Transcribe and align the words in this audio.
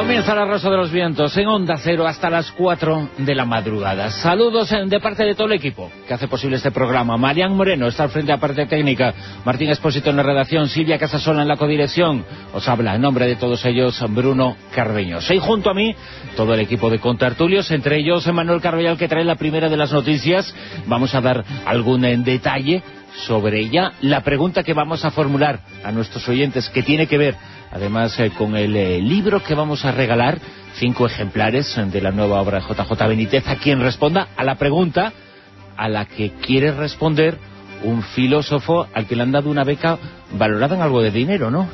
Comienza 0.00 0.34
la 0.34 0.46
Rosa 0.46 0.70
de 0.70 0.78
los 0.78 0.90
Vientos 0.90 1.36
en 1.36 1.46
Onda 1.46 1.76
Cero 1.76 2.06
hasta 2.06 2.30
las 2.30 2.50
4 2.52 3.10
de 3.18 3.34
la 3.34 3.44
madrugada. 3.44 4.10
Saludos 4.10 4.70
de 4.70 4.98
parte 4.98 5.24
de 5.24 5.34
todo 5.34 5.48
el 5.48 5.52
equipo 5.52 5.92
que 6.08 6.14
hace 6.14 6.26
posible 6.26 6.56
este 6.56 6.70
programa. 6.70 7.18
Marian 7.18 7.54
Moreno 7.54 7.86
está 7.86 8.04
al 8.04 8.08
frente 8.08 8.28
de 8.28 8.38
la 8.38 8.40
parte 8.40 8.64
técnica, 8.64 9.12
Martín 9.44 9.68
Espósito 9.68 10.08
en 10.08 10.16
la 10.16 10.22
redacción, 10.22 10.70
Silvia 10.70 10.98
Casasola 10.98 11.42
en 11.42 11.48
la 11.48 11.58
codirección. 11.58 12.24
Os 12.54 12.66
habla 12.66 12.94
en 12.94 13.02
nombre 13.02 13.26
de 13.26 13.36
todos 13.36 13.62
ellos 13.66 14.02
Bruno 14.08 14.56
Cardeños. 14.74 15.30
Y 15.30 15.38
junto 15.38 15.68
a 15.68 15.74
mí 15.74 15.94
todo 16.34 16.54
el 16.54 16.60
equipo 16.60 16.88
de 16.88 16.98
contertulios, 16.98 17.70
entre 17.70 17.98
ellos 17.98 18.26
Manuel 18.32 18.62
Carvallal 18.62 18.96
que 18.96 19.06
trae 19.06 19.22
la 19.22 19.36
primera 19.36 19.68
de 19.68 19.76
las 19.76 19.92
noticias. 19.92 20.54
Vamos 20.86 21.14
a 21.14 21.20
dar 21.20 21.44
algún 21.66 22.06
en 22.06 22.24
detalle 22.24 22.82
sobre 23.26 23.60
ella. 23.60 23.92
La 24.00 24.22
pregunta 24.22 24.62
que 24.62 24.72
vamos 24.72 25.04
a 25.04 25.10
formular 25.10 25.60
a 25.84 25.92
nuestros 25.92 26.26
oyentes 26.26 26.70
que 26.70 26.82
tiene 26.82 27.06
que 27.06 27.18
ver 27.18 27.36
además 27.70 28.18
eh, 28.18 28.30
con 28.30 28.56
el 28.56 28.76
eh, 28.76 29.00
libro 29.00 29.42
que 29.42 29.54
vamos 29.54 29.84
a 29.84 29.92
regalar, 29.92 30.38
cinco 30.74 31.06
ejemplares 31.06 31.74
de 31.76 32.00
la 32.00 32.10
nueva 32.10 32.40
obra 32.40 32.60
de 32.60 32.74
JJ 32.74 33.08
Benítez, 33.08 33.48
a 33.48 33.56
quien 33.56 33.80
responda 33.80 34.28
a 34.36 34.44
la 34.44 34.56
pregunta 34.56 35.12
a 35.76 35.88
la 35.88 36.04
que 36.04 36.32
quiere 36.32 36.72
responder 36.72 37.38
un 37.82 38.02
filósofo 38.02 38.86
al 38.92 39.06
que 39.06 39.16
le 39.16 39.22
han 39.22 39.32
dado 39.32 39.50
una 39.50 39.64
beca 39.64 39.98
valorada 40.32 40.76
en 40.76 40.82
algo 40.82 41.02
de 41.02 41.10
dinero, 41.10 41.50
¿no? 41.50 41.68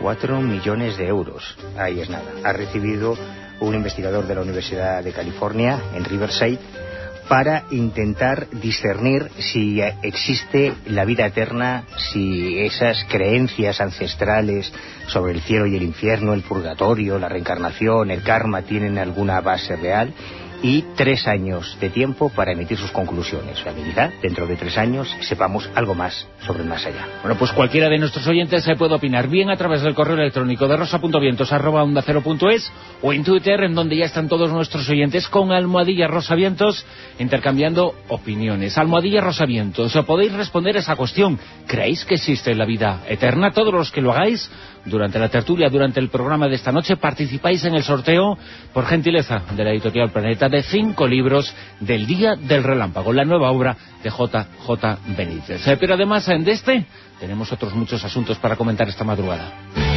Cuatro 0.00 0.40
millones 0.40 0.96
de 0.96 1.06
euros, 1.06 1.56
ahí 1.78 2.00
es 2.00 2.10
nada. 2.10 2.30
Ha 2.44 2.52
recibido 2.52 3.16
un 3.60 3.74
investigador 3.74 4.26
de 4.26 4.34
la 4.34 4.42
Universidad 4.42 5.02
de 5.02 5.12
California 5.12 5.80
en 5.94 6.04
Riverside 6.04 6.58
para 7.28 7.64
intentar 7.70 8.48
discernir 8.50 9.30
si 9.38 9.80
existe 9.80 10.74
la 10.86 11.04
vida 11.04 11.26
eterna, 11.26 11.84
si 12.12 12.58
esas 12.60 13.04
creencias 13.04 13.80
ancestrales 13.80 14.72
sobre 15.08 15.32
el 15.32 15.40
cielo 15.42 15.66
y 15.66 15.76
el 15.76 15.82
infierno, 15.82 16.34
el 16.34 16.42
purgatorio, 16.42 17.18
la 17.18 17.28
reencarnación, 17.28 18.10
el 18.10 18.22
karma 18.22 18.62
tienen 18.62 18.98
alguna 18.98 19.40
base 19.40 19.76
real 19.76 20.12
y 20.64 20.82
tres 20.96 21.28
años 21.28 21.76
de 21.78 21.90
tiempo 21.90 22.30
para 22.30 22.52
emitir 22.52 22.78
sus 22.78 22.90
conclusiones. 22.90 23.62
La 23.66 23.72
habilidad, 23.72 24.10
dentro 24.22 24.46
de 24.46 24.56
tres 24.56 24.78
años, 24.78 25.14
sepamos 25.20 25.68
algo 25.74 25.94
más 25.94 26.26
sobre 26.46 26.62
el 26.62 26.68
más 26.70 26.86
allá. 26.86 27.06
Bueno, 27.20 27.36
pues 27.38 27.52
cualquiera 27.52 27.90
de 27.90 27.98
nuestros 27.98 28.26
oyentes 28.26 28.64
se 28.64 28.74
puede 28.74 28.94
opinar 28.94 29.28
bien 29.28 29.50
a 29.50 29.58
través 29.58 29.82
del 29.82 29.94
correo 29.94 30.16
electrónico 30.16 30.66
de 30.66 30.78
rosa.vientos.es 30.78 32.72
o 33.02 33.12
en 33.12 33.24
Twitter, 33.24 33.62
en 33.62 33.74
donde 33.74 33.98
ya 33.98 34.06
están 34.06 34.26
todos 34.26 34.50
nuestros 34.50 34.88
oyentes 34.88 35.28
con 35.28 35.52
almohadilla 35.52 36.06
rosavientos 36.06 36.86
intercambiando 37.18 37.94
opiniones. 38.08 38.78
Almohadilla 38.78 39.20
rosavientos, 39.20 39.92
podéis 40.06 40.32
responder 40.32 40.78
a 40.78 40.80
esa 40.80 40.96
cuestión. 40.96 41.38
¿Creéis 41.66 42.06
que 42.06 42.14
existe 42.14 42.54
la 42.54 42.64
vida 42.64 43.02
eterna? 43.06 43.50
Todos 43.50 43.74
los 43.74 43.90
que 43.90 44.00
lo 44.00 44.12
hagáis 44.12 44.50
durante 44.84 45.18
la 45.18 45.28
tertulia, 45.28 45.68
durante 45.68 46.00
el 46.00 46.08
programa 46.08 46.48
de 46.48 46.56
esta 46.56 46.72
noche, 46.72 46.96
participáis 46.96 47.64
en 47.64 47.74
el 47.74 47.82
sorteo 47.82 48.36
por 48.72 48.86
gentileza 48.86 49.42
de 49.56 49.64
la 49.64 49.70
editorial 49.70 50.10
Planeta 50.10 50.48
de 50.48 50.62
cinco 50.62 51.06
libros 51.06 51.54
del 51.80 52.06
Día 52.06 52.34
del 52.36 52.62
Relámpago, 52.62 53.12
la 53.12 53.24
nueva 53.24 53.50
obra 53.50 53.76
de 54.02 54.10
J.J. 54.10 54.98
Benítez. 55.16 55.66
Eh, 55.66 55.76
pero 55.78 55.94
además 55.94 56.26
de 56.26 56.52
este, 56.52 56.86
tenemos 57.20 57.52
otros 57.52 57.74
muchos 57.74 58.04
asuntos 58.04 58.38
para 58.38 58.56
comentar 58.56 58.88
esta 58.88 59.04
madrugada. 59.04 59.93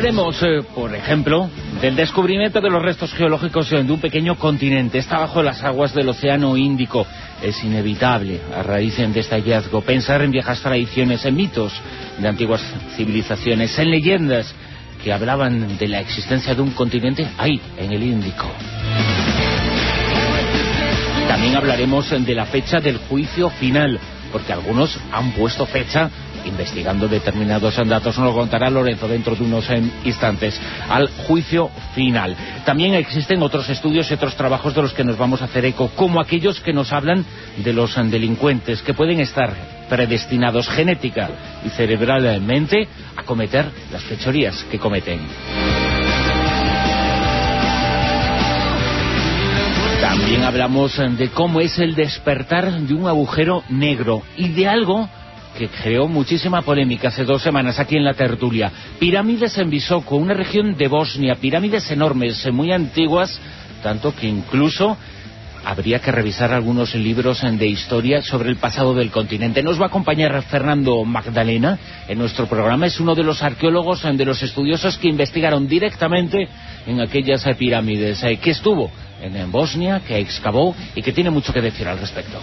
Hablaremos, 0.00 0.42
eh, 0.42 0.62
por 0.74 0.94
ejemplo, 0.94 1.50
del 1.82 1.94
descubrimiento 1.94 2.62
de 2.62 2.70
los 2.70 2.80
restos 2.80 3.12
geológicos 3.12 3.68
de 3.68 3.82
un 3.82 4.00
pequeño 4.00 4.34
continente. 4.36 4.96
Está 4.96 5.18
bajo 5.18 5.42
las 5.42 5.62
aguas 5.62 5.92
del 5.92 6.08
Océano 6.08 6.56
Índico. 6.56 7.06
Es 7.42 7.62
inevitable, 7.62 8.40
a 8.56 8.62
raíz 8.62 8.96
de 8.96 9.20
este 9.20 9.34
hallazgo, 9.34 9.82
pensar 9.82 10.22
en 10.22 10.30
viejas 10.30 10.62
tradiciones, 10.62 11.26
en 11.26 11.36
mitos 11.36 11.74
de 12.18 12.26
antiguas 12.26 12.62
civilizaciones, 12.96 13.78
en 13.78 13.90
leyendas 13.90 14.54
que 15.04 15.12
hablaban 15.12 15.76
de 15.76 15.88
la 15.88 16.00
existencia 16.00 16.54
de 16.54 16.62
un 16.62 16.70
continente 16.70 17.28
ahí, 17.36 17.60
en 17.76 17.92
el 17.92 18.02
Índico. 18.02 18.50
También 21.28 21.56
hablaremos 21.56 22.08
de 22.08 22.34
la 22.34 22.46
fecha 22.46 22.80
del 22.80 22.96
juicio 22.96 23.50
final, 23.50 24.00
porque 24.32 24.54
algunos 24.54 24.98
han 25.12 25.32
puesto 25.32 25.66
fecha 25.66 26.08
investigando 26.44 27.08
determinados 27.08 27.76
datos, 27.88 28.18
nos 28.18 28.28
lo 28.28 28.34
contará 28.34 28.70
Lorenzo 28.70 29.08
dentro 29.08 29.34
de 29.34 29.44
unos 29.44 29.66
instantes, 30.04 30.60
al 30.88 31.08
juicio 31.26 31.70
final. 31.94 32.36
También 32.64 32.94
existen 32.94 33.42
otros 33.42 33.68
estudios 33.68 34.10
y 34.10 34.14
otros 34.14 34.36
trabajos 34.36 34.74
de 34.74 34.82
los 34.82 34.92
que 34.92 35.04
nos 35.04 35.18
vamos 35.18 35.42
a 35.42 35.46
hacer 35.46 35.64
eco, 35.64 35.90
como 35.96 36.20
aquellos 36.20 36.60
que 36.60 36.72
nos 36.72 36.92
hablan 36.92 37.24
de 37.56 37.72
los 37.72 37.94
delincuentes, 38.10 38.82
que 38.82 38.94
pueden 38.94 39.20
estar 39.20 39.54
predestinados 39.88 40.68
genética 40.68 41.28
y 41.64 41.68
cerebralmente 41.70 42.88
a 43.16 43.22
cometer 43.24 43.66
las 43.92 44.02
fechorías 44.04 44.64
que 44.70 44.78
cometen. 44.78 45.20
También 50.00 50.44
hablamos 50.44 50.96
de 50.96 51.28
cómo 51.28 51.60
es 51.60 51.78
el 51.78 51.94
despertar 51.94 52.72
de 52.72 52.94
un 52.94 53.06
agujero 53.06 53.62
negro 53.68 54.22
y 54.36 54.48
de 54.48 54.66
algo 54.66 55.08
que 55.56 55.68
creó 55.68 56.08
muchísima 56.08 56.62
polémica 56.62 57.08
hace 57.08 57.24
dos 57.24 57.42
semanas 57.42 57.78
aquí 57.78 57.96
en 57.96 58.04
la 58.04 58.14
tertulia. 58.14 58.70
Pirámides 58.98 59.58
en 59.58 59.70
Visoko, 59.70 60.16
una 60.16 60.34
región 60.34 60.76
de 60.76 60.88
Bosnia, 60.88 61.34
pirámides 61.36 61.90
enormes, 61.90 62.46
muy 62.52 62.72
antiguas, 62.72 63.40
tanto 63.82 64.14
que 64.14 64.28
incluso 64.28 64.96
habría 65.64 65.98
que 65.98 66.12
revisar 66.12 66.52
algunos 66.52 66.94
libros 66.94 67.42
de 67.42 67.66
historia 67.66 68.22
sobre 68.22 68.48
el 68.48 68.56
pasado 68.56 68.94
del 68.94 69.10
continente. 69.10 69.62
Nos 69.62 69.78
va 69.80 69.84
a 69.84 69.88
acompañar 69.88 70.40
Fernando 70.42 71.04
Magdalena 71.04 71.78
en 72.08 72.18
nuestro 72.18 72.46
programa. 72.46 72.86
Es 72.86 73.00
uno 73.00 73.14
de 73.14 73.24
los 73.24 73.42
arqueólogos, 73.42 74.02
de 74.02 74.24
los 74.24 74.42
estudiosos 74.42 74.98
que 74.98 75.08
investigaron 75.08 75.68
directamente 75.68 76.48
en 76.86 77.00
aquellas 77.00 77.44
pirámides, 77.56 78.22
eh, 78.22 78.38
que 78.38 78.50
estuvo 78.50 78.90
en 79.22 79.52
Bosnia, 79.52 80.00
que 80.06 80.18
excavó 80.18 80.74
y 80.94 81.02
que 81.02 81.12
tiene 81.12 81.30
mucho 81.30 81.52
que 81.52 81.60
decir 81.60 81.86
al 81.86 81.98
respecto. 81.98 82.40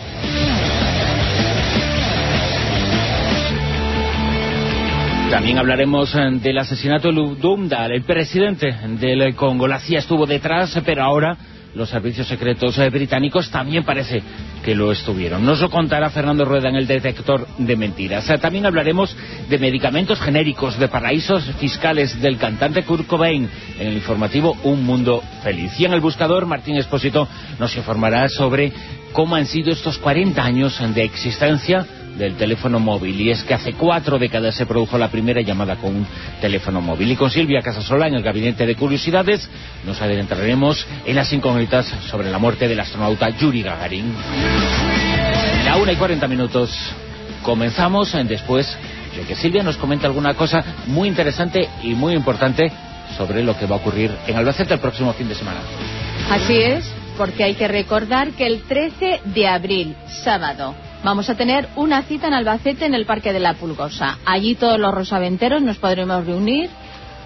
También 5.30 5.58
hablaremos 5.60 6.16
eh, 6.16 6.20
del 6.42 6.58
asesinato 6.58 7.10
de 7.10 7.14
Lumdal, 7.14 7.92
el 7.92 8.04
presidente 8.04 8.74
del 8.98 9.36
Congo. 9.36 9.68
La 9.68 9.80
CIA 9.80 10.00
estuvo 10.00 10.26
detrás, 10.26 10.80
pero 10.86 11.04
ahora 11.04 11.38
los 11.76 11.90
servicios 11.90 12.28
secretos 12.28 12.78
eh, 12.78 12.90
británicos 12.90 13.52
también 13.52 13.84
parece 13.84 14.24
que 14.64 14.74
lo 14.74 14.90
estuvieron. 14.90 15.46
Nos 15.46 15.60
lo 15.60 15.70
contará 15.70 16.10
Fernando 16.10 16.46
Rueda 16.46 16.70
en 16.70 16.78
el 16.78 16.88
detector 16.88 17.46
de 17.58 17.76
mentiras. 17.76 18.30
Eh, 18.30 18.38
también 18.38 18.66
hablaremos 18.66 19.16
de 19.50 19.58
medicamentos 19.60 20.20
genéricos, 20.22 20.80
de 20.80 20.88
paraísos 20.88 21.44
fiscales 21.60 22.22
del 22.22 22.38
cantante 22.38 22.84
Kurt 22.84 23.06
Cobain 23.06 23.50
en 23.78 23.88
el 23.88 23.96
informativo 23.96 24.58
Un 24.64 24.86
Mundo 24.86 25.22
Feliz. 25.44 25.78
Y 25.78 25.84
en 25.84 25.92
el 25.92 26.00
buscador, 26.00 26.46
Martín 26.46 26.78
Espósito 26.78 27.28
nos 27.60 27.76
informará 27.76 28.30
sobre 28.30 28.72
cómo 29.12 29.36
han 29.36 29.46
sido 29.46 29.72
estos 29.72 29.98
40 29.98 30.42
años 30.42 30.82
de 30.96 31.04
existencia 31.04 31.86
del 32.18 32.36
teléfono 32.36 32.80
móvil. 32.80 33.20
Y 33.20 33.32
es 33.32 33.44
que 33.44 33.54
hace 33.54 33.74
cuatro 33.74 34.18
décadas 34.18 34.56
se 34.56 34.66
produjo 34.66 34.98
la 34.98 35.10
primera 35.10 35.42
llamada 35.42 35.76
con 35.76 35.96
un 35.96 36.08
teléfono 36.42 36.82
móvil. 36.82 37.12
Y 37.12 37.16
con 37.16 37.32
Silvia 37.32 37.62
Casasola 37.62 38.08
en 38.08 38.16
el 38.16 38.24
gabinete 38.24 38.66
de 38.66 38.76
curiosidades 38.76 39.50
nos 39.86 40.02
adentraremos 40.02 40.86
en 41.06 41.16
las 41.16 41.32
incógnitas 41.32 41.86
sobre 42.10 42.30
la 42.30 42.38
muerte 42.38 42.68
del 42.68 42.80
astronauta 42.80 43.30
Yuri 43.30 43.64
Gagarin. 43.64 44.14
La 45.66 45.78
una 45.78 45.92
y 45.92 45.96
cuarenta 45.96 46.28
minutos. 46.28 46.72
Comenzamos 47.44 48.12
después 48.28 48.78
de 49.16 49.24
que 49.24 49.36
Silvia 49.36 49.64
nos 49.64 49.78
comente 49.78 50.06
alguna 50.06 50.34
cosa 50.34 50.64
muy 50.88 51.08
interesante 51.08 51.70
y 51.84 51.94
muy 51.94 52.14
importante 52.14 52.72
sobre 53.16 53.44
lo 53.44 53.58
que 53.58 53.66
va 53.66 53.78
a 53.78 53.80
ocurrir 53.80 54.12
en 54.28 54.36
Albacete 54.36 54.74
el 54.74 54.80
próximo 54.80 55.14
fin 55.14 55.30
de 55.30 55.36
semana. 55.36 55.60
Así 56.30 56.58
es 56.58 56.86
porque 57.18 57.44
hay 57.44 57.56
que 57.56 57.68
recordar 57.68 58.32
que 58.32 58.46
el 58.46 58.64
13 58.64 59.22
de 59.26 59.48
abril, 59.48 59.96
sábado, 60.24 60.76
vamos 61.04 61.30
a 61.30 61.36
tener 61.36 61.70
una 61.76 62.04
cita 62.04 62.28
en 62.28 62.34
Albacete 62.34 62.86
en 62.86 62.94
el 62.94 63.06
Parque 63.06 63.34
de 63.34 63.40
la 63.40 63.54
Pulgosa. 63.54 64.18
Allí 64.26 64.56
todos 64.56 64.80
los 64.80 64.94
rosaventeros 64.94 65.62
nos 65.62 65.78
podremos 65.78 66.26
reunir. 66.26 66.70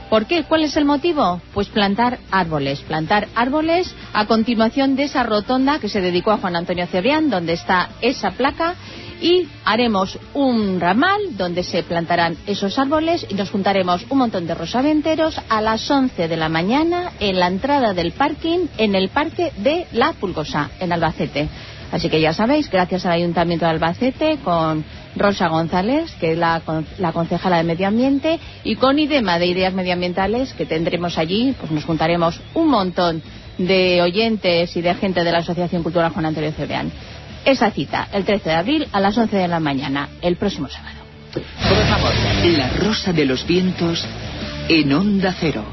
¿Por 0.09 0.25
qué? 0.25 0.44
¿Cuál 0.44 0.63
es 0.63 0.75
el 0.75 0.83
motivo? 0.83 1.41
Pues 1.53 1.69
plantar 1.69 2.19
árboles. 2.31 2.81
Plantar 2.81 3.29
árboles 3.33 3.95
a 4.13 4.25
continuación 4.25 4.95
de 4.95 5.03
esa 5.03 5.23
rotonda 5.23 5.79
que 5.79 5.88
se 5.88 6.01
dedicó 6.01 6.31
a 6.31 6.38
Juan 6.38 6.57
Antonio 6.57 6.85
Cebrián, 6.88 7.29
donde 7.29 7.53
está 7.53 7.89
esa 8.01 8.31
placa 8.31 8.75
y 9.21 9.47
haremos 9.63 10.17
un 10.33 10.79
ramal 10.79 11.38
donde 11.38 11.63
se 11.63 11.83
plantarán 11.83 12.35
esos 12.47 12.77
árboles 12.77 13.25
y 13.29 13.35
nos 13.35 13.51
juntaremos 13.51 14.06
un 14.09 14.17
montón 14.17 14.47
de 14.47 14.56
rosaventeros 14.56 15.39
a 15.47 15.62
las 15.62 15.89
11 15.89 16.27
de 16.27 16.38
la 16.38 16.50
mañana 16.50 17.13
en 17.19 17.39
la 17.39 17.47
entrada 17.47 17.94
del 17.94 18.12
parking 18.12 18.67
en 18.77 18.95
el 18.95 19.09
Parque 19.09 19.53
de 19.57 19.88
La 19.94 20.13
Pulgosa, 20.13 20.71
en 20.79 20.91
Albacete. 20.91 21.50
Así 21.91 22.09
que 22.09 22.21
ya 22.21 22.33
sabéis, 22.33 22.69
gracias 22.69 23.05
al 23.05 23.13
Ayuntamiento 23.13 23.65
de 23.65 23.71
Albacete, 23.71 24.38
con 24.43 24.83
Rosa 25.15 25.47
González, 25.49 26.11
que 26.19 26.33
es 26.33 26.38
la, 26.38 26.61
la, 26.97 27.11
concejala 27.11 27.57
de 27.57 27.63
Medio 27.63 27.88
Ambiente, 27.88 28.39
y 28.63 28.75
con 28.75 28.97
IDEMA 28.97 29.39
de 29.39 29.47
Ideas 29.47 29.73
Medioambientales, 29.73 30.53
que 30.53 30.65
tendremos 30.65 31.17
allí, 31.17 31.53
pues 31.59 31.71
nos 31.71 31.83
juntaremos 31.83 32.39
un 32.53 32.69
montón 32.69 33.21
de 33.57 34.01
oyentes 34.01 34.75
y 34.75 34.81
de 34.81 34.95
gente 34.95 35.23
de 35.23 35.31
la 35.31 35.39
Asociación 35.39 35.83
Cultural 35.83 36.11
Juan 36.11 36.27
Antonio 36.27 36.51
Cebrián 36.53 36.91
esa 37.45 37.71
cita 37.71 38.07
el 38.13 38.23
13 38.23 38.49
de 38.49 38.55
abril 38.55 38.88
a 38.91 38.99
las 38.99 39.17
11 39.17 39.35
de 39.35 39.47
la 39.47 39.59
mañana, 39.59 40.09
el 40.21 40.35
próximo 40.35 40.67
sábado. 40.67 40.97
La 42.43 42.69
Rosa 42.69 43.13
de 43.13 43.25
los 43.25 43.45
Vientos 43.47 44.05
en 44.67 44.93
Onda 44.93 45.33
Cero. 45.39 45.63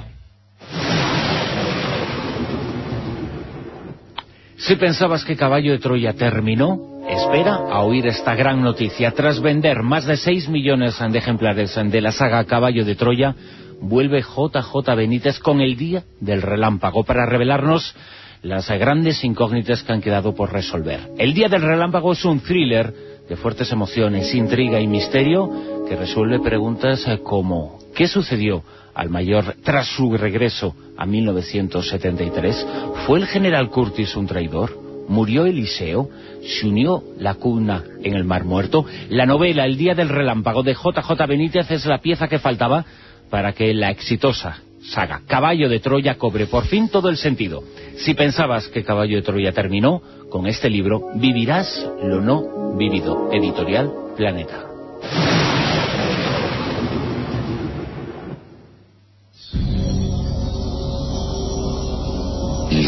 Si 4.58 4.74
pensabas 4.74 5.24
que 5.24 5.36
Caballo 5.36 5.70
de 5.70 5.78
Troya 5.78 6.14
terminó, 6.14 7.00
espera 7.08 7.54
a 7.54 7.84
oír 7.84 8.08
esta 8.08 8.34
gran 8.34 8.60
noticia. 8.60 9.12
Tras 9.12 9.40
vender 9.40 9.84
más 9.84 10.04
de 10.04 10.16
6 10.16 10.48
millones 10.48 10.98
de 10.98 11.16
ejemplares 11.16 11.76
de 11.76 12.00
la 12.00 12.10
saga 12.10 12.44
Caballo 12.44 12.84
de 12.84 12.96
Troya, 12.96 13.36
vuelve 13.80 14.20
JJ 14.20 14.96
Benítez 14.96 15.38
con 15.38 15.60
el 15.60 15.76
Día 15.76 16.02
del 16.20 16.42
Relámpago 16.42 17.04
para 17.04 17.24
revelarnos 17.24 17.94
las 18.42 18.68
grandes 18.68 19.22
incógnitas 19.22 19.84
que 19.84 19.92
han 19.92 20.00
quedado 20.00 20.34
por 20.34 20.52
resolver. 20.52 21.08
El 21.18 21.34
Día 21.34 21.48
del 21.48 21.62
Relámpago 21.62 22.12
es 22.12 22.24
un 22.24 22.40
thriller 22.40 22.92
de 23.28 23.36
fuertes 23.36 23.70
emociones, 23.70 24.34
intriga 24.34 24.80
y 24.80 24.88
misterio 24.88 25.48
que 25.88 25.94
resuelve 25.94 26.40
preguntas 26.40 27.06
como 27.22 27.78
¿qué 27.94 28.08
sucedió 28.08 28.64
al 28.98 29.10
mayor 29.10 29.54
tras 29.62 29.86
su 29.86 30.14
regreso 30.16 30.74
a 30.96 31.06
1973? 31.06 32.66
¿Fue 33.06 33.20
el 33.20 33.26
general 33.26 33.70
Curtis 33.70 34.16
un 34.16 34.26
traidor? 34.26 34.76
¿Murió 35.08 35.46
Eliseo? 35.46 36.10
¿Se 36.42 36.66
unió 36.66 37.04
la 37.16 37.34
cuna 37.34 37.84
en 38.02 38.14
el 38.14 38.24
Mar 38.24 38.44
Muerto? 38.44 38.84
La 39.08 39.24
novela 39.24 39.64
El 39.64 39.78
Día 39.78 39.94
del 39.94 40.08
Relámpago 40.08 40.64
de 40.64 40.74
JJ 40.74 41.26
Benítez 41.28 41.70
es 41.70 41.86
la 41.86 41.98
pieza 41.98 42.26
que 42.26 42.40
faltaba 42.40 42.84
para 43.30 43.52
que 43.52 43.72
la 43.72 43.90
exitosa 43.90 44.58
saga 44.82 45.22
Caballo 45.26 45.68
de 45.68 45.80
Troya 45.80 46.16
cobre 46.16 46.46
por 46.46 46.64
fin 46.64 46.88
todo 46.88 47.08
el 47.08 47.16
sentido. 47.16 47.62
Si 47.98 48.14
pensabas 48.14 48.66
que 48.68 48.84
Caballo 48.84 49.16
de 49.16 49.22
Troya 49.22 49.52
terminó, 49.52 50.02
con 50.28 50.46
este 50.46 50.68
libro 50.68 51.10
vivirás 51.14 51.86
lo 52.02 52.20
no 52.20 52.76
vivido. 52.76 53.30
Editorial 53.32 53.92
Planeta. 54.16 54.64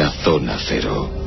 La 0.01 0.11
Zona 0.25 0.57
Cero. 0.59 1.20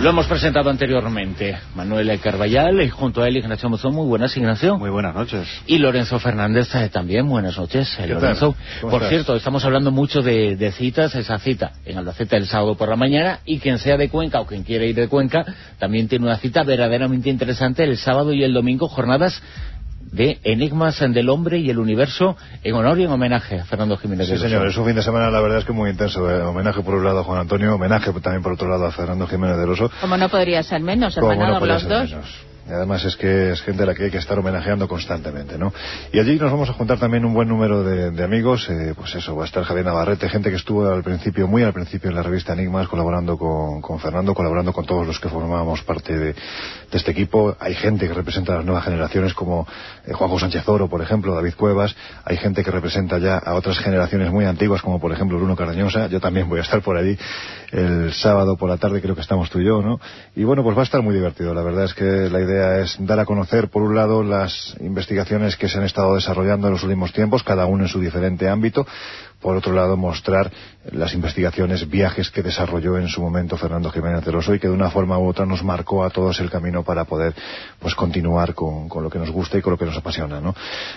Lo 0.00 0.08
hemos 0.08 0.26
presentado 0.26 0.70
anteriormente. 0.70 1.58
Manuel 1.74 2.18
Carballal 2.20 2.80
y 2.80 2.88
junto 2.88 3.20
a 3.20 3.28
él 3.28 3.36
Ignacio 3.36 3.68
Mozón. 3.68 3.94
Muy 3.94 4.06
buenas, 4.06 4.34
Ignacio. 4.34 4.78
Muy 4.78 4.88
buenas 4.88 5.14
noches. 5.14 5.46
Y 5.66 5.76
Lorenzo 5.76 6.18
Fernández 6.18 6.74
eh, 6.74 6.88
también. 6.88 7.28
Buenas 7.28 7.58
noches, 7.58 7.98
eh, 7.98 8.06
Lorenzo. 8.06 8.56
Por 8.80 9.04
cierto, 9.04 9.36
estamos 9.36 9.62
hablando 9.66 9.90
mucho 9.90 10.22
de, 10.22 10.72
citas. 10.74 11.14
Esa 11.14 11.38
cita 11.38 11.72
en 11.84 11.98
Albacete 11.98 12.36
el 12.36 12.46
sábado 12.46 12.76
por 12.76 12.88
la 12.88 12.96
mañana. 12.96 13.40
Y 13.44 13.58
quien 13.58 13.78
sea 13.78 13.98
de 13.98 14.08
Cuenca 14.08 14.40
o 14.40 14.46
quien 14.46 14.62
quiera 14.62 14.86
ir 14.86 14.94
de 14.94 15.06
Cuenca 15.06 15.44
también 15.78 16.08
tiene 16.08 16.24
una 16.24 16.38
cita 16.38 16.62
verdaderamente 16.62 17.28
interesante 17.28 17.84
el 17.84 17.98
sábado 17.98 18.32
y 18.32 18.42
el 18.42 18.54
domingo. 18.54 18.88
Jornadas 18.88 19.42
de 20.00 20.38
Enigmas 20.44 20.98
del 20.98 21.28
Hombre 21.28 21.58
y 21.58 21.70
el 21.70 21.78
Universo 21.78 22.36
en 22.62 22.74
honor 22.74 22.98
y 22.98 23.04
en 23.04 23.10
homenaje 23.10 23.60
a 23.60 23.64
Fernando 23.64 23.96
Jiménez 23.96 24.28
Sí, 24.28 24.38
señor, 24.38 24.66
es 24.66 24.76
un 24.76 24.86
fin 24.86 24.96
de 24.96 25.02
semana 25.02 25.30
la 25.30 25.40
verdad 25.40 25.58
es 25.58 25.64
que 25.64 25.72
muy 25.72 25.90
intenso. 25.90 26.30
Eh. 26.30 26.42
Homenaje 26.42 26.82
por 26.82 26.94
un 26.94 27.04
lado 27.04 27.20
a 27.20 27.24
Juan 27.24 27.40
Antonio, 27.40 27.74
homenaje 27.74 28.12
también 28.20 28.42
por 28.42 28.52
otro 28.52 28.68
lado 28.68 28.86
a 28.86 28.92
Fernando 28.92 29.26
Jiménez 29.26 29.56
del 29.56 29.70
Oso. 29.70 29.90
Como 30.00 30.16
no 30.16 30.28
podría 30.28 30.62
ser 30.62 30.80
menos, 30.80 31.16
hermanados 31.16 31.66
los 31.66 31.88
dos. 31.88 32.14
Y 32.70 32.72
además 32.72 33.04
es 33.04 33.16
que 33.16 33.50
es 33.50 33.62
gente 33.62 33.82
a 33.82 33.86
la 33.86 33.96
que 33.96 34.04
hay 34.04 34.10
que 34.12 34.18
estar 34.18 34.38
homenajeando 34.38 34.86
constantemente, 34.86 35.58
¿no? 35.58 35.72
Y 36.12 36.20
allí 36.20 36.38
nos 36.38 36.52
vamos 36.52 36.70
a 36.70 36.72
juntar 36.72 37.00
también 37.00 37.24
un 37.24 37.34
buen 37.34 37.48
número 37.48 37.82
de, 37.82 38.22
amigos, 38.22 38.68
eh, 38.70 38.94
pues 38.96 39.12
eso, 39.16 39.34
va 39.34 39.42
a 39.42 39.46
estar 39.46 39.64
Javier 39.64 39.86
Navarrete, 39.86 40.28
gente 40.28 40.50
que 40.50 40.56
estuvo 40.56 40.88
al 40.88 41.02
principio, 41.02 41.48
muy 41.48 41.64
al 41.64 41.72
principio 41.72 42.10
en 42.10 42.16
la 42.16 42.22
revista 42.22 42.52
Enigmas, 42.52 42.86
colaborando 42.86 43.36
con, 43.36 43.98
Fernando, 43.98 44.34
colaborando 44.34 44.72
con 44.72 44.86
todos 44.86 45.04
los 45.04 45.18
que 45.18 45.28
formábamos 45.28 45.82
parte 45.82 46.16
de, 46.16 46.34
este 46.92 47.10
equipo. 47.10 47.56
Hay 47.58 47.74
gente 47.74 48.06
que 48.06 48.14
representa 48.14 48.52
a 48.52 48.56
las 48.58 48.64
nuevas 48.64 48.84
generaciones 48.84 49.34
como 49.34 49.66
eh, 50.06 50.12
Juanjo 50.12 50.38
Sánchez 50.38 50.68
Oro, 50.68 50.88
por 50.88 51.02
ejemplo, 51.02 51.34
David 51.34 51.54
Cuevas. 51.56 51.96
Hay 52.24 52.36
gente 52.36 52.62
que 52.62 52.70
representa 52.70 53.18
ya 53.18 53.38
a 53.38 53.54
otras 53.54 53.78
generaciones 53.78 54.30
muy 54.30 54.44
antiguas, 54.44 54.80
como 54.80 55.00
por 55.00 55.10
ejemplo 55.12 55.38
Bruno 55.38 55.56
Cardeñosa. 55.56 56.06
Yo 56.06 56.20
también 56.20 56.48
voy 56.48 56.60
a 56.60 56.62
estar 56.62 56.82
por 56.82 56.96
allí 56.96 57.18
el 57.72 58.12
sábado 58.12 58.56
por 58.56 58.68
la 58.68 58.76
tarde, 58.76 59.00
creo 59.00 59.14
que 59.14 59.20
estamos 59.20 59.50
tú 59.50 59.60
y 59.60 59.64
yo, 59.64 59.82
¿no? 59.82 60.00
Y 60.36 60.44
bueno, 60.44 60.62
pues 60.62 60.76
va 60.76 60.82
a 60.82 60.84
estar 60.84 61.02
muy 61.02 61.14
divertido. 61.14 61.54
La 61.54 61.62
verdad 61.62 61.84
es 61.84 61.94
que 61.94 62.04
la 62.04 62.40
idea 62.40 62.59
es 62.60 62.96
dar 62.98 63.18
a 63.20 63.24
conocer, 63.24 63.68
por 63.68 63.82
un 63.82 63.94
lado, 63.94 64.22
las 64.22 64.76
investigaciones 64.80 65.56
que 65.56 65.68
se 65.68 65.78
han 65.78 65.84
estado 65.84 66.14
desarrollando 66.14 66.66
en 66.68 66.74
los 66.74 66.82
últimos 66.82 67.12
tiempos, 67.12 67.42
cada 67.42 67.66
uno 67.66 67.84
en 67.84 67.88
su 67.88 68.00
diferente 68.00 68.48
ámbito, 68.48 68.86
por 69.40 69.56
otro 69.56 69.72
lado 69.72 69.96
mostrar 69.96 70.50
las 70.92 71.14
investigaciones, 71.14 71.88
viajes 71.88 72.30
que 72.30 72.42
desarrolló 72.42 72.98
en 72.98 73.08
su 73.08 73.20
momento 73.22 73.56
Fernando 73.56 73.90
Jiménez 73.90 74.24
de 74.24 74.54
y 74.54 74.58
que 74.58 74.68
de 74.68 74.74
una 74.74 74.90
forma 74.90 75.18
u 75.18 75.26
otra 75.26 75.46
nos 75.46 75.62
marcó 75.62 76.04
a 76.04 76.10
todos 76.10 76.40
el 76.40 76.50
camino 76.50 76.82
para 76.82 77.04
poder 77.04 77.34
pues 77.78 77.94
continuar 77.94 78.54
con, 78.54 78.88
lo 79.02 79.10
que 79.10 79.18
nos 79.18 79.30
gusta 79.30 79.58
y 79.58 79.62
con 79.62 79.72
lo 79.72 79.78
que 79.78 79.86
nos 79.86 79.96
apasiona. 79.96 80.40
¿no? 80.40 80.54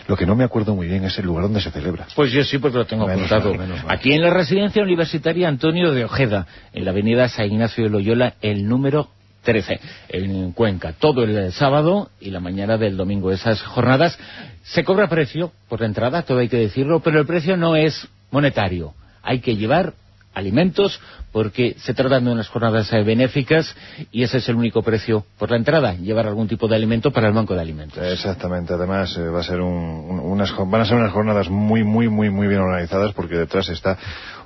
Lo 0.07 0.15
que 0.15 0.25
no 0.25 0.35
me 0.35 0.43
acuerdo 0.43 0.75
muy 0.75 0.87
bien 0.87 1.03
es 1.05 1.17
el 1.19 1.25
lugar 1.25 1.43
donde 1.43 1.61
se 1.61 1.71
celebra. 1.71 2.07
Pues 2.15 2.31
yo 2.31 2.43
sí, 2.43 2.57
porque 2.57 2.77
lo 2.77 2.85
tengo 2.85 3.07
apuntado. 3.07 3.53
Aquí 3.87 4.13
en 4.13 4.21
la 4.21 4.29
residencia 4.29 4.83
universitaria 4.83 5.47
Antonio 5.47 5.91
de 5.91 6.05
Ojeda, 6.05 6.47
en 6.73 6.85
la 6.85 6.91
avenida 6.91 7.27
San 7.29 7.45
Ignacio 7.45 7.85
de 7.85 7.89
Loyola, 7.89 8.35
el 8.41 8.67
número 8.67 9.09
13 9.43 9.79
en 10.09 10.51
Cuenca, 10.53 10.93
todo 10.93 11.23
el 11.23 11.51
sábado 11.53 12.09
y 12.19 12.31
la 12.31 12.39
mañana 12.39 12.77
del 12.77 12.97
domingo. 12.97 13.31
Esas 13.31 13.61
jornadas 13.61 14.17
se 14.63 14.83
cobra 14.83 15.09
precio 15.09 15.51
por 15.69 15.81
la 15.81 15.87
entrada, 15.87 16.23
todo 16.23 16.39
hay 16.39 16.49
que 16.49 16.57
decirlo, 16.57 17.01
pero 17.01 17.19
el 17.19 17.25
precio 17.25 17.57
no 17.57 17.75
es 17.75 18.07
monetario. 18.31 18.93
Hay 19.21 19.39
que 19.39 19.55
llevar 19.55 19.93
alimentos 20.33 20.99
porque 21.33 21.75
se 21.79 21.93
tratan 21.93 22.23
de 22.23 22.31
unas 22.31 22.47
jornadas 22.47 22.93
eh, 22.93 23.03
benéficas 23.03 23.75
y 24.11 24.23
ese 24.23 24.37
es 24.37 24.47
el 24.47 24.55
único 24.55 24.83
precio 24.83 25.25
por 25.37 25.49
la 25.51 25.57
entrada, 25.57 25.95
llevar 25.95 26.27
algún 26.27 26.47
tipo 26.47 26.67
de 26.67 26.75
alimento 26.75 27.11
para 27.11 27.27
el 27.27 27.33
banco 27.33 27.55
de 27.55 27.61
alimentos. 27.61 28.01
Exactamente, 28.01 28.73
además 28.73 29.17
eh, 29.17 29.27
va 29.27 29.39
a 29.39 29.43
ser 29.43 29.59
unas, 29.59 30.53
van 30.55 30.81
a 30.81 30.85
ser 30.85 30.95
unas 30.95 31.11
jornadas 31.11 31.49
muy, 31.49 31.83
muy, 31.83 32.07
muy, 32.07 32.29
muy 32.29 32.47
bien 32.47 32.61
organizadas 32.61 33.13
porque 33.13 33.35
detrás 33.35 33.67
está 33.69 33.97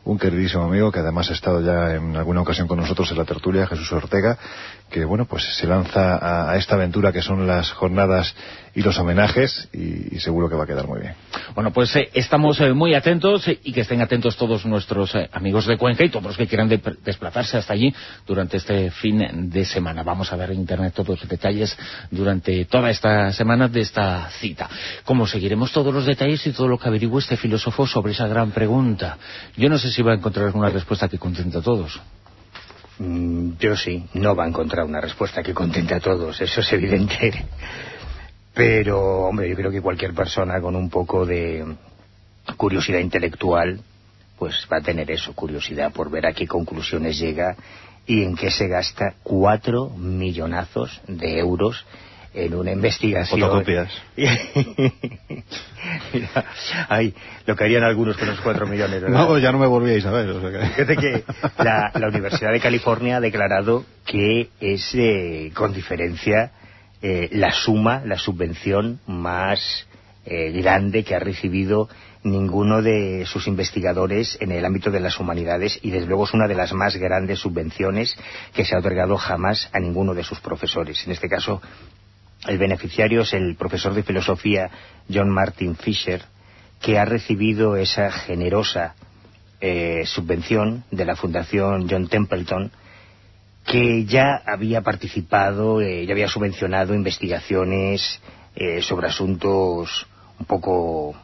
un 0.08 0.18
queridísimo 0.18 0.64
amigo 0.64 0.90
que 0.90 1.00
además 1.00 1.30
ha 1.30 1.34
estado 1.34 1.62
ya 1.62 1.96
en 1.96 2.16
alguna 2.16 2.42
ocasión 2.42 2.68
con 2.68 2.80
nosotros 2.80 3.12
en 3.12 3.18
la 3.18 3.26
tertulia, 3.26 3.68
Jesús 3.68 3.92
Ortega, 3.92 4.38
que 4.90 5.04
bueno, 5.04 5.26
pues 5.26 5.44
se 5.58 5.68
lanza 5.68 6.50
a, 6.50 6.56
esta 6.56 6.76
aventura 6.76 7.12
que 7.12 7.22
son 7.22 7.46
las 7.46 7.72
jornadas 7.74 8.34
y 8.74 8.82
los 8.82 8.98
homenajes 8.98 9.68
y, 9.74 10.18
seguro 10.20 10.48
que 10.48 10.56
va 10.56 10.64
a 10.64 10.68
quedar 10.68 10.88
muy 10.88 11.02
bien. 11.02 11.14
Bueno, 11.54 11.72
pues 11.72 11.94
eh, 11.98 12.10
estamos 12.14 12.60
eh, 12.62 12.72
muy 12.72 12.96
atentos 12.96 13.48
y 13.48 13.74
que 13.74 13.82
estén 13.82 14.02
atentos 14.02 14.38
todos 14.38 14.66
nuestros 14.66 15.14
amigos 15.34 15.68
de 15.68 15.78
Cuenca 15.78 16.06
y 16.06 16.10
todos 16.10 16.24
los 16.24 16.38
que 16.38 16.48
quieran 16.48 16.70
desplazarse 17.04 17.58
hasta 17.58 17.74
allí 17.74 17.94
durante 18.26 18.58
este 18.58 18.92
fin 18.92 19.50
de 19.50 19.66
semana. 19.66 20.04
Vamos 20.04 20.32
a 20.32 20.36
ver 20.36 20.52
en 20.52 20.60
internet 20.60 20.94
todos 20.94 21.20
los 21.20 21.30
detalles 21.30 21.78
durante 22.12 22.66
toda 22.66 22.90
esta 22.90 23.32
semana 23.34 23.68
de 23.68 23.82
esta 23.82 24.30
cita. 24.32 24.70
Como 25.04 25.28
seguiremos 25.28 25.72
todos 25.72 25.94
los 25.94 26.06
detalles 26.06 26.46
y 26.48 26.52
todo 26.52 26.68
lo 26.68 26.78
que 26.78 26.88
averigüe 26.88 27.20
este 27.20 27.38
filósofo 27.38 27.88
sobre 27.88 28.14
esa 28.14 28.28
gran 28.28 28.52
pregunta. 28.52 29.18
Yo 29.56 29.70
no 29.70 29.78
sé 29.78 29.92
si 29.92 30.02
va 30.02 30.14
a 30.14 30.16
encontrar 30.16 30.48
alguna 30.48 30.70
respuesta 30.70 31.08
que 31.08 31.18
contente 31.18 31.58
a 31.58 31.62
todos. 31.62 32.00
Mm, 33.00 33.58
yo 33.60 33.76
sí, 33.76 34.06
no 34.14 34.36
va 34.36 34.46
a 34.46 34.48
encontrar 34.48 34.86
una 34.86 35.00
respuesta 35.02 35.44
que 35.44 35.54
contente 35.54 35.94
a 35.94 36.00
todos, 36.00 36.42
eso 36.42 36.62
es 36.62 36.74
evidente. 36.74 37.46
Pero, 38.54 39.28
hombre, 39.28 39.50
yo 39.50 39.56
creo 39.56 39.72
que 39.72 39.82
cualquier 39.82 40.14
persona 40.14 40.60
con 40.60 40.76
un 40.76 40.90
poco 40.90 41.26
de 41.26 41.64
curiosidad 42.56 43.00
intelectual, 43.00 43.80
pues 44.38 44.68
va 44.72 44.78
a 44.78 44.82
tener 44.82 45.10
eso, 45.12 45.34
curiosidad 45.34 45.92
por 45.92 46.10
ver 46.10 46.28
a 46.28 46.34
qué 46.34 46.48
conclusiones 46.48 47.18
llega 47.20 47.56
y 48.06 48.24
en 48.24 48.36
qué 48.36 48.52
se 48.52 48.68
gasta 48.68 49.16
cuatro 49.24 49.90
millonazos 49.90 51.02
de 51.08 51.40
euros 51.40 51.86
en 52.34 52.54
una 52.54 52.72
investigación. 52.72 53.40
Fotocopias. 53.42 53.92
ay, 56.90 57.14
lo 57.46 57.56
que 57.56 57.64
harían 57.64 57.84
algunos 57.84 58.16
con 58.16 58.28
los 58.28 58.40
cuatro 58.42 58.68
millones. 58.68 59.04
No, 59.10 59.38
ya 59.40 59.52
no 59.52 59.58
me 59.58 59.66
volvíais 59.66 60.06
a 60.06 60.12
ver. 60.12 60.34
Fíjate 60.76 60.98
que 60.98 61.24
la, 61.58 61.92
Universidad 62.08 62.52
de 62.52 62.60
California 62.60 63.18
ha 63.18 63.22
declarado 63.22 63.86
que 64.06 64.50
es, 64.60 64.94
eh, 64.94 65.52
con 65.54 65.74
diferencia, 65.74 66.52
eh, 67.02 67.30
la 67.32 67.52
suma, 67.52 68.04
la 68.06 68.18
subvención 68.18 69.00
más 69.08 69.88
eh, 70.26 70.52
grande 70.52 71.04
que 71.04 71.16
ha 71.16 71.20
recibido 71.20 71.90
ninguno 72.24 72.82
de 72.82 73.26
sus 73.26 73.48
investigadores 73.48 74.38
en 74.42 74.52
el 74.52 74.66
ámbito 74.66 74.92
de 74.92 75.00
las 75.00 75.20
humanidades 75.20 75.80
y 75.82 75.92
desde 75.92 76.08
luego 76.08 76.26
es 76.26 76.34
una 76.34 76.48
de 76.48 76.56
las 76.56 76.74
más 76.74 76.96
grandes 76.96 77.40
subvenciones 77.40 78.16
que 78.54 78.66
se 78.66 78.76
ha 78.76 78.80
otorgado 78.80 79.18
jamás 79.18 79.70
a 79.74 79.80
ninguno 79.80 80.14
de 80.14 80.24
sus 80.24 80.40
profesores. 80.40 81.06
En 81.06 81.12
este 81.12 81.30
caso, 81.30 81.62
el 82.48 82.58
beneficiario 82.58 83.22
es 83.22 83.34
el 83.34 83.56
profesor 83.56 83.94
de 83.94 84.04
filosofía 84.04 84.70
John 85.12 85.30
Martin 85.30 85.76
Fisher, 85.76 86.22
que 86.82 87.00
ha 87.00 87.06
recibido 87.06 87.76
esa 87.76 88.12
generosa 88.12 88.96
eh, 89.60 90.04
subvención 90.06 90.84
de 90.92 91.06
la 91.06 91.16
Fundación 91.16 91.88
John 91.90 92.08
Templeton, 92.08 92.72
que 93.66 94.06
ya 94.06 94.42
había 94.46 94.82
participado, 94.82 95.82
eh, 95.82 96.06
ya 96.06 96.14
había 96.14 96.28
subvencionado 96.28 96.94
investigaciones 96.94 98.22
eh, 98.56 98.82
sobre 98.82 99.08
asuntos 99.08 100.08
un 100.40 100.46
poco 100.46 101.16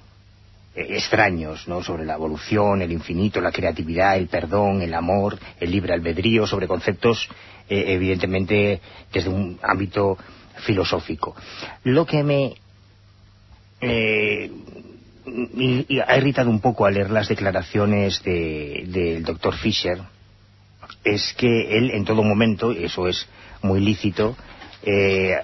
extraños, 0.76 1.68
¿no? 1.68 1.84
Sobre 1.84 2.06
la 2.06 2.16
evolución, 2.16 2.82
el 2.82 2.92
infinito, 2.92 3.42
la 3.42 3.52
creatividad, 3.52 4.18
el 4.18 4.28
perdón, 4.28 4.82
el 4.82 4.94
amor, 4.94 5.38
el 5.60 5.72
libre 5.72 5.94
albedrío, 5.94 6.48
sobre 6.48 6.68
conceptos, 6.68 7.30
evidentemente, 7.70 8.82
desde 9.12 9.30
un 9.30 9.60
ámbito 9.62 10.18
filosófico. 10.66 11.36
Lo 11.84 12.06
que 12.06 12.24
me 12.24 12.56
eh, 13.82 14.52
ha 16.06 16.18
irritado 16.18 16.50
un 16.50 16.60
poco 16.60 16.86
al 16.86 16.96
leer 16.96 17.12
las 17.12 17.30
declaraciones 17.30 18.22
del 18.24 19.24
doctor 19.24 19.56
Fisher 19.56 20.00
es 21.04 21.34
que 21.34 21.78
él 21.78 21.92
en 21.92 22.06
todo 22.06 22.24
momento, 22.24 22.72
y 22.72 22.86
eso 22.86 23.08
es 23.08 23.28
muy 23.62 23.80
lícito, 23.80 24.36
eh, 24.84 25.36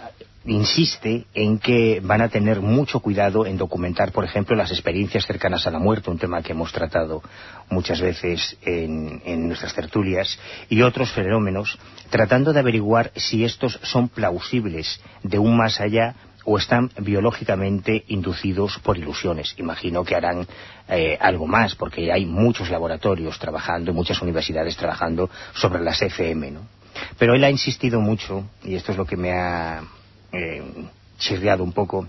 insiste 0.50 1.26
en 1.34 1.60
que 1.60 2.00
van 2.04 2.22
a 2.22 2.30
tener 2.30 2.62
mucho 2.62 3.00
cuidado 3.00 3.46
en 3.46 3.58
documentar, 3.58 4.12
por 4.12 4.26
ejemplo, 4.26 4.56
las 4.56 4.72
experiencias 4.72 5.26
cercanas 5.26 5.68
a 5.68 5.72
la 5.72 5.80
muerte, 5.80 6.10
un 6.10 6.18
tema 6.18 6.42
que 6.42 6.54
hemos 6.54 6.72
tratado 6.72 7.22
muchas 7.70 8.02
veces 8.02 8.58
en, 8.62 9.48
nuestras 9.48 9.74
tertulias, 9.74 10.40
y 10.70 10.82
otros 10.82 11.12
fenómenos, 11.12 11.78
tratando 12.10 12.52
de 12.54 12.60
averiguar 12.60 13.12
si 13.16 13.46
estos 13.46 13.80
son 13.84 14.10
plausibles 14.10 15.00
de 15.24 15.40
un 15.40 15.56
más 15.56 15.80
allá 15.80 16.16
o 16.46 16.58
están 16.58 16.90
biológicamente 16.98 18.04
inducidos 18.08 18.80
por 18.80 18.98
ilusiones. 18.98 19.54
Imagino 19.58 20.04
que 20.04 20.16
harán 20.16 20.48
eh, 20.88 21.18
algo 21.20 21.46
más, 21.46 21.76
porque 21.76 22.12
hay 22.12 22.26
muchos 22.26 22.70
laboratorios 22.70 23.38
trabajando, 23.38 23.94
muchas 23.94 24.22
universidades 24.22 24.76
trabajando 24.76 25.30
sobre 25.54 25.84
las 25.84 26.02
FM, 26.02 26.52
¿no? 26.52 26.62
Pero 27.18 27.36
él 27.36 27.44
ha 27.44 27.52
insistido 27.52 28.02
mucho, 28.02 28.46
y 28.64 28.76
esto 28.76 28.92
es 28.92 28.98
lo 28.98 29.06
que 29.06 29.16
me 29.16 29.32
ha 29.32 29.84
eh, 30.32 30.64
chirriado 31.18 31.64
un 31.64 31.74
poco 31.74 32.08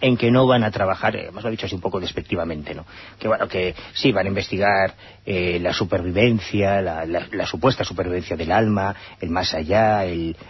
en 0.00 0.16
que 0.16 0.30
no 0.30 0.46
van 0.46 0.64
a 0.64 0.70
trabajar, 0.70 1.16
eh, 1.16 1.30
más 1.30 1.42
lo 1.42 1.48
ha 1.48 1.50
dicho 1.50 1.66
así 1.66 1.74
un 1.74 1.80
poco 1.80 2.00
despectivamente, 2.00 2.74
¿no? 2.74 2.86
Que 3.18 3.28
bueno, 3.28 3.48
que 3.48 3.74
sí, 3.92 4.12
van 4.12 4.26
a 4.26 4.28
investigar 4.28 4.94
eh, 5.26 5.58
la 5.60 5.72
supervivencia, 5.72 6.80
la, 6.80 7.46
supuesta 7.46 7.84
supervivencia 7.84 8.36
del 8.36 8.52
alma, 8.52 8.94
el 9.20 9.30
más 9.30 9.54
allá, 9.54 10.04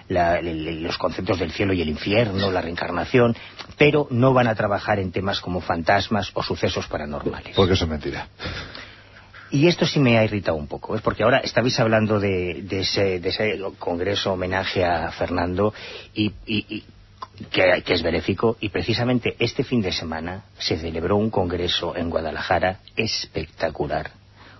los 0.09 0.99
conceptos 0.99 1.39
del 1.39 1.53
cielo 1.53 1.73
y 1.73 1.83
el 1.83 1.89
infierno, 1.89 2.51
la 2.51 2.61
reencarnación, 2.61 3.37
pero 3.79 4.07
no 4.11 4.33
van 4.33 4.49
a 4.49 4.55
trabajar 4.55 4.99
en 4.99 5.13
temas 5.13 5.41
como 5.41 5.61
fantasmas 5.61 6.31
o 6.35 6.43
sucesos 6.43 6.87
paranormales. 6.87 7.57
Porque 7.57 7.75
eso 7.75 7.85
es 7.85 7.91
mentira. 7.91 8.29
Y 9.53 9.67
esto 9.67 9.85
sí 9.85 9.99
me 9.99 10.17
ha 10.17 10.25
irritado 10.25 10.57
un 10.57 10.69
poco, 10.69 10.95
es 10.95 11.03
porque 11.03 11.25
ahora 11.25 11.39
estabais 11.39 11.79
hablando 11.81 12.21
de, 12.21 12.65
ese, 12.71 13.61
congreso 13.79 14.33
homenaje 14.33 14.85
a 14.85 15.11
Fernando 15.11 15.75
y, 16.15 16.31
que, 17.51 17.83
es 17.85 18.03
benéfico. 18.03 18.57
Y 18.61 18.69
precisamente 18.69 19.35
este 19.41 19.65
fin 19.65 19.83
de 19.83 19.91
semana 19.91 20.45
se 20.57 20.79
celebró 20.79 21.17
un 21.17 21.31
congreso 21.31 21.97
en 21.97 22.11
Guadalajara 22.11 22.79
espectacular 22.97 24.13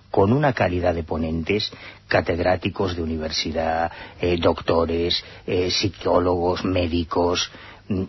con 0.09 0.33
una 0.33 0.51
calidad 0.51 0.93
de 0.93 1.03
ponentes, 1.03 1.71
catedráticos 2.09 2.97
de 2.97 3.01
universidad, 3.01 3.89
eh, 4.19 4.35
doctores, 4.37 5.23
eh, 5.47 5.71
psicólogos, 5.71 6.65
médicos, 6.65 7.49
mm, 7.87 8.03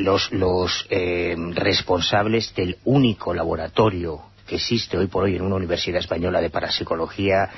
los, 0.00 0.32
los 0.32 0.86
eh, 0.90 1.36
responsables 1.54 2.52
del 2.56 2.78
único 2.84 3.32
laboratorio 3.32 4.33
existe 4.56 4.96
hoy 4.96 5.06
por 5.06 5.24
hoy 5.24 5.36
en 5.36 5.42
una 5.42 5.56
universidad 5.56 6.00
española 6.00 6.40
de 6.40 6.50
parapsicología, 6.50 7.50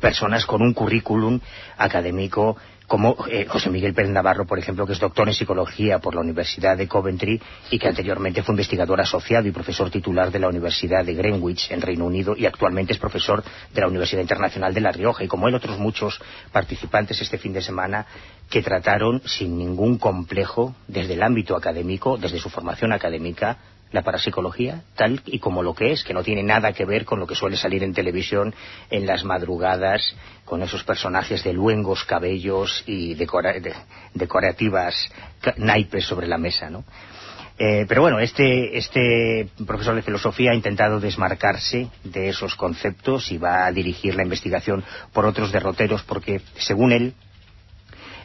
personas 0.00 0.46
con 0.46 0.62
un 0.62 0.72
currículum 0.72 1.40
académico 1.76 2.56
como 2.86 3.16
eh, 3.30 3.46
José 3.46 3.70
Miguel 3.70 3.94
Pérez 3.94 4.10
Navarro, 4.10 4.46
por 4.46 4.58
ejemplo, 4.58 4.86
que 4.86 4.92
es 4.92 5.00
doctor 5.00 5.26
en 5.26 5.34
psicología 5.34 6.00
por 6.00 6.14
la 6.14 6.20
Universidad 6.20 6.76
de 6.76 6.86
Coventry 6.86 7.40
y 7.70 7.78
que 7.78 7.88
anteriormente 7.88 8.42
fue 8.42 8.52
investigador 8.52 9.00
asociado 9.00 9.48
y 9.48 9.52
profesor 9.52 9.90
titular 9.90 10.30
de 10.30 10.38
la 10.38 10.48
Universidad 10.48 11.04
de 11.04 11.14
Greenwich 11.14 11.70
en 11.70 11.80
Reino 11.80 12.04
Unido 12.04 12.34
y 12.36 12.44
actualmente 12.46 12.92
es 12.92 12.98
profesor 12.98 13.42
de 13.72 13.80
la 13.80 13.88
Universidad 13.88 14.20
Internacional 14.20 14.74
de 14.74 14.82
La 14.82 14.92
Rioja 14.92 15.24
y 15.24 15.28
como 15.28 15.48
él 15.48 15.54
otros 15.54 15.78
muchos 15.78 16.20
participantes 16.52 17.20
este 17.20 17.38
fin 17.38 17.54
de 17.54 17.62
semana 17.62 18.06
que 18.50 18.62
trataron 18.62 19.22
sin 19.24 19.56
ningún 19.56 19.96
complejo 19.96 20.74
desde 20.86 21.14
el 21.14 21.22
ámbito 21.22 21.56
académico, 21.56 22.18
desde 22.18 22.38
su 22.38 22.50
formación 22.50 22.92
académica, 22.92 23.56
la 23.94 24.02
parapsicología 24.02 24.82
tal 24.96 25.22
y 25.24 25.38
como 25.38 25.62
lo 25.62 25.72
que 25.72 25.92
es, 25.92 26.02
que 26.02 26.12
no 26.12 26.24
tiene 26.24 26.42
nada 26.42 26.72
que 26.72 26.84
ver 26.84 27.04
con 27.04 27.20
lo 27.20 27.28
que 27.28 27.36
suele 27.36 27.56
salir 27.56 27.84
en 27.84 27.94
televisión 27.94 28.52
en 28.90 29.06
las 29.06 29.24
madrugadas, 29.24 30.16
con 30.44 30.62
esos 30.62 30.82
personajes 30.82 31.44
de 31.44 31.52
luengos 31.52 32.04
cabellos 32.04 32.82
y 32.86 33.14
decorativas 33.14 35.08
naipes 35.58 36.04
sobre 36.04 36.26
la 36.26 36.38
mesa, 36.38 36.68
¿no? 36.68 36.84
Eh, 37.56 37.86
pero 37.88 38.02
bueno, 38.02 38.18
este, 38.18 38.76
este 38.76 39.48
profesor 39.64 39.94
de 39.94 40.02
filosofía 40.02 40.50
ha 40.50 40.56
intentado 40.56 40.98
desmarcarse 40.98 41.88
de 42.02 42.30
esos 42.30 42.56
conceptos 42.56 43.30
y 43.30 43.38
va 43.38 43.64
a 43.64 43.70
dirigir 43.70 44.16
la 44.16 44.24
investigación 44.24 44.82
por 45.12 45.24
otros 45.24 45.52
derroteros 45.52 46.02
porque, 46.02 46.40
según 46.56 46.90
él, 46.90 47.14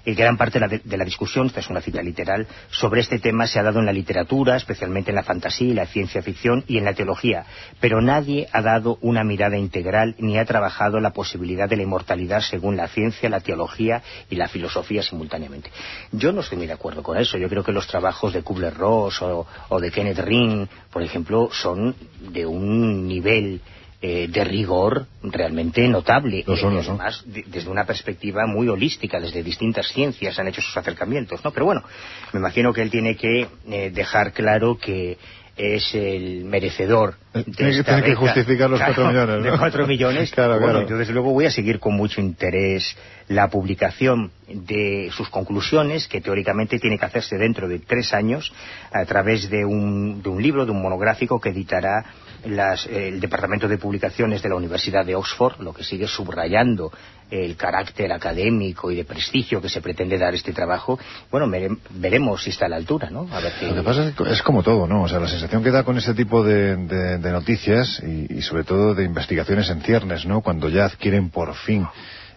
y 0.05 0.13
gran 0.13 0.37
parte 0.37 0.59
de 0.59 0.97
la, 0.97 1.05
discusión, 1.05 1.47
esta 1.47 1.59
es 1.59 1.69
una 1.69 1.81
cita 1.81 2.01
literal, 2.01 2.47
sobre 2.69 3.01
este 3.01 3.19
tema 3.19 3.47
se 3.47 3.59
ha 3.59 3.63
dado 3.63 3.79
en 3.79 3.85
la 3.85 3.93
literatura, 3.93 4.55
especialmente 4.55 5.11
en 5.11 5.15
la 5.15 5.23
fantasía 5.23 5.69
la 5.73 5.85
ciencia 5.85 6.21
ficción 6.21 6.63
y 6.67 6.77
en 6.77 6.85
la 6.85 6.93
teología, 6.93 7.45
pero 7.79 8.01
nadie 8.01 8.47
ha 8.51 8.61
dado 8.61 8.97
una 9.01 9.23
mirada 9.23 9.57
integral 9.57 10.15
ni 10.17 10.37
ha 10.37 10.45
trabajado 10.45 10.99
la 10.99 11.11
posibilidad 11.11 11.69
de 11.69 11.77
la 11.77 11.83
inmortalidad 11.83 12.41
según 12.41 12.77
la 12.77 12.87
ciencia, 12.87 13.29
la 13.29 13.39
teología 13.39 14.01
y 14.29 14.35
la 14.35 14.47
filosofía 14.47 15.03
simultáneamente. 15.03 15.71
Yo 16.11 16.31
no 16.31 16.41
estoy 16.41 16.57
muy 16.57 16.67
de 16.67 16.73
acuerdo 16.73 17.03
con 17.03 17.17
eso. 17.17 17.37
Yo 17.37 17.49
creo 17.49 17.63
que 17.63 17.71
los 17.71 17.87
trabajos 17.87 18.33
de 18.33 18.43
Kubler-Ross 18.43 19.21
o 19.21 19.79
de 19.79 19.91
Kenneth 19.91 20.19
Ring, 20.19 20.67
por 20.91 21.01
ejemplo, 21.01 21.49
son 21.51 21.95
de 22.31 22.45
un 22.45 23.07
nivel 23.07 23.61
eh, 24.01 24.27
de 24.29 24.43
rigor 24.45 25.07
realmente 25.23 25.85
notable. 25.87 26.43
Lo 26.47 26.55
son, 26.55 26.81
son. 26.83 27.01
Además, 27.01 27.23
desde 27.25 27.69
una 27.69 27.85
perspectiva 27.85 28.47
muy 28.47 28.69
holística, 28.69 29.19
desde 29.19 29.43
distintas 29.43 29.89
ciencias 29.89 30.39
han 30.39 30.47
hecho 30.47 30.61
sus 30.61 30.77
acercamientos, 30.77 31.43
¿no? 31.43 31.51
Pero 31.51 31.65
bueno, 31.65 31.83
me 32.31 32.39
imagino 32.39 32.71
que 32.71 32.81
él 32.81 32.89
tiene 32.89 33.17
que 33.17 33.47
eh, 33.69 33.91
dejar 33.93 34.31
claro 34.31 34.77
que 34.77 35.17
es 35.59 35.93
el 35.93 36.45
merecedor 36.45 37.15
de 37.33 37.43
tiene, 37.43 37.83
tiene 37.83 38.01
que 38.01 38.15
justificar 38.15 38.69
los 38.69 38.79
cuatro 38.79 39.07
millones, 39.09 39.43
De 39.43 39.57
cuatro 39.57 39.85
millones. 39.85 40.31
claro, 40.33 40.59
bueno, 40.61 40.87
yo 40.87 40.97
desde 40.97 41.11
luego 41.11 41.33
voy 41.33 41.47
a 41.47 41.51
seguir 41.51 41.79
con 41.79 41.95
mucho 41.95 42.21
interés 42.21 42.95
la 43.27 43.49
publicación 43.49 44.31
de 44.47 45.09
sus 45.11 45.27
conclusiones, 45.29 46.07
que 46.07 46.21
teóricamente 46.21 46.79
tiene 46.79 46.97
que 46.97 47.05
hacerse 47.05 47.37
dentro 47.37 47.67
de 47.67 47.79
tres 47.79 48.13
años, 48.13 48.53
a 48.93 49.03
través 49.03 49.49
de 49.49 49.65
un, 49.65 50.23
de 50.23 50.29
un 50.29 50.41
libro, 50.41 50.65
de 50.65 50.71
un 50.71 50.81
monográfico 50.81 51.41
que 51.41 51.49
editará 51.49 52.05
las, 52.45 52.85
el 52.87 53.19
Departamento 53.19 53.67
de 53.67 53.77
Publicaciones 53.77 54.41
de 54.41 54.49
la 54.49 54.55
Universidad 54.55 55.05
de 55.05 55.15
Oxford, 55.15 55.59
lo 55.61 55.73
que 55.73 55.83
sigue 55.83 56.07
subrayando 56.07 56.91
el 57.29 57.55
carácter 57.55 58.11
académico 58.11 58.91
y 58.91 58.95
de 58.95 59.05
prestigio 59.05 59.61
que 59.61 59.69
se 59.69 59.81
pretende 59.81 60.17
dar 60.17 60.33
este 60.33 60.51
trabajo, 60.51 60.99
bueno, 61.29 61.49
veremos 61.91 62.43
si 62.43 62.49
está 62.49 62.65
a 62.65 62.69
la 62.69 62.77
altura, 62.77 63.09
¿no? 63.09 63.27
A 63.31 63.39
ver 63.39 63.53
Lo 63.61 63.75
que 63.75 63.83
pasa 63.83 64.07
es 64.07 64.15
que 64.15 64.23
es 64.31 64.41
como 64.41 64.63
todo, 64.63 64.87
¿no? 64.87 65.03
O 65.03 65.07
sea, 65.07 65.19
la 65.19 65.27
sensación 65.27 65.63
que 65.63 65.71
da 65.71 65.83
con 65.83 65.97
ese 65.97 66.13
tipo 66.13 66.43
de, 66.43 66.75
de, 66.75 67.31
noticias 67.31 68.01
y, 68.03 68.37
y, 68.37 68.41
sobre 68.41 68.63
todo 68.63 68.95
de 68.95 69.03
investigaciones 69.03 69.69
en 69.69 69.81
ciernes, 69.81 70.25
¿no? 70.25 70.41
Cuando 70.41 70.69
ya 70.69 70.85
adquieren 70.85 71.29
por 71.29 71.53
fin 71.55 71.87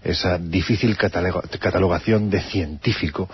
esa 0.04 0.38
difícil 0.38 0.97
catalogación 0.97 2.28
de 2.28 2.40
científico, 2.40 3.28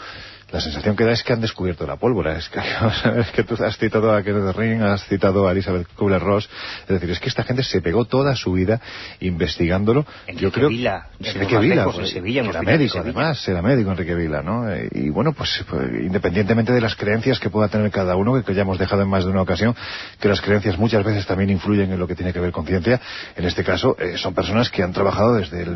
la 0.50 0.60
sensación 0.60 0.96
que 0.96 1.04
da 1.04 1.12
es 1.12 1.22
que 1.22 1.34
han 1.34 1.40
descubierto 1.40 1.86
la 1.86 1.96
pólvora. 1.96 2.36
Es 2.38 2.48
que, 2.48 2.58
es 3.20 3.30
que 3.32 3.44
tú 3.44 3.62
has 3.62 3.76
citado 3.76 4.14
a 4.14 4.22
Kenneth 4.22 4.56
Ring, 4.56 4.82
has 4.82 5.04
citado 5.04 5.46
a 5.46 5.52
Elizabeth 5.52 5.86
Kubler-Ross. 5.94 6.48
Es 6.82 6.88
decir, 6.88 7.10
es 7.10 7.20
que 7.20 7.28
esta 7.28 7.44
gente 7.44 7.62
se 7.62 7.82
pegó 7.82 8.06
toda 8.06 8.34
su 8.34 8.52
vida 8.52 8.80
investigándolo. 9.20 10.06
Enrique 10.26 10.42
Yo 10.42 10.52
creo 10.52 10.68
Vila, 10.68 11.08
Enrique 11.20 11.58
Vila, 11.58 11.84
en 11.84 12.06
Sevilla, 12.06 12.44
era 12.44 12.62
médico 12.62 12.98
además, 12.98 13.46
era 13.46 13.60
médico 13.60 13.90
Enrique 13.90 14.14
Vila, 14.14 14.42
¿no? 14.42 14.64
Y 14.92 15.10
bueno, 15.10 15.32
pues, 15.32 15.64
pues, 15.68 15.88
independientemente 16.00 16.72
de 16.72 16.80
las 16.80 16.96
creencias 16.96 17.38
que 17.38 17.50
pueda 17.50 17.68
tener 17.68 17.90
cada 17.90 18.16
uno, 18.16 18.42
que 18.42 18.54
ya 18.54 18.62
hemos 18.62 18.78
dejado 18.78 19.02
en 19.02 19.08
más 19.08 19.24
de 19.24 19.30
una 19.30 19.42
ocasión, 19.42 19.76
que 20.18 20.28
las 20.28 20.40
creencias 20.40 20.78
muchas 20.78 21.04
veces 21.04 21.26
también 21.26 21.50
influyen 21.50 21.92
en 21.92 21.98
lo 21.98 22.06
que 22.06 22.14
tiene 22.14 22.32
que 22.32 22.40
ver 22.40 22.52
con 22.52 22.66
ciencia, 22.66 23.00
en 23.36 23.44
este 23.44 23.64
caso 23.64 23.96
eh, 23.98 24.16
son 24.16 24.34
personas 24.34 24.70
que 24.70 24.82
han 24.82 24.92
trabajado 24.92 25.34
desde 25.34 25.66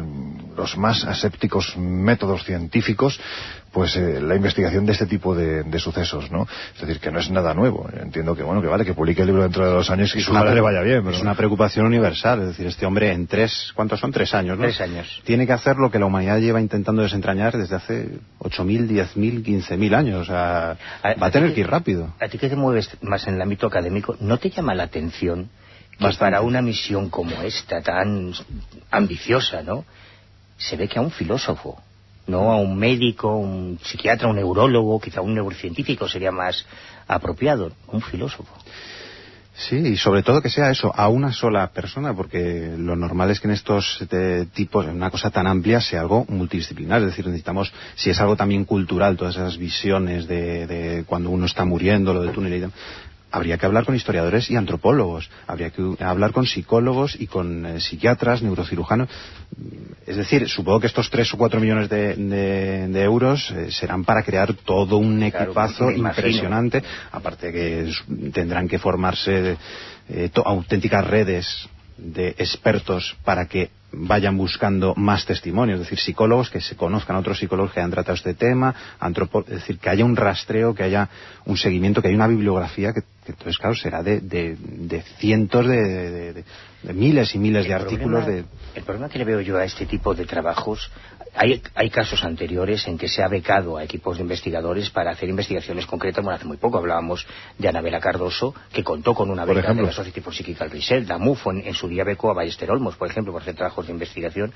los 0.56 0.76
más 0.78 1.04
asépticos 1.04 1.76
métodos 1.76 2.44
científicos 2.44 3.20
pues 3.72 3.96
eh, 3.96 4.20
la 4.20 4.36
investigación 4.36 4.84
de 4.84 4.92
este 4.92 5.06
tipo 5.06 5.34
de, 5.34 5.78
sucesos, 5.78 6.30
¿no? 6.30 6.46
Es 6.74 6.80
decir, 6.80 7.00
que 7.00 7.10
no 7.10 7.18
es 7.18 7.30
nada 7.30 7.54
nuevo. 7.54 7.88
Entiendo 8.00 8.36
que, 8.36 8.42
bueno, 8.42 8.60
que 8.60 8.68
vale, 8.68 8.84
que 8.84 8.94
publique 8.94 9.22
el 9.22 9.28
libro 9.28 9.42
dentro 9.42 9.64
de 9.64 9.72
dos 9.72 9.90
años 9.90 10.14
y 10.14 10.20
su 10.20 10.32
madre 10.32 10.54
le 10.54 10.60
vaya 10.60 10.82
bien. 10.82 11.06
Es 11.08 11.20
una 11.20 11.34
preocupación 11.34 11.86
universal. 11.86 12.42
Es 12.42 12.48
decir, 12.48 12.66
este 12.66 12.84
hombre 12.84 13.12
en 13.12 13.26
tres, 13.26 13.72
¿cuántos 13.74 13.98
son? 13.98 14.12
Tres 14.12 14.34
años, 14.34 14.58
¿no? 14.58 14.64
Tres 14.64 14.80
años. 14.80 15.22
Tiene 15.24 15.46
que 15.46 15.54
hacer 15.54 15.76
lo 15.76 15.90
que 15.90 15.98
la 15.98 16.06
humanidad 16.06 16.38
lleva 16.38 16.60
intentando 16.60 17.02
desentrañar 17.02 17.56
desde 17.56 17.76
hace 17.76 18.08
ocho 18.38 18.62
mil, 18.62 18.86
diez 18.86 19.16
mil, 19.16 19.42
quince 19.42 19.76
mil 19.76 19.94
años. 19.94 20.20
O 20.20 20.24
sea, 20.24 20.76
va 21.04 21.26
a, 21.26 21.30
tener 21.30 21.54
que 21.54 21.60
ir 21.60 21.68
rápido. 21.68 22.14
A 22.20 22.28
ti 22.28 22.38
que 22.38 22.50
te 22.50 22.56
mueves 22.56 22.90
más 23.00 23.26
en 23.26 23.34
el 23.34 23.42
ámbito 23.42 23.66
académico, 23.66 24.16
¿no 24.20 24.38
te 24.38 24.50
llama 24.50 24.74
la 24.74 24.84
atención 24.84 25.48
que 25.98 26.16
para 26.18 26.42
una 26.42 26.60
misión 26.60 27.08
como 27.08 27.42
esta, 27.42 27.80
tan 27.80 28.32
ambiciosa, 28.90 29.62
¿no? 29.62 29.84
Se 30.58 30.76
ve 30.76 30.88
que 30.88 30.98
a 30.98 31.02
un 31.02 31.10
filósofo 31.10 31.82
no 32.26 32.52
a 32.52 32.56
un 32.56 32.78
médico, 32.78 33.36
un 33.36 33.78
psiquiatra, 33.82 34.28
un 34.28 34.36
neurólogo, 34.36 35.00
quizá 35.00 35.20
un 35.20 35.34
neurocientífico 35.34 36.08
sería 36.08 36.32
más 36.32 36.64
apropiado, 37.06 37.72
un 37.88 38.00
filósofo. 38.00 38.54
Sí, 39.54 39.76
y 39.76 39.96
sobre 39.96 40.22
todo 40.22 40.40
que 40.40 40.48
sea 40.48 40.70
eso, 40.70 40.92
a 40.94 41.08
una 41.08 41.30
sola 41.30 41.70
persona, 41.72 42.14
porque 42.14 42.74
lo 42.76 42.96
normal 42.96 43.30
es 43.30 43.38
que 43.38 43.48
en 43.48 43.52
estos 43.52 44.02
eh, 44.10 44.46
tipos, 44.52 44.86
en 44.86 44.96
una 44.96 45.10
cosa 45.10 45.30
tan 45.30 45.46
amplia, 45.46 45.80
sea 45.80 46.00
algo 46.00 46.24
multidisciplinar. 46.28 47.00
Es 47.00 47.08
decir, 47.08 47.26
necesitamos, 47.26 47.70
si 47.94 48.08
es 48.08 48.20
algo 48.20 48.34
también 48.34 48.64
cultural, 48.64 49.16
todas 49.16 49.36
esas 49.36 49.58
visiones 49.58 50.26
de, 50.26 50.66
de 50.66 51.04
cuando 51.04 51.28
uno 51.28 51.44
está 51.44 51.66
muriendo, 51.66 52.14
lo 52.14 52.22
del 52.22 52.32
túnel 52.32 52.54
y 52.54 52.60
demás, 52.60 52.76
habría 53.32 53.56
que 53.58 53.66
hablar 53.66 53.84
con 53.84 53.96
historiadores 53.96 54.50
y 54.50 54.56
antropólogos, 54.56 55.30
habría 55.46 55.70
que 55.70 55.96
hablar 56.00 56.32
con 56.32 56.46
psicólogos 56.46 57.16
y 57.18 57.26
con 57.26 57.66
eh, 57.66 57.80
psiquiatras, 57.80 58.42
neurocirujanos. 58.42 59.08
Es 60.06 60.16
decir, 60.16 60.48
supongo 60.48 60.80
que 60.80 60.86
estos 60.86 61.10
tres 61.10 61.32
o 61.32 61.38
cuatro 61.38 61.60
millones 61.60 61.88
de, 61.88 63.02
euros 63.02 63.50
eh, 63.50 63.70
serán 63.70 64.04
para 64.04 64.22
crear 64.22 64.52
todo 64.54 64.98
un 64.98 65.22
equipazo 65.22 65.90
impresionante, 65.90 66.82
aparte 67.10 67.52
que 67.52 67.90
tendrán 68.32 68.68
que 68.68 68.78
formarse 68.78 69.56
eh, 70.08 70.30
auténticas 70.44 71.06
redes 71.06 71.68
de 71.96 72.34
expertos 72.38 73.16
para 73.24 73.46
que 73.46 73.70
vayan 73.92 74.36
buscando 74.36 74.94
más 74.96 75.24
testimonios, 75.26 75.80
es 75.80 75.86
decir, 75.86 75.98
psicólogos 75.98 76.50
que 76.50 76.60
se 76.60 76.76
conozcan 76.76 77.16
otros 77.16 77.38
psicólogos 77.38 77.72
que 77.72 77.80
hayan 77.80 77.90
tratado 77.90 78.14
este 78.14 78.34
tema, 78.34 78.74
es 79.00 79.46
decir, 79.46 79.78
que 79.78 79.90
haya 79.90 80.04
un 80.04 80.16
rastreo, 80.16 80.74
que 80.74 80.82
haya 80.82 81.08
un 81.44 81.56
seguimiento, 81.56 82.00
que 82.00 82.08
haya 82.08 82.16
una 82.16 82.26
bibliografía 82.26 82.92
que, 82.92 83.02
entonces, 83.26 83.58
claro, 83.58 83.74
será 83.76 84.02
de, 84.02 84.20
de, 84.20 85.02
cientos 85.18 85.66
de, 85.66 86.44
miles 86.92 87.34
y 87.34 87.38
miles 87.38 87.66
de 87.66 87.74
artículos. 87.74 88.26
de... 88.26 88.44
El 88.74 88.82
problema 88.82 89.08
que 89.08 89.18
le 89.18 89.24
veo 89.24 89.40
yo 89.40 89.58
a 89.58 89.64
este 89.64 89.86
tipo 89.86 90.14
de 90.14 90.24
trabajos 90.24 90.90
hay, 91.34 91.62
hay, 91.74 91.90
casos 91.90 92.24
anteriores 92.24 92.86
en 92.88 92.98
que 92.98 93.08
se 93.08 93.22
ha 93.22 93.28
becado 93.28 93.76
a 93.76 93.84
equipos 93.84 94.16
de 94.16 94.22
investigadores 94.22 94.90
para 94.90 95.12
hacer 95.12 95.28
investigaciones 95.28 95.86
concretas. 95.86 96.22
Bueno, 96.22 96.36
hace 96.36 96.46
muy 96.46 96.58
poco 96.58 96.78
hablábamos 96.78 97.26
de 97.58 97.68
Anabela 97.68 98.00
Cardoso, 98.00 98.54
que 98.72 98.84
contó 98.84 99.14
con 99.14 99.30
una 99.30 99.44
beca 99.44 99.72
de 99.72 99.82
la 99.82 99.92
Society 99.92 100.20
for 100.20 100.34
Psychical 100.34 100.70
Research. 100.70 101.06
Damufo 101.06 101.50
en, 101.50 101.66
en, 101.66 101.74
su 101.74 101.88
día 101.88 102.04
becó 102.04 102.30
a 102.30 102.34
Ballester 102.34 102.70
Olmos, 102.70 102.96
por 102.96 103.10
ejemplo, 103.10 103.32
por 103.32 103.42
hacer 103.42 103.54
trabajos 103.54 103.86
de 103.86 103.92
investigación, 103.92 104.52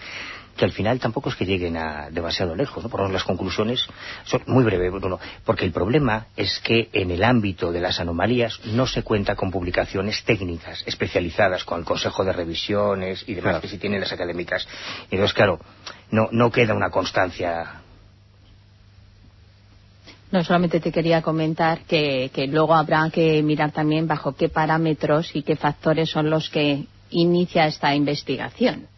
que 0.57 0.65
al 0.65 0.73
final 0.73 0.99
tampoco 0.99 1.31
es 1.31 1.37
que 1.37 1.47
lleguen 1.47 1.77
a 1.77 2.11
demasiado 2.11 2.55
lejos. 2.55 2.83
¿no? 2.83 2.91
Por 2.91 3.11
las 3.11 3.25
conclusiones 3.25 3.87
son 4.25 4.43
muy 4.47 4.65
breves, 4.65 4.91
Bruno, 4.91 5.19
porque 5.45 5.65
el 5.65 5.73
problema 5.73 6.27
es 6.37 6.61
que 6.61 6.89
en 6.93 7.11
el 7.11 7.25
ámbito 7.25 7.73
de 7.73 7.81
las 7.81 8.01
anomalías 8.01 8.61
no 8.67 8.87
se 8.87 9.03
cuenta 9.03 9.35
con 9.35 9.51
publicaciones 9.51 10.25
técnicas 10.25 10.83
especializadas, 10.87 11.65
con 11.65 11.81
el 11.81 11.85
Consejo 11.85 12.25
de 12.25 12.33
Revisiones 12.33 13.25
y 13.27 13.35
demás 13.35 13.61
que 13.61 13.69
sí 13.69 13.79
tienen 13.79 14.01
las 14.01 14.12
académicas. 14.12 14.67
Y 15.11 15.15
entonces, 15.15 15.35
claro, 15.35 15.59
no, 16.11 16.29
no 16.33 16.51
queda 16.51 16.75
una 16.75 16.90
constancia 16.90 17.83
no, 20.31 20.42
solamente 20.42 20.81
te 20.81 20.90
quería 20.90 21.23
comentar 21.23 21.81
que, 21.83 22.31
que, 22.35 22.47
luego 22.49 22.75
habrá 22.75 23.09
que 23.11 23.42
mirar 23.42 23.71
también 23.71 24.09
bajo 24.09 24.35
qué 24.35 24.49
parámetros 24.49 25.31
y 25.35 25.42
qué 25.42 25.57
factores 25.57 26.11
son 26.11 26.31
los 26.31 26.51
que 26.51 26.85
inicia 27.11 27.66
esta 27.66 27.95
investigación. 27.95 28.88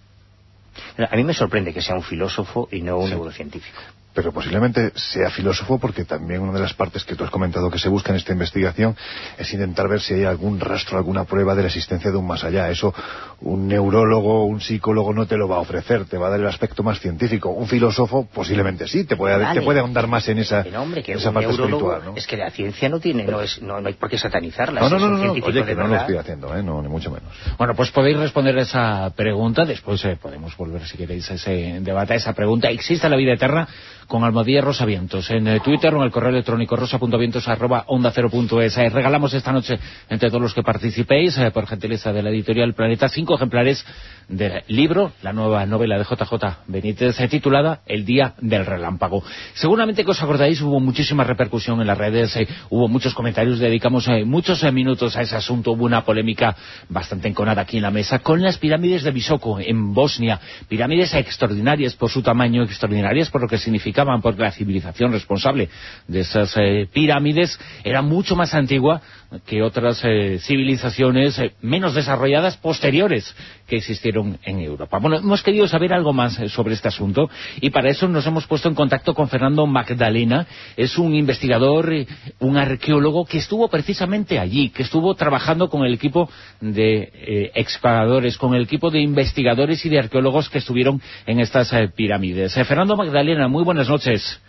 A 0.97 1.15
mí 1.17 1.25
me 1.25 1.35
sorprende 1.35 1.75
que 1.75 1.83
sea 1.83 1.97
un 1.97 2.03
filósofo 2.03 2.69
y 2.73 2.81
no 2.81 2.99
un 2.99 3.11
neurocientífico 3.11 3.79
pero 4.19 4.33
posiblemente 4.33 4.91
sea 4.97 5.31
filósofo 5.31 5.79
porque 5.79 6.05
también 6.05 6.41
una 6.41 6.53
de 6.53 6.59
las 6.59 6.75
partes 6.75 7.05
que 7.05 7.15
tú 7.15 7.23
has 7.23 7.31
comentado 7.31 7.71
que 7.71 7.79
se 7.79 7.89
busca 7.89 8.11
en 8.11 8.17
esta 8.17 8.33
investigación 8.33 8.97
es 9.37 9.53
intentar 9.53 9.87
ver 9.87 10.01
si 10.01 10.15
hay 10.15 10.25
algún 10.25 10.59
rastro, 10.59 10.99
alguna 10.99 11.23
prueba 11.23 11.55
de 11.55 11.63
la 11.63 11.69
existencia 11.69 12.11
de 12.11 12.17
un 12.17 12.27
más 12.27 12.43
allá. 12.43 12.69
Eso 12.69 12.93
un 13.41 13.69
neurólogo, 13.69 14.47
un 14.47 14.61
psicólogo 14.61 15.13
no 15.13 15.27
te 15.27 15.37
lo 15.37 15.47
va 15.47 15.57
a 15.57 15.61
ofrecer, 15.61 16.07
te 16.07 16.19
va 16.19 16.27
a 16.27 16.31
dar 16.31 16.41
el 16.41 16.47
aspecto 16.47 16.83
más 16.83 16.99
científico. 16.99 17.51
Un 17.51 17.69
filósofo 17.69 18.27
posiblemente 18.27 18.89
sí, 18.89 19.05
te 19.05 19.17
puede, 19.17 19.55
te 19.55 19.63
puede 19.63 19.79
ahondar 19.81 20.09
más 20.09 20.29
en 20.29 20.39
esa, 20.39 20.63
esa 20.63 21.33
parte 21.33 21.51
espiritual. 21.51 22.03
Es 22.17 22.27
que 22.27 22.37
la 22.37 22.51
ciencia 22.51 22.89
no 22.89 22.99
tiene, 22.99 23.25
no, 23.25 23.41
es, 23.41 23.63
no, 23.63 23.77
hay 23.77 23.95
por 23.95 24.11
qué 24.11 24.19
satanizarla. 24.19 24.81
No, 24.81 24.91
no, 24.91 24.99
no, 24.99 25.09
no, 25.09 25.33
oye, 25.33 25.65
que 25.65 25.75
no 25.75 25.87
lo 25.87 25.97
estoy 25.97 26.17
haciendo, 26.17 26.57
¿eh? 26.57 26.63
no, 26.63 26.83
ni 26.83 26.89
mucho 26.89 27.11
menos. 27.11 27.31
Bueno, 27.57 27.75
pues 27.75 27.91
podéis 27.93 28.17
responder 28.17 28.59
esa 28.59 29.11
pregunta, 29.15 29.65
después 29.65 30.05
eh, 30.05 30.19
podemos 30.21 30.57
volver 30.57 30.85
si 30.87 30.97
queréis 30.97 31.31
a 31.31 31.35
ese 31.35 31.79
debate, 31.81 32.15
a 32.15 32.17
esa 32.17 32.33
pregunta. 32.33 32.69
¿Existe 32.71 33.09
la 33.09 33.17
vida 33.17 33.35
eterna? 33.35 33.69
con 34.09 34.25
Almodía 34.25 34.63
Rosavientos. 34.63 35.31
En 35.31 35.47
eh, 35.47 35.61
Twitter 35.61 35.95
o 35.95 35.99
en 35.99 36.05
el 36.05 36.11
correo 36.11 36.31
electrónico 36.31 36.75
rosa.vientos 36.75 37.47
arroba 37.47 37.85
onda 37.87 38.11
cero 38.11 38.31
punto 38.31 38.61
es. 38.61 38.77
Eh, 38.79 38.89
regalamos 38.89 39.35
esta 39.35 39.53
noche 39.53 39.79
entre 40.09 40.31
todos 40.31 40.43
los 40.43 40.55
que 40.55 40.63
participéis, 40.63 41.37
eh, 41.39 41.51
por 41.51 41.67
gentileza 41.67 42.13
de 42.13 42.23
la 42.23 42.31
editorial 42.31 42.75
Planeta, 42.75 43.09
cinco 43.29 43.37
ejemplares 43.37 43.85
del 44.29 44.63
libro, 44.69 45.13
la 45.23 45.33
nueva 45.33 45.65
novela 45.67 45.97
de 45.99 46.05
JJ 46.05 46.33
Benítez, 46.67 47.17
titulada 47.31 47.81
El 47.87 48.05
Día 48.05 48.35
del 48.41 48.67
Relámpago. 48.67 49.23
Seguramente 49.55 50.05
que 50.05 50.11
os 50.11 50.23
acordáis, 50.23 50.61
hubo 50.61 50.81
muchísima 50.81 51.25
repercusión 51.25 51.81
en 51.81 51.87
las 51.87 51.97
redes, 51.97 52.39
hubo 52.69 52.89
muchos 52.89 53.15
comentarios, 53.15 53.59
dedicamos 53.59 54.07
muchos 54.27 54.63
minutos 54.73 55.17
a 55.17 55.23
ese 55.23 55.37
asunto, 55.37 55.73
hubo 55.73 55.85
una 55.85 56.05
polémica 56.05 56.55
bastante 56.89 57.29
enconada 57.29 57.63
aquí 57.63 57.79
en 57.79 57.83
la 57.83 57.91
mesa, 57.91 58.19
con 58.19 58.43
las 58.43 58.59
pirámides 58.59 59.03
de 59.03 59.11
Bisoko, 59.11 59.61
en 59.61 59.95
Bosnia. 59.95 60.41
Pirámides 60.69 61.15
extraordinarias 61.15 61.95
por 61.95 62.11
su 62.11 62.23
tamaño, 62.23 62.63
extraordinarias 62.65 63.31
por 63.31 63.43
lo 63.43 63.49
que 63.49 63.59
significa 63.59 64.05
porque 64.23 64.43
la 64.43 64.53
civilización 64.53 65.13
responsable 65.13 65.69
de 66.07 66.21
esas 66.21 66.55
eh, 66.57 66.87
pirámides 66.93 67.59
era 67.83 68.03
mucho 68.03 68.37
más 68.37 68.55
antigua 68.55 69.01
que 69.45 69.63
otras 69.63 70.01
eh, 70.05 70.39
civilizaciones 70.41 71.39
eh, 71.39 71.53
menos 71.61 71.95
desarrolladas 71.95 72.57
posteriores 72.57 73.35
que 73.67 73.77
existieron 73.77 74.39
en 74.43 74.61
Europa. 74.61 74.99
Bueno, 74.99 75.19
hemos 75.19 75.43
querido 75.43 75.69
saber 75.69 75.93
algo 75.93 76.15
más 76.15 76.35
sobre 76.51 76.75
este 76.75 76.89
asunto 76.89 77.29
y 77.61 77.69
para 77.71 77.91
eso 77.91 78.09
nos 78.09 78.27
hemos 78.27 78.47
puesto 78.47 78.69
en 78.69 78.75
contacto 78.75 79.15
con 79.15 79.29
Fernando 79.29 79.67
Magdalena. 79.67 80.47
Es 80.77 80.97
un 80.97 81.15
investigador, 81.15 81.93
un 82.39 82.57
arqueólogo 82.57 83.27
que 83.27 83.39
estuvo 83.39 83.69
precisamente 83.69 84.39
allí, 84.39 84.71
que 84.71 84.83
estuvo 84.83 85.15
trabajando 85.15 85.69
con 85.69 85.85
el 85.85 85.93
equipo 85.93 86.31
de 86.61 87.51
excavadores, 87.55 88.39
con 88.39 88.55
el 88.55 88.63
equipo 88.63 88.91
de 88.91 89.01
investigadores 89.01 89.85
y 89.85 89.91
de 89.91 89.99
arqueólogos 89.99 90.49
que 90.49 90.59
estuvieron 90.59 91.03
en 91.27 91.41
estas 91.41 91.71
pirámides. 91.95 92.55
Fernando 92.67 92.97
Magdalena, 92.97 93.49
muy 93.49 93.65
buenas 93.65 93.89
noches. 93.89 94.41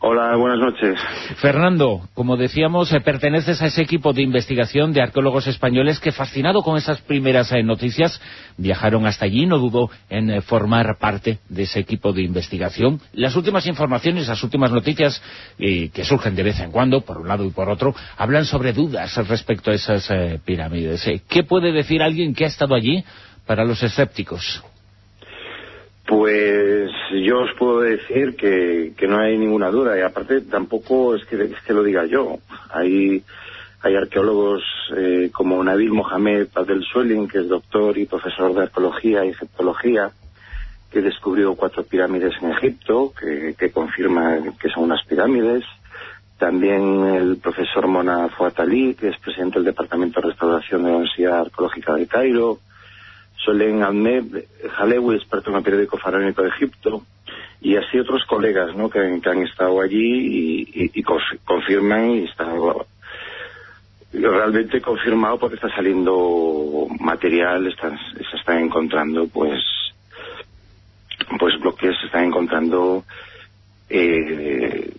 Hola, 0.00 0.36
buenas 0.36 0.60
noches. 0.60 0.96
Fernando, 1.38 2.08
como 2.14 2.36
decíamos, 2.36 2.92
eh, 2.92 3.00
perteneces 3.00 3.60
a 3.60 3.66
ese 3.66 3.82
equipo 3.82 4.12
de 4.12 4.22
investigación 4.22 4.92
de 4.92 5.02
arqueólogos 5.02 5.48
españoles 5.48 5.98
que, 5.98 6.12
fascinado 6.12 6.62
con 6.62 6.76
esas 6.76 7.00
primeras 7.00 7.50
eh, 7.50 7.64
noticias, 7.64 8.20
viajaron 8.56 9.06
hasta 9.06 9.24
allí, 9.24 9.44
no 9.46 9.58
dudo 9.58 9.90
en 10.08 10.30
eh, 10.30 10.40
formar 10.40 10.98
parte 11.00 11.40
de 11.48 11.64
ese 11.64 11.80
equipo 11.80 12.12
de 12.12 12.22
investigación. 12.22 13.00
Las 13.12 13.34
últimas 13.34 13.66
informaciones, 13.66 14.28
las 14.28 14.44
últimas 14.44 14.70
noticias 14.70 15.20
que 15.58 16.04
surgen 16.04 16.36
de 16.36 16.44
vez 16.44 16.60
en 16.60 16.70
cuando, 16.70 17.00
por 17.00 17.18
un 17.18 17.26
lado 17.26 17.44
y 17.44 17.50
por 17.50 17.68
otro, 17.68 17.92
hablan 18.16 18.44
sobre 18.44 18.72
dudas 18.72 19.16
respecto 19.26 19.72
a 19.72 19.74
esas 19.74 20.08
pirámides. 20.44 21.04
¿Qué 21.28 21.42
puede 21.42 21.72
decir 21.72 22.02
alguien 22.02 22.34
que 22.34 22.44
ha 22.44 22.48
estado 22.48 22.76
allí 22.76 23.02
para 23.46 23.64
los 23.64 23.82
escépticos? 23.82 24.62
Pues 26.08 26.90
yo 27.22 27.40
os 27.40 27.52
puedo 27.58 27.80
decir 27.80 28.34
que, 28.34 28.94
no 29.06 29.18
hay 29.18 29.36
ninguna 29.36 29.68
duda 29.68 29.98
y 29.98 30.00
aparte 30.00 30.40
tampoco 30.40 31.14
es 31.14 31.26
que, 31.26 31.36
es 31.36 31.60
que 31.66 31.74
lo 31.74 31.82
diga 31.82 32.06
yo. 32.06 32.38
Hay, 32.70 33.22
hay 33.82 33.94
arqueólogos 33.94 34.62
eh, 34.96 35.28
como 35.30 35.62
Nabil 35.62 35.92
Mohamed 35.92 36.48
Abdel 36.54 36.82
Suelin, 36.82 37.28
que 37.28 37.40
es 37.40 37.48
doctor 37.48 37.98
y 37.98 38.06
profesor 38.06 38.54
de 38.54 38.62
arqueología 38.62 39.22
y 39.26 39.28
egiptología, 39.28 40.10
que 40.90 41.02
descubrió 41.02 41.54
cuatro 41.54 41.82
pirámides 41.82 42.32
en 42.40 42.52
Egipto, 42.52 43.12
que, 43.12 43.54
que 43.58 43.70
confirma 43.70 44.38
que 44.58 44.70
son 44.70 44.84
unas 44.84 45.04
pirámides. 45.04 45.62
También 46.38 47.04
el 47.04 47.36
profesor 47.36 47.86
Mona 47.86 48.30
Fouatali, 48.30 48.94
que 48.94 49.08
es 49.08 49.18
presidente 49.18 49.58
del 49.58 49.66
Departamento 49.66 50.22
de 50.22 50.28
Restauración 50.28 50.84
de 50.84 50.88
la 50.88 50.96
Universidad 50.96 51.40
Arqueológica 51.40 51.92
de 51.92 52.06
Cairo 52.06 52.60
Solen 53.48 53.82
Ahmed 53.82 54.44
Halewi, 54.76 55.16
experto 55.16 55.48
en 55.48 55.56
el 55.56 55.62
periódico 55.62 55.96
faraónico 55.96 56.42
de 56.42 56.50
Egipto, 56.50 57.02
y 57.62 57.76
así 57.76 57.98
otros 57.98 58.26
colegas 58.26 58.76
¿no? 58.76 58.90
que, 58.90 58.98
han 58.98 59.42
estado 59.42 59.80
allí 59.80 60.68
y, 60.92 61.02
confirman 61.02 62.10
y 62.10 62.24
está 62.24 62.44
realmente 64.12 64.82
confirmado 64.82 65.38
porque 65.38 65.54
está 65.54 65.74
saliendo 65.74 66.88
material, 67.00 67.74
se 67.74 68.36
están 68.36 68.58
encontrando 68.64 69.26
pues 69.28 69.58
pues 71.38 71.58
bloques, 71.58 71.96
se 71.98 72.06
están 72.06 72.24
encontrando 72.24 73.04
eh, 73.88 74.92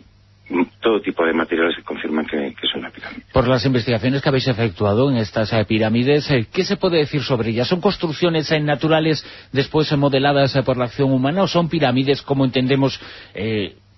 todo 0.82 1.02
tipo 1.02 1.26
de 1.26 1.34
materiales 1.34 1.76
que 1.76 1.84
confirman 1.84 2.26
que, 2.26 2.48
es 2.48 2.76
una 2.76 2.90
pirámide. 2.90 3.24
Por 3.32 3.48
las 3.48 3.66
investigaciones 3.66 4.22
que 4.22 4.30
habéis 4.30 4.48
efectuado 4.48 5.10
en 5.10 5.18
estas 5.18 5.52
eh, 5.54 5.66
pirámides, 5.66 6.30
eh, 6.32 6.48
¿qué 6.52 6.64
se 6.64 6.78
puede 6.78 6.98
decir 6.98 7.22
sobre 7.22 7.52
ellas? 7.52 7.68
¿Son 7.68 7.82
construcciones 7.82 8.52
eh, 8.52 8.60
naturales 8.60 9.24
después 9.52 9.92
modeladas 9.98 10.58
por 10.66 10.78
la 10.78 10.86
acción 10.86 11.12
humana 11.12 11.44
o 11.44 11.48
son 11.48 11.70
pirámides 11.70 12.22
como 12.22 12.46
entendemos 12.46 13.00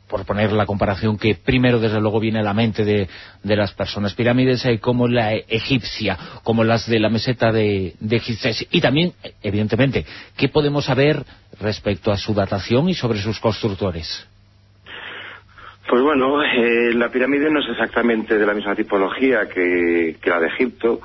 por 0.07 0.25
poner 0.25 0.51
la 0.51 0.65
comparación 0.65 1.17
que 1.17 1.35
primero 1.35 1.79
desde 1.79 2.01
luego 2.01 2.19
viene 2.19 2.39
a 2.39 2.43
la 2.43 2.53
mente 2.53 2.83
de, 2.83 3.07
las 3.43 3.73
personas, 3.73 4.13
pirámides 4.13 4.67
como 4.81 5.07
la 5.07 5.33
egipcia, 5.33 6.17
como 6.43 6.65
las 6.65 6.85
de 6.89 6.99
la 6.99 7.09
meseta 7.09 7.51
de, 7.51 7.95
de 7.99 8.21
y 8.71 8.81
también, 8.81 9.13
evidentemente, 9.41 10.05
¿qué 10.35 10.49
podemos 10.49 10.85
saber 10.85 11.23
respecto 11.61 12.11
a 12.11 12.17
su 12.17 12.33
datación 12.33 12.89
y 12.89 12.93
sobre 12.93 13.21
sus 13.21 13.39
constructores? 13.39 14.27
Pues 15.91 16.03
bueno, 16.03 16.41
eh, 16.41 16.93
la 16.93 17.09
pirámide 17.09 17.51
no 17.51 17.59
es 17.59 17.67
exactamente 17.67 18.37
de 18.37 18.45
la 18.45 18.53
misma 18.53 18.73
tipología 18.73 19.49
que, 19.49 20.15
la 20.23 20.39
de 20.39 20.47
Egipto. 20.47 21.01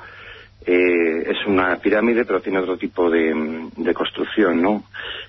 Eh, 0.65 1.29
es 1.29 1.45
una 1.45 1.75
pirámide, 1.75 2.23
pero 2.23 2.39
tiene 2.39 2.59
otro 2.59 2.77
tipo 2.77 3.09
de, 3.09 3.93
construcción, 3.93 4.61
¿no? 4.61 4.85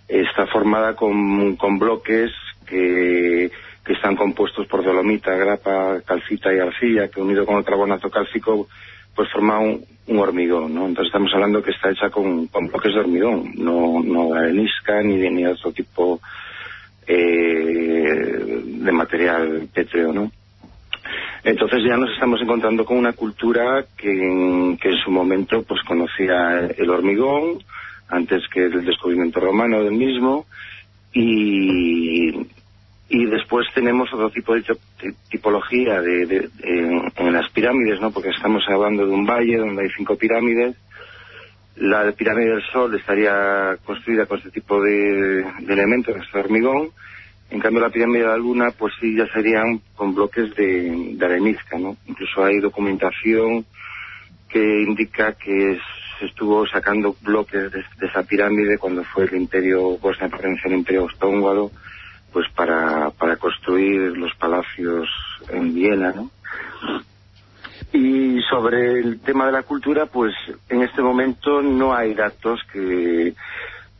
Está 0.06 0.46
formada 0.46 0.94
con, 0.94 1.58
bloques 1.76 2.30
que, 2.66 3.50
están 3.88 4.14
compuestos 4.14 4.68
por 4.68 4.84
dolomita, 4.84 5.34
grapa, 5.34 6.02
calcita 6.06 6.54
y 6.54 6.60
arcilla, 6.60 7.08
que 7.08 7.20
unido 7.20 7.44
con 7.44 7.56
el 7.56 7.64
carbonato 7.64 8.08
cálcico, 8.10 8.68
pues 9.12 9.28
forma 9.32 9.58
un, 9.58 9.84
hormigón, 10.16 10.72
¿no? 10.72 10.86
Entonces 10.86 11.06
estamos 11.06 11.34
hablando 11.34 11.64
que 11.64 11.72
está 11.72 11.90
hecha 11.90 12.10
con, 12.10 12.46
bloques 12.46 12.94
de 12.94 13.00
hormigón, 13.00 13.54
no, 13.56 14.00
no 14.04 14.34
de 14.34 14.38
arenisca 14.38 15.02
ni, 15.02 15.16
ni 15.16 15.46
otro 15.46 15.72
tipo 15.72 16.20
eh, 17.08 18.62
de 18.64 18.92
material 18.92 19.68
pétreo, 19.72 20.12
¿no? 20.12 20.30
Entonces 21.42 21.82
ya 21.82 21.96
nos 21.96 22.12
estamos 22.12 22.40
encontrando 22.42 22.84
con 22.84 22.98
una 22.98 23.14
cultura 23.14 23.86
que 23.96 24.10
en, 24.10 24.78
su 25.02 25.10
momento 25.10 25.62
pues 25.62 25.80
conocía 25.82 26.68
el 26.76 26.90
hormigón 26.90 27.62
antes 28.08 28.42
que 28.52 28.64
el 28.64 28.84
descubrimiento 28.84 29.40
romano 29.40 29.82
del 29.82 29.94
mismo 29.94 30.44
y, 31.12 32.28
y 33.08 33.24
después 33.26 33.66
tenemos 33.74 34.12
otro 34.12 34.30
tipo 34.30 34.54
de 34.54 34.64
tipología 35.30 36.02
de, 36.02 36.50
en, 36.62 37.32
las 37.32 37.48
pirámides, 37.50 38.00
¿no? 38.00 38.10
Porque 38.10 38.30
estamos 38.30 38.62
hablando 38.68 39.06
de 39.06 39.12
un 39.12 39.24
valle 39.24 39.56
donde 39.56 39.82
hay 39.82 39.88
cinco 39.96 40.16
pirámides 40.16 40.76
la 41.80 42.10
pirámide 42.12 42.50
del 42.50 42.62
Sol 42.72 42.94
estaría 42.94 43.76
construida 43.84 44.26
con 44.26 44.38
este 44.38 44.50
tipo 44.50 44.82
de, 44.82 45.40
elementos, 45.68 46.16
este 46.16 46.38
hormigón. 46.38 46.90
En 47.50 47.60
cambio, 47.60 47.80
la 47.80 47.90
pirámide 47.90 48.20
de 48.20 48.28
la 48.28 48.36
Luna, 48.36 48.70
pues 48.76 48.92
sí, 49.00 49.16
ya 49.16 49.26
serían 49.32 49.80
con 49.94 50.14
bloques 50.14 50.54
de, 50.54 51.14
de 51.14 51.24
arenisca, 51.24 51.78
¿no? 51.78 51.96
Incluso 52.06 52.44
hay 52.44 52.58
documentación 52.60 53.64
que 54.48 54.82
indica 54.82 55.32
que 55.32 55.78
se 56.18 56.26
estuvo 56.26 56.66
sacando 56.66 57.16
bloques 57.22 57.70
de, 57.70 57.84
esa 58.02 58.22
pirámide 58.24 58.78
cuando 58.78 59.04
fue 59.04 59.24
el 59.24 59.36
imperio, 59.36 59.98
la 60.02 60.28
pertenencia 60.28 60.66
al 60.66 60.78
imperio 60.78 61.02
austóngalo, 61.02 61.70
pues 62.32 62.46
para, 62.54 63.10
para 63.10 63.36
construir 63.36 64.16
los 64.16 64.34
palacios 64.34 65.08
en 65.50 65.74
Viena, 65.74 66.12
¿no? 66.12 66.30
Y 67.92 68.40
sobre 68.42 69.00
el 69.00 69.20
tema 69.20 69.46
de 69.46 69.52
la 69.52 69.62
cultura, 69.62 70.06
pues 70.06 70.34
en 70.68 70.82
este 70.82 71.02
momento 71.02 71.62
no 71.62 71.94
hay 71.94 72.14
datos 72.14 72.60
que, 72.72 73.34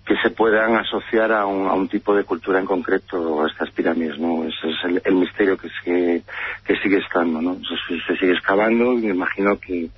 que 0.04 0.16
se 0.22 0.30
puedan 0.30 0.74
asociar 0.76 1.32
a 1.32 1.44
un, 1.46 1.88
tipo 1.88 2.14
de 2.14 2.24
cultura 2.24 2.58
en 2.58 2.66
concreto 2.66 3.42
a 3.42 3.46
estas 3.46 3.70
pirámides, 3.70 4.18
¿no? 4.18 4.44
Ese 4.44 4.70
es 4.70 5.02
el, 5.04 5.14
misterio 5.14 5.56
que 5.56 5.68
sigue, 5.68 6.22
que 6.64 6.76
sigue 6.76 6.98
estando, 6.98 7.40
¿no? 7.40 7.58
Se, 8.06 8.16
sigue 8.16 8.32
excavando 8.32 8.94
y 8.94 9.02
me 9.02 9.14
imagino 9.14 9.58
que, 9.58 9.90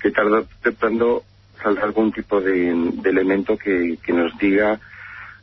que 0.00 0.08
o 0.08 0.46
temprano 0.62 1.22
saldrá 1.62 1.84
algún 1.84 2.12
tipo 2.12 2.40
de, 2.40 2.70
elemento 3.04 3.56
que, 3.56 3.98
que 4.04 4.12
nos 4.12 4.36
diga 4.38 4.78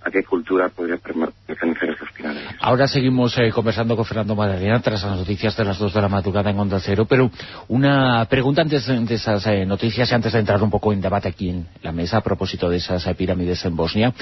a 0.04 0.12
qué 0.12 0.24
cultura 0.24 0.70
podría 0.70 0.98
pertenecer 0.98 1.89
estos. 1.92 2.10
Ahora 2.60 2.88
seguimos 2.88 3.38
eh, 3.38 3.52
conversando 3.52 3.96
con 3.96 4.06
Fernando 4.06 4.36
Madalena 4.36 4.80
tras 4.82 5.04
las 5.04 5.18
noticias 5.18 5.56
de 5.58 5.66
las 5.66 5.78
dos 5.78 5.94
de 5.94 6.02
la 6.02 6.08
madrugada 6.08 6.50
en 6.50 6.60
Onda 6.60 6.80
Cero, 6.80 7.06
pero 7.08 7.30
una 7.68 8.26
pregunta 8.26 8.62
antes 8.62 8.86
de 8.88 9.16
esas 9.16 9.46
eh, 9.48 9.66
noticias 9.66 10.10
y 10.12 10.16
antes 10.16 10.34
de 10.34 10.39
entrar 10.39 10.62
un 10.62 10.70
poco 10.70 10.94
en 10.94 11.02
debate 11.02 11.30
aquí 11.30 11.50
en 11.50 11.68
la 11.82 11.92
mesa 11.92 12.18
a 12.18 12.22
propósito 12.22 12.70
de 12.70 12.78
esas 12.78 13.06
eh, 13.08 13.16
pirámides 13.16 13.63
en 13.66 13.76
Bosnia. 13.76 14.13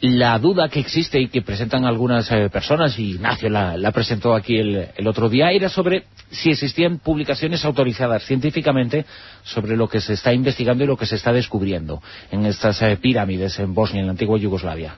La 0.00 0.38
duda 0.38 0.68
que 0.68 0.80
existe 0.80 1.20
y 1.20 1.28
que 1.28 1.42
presentan 1.42 1.84
algunas 1.84 2.28
personas, 2.50 2.98
y 2.98 3.10
Ignacio 3.10 3.50
la, 3.50 3.92
presentó 3.92 4.34
aquí 4.34 4.56
el, 4.56 5.06
otro 5.06 5.28
día, 5.28 5.50
era 5.50 5.68
sobre 5.68 6.04
si 6.30 6.50
existían 6.50 7.00
publicaciones 7.00 7.64
autorizadas 7.66 8.24
científicamente 8.24 9.04
sobre 9.42 9.76
lo 9.76 9.88
que 9.88 10.00
se 10.00 10.14
está 10.14 10.32
investigando 10.32 10.84
y 10.84 10.86
lo 10.86 10.96
que 10.96 11.04
se 11.04 11.16
está 11.16 11.34
descubriendo 11.34 12.02
en 12.30 12.46
estas 12.46 12.82
pirámides 13.00 13.58
en 13.58 13.74
Bosnia, 13.74 14.00
en 14.00 14.06
la 14.06 14.12
antigua 14.12 14.38
Yugoslavia. 14.38 14.96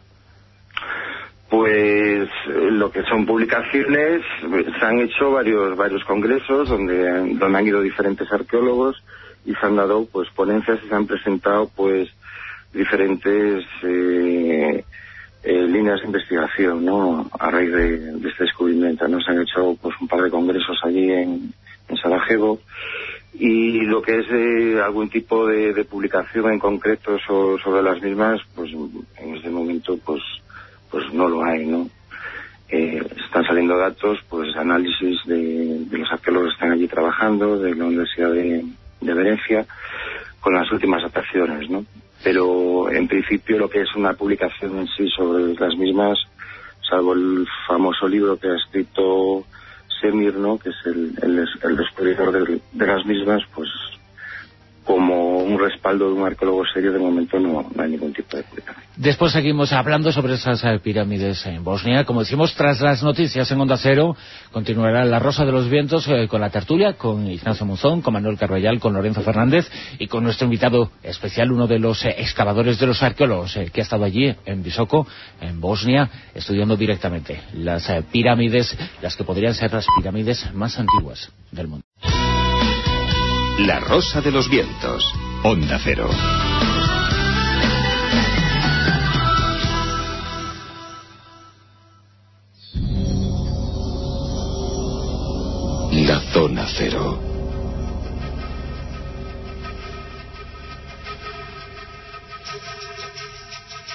Pues 1.52 2.30
lo 2.46 2.90
que 2.90 3.02
son 3.02 3.26
publicaciones, 3.26 4.22
se 4.40 4.86
han 4.86 5.00
hecho 5.00 5.32
varios 5.32 5.76
varios 5.76 6.02
congresos 6.04 6.66
donde, 6.66 7.34
donde 7.34 7.58
han 7.58 7.66
ido 7.66 7.82
diferentes 7.82 8.32
arqueólogos 8.32 9.04
y 9.44 9.52
se 9.52 9.66
han 9.66 9.76
dado 9.76 10.06
pues 10.06 10.30
ponencias 10.30 10.80
y 10.82 10.88
se 10.88 10.94
han 10.94 11.06
presentado 11.06 11.70
pues 11.76 12.08
diferentes 12.72 13.66
eh, 13.82 14.82
eh, 15.42 15.62
líneas 15.66 16.00
de 16.00 16.06
investigación 16.06 16.86
¿no? 16.86 17.30
a 17.38 17.50
raíz 17.50 17.70
de, 17.70 18.28
este 18.30 18.44
descubrimiento. 18.44 19.06
¿no? 19.06 19.20
Se 19.20 19.32
han 19.32 19.42
hecho 19.42 19.76
pues 19.82 19.94
un 20.00 20.08
par 20.08 20.22
de 20.22 20.30
congresos 20.30 20.80
allí 20.84 21.12
en, 21.12 21.52
en 21.86 21.96
Sarajevo 21.98 22.60
y 23.34 23.82
lo 23.82 24.00
que 24.00 24.20
es 24.20 24.26
eh, 24.30 24.80
algún 24.82 25.10
tipo 25.10 25.46
de, 25.46 25.84
publicación 25.84 26.50
en 26.50 26.58
concreto 26.58 27.18
sobre 27.18 27.82
las 27.82 28.00
mismas, 28.00 28.40
pues 28.54 28.72
en 28.72 29.34
este 29.34 29.50
momento 29.50 29.98
pues 30.02 30.22
pues 30.92 31.12
no 31.12 31.26
lo 31.26 31.42
hay, 31.42 31.66
¿no? 31.66 31.88
Eh, 32.68 33.02
están 33.24 33.44
saliendo 33.44 33.76
datos, 33.76 34.18
pues 34.28 34.54
análisis 34.56 35.18
de, 35.24 35.84
los 35.90 36.12
arqueólogos 36.12 36.50
que 36.50 36.54
están 36.54 36.72
allí 36.72 36.86
trabajando, 36.86 37.58
de 37.58 37.74
la 37.74 37.86
Universidad 37.86 38.30
de, 38.30 38.64
Venecia, 39.00 39.66
con 40.40 40.54
las 40.54 40.70
últimas 40.70 41.00
adaptaciones, 41.00 41.68
¿no? 41.68 41.84
Pero 42.22 42.90
en 42.90 43.08
principio 43.08 43.58
lo 43.58 43.68
que 43.68 43.80
es 43.80 43.94
una 43.96 44.12
publicación 44.12 44.78
en 44.78 44.86
sí 44.88 45.08
sobre 45.08 45.54
las 45.54 45.76
mismas, 45.76 46.18
salvo 46.88 47.14
el 47.14 47.46
famoso 47.66 48.06
libro 48.06 48.38
que 48.38 48.48
ha 48.48 48.56
escrito 48.56 49.44
Semir, 50.00 50.34
¿no? 50.34 50.58
Que 50.58 50.68
es 50.68 50.76
el, 50.86 51.14
el, 51.22 51.76
descubridor 51.76 52.32
de, 52.72 52.86
las 52.86 53.04
mismas, 53.06 53.42
pues 53.54 53.68
como 54.84 55.38
un 55.38 55.58
respaldo 55.58 56.08
de 56.08 56.14
un 56.14 56.26
arqueólogo 56.26 56.64
serio, 56.72 56.92
de 56.92 56.98
momento 56.98 57.38
no, 57.38 57.64
hay 57.78 57.90
ningún 57.90 58.12
tipo 58.12 58.36
de 58.36 58.42
publicación. 58.42 58.84
Después 58.96 59.32
seguimos 59.32 59.72
hablando 59.72 60.12
sobre 60.12 60.34
esas 60.34 60.62
eh, 60.64 60.78
pirámides 60.82 61.46
en 61.46 61.64
Bosnia. 61.64 62.04
Como 62.04 62.20
decimos, 62.20 62.54
tras 62.54 62.80
las 62.80 63.02
noticias 63.02 63.50
en 63.50 63.60
Onda 63.60 63.76
Cero, 63.76 64.16
continuará 64.50 65.04
La 65.04 65.18
Rosa 65.18 65.44
de 65.44 65.52
los 65.52 65.68
Vientos 65.70 66.06
eh, 66.08 66.26
con 66.28 66.40
la 66.40 66.50
tertulia, 66.50 66.94
con 66.94 67.26
Ignacio 67.26 67.64
Monzón, 67.64 68.02
con 68.02 68.14
Manuel 68.14 68.38
Carvallal, 68.38 68.80
con 68.80 68.92
Lorenzo 68.92 69.22
Fernández 69.22 69.70
y 69.98 70.08
con 70.08 70.24
nuestro 70.24 70.46
invitado 70.46 70.90
especial, 71.02 71.52
uno 71.52 71.66
de 71.66 71.78
los 71.78 72.04
eh, 72.04 72.14
excavadores 72.18 72.78
de 72.78 72.86
los 72.86 73.02
arqueólogos 73.02 73.58
que 73.72 73.80
ha 73.80 73.84
estado 73.84 74.04
allí 74.04 74.34
en 74.44 74.62
Visoko, 74.62 75.06
en 75.40 75.60
Bosnia, 75.60 76.10
estudiando 76.34 76.76
directamente 76.76 77.40
las 77.54 77.90
pirámides, 78.10 78.76
las 79.00 79.16
que 79.16 79.24
podrían 79.24 79.54
ser 79.54 79.72
las 79.72 79.86
pirámides 79.96 80.52
más 80.54 80.78
antiguas 80.78 81.32
del 81.50 81.68
mundo. 81.68 81.84
La 83.58 83.80
Rosa 83.80 84.20
de 84.20 84.32
los 84.32 84.48
Vientos. 84.48 85.04
Onda 85.44 85.78
Cero. 85.84 86.08
La 95.92 96.20
Zona 96.32 96.66
Cero. 96.66 97.31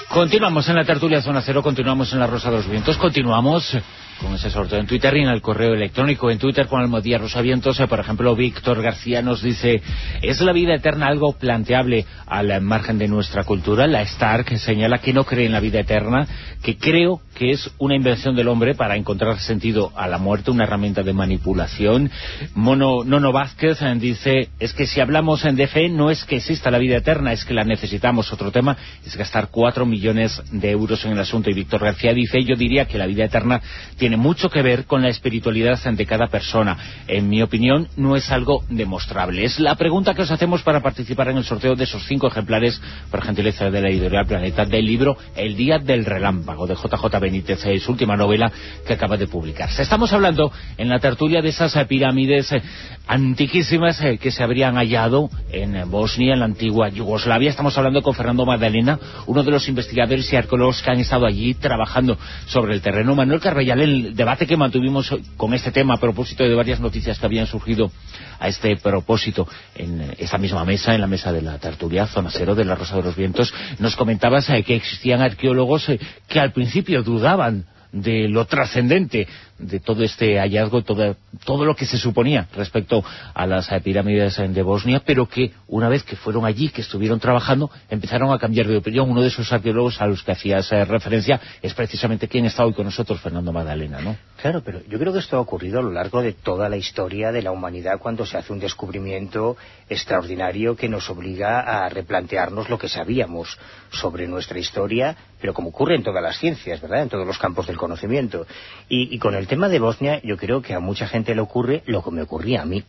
Continuamos 0.09 0.69
en 0.69 0.75
la 0.75 0.85
tertulia 0.85 1.21
Zona 1.21 1.41
Cero, 1.41 1.61
continuamos 1.61 2.13
en 2.13 2.19
la 2.19 2.27
Rosa 2.27 2.49
de 2.49 2.57
los 2.57 2.69
Vientos, 2.69 2.97
continuamos 2.97 3.77
con 4.21 4.33
ese 4.33 4.49
sorteo 4.49 4.79
en 4.79 4.87
Twitter 4.87 5.15
y 5.15 5.21
en 5.21 5.29
el 5.29 5.41
correo 5.41 5.73
electrónico. 5.73 6.31
En 6.31 6.39
Twitter 6.39 6.65
con 6.65 6.81
Almodía 6.81 7.19
Rosavientos, 7.19 7.77
por 7.87 7.99
ejemplo, 7.99 8.35
Víctor 8.35 8.81
García 8.81 9.21
nos 9.21 9.43
dice, 9.43 9.81
¿es 10.21 10.41
la 10.41 10.53
vida 10.53 10.73
eterna 10.73 11.07
algo 11.07 11.33
planteable 11.33 12.05
al 12.25 12.61
margen 12.61 12.97
de 12.97 13.07
nuestra 13.07 13.43
cultura? 13.43 13.85
La 13.85 14.01
Stark 14.01 14.57
señala 14.57 14.99
que 14.99 15.13
no 15.13 15.23
cree 15.23 15.45
en 15.45 15.51
la 15.51 15.59
vida 15.59 15.81
eterna, 15.81 16.25
que 16.63 16.77
creo 16.77 17.21
que 17.35 17.51
es 17.51 17.69
una 17.77 17.95
invención 17.95 18.35
del 18.35 18.47
hombre 18.47 18.73
para 18.73 18.95
encontrar 18.95 19.39
sentido 19.39 19.91
a 19.95 20.07
la 20.07 20.17
muerte, 20.17 20.49
una 20.49 20.63
herramienta 20.63 21.03
de 21.03 21.13
manipulación. 21.13 22.09
Mono, 22.55 23.03
Nono 23.03 23.31
Vázquez 23.31 23.79
dice, 23.99 24.49
es 24.59 24.73
que 24.73 24.87
si 24.87 24.99
hablamos 24.99 25.43
de 25.43 25.67
fe, 25.67 25.89
no 25.89 26.09
es 26.09 26.23
que 26.23 26.37
exista 26.37 26.71
la 26.71 26.79
vida 26.79 26.97
eterna, 26.97 27.33
es 27.33 27.45
que 27.45 27.53
la 27.53 27.63
necesitamos. 27.63 28.33
Otro 28.33 28.51
tema 28.51 28.75
es 29.05 29.15
gastar 29.15 29.49
cuatro 29.51 29.85
millones 29.85 29.96
de 30.01 30.71
euros 30.71 31.03
en 31.05 31.11
el 31.11 31.19
asunto. 31.19 31.49
Y 31.49 31.53
Víctor 31.53 31.81
García 31.81 32.13
dice, 32.13 32.43
yo 32.43 32.55
diría 32.55 32.85
que 32.85 32.97
la 32.97 33.07
vida 33.07 33.25
eterna 33.25 33.61
tiene 33.97 34.17
mucho 34.17 34.49
que 34.49 34.61
ver 34.61 34.85
con 34.85 35.01
la 35.01 35.09
espiritualidad 35.09 35.77
de 35.83 36.05
cada 36.05 36.27
persona. 36.27 36.77
En 37.07 37.29
mi 37.29 37.41
opinión, 37.41 37.87
no 37.97 38.15
es 38.15 38.31
algo 38.31 38.63
demostrable. 38.69 39.43
Es 39.43 39.59
la 39.59 39.75
pregunta 39.75 40.13
que 40.13 40.21
os 40.21 40.31
hacemos 40.31 40.61
para 40.63 40.81
participar 40.81 41.29
en 41.29 41.37
el 41.37 41.43
sorteo 41.43 41.75
de 41.75 41.83
esos 41.83 42.05
cinco 42.05 42.27
ejemplares, 42.27 42.81
por 43.09 43.23
gentileza 43.23 43.69
de 43.69 43.81
la 43.81 43.89
editorial 43.89 44.25
Planeta, 44.25 44.65
del 44.65 44.85
libro 44.85 45.17
El 45.35 45.55
Día 45.55 45.79
del 45.79 46.05
Relámpago, 46.05 46.67
de 46.67 46.75
JJ 46.75 47.19
Benítez, 47.19 47.59
su 47.81 47.91
última 47.91 48.15
novela 48.15 48.51
que 48.85 48.93
acaba 48.93 49.17
de 49.17 49.27
publicarse. 49.27 49.81
Estamos 49.81 50.13
hablando 50.13 50.51
en 50.77 50.89
la 50.89 50.99
tertulia 50.99 51.41
de 51.41 51.49
esas 51.49 51.73
pirámides 51.87 52.51
eh, 52.51 52.61
antiquísimas 53.07 54.01
eh, 54.01 54.17
que 54.17 54.31
se 54.31 54.43
habrían 54.43 54.75
hallado 54.75 55.29
en 55.51 55.89
Bosnia, 55.89 56.33
en 56.33 56.39
la 56.39 56.45
antigua 56.45 56.89
Yugoslavia. 56.89 57.49
Estamos 57.49 57.77
hablando 57.77 58.01
con 58.01 58.13
Fernando 58.13 58.45
Magdalena, 58.45 58.99
uno 59.25 59.43
de 59.43 59.51
los 59.51 59.67
investigadores 59.67 59.86
y 59.93 60.35
arqueólogos 60.35 60.81
que 60.81 60.91
han 60.91 60.99
estado 60.99 61.25
allí 61.25 61.53
trabajando 61.53 62.17
sobre 62.47 62.73
el 62.73 62.81
terreno. 62.81 63.15
Manuel 63.15 63.39
Carvallal, 63.39 63.81
el 63.81 64.15
debate 64.15 64.45
que 64.45 64.57
mantuvimos 64.57 65.13
con 65.35 65.53
este 65.53 65.71
tema 65.71 65.95
a 65.95 65.97
propósito 65.97 66.43
de 66.43 66.53
varias 66.53 66.79
noticias 66.79 67.19
que 67.19 67.25
habían 67.25 67.47
surgido 67.47 67.91
a 68.39 68.47
este 68.47 68.77
propósito 68.77 69.47
en 69.75 70.13
esta 70.17 70.37
misma 70.37 70.65
mesa, 70.65 70.93
en 70.93 71.01
la 71.01 71.07
mesa 71.07 71.31
de 71.31 71.41
la 71.41 71.57
tertulia, 71.57 72.07
zona 72.07 72.29
cero 72.31 72.55
de 72.55 72.65
la 72.65 72.75
Rosa 72.75 72.95
de 72.97 73.03
los 73.03 73.15
Vientos, 73.15 73.53
nos 73.79 73.95
comentabas 73.95 74.49
eh, 74.49 74.63
que 74.63 74.75
existían 74.75 75.21
arqueólogos 75.21 75.89
eh, 75.89 75.99
que 76.27 76.39
al 76.39 76.51
principio 76.51 77.03
dudaban 77.03 77.65
de 77.91 78.27
lo 78.27 78.45
trascendente 78.45 79.27
de 79.59 79.79
todo 79.79 80.03
este 80.03 80.39
hallazgo, 80.39 80.83
todo, 80.83 81.15
todo 81.45 81.65
lo 81.65 81.75
que 81.75 81.85
se 81.85 81.97
suponía 81.97 82.47
respecto 82.55 83.03
a 83.33 83.45
las 83.47 83.69
pirámides 83.83 84.37
de 84.37 84.61
Bosnia, 84.61 85.01
pero 85.05 85.27
que 85.27 85.51
una 85.67 85.89
vez 85.89 86.03
que 86.03 86.15
fueron 86.15 86.45
allí, 86.45 86.69
que 86.69 86.81
estuvieron 86.81 87.19
trabajando, 87.19 87.69
empezaron 87.89 88.31
a 88.31 88.39
cambiar 88.39 88.67
de 88.67 88.77
opinión. 88.77 89.09
Uno 89.09 89.21
de 89.21 89.27
esos 89.27 89.51
arqueólogos 89.51 90.01
a 90.01 90.07
los 90.07 90.23
que 90.23 90.31
hacías 90.31 90.71
eh, 90.71 90.85
referencia 90.85 91.39
es 91.61 91.73
precisamente 91.73 92.27
quien 92.27 92.45
está 92.45 92.65
hoy 92.65 92.73
con 92.73 92.85
nosotros, 92.85 93.19
Fernando 93.19 93.51
Magdalena, 93.51 93.99
¿no? 94.01 94.15
Claro, 94.41 94.61
pero 94.63 94.81
yo 94.87 94.99
creo 94.99 95.13
que 95.13 95.19
esto 95.19 95.37
ha 95.37 95.41
ocurrido 95.41 95.79
a 95.79 95.81
lo 95.81 95.91
largo 95.91 96.21
de 96.21 96.33
toda 96.33 96.69
la 96.69 96.77
historia 96.77 97.31
de 97.31 97.41
la 97.41 97.51
humanidad 97.51 97.99
cuando 97.99 98.25
se 98.25 98.37
hace 98.37 98.53
un 98.53 98.59
descubrimiento 98.59 99.57
extraordinario 99.89 100.75
que 100.75 100.89
nos 100.89 101.09
obliga 101.09 101.59
a 101.59 101.89
replantearnos 101.89 102.69
lo 102.69 102.77
que 102.77 102.89
sabíamos 102.89 103.57
sobre 103.91 104.27
nuestra 104.27 104.59
historia, 104.59 105.15
pero 105.39 105.53
como 105.53 105.69
ocurre 105.69 105.95
en 105.95 106.03
todas 106.03 106.21
las 106.21 106.37
ciencias, 106.37 106.81
¿verdad?, 106.81 107.03
en 107.03 107.09
todos 107.09 107.25
los 107.25 107.37
campos 107.37 107.67
del 107.67 107.77
conocimiento. 107.77 108.45
Y, 108.89 109.17
con 109.19 109.35
el 109.35 109.46
tema 109.47 109.69
de 109.69 109.79
Bosnia, 109.79 110.21
yo 110.23 110.37
creo 110.37 110.61
que 110.61 110.73
a 110.73 110.79
mucha 110.79 111.07
gente 111.07 111.35
le 111.35 111.41
ocurre 111.41 111.83
lo 111.85 112.03
que 112.03 112.11
me 112.11 112.21
ocurría 112.21 112.61
a 112.61 112.65
mí 112.65 112.83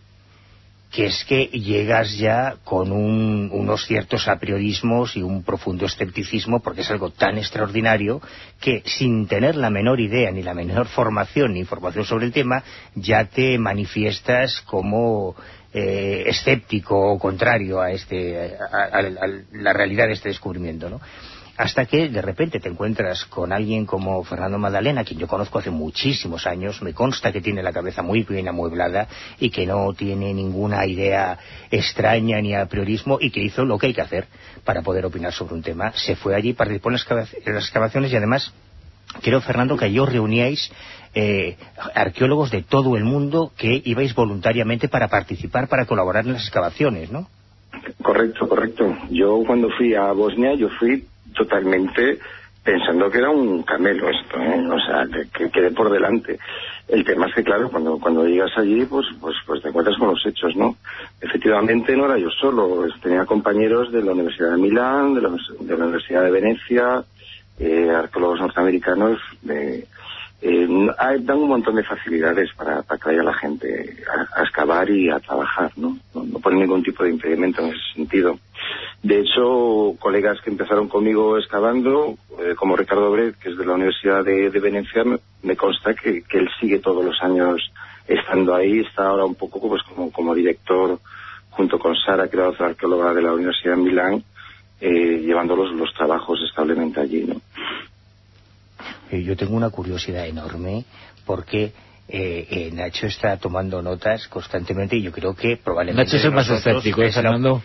que 0.90 1.06
es 1.06 1.24
que 1.28 1.46
llegas 1.46 2.16
ya 2.16 2.56
con 2.64 2.92
unos 2.92 3.86
ciertos 3.86 4.26
apriorismos 4.26 5.16
y 5.16 5.22
un 5.22 5.42
profundo 5.42 5.84
escepticismo 5.84 6.60
porque 6.60 6.80
es 6.80 6.90
algo 6.90 7.10
tan 7.10 7.36
extraordinario 7.36 8.22
que 8.60 8.82
sin 8.86 9.26
tener 9.26 9.56
la 9.56 9.68
menor 9.68 10.00
idea 10.00 10.30
ni 10.30 10.42
la 10.42 10.54
menor 10.54 10.86
formación 10.86 11.52
ni 11.52 11.60
información 11.60 12.04
sobre 12.04 12.26
el 12.26 12.32
tema 12.32 12.62
ya 12.94 13.26
te 13.26 13.58
manifiestas 13.58 14.62
como 14.62 15.36
eh, 15.74 16.24
escéptico 16.26 17.12
o 17.12 17.18
contrario 17.18 17.80
a, 17.80 17.92
este, 17.92 18.56
a 18.72 19.02
la 19.52 19.72
realidad 19.74 20.06
de 20.06 20.14
este 20.14 20.30
descubrimiento, 20.30 20.88
¿no? 20.88 21.00
Hasta 21.58 21.86
que 21.86 22.08
de 22.08 22.22
repente 22.22 22.60
te 22.60 22.68
encuentras 22.68 23.24
con 23.24 23.52
alguien 23.52 23.84
como 23.84 24.22
Fernando 24.22 24.58
Magdalena, 24.58 25.02
quien 25.02 25.18
yo 25.18 25.26
conozco 25.26 25.58
hace 25.58 25.70
muchísimos 25.70 26.46
años, 26.46 26.80
me 26.82 26.94
consta 26.94 27.32
que 27.32 27.40
tiene 27.40 27.64
la 27.64 27.72
cabeza 27.72 28.00
muy 28.00 28.22
bien 28.22 28.46
amueblada 28.46 29.08
y 29.40 29.50
que 29.50 29.66
no 29.66 29.92
tiene 29.92 30.32
ninguna 30.32 30.86
idea 30.86 31.36
extraña 31.68 32.40
ni 32.40 32.54
a 32.54 32.66
priorismo 32.66 33.18
y 33.20 33.32
que 33.32 33.42
hizo 33.42 33.64
lo 33.64 33.76
que 33.76 33.88
hay 33.88 33.94
que 33.94 34.02
hacer 34.02 34.28
para 34.64 34.82
poder 34.82 35.04
opinar 35.04 35.32
sobre 35.32 35.54
un 35.54 35.62
tema. 35.62 35.92
Se 35.96 36.14
fue 36.14 36.36
allí, 36.36 36.52
participó 36.52 36.90
en 36.90 36.94
las 37.16 37.34
excavaciones 37.34 38.12
y 38.12 38.16
además 38.16 38.52
creo, 39.20 39.40
Fernando, 39.40 39.76
que 39.76 39.92
yo 39.92 40.06
reuníais 40.06 40.70
eh, 41.12 41.56
arqueólogos 41.92 42.52
de 42.52 42.62
todo 42.62 42.96
el 42.96 43.02
mundo 43.02 43.50
que 43.56 43.82
ibais 43.84 44.14
voluntariamente 44.14 44.88
para 44.88 45.08
participar, 45.08 45.66
para 45.66 45.86
colaborar 45.86 46.24
en 46.24 46.34
las 46.34 46.42
excavaciones, 46.42 47.10
¿no? 47.10 47.28
Correcto, 48.00 48.48
correcto. 48.48 48.96
Yo 49.10 49.42
cuando 49.44 49.70
fui 49.76 49.94
a 49.94 50.12
Bosnia, 50.12 50.54
yo 50.54 50.68
fui 50.78 51.04
totalmente 51.38 52.18
pensando 52.62 53.10
que 53.10 53.18
era 53.18 53.30
un 53.30 53.62
camelo 53.62 54.10
esto, 54.10 54.38
¿eh? 54.38 54.68
o 54.68 54.78
sea, 54.80 55.06
que, 55.32 55.50
quede 55.50 55.70
por 55.70 55.90
delante. 55.90 56.38
El 56.86 57.02
tema 57.02 57.26
es 57.26 57.34
que, 57.34 57.42
claro, 57.42 57.70
cuando, 57.70 57.98
cuando 57.98 58.26
llegas 58.26 58.50
allí, 58.58 58.84
pues, 58.84 59.06
pues, 59.18 59.36
pues 59.46 59.62
te 59.62 59.68
encuentras 59.68 59.96
con 59.96 60.08
los 60.08 60.26
hechos, 60.26 60.54
¿no? 60.54 60.76
Efectivamente 61.18 61.96
no 61.96 62.04
era 62.04 62.18
yo 62.18 62.28
solo, 62.30 62.86
tenía 63.02 63.24
compañeros 63.24 63.90
de 63.90 64.02
la 64.02 64.12
Universidad 64.12 64.50
de 64.50 64.58
Milán, 64.58 65.14
de 65.14 65.22
la, 65.22 65.30
de 65.30 65.76
la 65.78 65.84
Universidad 65.84 66.24
de 66.24 66.30
Venecia, 66.30 67.02
eh, 67.58 67.90
arqueólogos 67.90 68.40
norteamericanos, 68.40 69.18
de, 69.40 69.86
eh, 70.40 70.68
dan 71.20 71.38
un 71.38 71.48
montón 71.48 71.74
de 71.74 71.82
facilidades 71.82 72.52
para, 72.54 72.82
para 72.82 72.98
que 72.98 73.08
vaya 73.08 73.22
la 73.24 73.34
gente 73.34 73.96
a, 74.36 74.42
excavar 74.42 74.88
y 74.88 75.10
a 75.10 75.18
trabajar, 75.18 75.72
¿no? 75.76 75.98
¿no? 76.14 76.38
Ponen 76.38 76.60
ningún 76.60 76.82
tipo 76.82 77.02
de 77.02 77.10
impedimento 77.10 77.62
en 77.62 77.68
ese 77.68 77.94
sentido. 77.94 78.38
De 79.02 79.20
hecho, 79.20 79.96
colegas 79.98 80.40
que 80.40 80.50
empezaron 80.50 80.88
conmigo 80.88 81.38
excavando, 81.38 82.16
eh, 82.40 82.54
como 82.54 82.76
Ricardo 82.76 83.10
Bret, 83.10 83.36
que 83.36 83.50
es 83.50 83.58
de 83.58 83.66
la 83.66 83.74
Universidad 83.74 84.24
de, 84.24 84.50
Venecia, 84.50 85.04
me, 85.42 85.56
consta 85.56 85.94
que, 85.94 86.22
él 86.30 86.48
sigue 86.60 86.78
todos 86.78 87.04
los 87.04 87.20
años 87.22 87.72
estando 88.06 88.54
ahí, 88.54 88.80
está 88.80 89.08
ahora 89.08 89.24
un 89.24 89.34
poco 89.34 89.60
pues, 89.68 89.82
como, 89.82 90.12
como 90.12 90.34
director 90.34 90.98
junto 91.50 91.78
con 91.78 91.96
Sara, 91.96 92.28
que 92.28 92.36
era 92.36 92.50
otra 92.50 92.68
arqueóloga 92.68 93.12
de 93.12 93.22
la 93.22 93.32
Universidad 93.32 93.74
de 93.74 93.82
Milán, 93.82 94.24
eh, 94.80 95.18
llevando 95.24 95.56
los 95.56 95.92
trabajos 95.94 96.40
establemente 96.48 97.00
allí. 97.00 97.24
¿no? 97.24 97.40
Yo 99.10 99.36
tengo 99.36 99.54
una 99.54 99.70
curiosidad 99.70 100.26
enorme 100.26 100.84
porque 101.24 101.72
eh, 102.08 102.46
eh, 102.50 102.70
Nacho 102.72 103.06
está 103.06 103.36
tomando 103.36 103.82
notas 103.82 104.28
constantemente 104.28 104.96
y 104.96 105.02
yo 105.02 105.12
creo 105.12 105.34
que 105.34 105.56
probablemente... 105.56 106.04
Nacho 106.04 106.16
es 106.16 106.24
el 106.24 106.32
más 106.32 106.48
escéptico, 106.48 107.02
¿eh, 107.02 107.12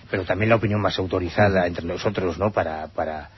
Pero 0.10 0.26
también 0.26 0.50
la 0.50 0.56
opinión 0.56 0.82
más 0.82 1.00
autorizada 1.00 1.66
entre 1.66 1.86
nosotros, 1.86 2.38
¿no?, 2.38 2.52
para, 2.52 2.88
para 2.90 3.30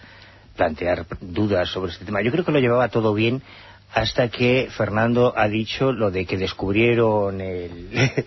plantear 0.56 1.06
dudas 1.22 1.70
sobre 1.70 1.92
este 1.92 2.06
tema. 2.06 2.22
Yo 2.24 2.32
creo 2.32 2.44
que 2.44 2.52
lo 2.52 2.60
llevaba 2.60 2.88
todo 2.90 3.14
bien 3.14 3.42
hasta 3.94 4.28
que 4.28 4.68
Fernando 4.76 5.34
ha 5.38 5.48
dicho 5.48 5.94
lo 5.94 6.12
de 6.12 6.26
que 6.26 6.38
descubrieron 6.38 7.40
el, 7.40 8.26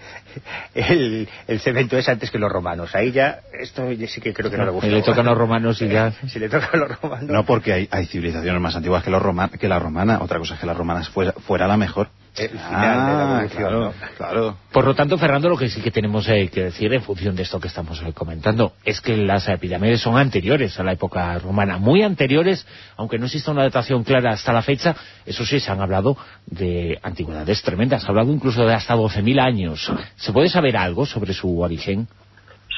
el, 1.47 1.61
cemento 1.61 1.99
es 1.99 2.09
antes 2.09 2.31
que 2.31 2.39
los 2.39 2.51
romanos. 2.51 2.95
Ahí 2.95 3.13
ya, 3.13 3.41
esto 3.53 3.87
sí 4.07 4.21
que 4.21 4.33
creo 4.33 4.51
que 4.51 4.57
no 4.57 4.65
le 4.65 4.71
gusta. 4.71 4.89
le 4.89 5.03
tocan 5.03 5.27
a 5.27 5.31
los 5.31 5.39
romanos 5.39 5.83
y 5.83 5.89
ya... 5.89 6.13
Si 6.29 6.39
le 6.39 6.49
tocan 6.49 6.81
los 6.81 7.01
romanos... 7.01 7.29
No, 7.29 7.45
porque 7.45 7.73
hay, 7.73 7.89
hay 7.91 8.07
civilizaciones 8.07 8.61
más 8.61 8.77
antiguas 8.77 9.03
que, 9.03 9.11
los 9.11 9.23
que 9.59 9.69
la 9.69 9.79
romana. 9.79 10.21
Otra 10.23 10.39
cosa 10.39 10.55
es 10.55 10.61
que 10.61 10.67
la 10.67 10.75
romana 10.75 11.03
fuera, 11.05 11.33
fuera 11.33 11.67
la 11.67 11.77
mejor. 11.77 12.09
El 12.37 12.49
final 12.51 12.61
Ah, 12.71 13.07
de 13.07 13.17
la 13.17 13.23
evolución, 13.23 13.59
claro, 13.63 13.81
¿no? 13.81 13.93
claro. 14.17 14.57
Por 14.73 14.85
lo 14.85 14.95
tanto, 14.95 15.19
Fernando, 15.19 15.49
lo 15.49 15.57
que 15.57 15.69
sí 15.69 15.81
que 15.81 15.91
tenemos 15.91 16.29
eh, 16.29 16.49
que 16.53 16.65
decir 16.65 16.93
en 16.93 17.03
función 17.03 17.35
de 17.35 17.43
esto 17.43 17.59
que 17.61 17.69
estamos 17.69 18.01
eh, 18.03 18.13
comentando 18.13 18.73
es 18.85 19.01
que 19.01 19.17
las 19.17 19.49
pirámides 19.61 20.01
son 20.01 20.17
anteriores 20.17 20.79
a 20.79 20.85
la 20.85 20.93
época 20.93 21.39
romana, 21.39 21.79
muy 21.79 22.03
anteriores, 22.03 22.67
aunque 22.97 23.19
no 23.19 23.27
exista 23.27 23.51
una 23.51 23.63
datación 23.63 24.05
clara 24.05 24.33
hasta 24.33 24.53
la 24.53 24.63
fecha, 24.63 24.95
eso 25.27 25.45
sí, 25.45 25.59
se 25.61 25.71
han 25.71 25.81
hablado 25.81 26.17
de 26.47 26.99
antigüedades 27.03 27.63
tremendas, 27.63 28.03
se 28.03 28.07
ha 28.09 28.11
hablado 28.11 28.33
incluso 28.33 28.65
de 28.67 28.75
hasta 28.75 28.95
12.000 28.95 29.41
años. 29.41 29.93
¿Se 30.17 30.33
puede 30.33 30.49
saber 30.49 30.77
algo 30.77 31.07
sobre 31.07 31.33
su 31.33 31.61
origen? 31.61 32.07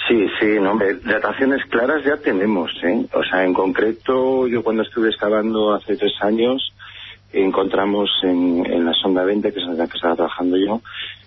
Sí, 0.09 0.27
sí, 0.41 0.47
no, 0.61 0.73
hombre, 0.73 0.95
dataciones 1.05 1.65
claras 1.67 2.03
ya 2.05 2.17
tenemos, 2.17 2.71
¿eh? 2.83 3.07
O 3.13 3.23
sea, 3.23 3.45
en 3.45 3.53
concreto, 3.53 4.49
yo 4.49 4.63
cuando 4.65 4.83
estuve 4.83 5.09
excavando 5.09 5.75
hace 5.75 5.97
tres 5.97 6.15
años, 6.23 6.73
encontramos 7.33 8.11
en, 8.23 8.65
en 8.67 8.85
la 8.85 8.93
sonda 8.95 9.25
20, 9.25 9.53
que 9.53 9.59
es 9.61 9.67
en 9.67 9.79
la 9.79 9.87
que 9.87 9.97
estaba 9.97 10.17
trabajando 10.17 10.57
yo, 10.57 10.81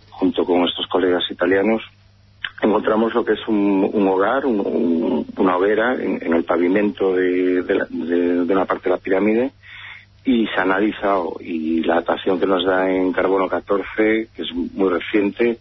junto 0.10 0.46
con 0.46 0.64
estos 0.68 0.88
colegas 0.88 1.24
italianos, 1.32 1.82
encontramos 2.62 3.14
lo 3.14 3.26
que 3.26 3.34
es 3.34 3.48
un, 3.48 3.90
un 3.92 4.08
hogar, 4.08 4.46
un- 4.46 4.60
un- 4.60 5.26
una 5.38 5.58
hoguera 5.58 5.94
en, 5.96 6.20
en 6.22 6.34
el 6.34 6.44
pavimento 6.44 7.16
de, 7.16 7.62
de 7.64 7.76
la- 7.76 7.88
de- 7.90 8.46
de 8.46 8.54
una 8.54 8.66
parte 8.66 8.90
de 8.90 8.96
la 8.96 9.02
pirámide, 9.02 9.52
y 10.26 10.48
se 10.48 10.56
ha 10.60 10.62
analizado, 10.64 11.36
y 11.42 11.84
la 11.84 11.96
datación 11.96 12.40
que 12.40 12.46
nos 12.46 12.64
da 12.66 12.90
en 12.90 13.12
carbono 13.12 13.50
14, 13.50 14.30
que 14.34 14.42
es 14.42 14.54
muy 14.54 14.90
reciente, 14.90 15.58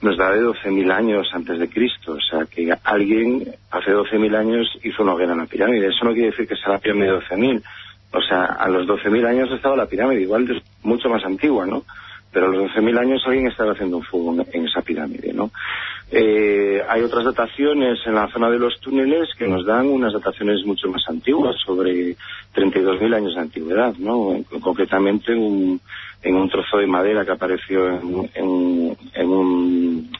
nos 0.00 0.16
da 0.16 0.32
de 0.32 0.40
12.000 0.40 0.90
años 0.90 1.28
antes 1.32 1.60
de 1.60 1.68
Cristo. 1.68 2.14
O 2.14 2.20
sea, 2.20 2.44
que 2.46 2.74
alguien 2.82 3.54
hace 3.70 3.92
12.000 3.92 4.34
años 4.34 4.66
hizo 4.82 5.04
una 5.04 5.14
hoguera 5.14 5.32
en 5.34 5.38
la 5.38 5.46
pirámide. 5.46 5.86
Eso 5.86 6.04
no 6.04 6.12
quiere 6.12 6.30
decir 6.32 6.48
que 6.48 6.56
sea 6.56 6.70
la 6.72 6.78
pirámide 6.80 7.06
de 7.12 7.18
12.000. 7.20 7.62
O 8.12 8.20
sea, 8.20 8.44
a 8.44 8.68
los 8.68 8.86
12.000 8.86 9.26
años 9.26 9.50
estaba 9.52 9.76
la 9.76 9.86
pirámide, 9.86 10.22
igual 10.22 10.50
es 10.50 10.62
mucho 10.82 11.08
más 11.08 11.24
antigua, 11.24 11.66
¿no? 11.66 11.84
Pero 12.30 12.46
a 12.46 12.48
los 12.50 12.70
12.000 12.72 12.98
años 12.98 13.22
alguien 13.26 13.46
estaba 13.46 13.72
haciendo 13.72 13.98
un 13.98 14.02
fuego 14.04 14.34
en, 14.52 14.64
esa 14.66 14.80
pirámide, 14.82 15.32
¿no? 15.34 15.50
Eh, 16.10 16.82
hay 16.88 17.02
otras 17.02 17.24
dataciones 17.24 17.98
en 18.06 18.14
la 18.14 18.28
zona 18.28 18.50
de 18.50 18.58
los 18.58 18.78
túneles 18.80 19.30
que 19.38 19.46
nos 19.48 19.64
dan 19.64 19.86
unas 19.88 20.12
dataciones 20.12 20.64
mucho 20.66 20.88
más 20.88 21.02
antiguas, 21.08 21.56
sobre 21.64 22.16
32.000 22.54 23.14
años 23.14 23.34
de 23.34 23.40
antigüedad, 23.40 23.94
¿no? 23.98 24.32
En- 24.34 24.44
concretamente 24.44 25.34
un, 25.34 25.80
en 26.22 26.34
un 26.36 26.48
trozo 26.50 26.78
de 26.78 26.86
madera 26.86 27.24
que 27.24 27.32
apareció 27.32 27.88
en, 27.88 28.46
un- 28.46 30.10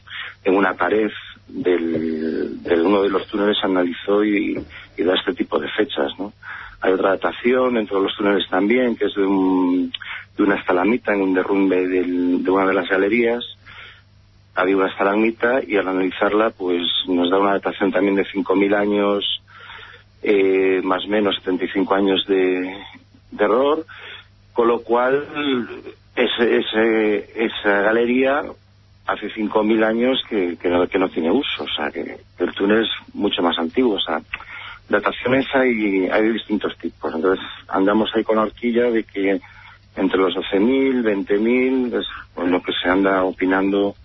en 0.43 0.55
una 0.55 0.73
pared 0.75 1.09
del, 1.47 2.63
de 2.63 2.81
uno 2.81 3.01
de 3.03 3.09
los 3.09 3.27
túneles 3.27 3.57
se 3.59 3.65
analizó 3.67 4.23
y 4.23 4.55
da 4.97 5.13
este 5.15 5.33
tipo 5.33 5.59
de 5.59 5.67
fechas, 5.69 6.11
¿no? 6.17 6.33
Hay 6.83 6.91
otra 6.91 7.11
datación 7.11 7.75
dentro 7.75 7.97
de 7.97 8.03
los 8.03 8.15
túneles 8.17 8.47
también, 8.49 8.97
que 8.97 9.05
es 9.05 9.15
de, 9.15 9.25
un- 9.25 9.89
de 10.35 10.43
una 10.43 10.55
estalamita 10.55 11.13
en 11.13 11.21
un 11.21 11.33
derrumbe 11.33 11.87
del- 11.87 12.43
de 12.43 12.51
una 12.51 12.65
de 12.67 12.73
las 12.73 12.89
galerías. 12.89 13.41
Había 14.55 14.75
una 14.75 14.87
estalamita 14.89 15.61
y 15.65 15.77
al 15.77 15.87
analizarla, 15.87 16.49
pues 16.49 16.81
nos 17.07 17.29
da 17.31 17.39
una 17.39 17.53
datación 17.53 17.91
también 17.91 18.15
de 18.15 18.25
5.000 18.25 18.73
años, 18.75 19.23
eh, 20.21 20.81
más 20.83 21.05
o 21.05 21.07
menos 21.07 21.35
75 21.37 21.95
años 21.95 22.25
de, 22.27 22.75
de 23.31 23.43
error, 23.45 23.85
con 24.51 24.67
lo 24.67 24.81
cual 24.83 25.25
ese, 26.15 26.57
ese- 26.57 27.45
esa 27.45 27.81
galería 27.81 28.43
hace 29.07 29.29
5.000 29.31 29.83
años 29.85 30.21
que, 30.29 30.57
que, 30.61 30.67
no, 30.69 30.85
que 30.87 30.99
no 30.99 31.09
tiene 31.09 31.31
uso, 31.31 31.63
o 31.63 31.67
sea, 31.75 31.89
que, 31.91 32.17
que 32.37 32.43
el 32.43 32.53
túnel 32.53 32.83
es 32.83 32.89
mucho 33.13 33.41
más 33.41 33.57
antiguo, 33.57 33.95
o 33.95 33.99
sea, 34.01 34.21
dataciones 34.89 35.45
hay, 35.53 36.07
hay 36.09 36.29
distintos 36.29 36.77
tipos, 36.77 37.13
entonces 37.13 37.43
andamos 37.67 38.11
ahí 38.15 38.23
con 38.23 38.37
la 38.37 38.43
horquilla 38.43 38.91
de 38.91 39.03
que 39.03 39.39
entre 39.95 40.17
los 40.17 40.35
12.000, 40.35 41.03
20.000 41.03 41.99
es 41.99 42.49
lo 42.49 42.61
que 42.61 42.73
se 42.73 42.89
anda 42.89 43.23
opinando 43.23 43.95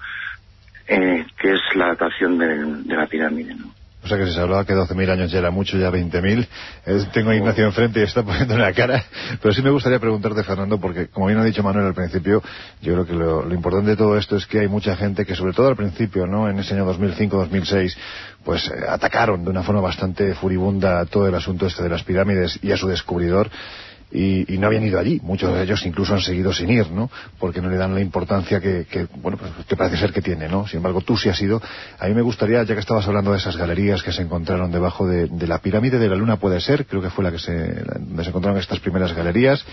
eh, 0.86 1.24
que 1.38 1.52
es 1.52 1.60
la 1.74 1.88
datación 1.88 2.38
de 2.38 2.96
la 2.96 3.06
pirámide, 3.06 3.54
¿no? 3.54 3.77
O 4.09 4.11
sea 4.11 4.16
que 4.16 4.25
si 4.25 4.33
se 4.33 4.40
hablaba 4.40 4.64
que 4.64 4.75
12.000 4.75 5.11
años 5.11 5.31
ya 5.31 5.38
era 5.38 5.51
mucho, 5.51 5.77
ya 5.77 5.90
20.000. 5.90 6.49
Eh, 6.87 7.07
tengo 7.12 7.29
a 7.29 7.37
Ignacio 7.37 7.66
enfrente 7.66 8.01
y 8.01 8.05
está 8.05 8.23
poniendo 8.23 8.57
la 8.57 8.73
cara. 8.73 9.05
Pero 9.42 9.53
sí 9.53 9.61
me 9.61 9.68
gustaría 9.68 9.99
preguntarte, 9.99 10.42
Fernando, 10.44 10.81
porque 10.81 11.09
como 11.09 11.27
bien 11.27 11.38
ha 11.38 11.44
dicho 11.44 11.62
Manuel 11.62 11.88
al 11.88 11.94
principio, 11.94 12.42
yo 12.81 12.94
creo 12.94 13.05
que 13.05 13.12
lo, 13.12 13.44
lo 13.44 13.55
importante 13.55 13.90
de 13.90 13.97
todo 13.99 14.16
esto 14.16 14.37
es 14.37 14.47
que 14.47 14.61
hay 14.61 14.68
mucha 14.68 14.97
gente 14.97 15.27
que, 15.27 15.35
sobre 15.35 15.53
todo 15.53 15.68
al 15.68 15.77
principio, 15.77 16.27
¿no? 16.27 16.49
En 16.49 16.59
ese 16.59 16.73
año 16.73 16.90
2005-2006, 16.90 17.94
pues 18.44 18.66
eh, 18.68 18.87
atacaron 18.88 19.44
de 19.44 19.51
una 19.51 19.62
forma 19.62 19.83
bastante 19.83 20.35
furibunda 20.35 21.05
todo 21.05 21.29
el 21.29 21.35
asunto 21.35 21.66
este 21.66 21.83
de 21.83 21.90
las 21.90 22.03
pirámides 22.03 22.59
y 22.62 22.73
a 22.73 22.79
su 22.79 22.88
descubridor. 22.88 23.51
Y, 24.11 24.55
y 24.55 24.59
no 24.59 24.68
habían 24.68 24.85
ido 24.85 24.99
allí. 24.99 25.21
Muchos 25.23 25.53
de 25.55 25.62
ellos 25.62 25.85
incluso 25.85 26.14
han 26.14 26.21
seguido 26.21 26.53
sin 26.53 26.71
ir, 26.71 26.90
¿no? 26.90 27.11
Porque 27.38 27.61
no 27.61 27.68
le 27.68 27.77
dan 27.77 27.94
la 27.94 28.01
importancia 28.01 28.59
que, 28.59 28.87
que, 28.90 29.07
bueno, 29.16 29.37
pues, 29.37 29.51
que 29.66 29.77
parece 29.77 29.99
ser 29.99 30.12
que 30.12 30.23
tiene, 30.23 30.49
¿no? 30.49 30.66
Sin 30.66 30.79
embargo, 30.79 31.03
tú 31.03 31.16
sí 31.16 31.29
has 31.29 31.40
ido. 31.42 31.61
A 31.99 32.07
mí 32.07 32.14
me 32.14 32.23
gustaría, 32.23 32.62
ya 32.62 32.75
que 32.75 32.81
estabas 32.81 33.07
hablando 33.07 33.33
de 33.33 33.38
esas 33.38 33.57
galerías 33.57 34.03
que 34.03 34.12
se 34.12 34.23
encontraron 34.23 34.73
debajo 34.73 35.07
de, 35.07 35.27
de 35.27 35.47
la 35.47 35.59
pirámide 35.59 35.99
de 35.99 36.09
la 36.09 36.16
Luna, 36.16 36.37
puede 36.37 36.61
ser, 36.61 36.87
creo 36.87 37.03
que 37.03 37.11
fue 37.11 37.23
la 37.23 37.31
que 37.31 37.38
se, 37.38 37.53
donde 37.53 38.23
se 38.23 38.31
encontraron 38.31 38.59
estas 38.59 38.81
primeras 38.81 39.12
galerías. 39.12 39.64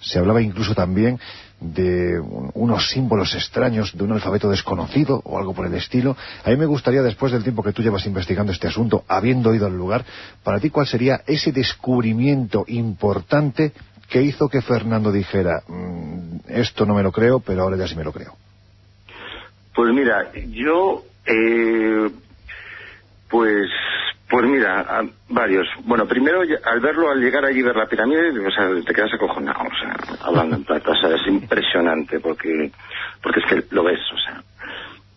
Se 0.00 0.18
hablaba 0.18 0.42
incluso 0.42 0.74
también 0.74 1.18
de 1.60 2.20
un- 2.20 2.50
unos 2.54 2.88
símbolos 2.90 3.34
extraños, 3.34 3.96
de 3.96 4.04
un 4.04 4.12
alfabeto 4.12 4.48
desconocido 4.48 5.20
o 5.24 5.38
algo 5.38 5.54
por 5.54 5.66
el 5.66 5.74
estilo. 5.74 6.16
A 6.44 6.50
mí 6.50 6.56
me 6.56 6.66
gustaría, 6.66 7.02
después 7.02 7.32
del 7.32 7.42
tiempo 7.42 7.62
que 7.62 7.72
tú 7.72 7.82
llevas 7.82 8.06
investigando 8.06 8.52
este 8.52 8.68
asunto, 8.68 9.04
habiendo 9.08 9.52
ido 9.54 9.66
al 9.66 9.76
lugar, 9.76 10.04
para 10.44 10.60
ti, 10.60 10.70
¿cuál 10.70 10.86
sería 10.86 11.20
ese 11.26 11.50
descubrimiento 11.50 12.64
importante 12.68 13.72
que 14.08 14.22
hizo 14.22 14.48
que 14.48 14.62
Fernando 14.62 15.10
dijera, 15.12 15.62
"Mm, 15.66 16.36
esto 16.48 16.86
no 16.86 16.94
me 16.94 17.02
lo 17.02 17.12
creo, 17.12 17.40
pero 17.40 17.62
ahora 17.62 17.76
ya 17.76 17.88
sí 17.88 17.94
me 17.96 18.04
lo 18.04 18.12
creo? 18.12 18.36
Pues 19.74 19.92
mira, 19.92 20.32
yo, 20.50 21.04
eh, 21.26 22.08
pues, 23.28 23.68
pues 24.28 24.46
mira, 24.46 24.80
a- 24.80 25.04
varios. 25.28 25.66
Bueno, 25.84 26.06
primero, 26.06 26.42
al 26.64 26.80
verlo, 26.80 27.10
al 27.10 27.20
llegar 27.20 27.44
allí 27.44 27.62
ver 27.62 27.76
la 27.76 27.86
pirámide, 27.86 28.30
o 28.46 28.50
sea, 28.50 28.68
te 28.84 28.92
quedas 28.94 29.12
acojonado, 29.14 29.60
o 29.60 29.78
sea, 29.80 29.96
hablando 30.20 30.56
en 30.56 30.64
plata, 30.64 30.90
o 30.90 30.96
sea, 30.96 31.14
es 31.14 31.26
impresionante 31.26 32.20
porque, 32.20 32.70
porque 33.22 33.40
es 33.40 33.46
que 33.46 33.64
lo 33.74 33.84
ves, 33.84 34.00
o 34.12 34.18
sea. 34.18 34.42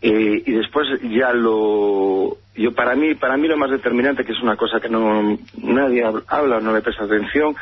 Eh, 0.04 0.44
y 0.48 0.52
después 0.54 0.88
ya 1.04 1.32
lo, 1.34 2.38
yo 2.56 2.74
para 2.74 2.96
mí, 2.96 3.14
para 3.16 3.38
mí 3.38 3.48
lo 3.48 3.58
más 3.58 3.70
determinante, 3.70 4.26
que 4.26 4.32
es 4.32 4.42
una 4.42 4.56
cosa 4.56 4.80
que 4.80 4.90
no 4.90 5.38
nadie 5.58 6.04
hab- 6.04 6.24
habla 6.28 6.58
o 6.58 6.62
no 6.62 6.74
le 6.74 6.82
presta 6.82 7.04
atención, 7.04 7.56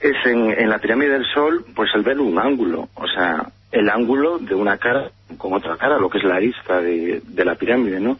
es 0.00 0.16
en, 0.26 0.50
en 0.52 0.70
la 0.70 0.78
pirámide 0.78 1.10
del 1.12 1.26
Sol, 1.26 1.64
pues 1.74 1.90
el 1.94 2.02
ver 2.04 2.20
un 2.20 2.38
ángulo, 2.38 2.88
o 2.94 3.06
sea, 3.08 3.46
el 3.72 3.90
ángulo 3.90 4.38
de 4.38 4.54
una 4.54 4.78
cara 4.78 5.10
con 5.36 5.52
otra 5.52 5.76
cara, 5.76 5.98
lo 5.98 6.08
que 6.08 6.18
es 6.18 6.24
la 6.24 6.36
arista 6.36 6.80
de, 6.80 7.20
de 7.22 7.44
la 7.44 7.56
pirámide, 7.56 8.00
¿no? 8.00 8.18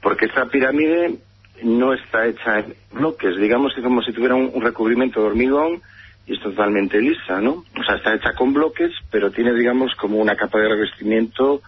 Porque 0.00 0.24
esta 0.26 0.46
pirámide 0.46 1.16
no 1.62 1.92
está 1.92 2.26
hecha 2.26 2.60
en 2.60 2.74
bloques, 2.92 3.36
digamos 3.36 3.74
que 3.74 3.82
como 3.82 4.02
si 4.02 4.12
tuviera 4.12 4.34
un, 4.34 4.60
recubrimiento 4.60 5.20
de 5.20 5.26
hormigón 5.28 5.82
y 6.26 6.34
es 6.34 6.40
totalmente 6.40 7.00
lisa, 7.00 7.40
¿no? 7.40 7.64
O 7.78 7.84
sea, 7.84 7.96
está 7.96 8.14
hecha 8.14 8.34
con 8.34 8.52
bloques, 8.52 8.92
pero 9.10 9.30
tiene, 9.30 9.52
digamos, 9.54 9.94
como 9.94 10.18
una 10.18 10.36
capa 10.36 10.58
de 10.58 10.68
revestimiento 10.68 11.62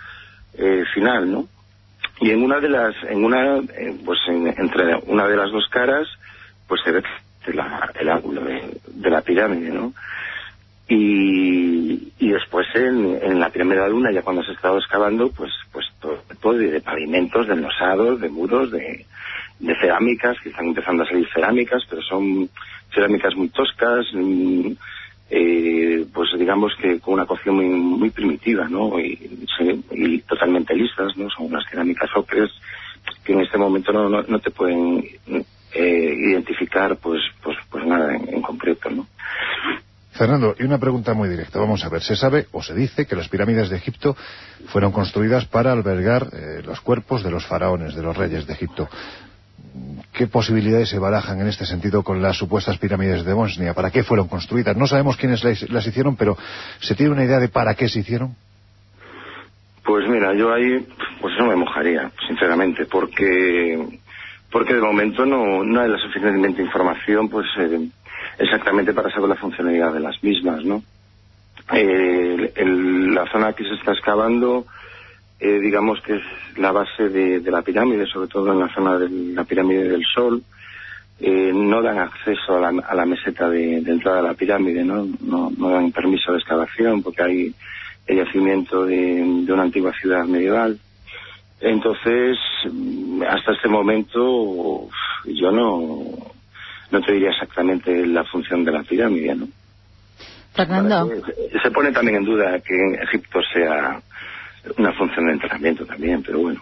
eh, 0.54 0.84
final, 0.92 1.30
¿no? 1.30 1.48
Y 2.20 2.30
en 2.30 2.42
una 2.42 2.58
de 2.58 2.68
las, 2.68 2.94
en 3.08 3.24
una, 3.24 3.58
eh, 3.58 3.96
pues 4.04 4.18
en- 4.28 4.48
entre 4.48 4.96
una 5.06 5.28
de 5.28 5.36
las 5.36 5.52
dos 5.52 5.68
caras, 5.68 6.08
pues 6.66 6.80
se 6.82 6.90
ve 6.92 7.02
la- 7.54 7.92
el 7.98 8.08
ángulo 8.08 8.42
de, 8.44 9.10
la 9.10 9.22
pirámide, 9.22 9.70
¿no? 9.70 9.92
Y, 10.88 12.12
y 12.18 12.30
después 12.30 12.66
en, 12.74 13.18
en 13.22 13.38
la 13.38 13.50
la 13.54 13.88
luna, 13.88 14.10
ya 14.10 14.22
cuando 14.22 14.42
se 14.42 14.50
ha 14.50 14.54
estado 14.54 14.78
excavando, 14.78 15.30
pues, 15.30 15.52
pues 15.70 15.86
todo 16.00 16.16
tipo 16.28 16.54
de, 16.54 16.70
de 16.70 16.80
pavimentos, 16.80 17.46
de 17.46 17.54
enlosados, 17.54 18.20
de 18.20 18.28
muros, 18.30 18.70
de, 18.70 19.06
de 19.58 19.74
cerámicas, 19.80 20.36
que 20.42 20.50
están 20.50 20.66
empezando 20.66 21.02
a 21.02 21.06
salir 21.06 21.28
cerámicas, 21.32 21.82
pero 21.88 22.02
son 22.02 22.48
cerámicas 22.94 23.34
muy 23.34 23.48
toscas, 23.48 24.06
mm, 24.12 24.72
eh, 25.30 26.06
pues 26.12 26.30
digamos 26.38 26.72
que 26.80 27.00
con 27.00 27.14
una 27.14 27.26
cocción 27.26 27.56
muy, 27.56 27.68
muy 27.68 28.10
primitiva, 28.10 28.68
¿no? 28.68 28.98
Y, 28.98 29.16
totalmente 30.26 30.74
lisas, 30.74 31.16
¿no? 31.16 31.28
Son 31.30 31.46
unas 31.46 31.64
cerámicas 31.70 32.10
ocres 32.14 32.50
que 33.24 33.32
en 33.32 33.40
este 33.40 33.56
momento 33.56 33.92
no, 33.92 34.08
no, 34.08 34.22
no 34.22 34.38
te 34.38 34.50
pueden 34.50 35.04
eh, 35.72 36.14
identificar, 36.16 36.96
pues, 36.96 37.20
pues, 37.42 37.56
pues 37.70 37.84
nada 37.86 38.14
en, 38.14 38.28
en 38.28 38.42
concreto, 38.42 38.90
¿no? 38.90 39.06
Fernando, 40.18 40.56
y 40.58 40.64
una 40.64 40.78
pregunta 40.78 41.14
muy 41.14 41.28
directa. 41.28 41.60
Vamos 41.60 41.84
a 41.84 41.88
ver, 41.88 42.02
se 42.02 42.16
sabe 42.16 42.46
o 42.50 42.60
se 42.60 42.74
dice 42.74 43.06
que 43.06 43.14
las 43.14 43.28
pirámides 43.28 43.70
de 43.70 43.76
Egipto 43.76 44.16
fueron 44.66 44.90
construidas 44.90 45.46
para 45.46 45.70
albergar 45.70 46.26
eh, 46.32 46.62
los 46.64 46.80
cuerpos 46.80 47.22
de 47.22 47.30
los 47.30 47.46
faraones, 47.46 47.94
de 47.94 48.02
los 48.02 48.16
reyes 48.16 48.44
de 48.44 48.52
Egipto. 48.52 48.88
¿Qué 50.18 50.26
posibilidades 50.26 50.88
se 50.88 50.98
barajan 50.98 51.40
en 51.40 51.46
este 51.46 51.64
sentido 51.64 52.02
con 52.02 52.20
las 52.20 52.36
supuestas 52.36 52.76
pirámides 52.78 53.24
de 53.24 53.32
Bosnia? 53.32 53.72
¿Para 53.72 53.92
qué 53.92 54.02
fueron 54.02 54.26
construidas? 54.26 54.76
No 54.76 54.88
sabemos 54.88 55.16
quiénes 55.16 55.44
las, 55.44 55.86
hicieron, 55.86 56.16
pero 56.16 56.36
¿se 56.80 56.96
tiene 56.96 57.12
una 57.12 57.24
idea 57.24 57.38
de 57.38 57.48
para 57.48 57.74
qué 57.76 57.88
se 57.88 58.00
hicieron? 58.00 58.34
Pues 59.84 60.08
mira, 60.08 60.34
yo 60.34 60.52
ahí, 60.52 60.84
pues 61.20 61.34
no 61.38 61.46
me 61.46 61.54
mojaría, 61.54 62.10
sinceramente, 62.26 62.86
porque 62.86 64.00
porque 64.50 64.74
de 64.74 64.80
momento 64.80 65.24
no, 65.24 65.62
no 65.62 65.80
hay 65.80 65.88
la 65.88 65.98
suficientemente 65.98 66.62
información, 66.62 67.28
pues 67.28 67.46
eh, 67.60 67.88
exactamente 68.40 68.92
para 68.92 69.12
saber 69.12 69.28
la 69.28 69.36
funcionalidad 69.36 69.92
de 69.92 70.00
las 70.00 70.20
mismas, 70.24 70.64
¿no? 70.64 70.82
eh, 71.72 72.52
el- 72.56 73.14
la 73.14 73.24
zona 73.30 73.52
que 73.52 73.62
se 73.62 73.74
está 73.74 73.92
excavando, 73.92 74.66
eh, 75.40 75.58
digamos 75.60 76.00
que 76.02 76.16
es 76.16 76.22
la 76.56 76.72
base 76.72 77.08
de, 77.08 77.40
de 77.40 77.50
la 77.50 77.62
pirámide, 77.62 78.06
sobre 78.06 78.28
todo 78.28 78.52
en 78.52 78.60
la 78.60 78.74
zona 78.74 78.98
de 78.98 79.08
la 79.34 79.44
pirámide 79.44 79.88
del 79.88 80.04
Sol, 80.04 80.42
eh, 81.20 81.50
no 81.54 81.82
dan 81.82 81.98
acceso 81.98 82.56
a 82.56 82.60
la, 82.72 82.82
a 82.82 82.94
la 82.94 83.06
meseta 83.06 83.48
de, 83.48 83.80
de 83.80 83.92
entrada 83.92 84.20
a 84.20 84.22
la 84.22 84.34
pirámide, 84.34 84.84
¿no? 84.84 85.06
No, 85.20 85.50
no 85.56 85.70
dan 85.70 85.90
permiso 85.92 86.32
de 86.32 86.38
excavación 86.38 87.02
porque 87.02 87.22
hay 87.22 87.54
el 88.06 88.16
yacimiento 88.18 88.84
de, 88.86 88.96
de 89.44 89.52
una 89.52 89.64
antigua 89.64 89.92
ciudad 89.92 90.24
medieval. 90.24 90.78
Entonces, 91.60 92.38
hasta 93.28 93.52
este 93.52 93.68
momento, 93.68 94.88
yo 95.26 95.50
no, 95.50 96.04
no 96.90 97.00
te 97.02 97.12
diría 97.12 97.30
exactamente 97.30 98.06
la 98.06 98.24
función 98.24 98.64
de 98.64 98.72
la 98.72 98.82
pirámide, 98.84 99.34
¿no? 99.34 99.48
Fernando, 100.54 101.12
Eh, 101.12 101.58
Se 101.62 101.70
pone 101.70 101.92
también 101.92 102.18
en 102.18 102.24
duda 102.24 102.60
que 102.60 102.74
en 102.74 102.94
Egipto 103.02 103.40
sea 103.52 104.00
una 104.76 104.92
función 104.92 105.26
de 105.26 105.32
entrenamiento 105.32 105.86
también, 105.86 106.22
pero 106.22 106.40
bueno. 106.40 106.60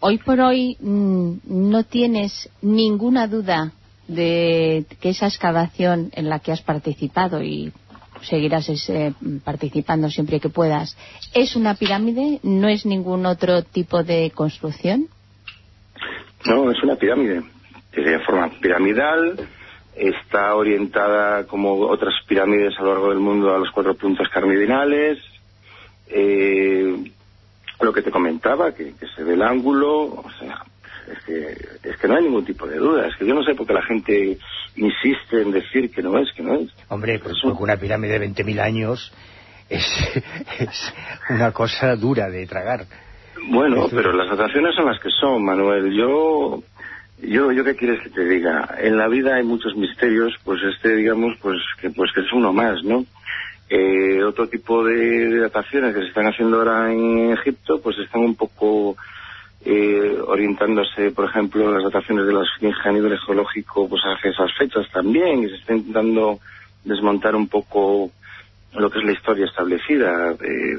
hoy 0.00 0.18
por 0.18 0.40
hoy 0.40 0.76
mm, 0.80 1.32
no 1.44 1.84
tienes 1.84 2.48
ninguna 2.62 3.26
duda 3.26 3.72
de 4.08 4.84
que 5.00 5.10
esa 5.10 5.26
excavación 5.26 6.10
en 6.14 6.28
la 6.28 6.40
que 6.40 6.52
has 6.52 6.62
participado 6.62 7.42
y 7.42 7.72
seguirás 8.22 8.68
ese, 8.68 9.14
participando 9.44 10.08
siempre 10.08 10.40
que 10.40 10.48
puedas, 10.48 10.96
¿es 11.34 11.56
una 11.56 11.74
pirámide? 11.74 12.40
¿No 12.42 12.68
es 12.68 12.86
ningún 12.86 13.26
otro 13.26 13.62
tipo 13.62 14.02
de 14.02 14.30
construcción? 14.34 15.08
No, 16.46 16.70
es 16.70 16.82
una 16.82 16.96
pirámide. 16.96 17.42
Tiene 17.92 18.18
forma 18.20 18.50
piramidal, 18.60 19.36
está 19.94 20.54
orientada 20.56 21.46
como 21.46 21.74
otras 21.74 22.14
pirámides 22.26 22.74
a 22.78 22.82
lo 22.82 22.92
largo 22.92 23.10
del 23.10 23.18
mundo 23.18 23.54
a 23.54 23.58
los 23.58 23.70
cuatro 23.70 23.94
puntos 23.94 24.28
cardinales. 24.28 25.18
Eh, 26.12 27.12
lo 27.80 27.92
que 27.92 28.02
te 28.02 28.10
comentaba, 28.10 28.72
que, 28.72 28.94
que 28.94 29.06
se 29.08 29.24
ve 29.24 29.34
el 29.34 29.42
ángulo, 29.42 30.04
o 30.04 30.30
sea, 30.38 30.64
es 31.10 31.24
que, 31.24 31.88
es 31.88 31.96
que 31.96 32.08
no 32.08 32.16
hay 32.16 32.24
ningún 32.24 32.44
tipo 32.44 32.66
de 32.66 32.76
duda. 32.76 33.06
Es 33.06 33.16
que 33.16 33.26
yo 33.26 33.34
no 33.34 33.42
sé 33.42 33.54
por 33.54 33.66
qué 33.66 33.72
la 33.72 33.82
gente 33.82 34.38
insiste 34.76 35.42
en 35.42 35.50
decir 35.50 35.90
que 35.90 36.02
no 36.02 36.18
es, 36.18 36.32
que 36.32 36.42
no 36.42 36.54
es. 36.54 36.70
Hombre, 36.88 37.18
pues 37.18 37.38
porque 37.42 37.62
una 37.62 37.76
pirámide 37.76 38.18
de 38.18 38.28
20.000 38.28 38.60
años 38.60 39.12
es, 39.68 39.84
es 40.60 40.94
una 41.30 41.52
cosa 41.52 41.96
dura 41.96 42.28
de 42.30 42.46
tragar. 42.46 42.86
Bueno, 43.48 43.88
pero 43.90 44.12
las 44.12 44.30
atracciones 44.30 44.74
son 44.74 44.86
las 44.86 45.00
que 45.00 45.10
son, 45.10 45.44
Manuel. 45.44 45.92
Yo, 45.92 46.62
yo, 47.20 47.52
yo 47.52 47.64
qué 47.64 47.74
quieres 47.74 48.00
que 48.00 48.10
te 48.10 48.24
diga. 48.24 48.76
En 48.80 48.96
la 48.96 49.08
vida 49.08 49.36
hay 49.36 49.42
muchos 49.42 49.74
misterios, 49.74 50.34
pues 50.44 50.60
este, 50.62 50.94
digamos, 50.94 51.36
pues 51.40 51.58
que, 51.80 51.90
pues 51.90 52.12
que 52.14 52.20
es 52.20 52.32
uno 52.32 52.52
más, 52.52 52.84
¿no? 52.84 53.04
Eh, 53.74 54.22
otro 54.22 54.48
tipo 54.48 54.84
de, 54.84 54.94
de 54.94 55.40
dataciones 55.40 55.94
que 55.94 56.02
se 56.02 56.08
están 56.08 56.26
haciendo 56.26 56.58
ahora 56.58 56.92
en 56.92 57.32
Egipto, 57.32 57.80
pues 57.80 57.96
están 57.98 58.20
un 58.20 58.34
poco 58.34 58.98
eh, 59.64 60.18
orientándose, 60.26 61.10
por 61.12 61.24
ejemplo, 61.24 61.72
las 61.72 61.84
dataciones 61.84 62.26
de 62.26 62.34
la 62.34 62.42
esfinge 62.42 62.86
a 62.86 62.92
nivel 62.92 63.18
geológico, 63.18 63.88
pues 63.88 64.02
hacia 64.02 64.30
esas 64.30 64.52
fechas 64.58 64.86
también, 64.92 65.44
y 65.44 65.48
se 65.48 65.54
está 65.54 65.74
intentando 65.74 66.38
desmontar 66.84 67.34
un 67.34 67.48
poco 67.48 68.10
lo 68.74 68.90
que 68.90 68.98
es 68.98 69.04
la 69.06 69.12
historia 69.12 69.46
establecida. 69.46 70.32
Eh, 70.32 70.78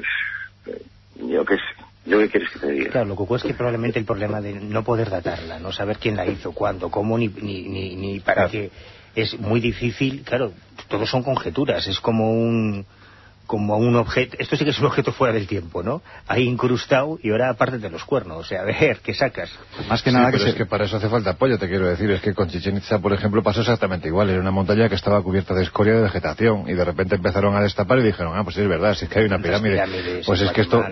eh, 0.66 0.82
yo 1.16 1.44
qué 1.44 1.56
sé. 1.56 1.62
¿Yo 2.06 2.18
qué 2.18 2.28
quieres 2.28 2.50
que 2.50 2.58
te 2.60 2.70
diga? 2.70 2.90
Claro, 2.90 3.06
lo 3.08 3.16
que 3.16 3.22
ocurre 3.22 3.38
es 3.38 3.44
que 3.44 3.54
probablemente 3.54 3.98
el 3.98 4.04
problema 4.04 4.40
de 4.40 4.52
no 4.52 4.84
poder 4.84 5.10
datarla, 5.10 5.58
no 5.58 5.72
saber 5.72 5.96
quién 5.98 6.16
la 6.16 6.26
hizo, 6.26 6.52
cuándo, 6.52 6.90
cómo, 6.90 7.18
ni, 7.18 7.28
ni, 7.28 7.62
ni, 7.62 7.96
ni 7.96 8.20
para 8.20 8.48
qué, 8.48 8.70
es 9.14 9.38
muy 9.38 9.60
difícil. 9.60 10.22
Claro, 10.22 10.52
todos 10.88 11.08
son 11.10 11.22
conjeturas, 11.22 11.86
es 11.86 12.00
como 12.00 12.30
un 12.30 12.86
como 13.46 13.76
un 13.76 13.94
objeto, 13.96 14.36
esto 14.38 14.56
sí 14.56 14.64
que 14.64 14.70
es 14.70 14.78
un 14.78 14.86
objeto 14.86 15.12
fuera 15.12 15.34
del 15.34 15.46
tiempo, 15.46 15.82
¿no? 15.82 16.02
Ahí 16.26 16.44
incrustado 16.44 17.18
y 17.22 17.30
ahora 17.30 17.50
aparte 17.50 17.78
de 17.78 17.90
los 17.90 18.04
cuernos, 18.04 18.38
o 18.38 18.44
sea, 18.44 18.62
a 18.62 18.64
ver, 18.64 19.00
¿qué 19.02 19.12
sacas? 19.14 19.50
Más 19.88 20.02
que 20.02 20.10
Sí, 20.10 20.16
nada 20.16 20.26
que 20.30 20.32
pero 20.38 20.44
se... 20.44 20.50
es 20.50 20.56
que 20.56 20.66
para 20.66 20.84
eso 20.84 20.96
hace 20.96 21.08
falta 21.08 21.30
apoyo, 21.30 21.58
te 21.58 21.68
quiero 21.68 21.86
decir. 21.86 22.10
Es 22.10 22.20
que 22.20 22.32
con 22.34 22.48
Chichen 22.48 22.76
Itza, 22.78 22.98
por 23.00 23.12
ejemplo, 23.12 23.42
pasó 23.42 23.60
exactamente 23.60 24.08
igual. 24.08 24.30
Era 24.30 24.40
una 24.40 24.50
montaña 24.50 24.88
que 24.88 24.94
estaba 24.94 25.22
cubierta 25.22 25.54
de 25.54 25.62
escoria 25.62 25.94
de 25.94 26.02
vegetación 26.02 26.64
y 26.68 26.72
de 26.74 26.84
repente 26.84 27.16
empezaron 27.16 27.54
a 27.54 27.60
destapar 27.60 27.98
y 27.98 28.02
dijeron, 28.04 28.32
ah, 28.36 28.44
pues 28.44 28.56
sí, 28.56 28.62
es 28.62 28.68
verdad, 28.68 28.94
sí 28.94 29.04
es 29.04 29.10
que 29.10 29.18
hay 29.18 29.26
una 29.26 29.38
pirámide. 29.38 29.72
pirámides 29.74 30.26
Pues 30.26 30.40
en 30.40 30.46
es 30.46 30.52
que 30.52 30.60
esto, 30.62 30.78
o 30.78 30.82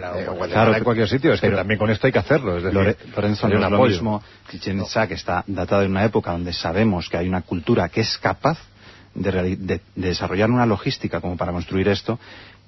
eh, 0.44 0.48
Claro, 0.50 0.74
en 0.76 0.84
cualquier 0.84 1.08
sitio, 1.08 1.32
es 1.32 1.40
que 1.40 1.46
pero- 1.46 1.56
también 1.58 1.78
con 1.78 1.90
esto 1.90 2.06
hay 2.06 2.12
que 2.12 2.18
hacerlo. 2.18 2.56
Es 2.58 2.62
decir, 2.64 2.78
Lore- 2.78 2.96
Lorenzo, 3.16 3.48
no 3.48 3.54
es 3.54 3.60
lo 3.60 3.66
apoyo. 3.76 3.92
mismo 3.92 4.22
Chichen 4.50 4.80
Itza, 4.80 5.06
que 5.06 5.14
está 5.14 5.44
datado 5.46 5.82
en 5.82 5.90
una 5.92 6.04
época 6.04 6.32
donde 6.32 6.52
sabemos 6.52 7.08
que 7.08 7.16
hay 7.16 7.28
una 7.28 7.42
cultura 7.42 7.88
que 7.88 8.02
es 8.02 8.18
capaz 8.18 8.58
de, 9.14 9.30
de- 9.56 9.56
de 9.56 9.80
desarrollar 10.08 10.50
una 10.50 10.66
logística 10.66 11.20
como 11.20 11.36
para 11.36 11.52
construir 11.52 11.88
esto, 11.88 12.18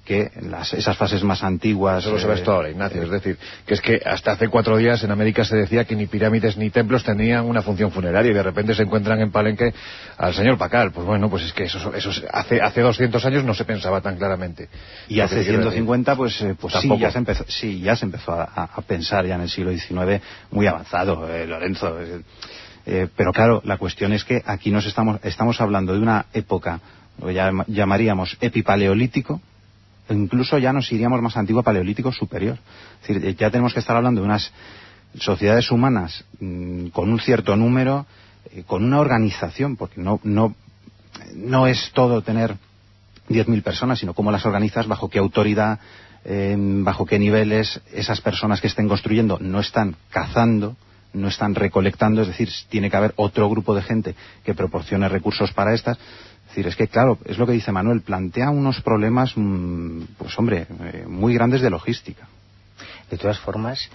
que 0.05 0.29
las- 0.39 0.71
esas 0.75 0.95
fases 0.97 1.23
más 1.23 1.43
antiguas... 1.43 2.03
Eso 2.03 2.13
lo 2.13 2.19
sabes 2.19 2.41
eh, 2.41 2.43
tú 2.43 2.51
ahora, 2.51 2.69
Ignacio. 2.69 3.01
Es 3.01 3.09
decir, 3.09 3.39
que 3.65 3.73
es 3.73 3.81
que 3.81 3.99
hasta 4.05 4.33
hace 4.33 4.49
cuatro 4.49 4.77
días 4.77 5.03
en 5.03 5.09
América 5.09 5.43
se 5.43 5.55
decía 5.55 5.85
que 5.85 5.95
ni 5.95 6.05
pirámides 6.05 6.57
ni 6.57 6.69
templos 6.69 7.03
tenían 7.03 7.43
una 7.45 7.63
función 7.63 7.91
funeraria 7.91 8.29
y 8.29 8.35
de 8.35 8.43
repente 8.43 8.75
se 8.75 8.83
encuentran 8.83 9.19
en 9.19 9.31
Palenque 9.31 9.73
al 10.19 10.35
señor 10.35 10.59
Pacal. 10.59 10.91
Pues 10.91 11.07
bueno, 11.07 11.27
pues 11.27 11.41
es 11.45 11.53
que 11.53 11.63
eso, 11.63 11.91
eso 11.95 12.11
es- 12.11 12.23
hace, 12.31 12.61
hace 12.61 12.81
200 12.81 13.25
años 13.25 13.43
no 13.43 13.55
se 13.55 13.65
pensaba 13.65 13.99
tan 14.01 14.15
claramente. 14.17 14.69
Y 15.07 15.21
hace 15.21 15.37
te 15.37 15.41
quiero 15.41 15.57
decir. 15.57 15.73
150, 15.83 16.15
pues, 16.15 16.39
eh, 16.41 16.55
pues 16.59 16.75
sí, 16.75 16.87
ya 16.99 17.11
se 17.11 17.17
empezó, 17.17 17.45
sí, 17.47 17.79
ya 17.81 17.95
se 17.95 18.05
empezó 18.05 18.33
a, 18.33 18.43
a 18.75 18.81
pensar 18.83 19.25
ya 19.25 19.33
en 19.35 19.41
el 19.41 19.49
siglo 19.49 19.71
XIX 19.71 20.21
muy 20.51 20.67
avanzado, 20.67 21.27
eh, 21.33 21.47
Lorenzo. 21.47 21.97
Eh, 22.85 23.07
pero 23.15 23.31
claro, 23.33 23.61
la 23.65 23.77
cuestión 23.77 24.13
es 24.13 24.23
que 24.23 24.41
aquí 24.45 24.71
nos 24.71 24.85
estamos, 24.85 25.19
estamos 25.23 25.59
hablando 25.61 25.93
de 25.93 25.99
una 25.99 26.25
época, 26.33 26.79
lo 27.21 27.31
llam- 27.31 27.65
llamaríamos 27.67 28.37
epipaleolítico, 28.41 29.41
o 30.07 30.13
incluso 30.13 30.57
ya 30.57 30.71
nos 30.73 30.91
iríamos 30.91 31.21
más 31.21 31.35
antiguo 31.37 31.61
a 31.61 31.63
paleolítico 31.63 32.11
superior. 32.11 32.57
Es 33.01 33.07
decir, 33.07 33.25
eh, 33.25 33.35
ya 33.35 33.49
tenemos 33.49 33.73
que 33.73 33.79
estar 33.79 33.95
hablando 33.95 34.21
de 34.21 34.27
unas 34.27 34.51
sociedades 35.19 35.71
humanas 35.71 36.25
mm, 36.39 36.87
con 36.87 37.09
un 37.09 37.19
cierto 37.19 37.55
número, 37.55 38.05
eh, 38.51 38.63
con 38.67 38.83
una 38.83 38.99
organización, 38.99 39.75
porque 39.77 39.99
no, 40.01 40.19
no, 40.23 40.53
no 41.33 41.67
es 41.67 41.91
todo 41.93 42.21
tener 42.21 42.55
10.000 43.29 43.63
personas, 43.63 43.97
sino 43.99 44.13
cómo 44.13 44.31
las 44.31 44.45
organizas, 44.45 44.85
bajo 44.87 45.09
qué 45.09 45.17
autoridad, 45.19 45.79
bajo 46.57 47.05
qué 47.05 47.19
niveles 47.19 47.79
esas 47.93 48.19
personas 48.19 48.59
que 48.59 48.65
estén 48.67 48.87
construyendo 48.87 49.37
no 49.39 49.59
están 49.59 49.95
cazando, 50.09 50.75
no 51.15 51.29
están 51.29 51.55
recolectando, 51.55 52.21
es 52.21 52.27
decir, 52.27 52.49
tiene 52.69 52.89
que 52.89 52.97
haber 52.97 53.13
otro 53.15 53.49
grupo 53.49 53.75
de 53.75 53.81
gente 53.81 54.15
que 54.43 54.53
proporcione 54.53 55.09
recursos 55.09 55.51
para 55.53 55.73
estas. 55.73 55.97
Es 55.97 56.49
decir, 56.49 56.67
es 56.67 56.75
que 56.75 56.87
claro, 56.87 57.17
es 57.25 57.37
lo 57.37 57.45
que 57.45 57.53
dice 57.53 57.71
Manuel, 57.71 58.01
plantea 58.01 58.49
unos 58.49 58.81
problemas, 58.81 59.33
mm, 59.35 60.03
pues 60.17 60.37
hombre, 60.37 60.67
eh, 60.69 61.05
muy 61.07 61.33
grandes 61.33 61.61
de 61.61 61.69
logística. 61.69 62.27
De 63.09 63.17
todas 63.17 63.39
formas, 63.39 63.89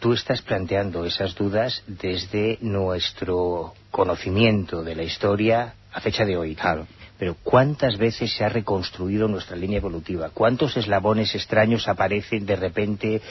tú 0.00 0.12
estás 0.12 0.42
planteando 0.42 1.04
esas 1.04 1.34
dudas 1.34 1.84
desde 1.86 2.58
nuestro 2.60 3.74
conocimiento 3.90 4.82
de 4.82 4.96
la 4.96 5.04
historia 5.04 5.74
a 5.92 6.00
fecha 6.00 6.24
de 6.24 6.36
hoy. 6.36 6.54
Claro. 6.56 6.86
Pero 7.18 7.36
¿cuántas 7.44 7.98
veces 7.98 8.34
se 8.34 8.44
ha 8.44 8.48
reconstruido 8.48 9.28
nuestra 9.28 9.56
línea 9.56 9.78
evolutiva? 9.78 10.30
¿Cuántos 10.30 10.76
eslabones 10.76 11.32
extraños 11.36 11.86
aparecen 11.86 12.44
de 12.44 12.56
repente 12.56 13.22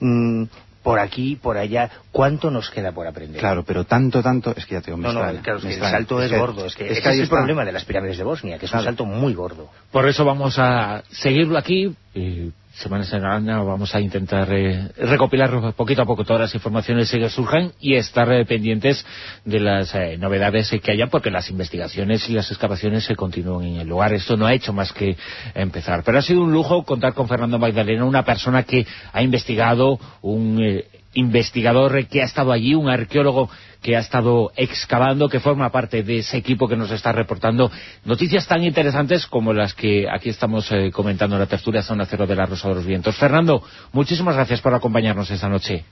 mm, 0.00 0.42
por 0.88 0.98
aquí, 1.00 1.36
por 1.36 1.56
allá? 1.58 1.90
¿Cuánto 2.12 2.50
nos 2.50 2.70
queda 2.70 2.92
por 2.92 3.06
aprender? 3.06 3.38
Claro, 3.40 3.62
pero 3.64 3.84
tanto, 3.84 4.22
tanto, 4.22 4.54
es 4.56 4.64
que 4.64 4.74
ya 4.74 4.80
te 4.80 4.86
digo, 4.86 4.96
me 4.96 5.04
No, 5.08 5.12
no, 5.12 5.20
extraña, 5.20 5.42
claro, 5.42 5.58
es 5.58 5.64
el 5.76 5.80
salto 5.80 6.22
es, 6.22 6.30
que- 6.30 6.38
gordo. 6.38 6.64
Es 6.64 6.74
que, 6.74 6.84
es 6.86 6.92
ese 6.92 7.02
que 7.02 7.08
es 7.10 7.16
el 7.16 7.22
está. 7.24 7.36
problema 7.36 7.64
de 7.64 7.72
las 7.72 7.84
pirámides 7.84 8.16
de 8.18 8.24
Bosnia, 8.24 8.58
que 8.58 8.66
es 8.66 8.72
un 8.72 8.82
salto 8.82 9.04
muy 9.04 9.34
gordo. 9.34 9.68
Por 9.92 10.08
eso 10.08 10.24
vamos 10.24 10.58
a 10.58 11.02
seguirlo 11.10 11.58
aquí. 11.58 11.94
Y 12.14 12.52
semana 12.78 13.04
semana 13.04 13.60
vamos 13.62 13.92
a 13.94 14.00
intentar 14.00 14.48
eh, 14.52 14.88
recopilar 14.98 15.74
poquito 15.74 16.02
a 16.02 16.06
poco 16.06 16.24
todas 16.24 16.42
las 16.42 16.54
informaciones 16.54 17.10
que 17.10 17.28
surjan 17.28 17.72
y 17.80 17.96
estar 17.96 18.30
eh, 18.32 18.44
pendientes 18.44 19.04
de 19.44 19.58
las 19.58 19.92
eh, 19.96 20.16
novedades 20.16 20.70
que 20.82 20.92
haya 20.92 21.08
porque 21.08 21.30
las 21.30 21.50
investigaciones 21.50 22.28
y 22.28 22.34
las 22.34 22.48
excavaciones 22.50 23.04
se 23.04 23.16
continúan 23.16 23.64
en 23.66 23.76
el 23.80 23.88
lugar. 23.88 24.12
Esto 24.12 24.36
no 24.36 24.46
ha 24.46 24.54
hecho 24.54 24.72
más 24.72 24.92
que 24.92 25.16
empezar. 25.54 26.04
Pero 26.04 26.18
ha 26.18 26.22
sido 26.22 26.42
un 26.42 26.52
lujo 26.52 26.84
contar 26.84 27.14
con 27.14 27.26
Fernando 27.26 27.58
Magdalena, 27.58 28.04
una 28.04 28.24
persona 28.24 28.62
que 28.62 28.86
ha 29.12 29.22
investigado, 29.22 29.98
un 30.22 30.58
eh, 30.62 30.84
investigador 31.18 32.06
que 32.06 32.22
ha 32.22 32.24
estado 32.24 32.52
allí, 32.52 32.74
un 32.74 32.88
arqueólogo 32.88 33.50
que 33.82 33.96
ha 33.96 34.00
estado 34.00 34.50
excavando, 34.56 35.28
que 35.28 35.40
forma 35.40 35.70
parte 35.70 36.02
de 36.02 36.18
ese 36.18 36.36
equipo 36.36 36.68
que 36.68 36.76
nos 36.76 36.90
está 36.90 37.12
reportando 37.12 37.70
noticias 38.04 38.46
tan 38.46 38.62
interesantes 38.64 39.26
como 39.26 39.52
las 39.52 39.74
que 39.74 40.06
aquí 40.10 40.28
estamos 40.30 40.70
eh, 40.72 40.90
comentando 40.92 41.36
en 41.36 41.40
la 41.40 41.46
tertulia 41.46 41.82
Zona 41.82 42.06
Cero 42.06 42.26
de 42.26 42.34
la 42.36 42.46
Rosa 42.46 42.68
de 42.68 42.74
los 42.76 42.86
Vientos. 42.86 43.16
Fernando, 43.16 43.62
muchísimas 43.92 44.34
gracias 44.34 44.60
por 44.60 44.74
acompañarnos 44.74 45.30
esta 45.30 45.48
noche. 45.48 45.84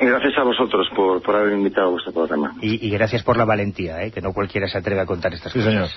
Gracias 0.00 0.32
a 0.38 0.42
vosotros 0.44 0.88
por, 0.96 1.20
por 1.22 1.36
haber 1.36 1.52
invitado 1.52 1.88
a 1.88 1.90
vuestro 1.90 2.12
programa. 2.12 2.54
Y, 2.62 2.86
y 2.86 2.90
gracias 2.90 3.22
por 3.22 3.36
la 3.36 3.44
valentía, 3.44 4.02
¿eh? 4.02 4.10
que 4.10 4.22
no 4.22 4.32
cualquiera 4.32 4.66
se 4.66 4.78
atreve 4.78 5.00
a 5.02 5.06
contar 5.06 5.34
estas 5.34 5.52
Sí, 5.52 5.58
cosas. 5.58 5.72
señor. 5.72 5.88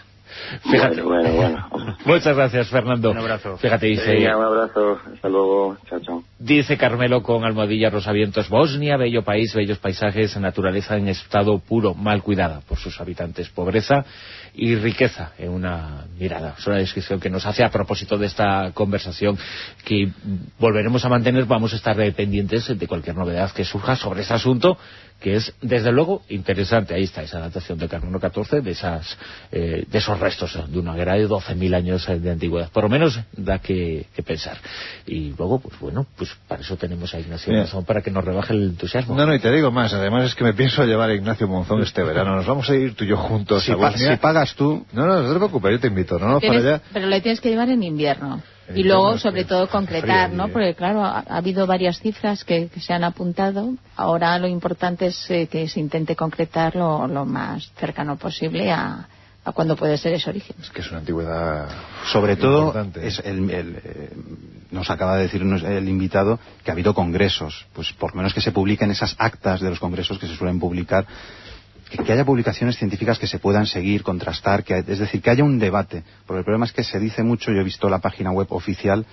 Fíjate. 0.69 1.01
Bueno, 1.01 1.31
bueno, 1.33 1.69
bueno. 1.69 1.97
Muchas 2.05 2.35
gracias, 2.35 2.69
Fernando. 2.69 3.11
Un 3.11 3.17
abrazo. 3.17 3.57
Fíjate, 3.57 3.87
dice... 3.87 4.13
Venga, 4.13 4.37
un 4.37 4.45
abrazo. 4.45 4.99
Hasta 5.13 5.29
luego. 5.29 5.77
Chao, 5.89 5.99
chao. 5.99 6.23
Dice 6.39 6.77
Carmelo 6.77 7.23
con 7.23 7.45
almohadilla 7.45 7.89
Rosavientos, 7.89 8.49
Bosnia, 8.49 8.97
bello 8.97 9.23
país, 9.23 9.53
bellos 9.53 9.77
paisajes, 9.77 10.35
naturaleza 10.37 10.97
en 10.97 11.07
estado 11.07 11.59
puro, 11.59 11.93
mal 11.93 12.21
cuidada 12.21 12.61
por 12.67 12.77
sus 12.77 12.99
habitantes, 12.99 13.49
pobreza 13.49 14.05
y 14.53 14.75
riqueza 14.75 15.31
en 15.37 15.51
una 15.51 16.05
mirada. 16.19 16.55
Es 16.57 16.67
una 16.67 16.77
descripción 16.77 17.19
que 17.19 17.29
nos 17.29 17.45
hace 17.45 17.63
a 17.63 17.69
propósito 17.69 18.17
de 18.17 18.27
esta 18.27 18.71
conversación 18.73 19.37
que 19.85 20.09
volveremos 20.59 21.03
a 21.05 21.09
mantener, 21.09 21.45
vamos 21.45 21.73
a 21.73 21.77
estar 21.77 21.95
pendientes 22.13 22.77
de 22.77 22.87
cualquier 22.87 23.15
novedad 23.15 23.51
que 23.51 23.63
surja 23.63 23.95
sobre 23.95 24.21
este 24.21 24.33
asunto 24.33 24.77
que 25.23 25.37
es, 25.37 25.53
desde 25.61 25.93
luego, 25.93 26.21
interesante. 26.27 26.93
Ahí 26.93 27.03
está 27.05 27.23
esa 27.23 27.37
adaptación 27.37 27.77
del 27.79 27.87
Carbono 27.87 28.19
14, 28.19 28.59
de, 28.59 28.71
esas, 28.71 29.17
eh, 29.53 29.85
de 29.89 29.97
esos 29.97 30.19
restos 30.19 30.59
de 30.69 30.77
una 30.77 30.93
guerra 30.95 31.13
de 31.13 31.29
12.000 31.29 31.73
años 31.75 32.05
de 32.05 32.29
antigüedad. 32.29 32.69
Por 32.71 32.83
lo 32.83 32.89
menos 32.89 33.17
da 33.31 33.59
que, 33.59 34.05
que, 34.13 34.21
pensar. 34.21 34.57
Y 35.05 35.33
luego, 35.37 35.59
pues 35.59 35.79
bueno, 35.79 36.05
pues 36.17 36.29
para 36.45 36.61
eso 36.61 36.75
tenemos 36.75 37.13
a 37.13 37.21
Ignacio. 37.21 37.53
Monzón, 37.53 37.85
para 37.85 38.01
que 38.01 38.11
nos 38.11 38.25
rebaje 38.25 38.51
el 38.51 38.63
entusiasmo. 38.63 39.15
No, 39.15 39.25
no, 39.25 39.33
y 39.33 39.39
te 39.39 39.49
digo 39.49 39.71
más. 39.71 39.93
Además 39.93 40.25
es 40.25 40.35
que 40.35 40.43
me 40.43 40.53
pienso 40.53 40.83
llevar 40.83 41.09
a 41.09 41.13
Ignacio 41.13 41.47
Monzón 41.47 41.81
este 41.83 42.03
verano. 42.03 42.35
Nos 42.35 42.45
vamos 42.45 42.69
a 42.69 42.75
ir 42.75 42.93
tú 42.93 43.05
y 43.05 43.07
yo 43.07 43.15
juntos 43.15 43.63
Si, 43.63 43.71
a 43.71 43.77
pa- 43.77 43.91
Bosnia. 43.91 44.11
si 44.11 44.17
pagas 44.17 44.53
tú, 44.55 44.85
No, 44.91 45.05
no, 45.07 45.21
no 45.21 45.29
te 45.31 45.37
preocupes, 45.37 45.71
yo 45.71 45.79
te 45.79 45.87
invito. 45.87 46.19
No, 46.19 46.27
no, 46.27 46.41
para 46.41 46.59
allá. 46.59 46.81
pero 46.91 47.07
le 47.07 47.21
tienes 47.21 47.39
que 47.39 47.47
llevar 47.49 47.69
en 47.69 47.81
invierno. 47.81 48.43
Y 48.75 48.83
luego, 48.83 49.17
sobre 49.17 49.43
todo, 49.45 49.67
concretar, 49.69 50.31
¿no? 50.31 50.47
Porque, 50.53 50.73
claro, 50.75 51.03
ha, 51.03 51.19
ha 51.27 51.37
habido 51.37 51.67
varias 51.67 51.99
cifras 51.99 52.43
que, 52.43 52.67
que 52.69 52.79
se 52.79 52.93
han 52.93 53.03
apuntado. 53.03 53.73
Ahora 53.95 54.37
lo 54.39 54.47
importante 54.47 55.07
es 55.07 55.29
eh, 55.29 55.47
que 55.47 55.67
se 55.67 55.79
intente 55.79 56.15
concretar 56.15 56.75
lo, 56.75 57.07
lo 57.07 57.25
más 57.25 57.71
cercano 57.77 58.15
posible 58.17 58.71
a, 58.71 59.07
a 59.45 59.51
cuando 59.51 59.75
puede 59.75 59.97
ser 59.97 60.13
ese 60.13 60.29
origen. 60.29 60.55
Es 60.61 60.69
que 60.69 60.79
es 60.81 60.89
una 60.89 60.99
antigüedad 60.99 61.67
sobre 62.11 62.37
todo, 62.37 62.73
es 63.01 63.19
el- 63.19 63.49
el, 63.51 63.81
eh, 63.83 64.09
nos 64.71 64.89
acaba 64.89 65.17
de 65.17 65.23
decir 65.23 65.41
el 65.41 65.89
invitado 65.89 66.39
que 66.63 66.71
ha 66.71 66.73
habido 66.73 66.93
congresos. 66.93 67.65
Pues 67.73 67.91
por 67.93 68.11
lo 68.11 68.17
menos 68.17 68.33
que 68.33 68.41
se 68.41 68.51
publiquen 68.53 68.89
esas 68.91 69.15
actas 69.19 69.59
de 69.61 69.69
los 69.69 69.79
congresos 69.79 70.17
que 70.17 70.27
se 70.27 70.35
suelen 70.35 70.59
publicar. 70.59 71.05
Que, 71.95 72.03
que 72.03 72.11
haya 72.11 72.25
publicaciones 72.25 72.75
científicas 72.77 73.19
que 73.19 73.27
se 73.27 73.37
puedan 73.39 73.67
seguir, 73.67 74.01
contrastar, 74.03 74.63
que, 74.63 74.79
es 74.79 74.99
decir, 74.99 75.21
que 75.21 75.29
haya 75.29 75.43
un 75.43 75.59
debate. 75.59 76.03
Porque 76.25 76.39
el 76.39 76.43
problema 76.43 76.65
es 76.65 76.73
que 76.73 76.83
se 76.83 76.99
dice 76.99 77.21
mucho, 77.23 77.51
yo 77.51 77.61
he 77.61 77.63
visto 77.63 77.87
la 77.87 77.99
página 77.99 78.31
web 78.31 78.47
oficial, 78.49 79.05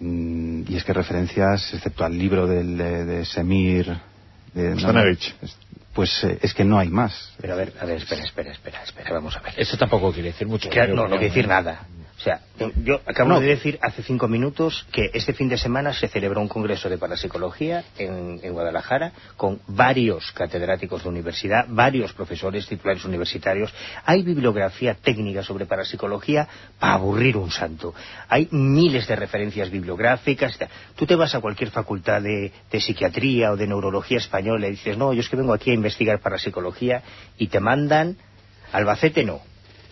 mm, 0.00 0.62
y 0.68 0.76
es 0.76 0.84
que 0.84 0.92
referencias, 0.92 1.72
excepto 1.74 2.04
al 2.04 2.16
libro 2.18 2.46
del, 2.46 2.76
de, 2.76 3.04
de 3.04 3.24
Semir... 3.24 3.96
De, 4.54 4.76
Stanevich. 4.78 5.34
es- 5.42 5.56
pues 5.94 6.22
eh, 6.22 6.38
es 6.42 6.54
que 6.54 6.64
no 6.64 6.78
hay 6.78 6.88
más. 6.88 7.32
Pero 7.40 7.54
a 7.54 7.56
ver, 7.56 7.72
a 7.80 7.84
ver, 7.84 7.96
espera, 7.98 8.22
espera, 8.22 8.52
espera, 8.52 8.82
espera, 8.84 9.12
vamos 9.12 9.36
a 9.36 9.40
ver. 9.40 9.54
Eso 9.56 9.76
tampoco 9.76 10.12
quiere 10.12 10.28
decir 10.30 10.46
mucho. 10.46 10.70
Que- 10.70 10.86
no, 10.86 10.94
no 11.08 11.08
quiere 11.10 11.26
decir 11.28 11.48
nada. 11.48 11.80
O 12.20 12.22
sea, 12.22 12.42
yo 12.84 13.00
acabo 13.06 13.30
No. 13.30 13.40
de 13.40 13.46
decir 13.46 13.78
hace 13.80 14.02
cinco 14.02 14.28
minutos 14.28 14.86
que 14.92 15.10
este 15.14 15.32
fin 15.32 15.48
de 15.48 15.56
semana 15.56 15.94
se 15.94 16.06
celebró 16.06 16.42
un 16.42 16.48
congreso 16.48 16.90
de 16.90 16.98
parapsicología 16.98 17.82
en, 17.96 18.38
en 18.42 18.52
Guadalajara 18.52 19.12
con 19.38 19.62
varios 19.66 20.30
catedráticos 20.32 21.02
de 21.02 21.08
universidad, 21.08 21.64
varios 21.66 22.12
profesores 22.12 22.66
titulares 22.66 23.06
universitarios. 23.06 23.72
Hay 24.04 24.22
bibliografía 24.22 24.92
técnica 24.94 25.42
sobre 25.42 25.64
parapsicología 25.64 26.46
para 26.78 26.92
aburrir 26.92 27.38
un 27.38 27.50
santo. 27.50 27.94
Hay 28.28 28.48
miles 28.50 29.08
de 29.08 29.16
referencias 29.16 29.70
bibliográficas. 29.70 30.58
Tú 30.96 31.06
te 31.06 31.14
vas 31.14 31.34
a 31.34 31.40
cualquier 31.40 31.70
facultad 31.70 32.20
de, 32.20 32.52
de 32.70 32.80
psiquiatría 32.82 33.50
o 33.52 33.56
de 33.56 33.66
neurología 33.66 34.18
española 34.18 34.66
y 34.66 34.72
dices, 34.72 34.98
no, 34.98 35.14
yo 35.14 35.20
es 35.20 35.28
que 35.30 35.36
vengo 35.36 35.54
aquí 35.54 35.70
a 35.70 35.74
investigar 35.74 36.20
parapsicología 36.20 37.02
y 37.38 37.46
te 37.46 37.60
mandan 37.60 38.18
Albacete 38.72 39.24
no. 39.24 39.40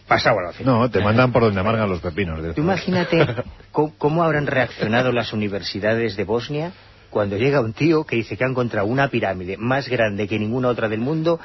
Pasado. 0.09 0.37
No, 0.65 0.91
te 0.91 1.01
mandan 1.01 1.33
por 1.33 1.43
donde 1.43 1.61
amargan 1.61 1.89
los 1.89 2.01
pepinos. 2.01 2.43
de- 2.43 2.55
Tú 2.55 2.63
imagínate 2.63 3.27
cómo, 3.73 3.95
cómo 3.99 4.23
habrán 4.25 4.47
reaccionado 4.47 5.13
las 5.13 5.33
universidades 5.33 6.17
de 6.17 6.25
Bosnia 6.25 6.73
cuando 7.11 7.37
llega 7.37 7.61
un 7.61 7.73
tío 7.73 8.05
que 8.05 8.17
dice 8.17 8.37
que 8.37 8.45
ha 8.45 8.49
encontrado 8.49 8.87
una 8.87 9.09
pirámide 9.09 9.57
más 9.59 9.89
grande 9.89 10.27
que 10.29 10.39
ninguna 10.39 10.69
otra 10.69 10.89
del 10.89 11.01
mundo 11.01 11.39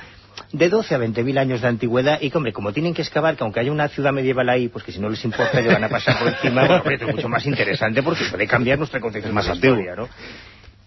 de 0.52 0.68
12 0.70 0.96
a 0.96 0.98
20 0.98 1.24
mil 1.24 1.38
años 1.38 1.62
de 1.62 1.68
antigüedad 1.68 2.20
y 2.22 2.30
que, 2.32 2.38
hombre, 2.38 2.52
como 2.54 2.74
tienen 2.74 2.94
que 2.94 3.02
excavar, 3.04 3.36
que 3.38 3.44
aunque 3.44 3.60
haya 3.60 3.72
una 3.72 3.88
ciudad 3.88 4.12
medieval 4.12 4.50
ahí, 4.50 4.68
pues 4.68 4.84
que 4.84 4.92
si 4.92 5.00
no 5.00 5.08
les 5.10 5.24
importa 5.24 5.62
ya 5.62 5.72
van 5.74 5.84
a 5.84 5.90
pasar 5.90 6.18
por 6.20 6.28
encima, 6.30 6.62
bueno, 6.66 6.76
hombre, 6.78 6.96
es 6.96 7.16
mucho 7.16 7.30
más 7.30 7.46
interesante 7.46 8.02
porque 8.02 8.24
puede 8.32 8.48
cambiar 8.48 8.78
nuestra 8.80 9.00
concepción 9.00 9.34
más 9.34 9.46
de 9.46 9.50
la 9.52 9.56
historia, 9.56 9.96
¿no? 9.96 10.10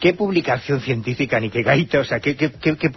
¿Qué 0.00 0.12
publicación 0.14 0.80
científica 0.80 1.38
ni 1.40 1.48
qué 1.48 1.62
gaita? 1.62 2.00
O 2.00 2.04
sea, 2.04 2.20
¿qué, 2.20 2.36
qué, 2.36 2.50
qué- 2.52 2.76
qué 2.76 2.90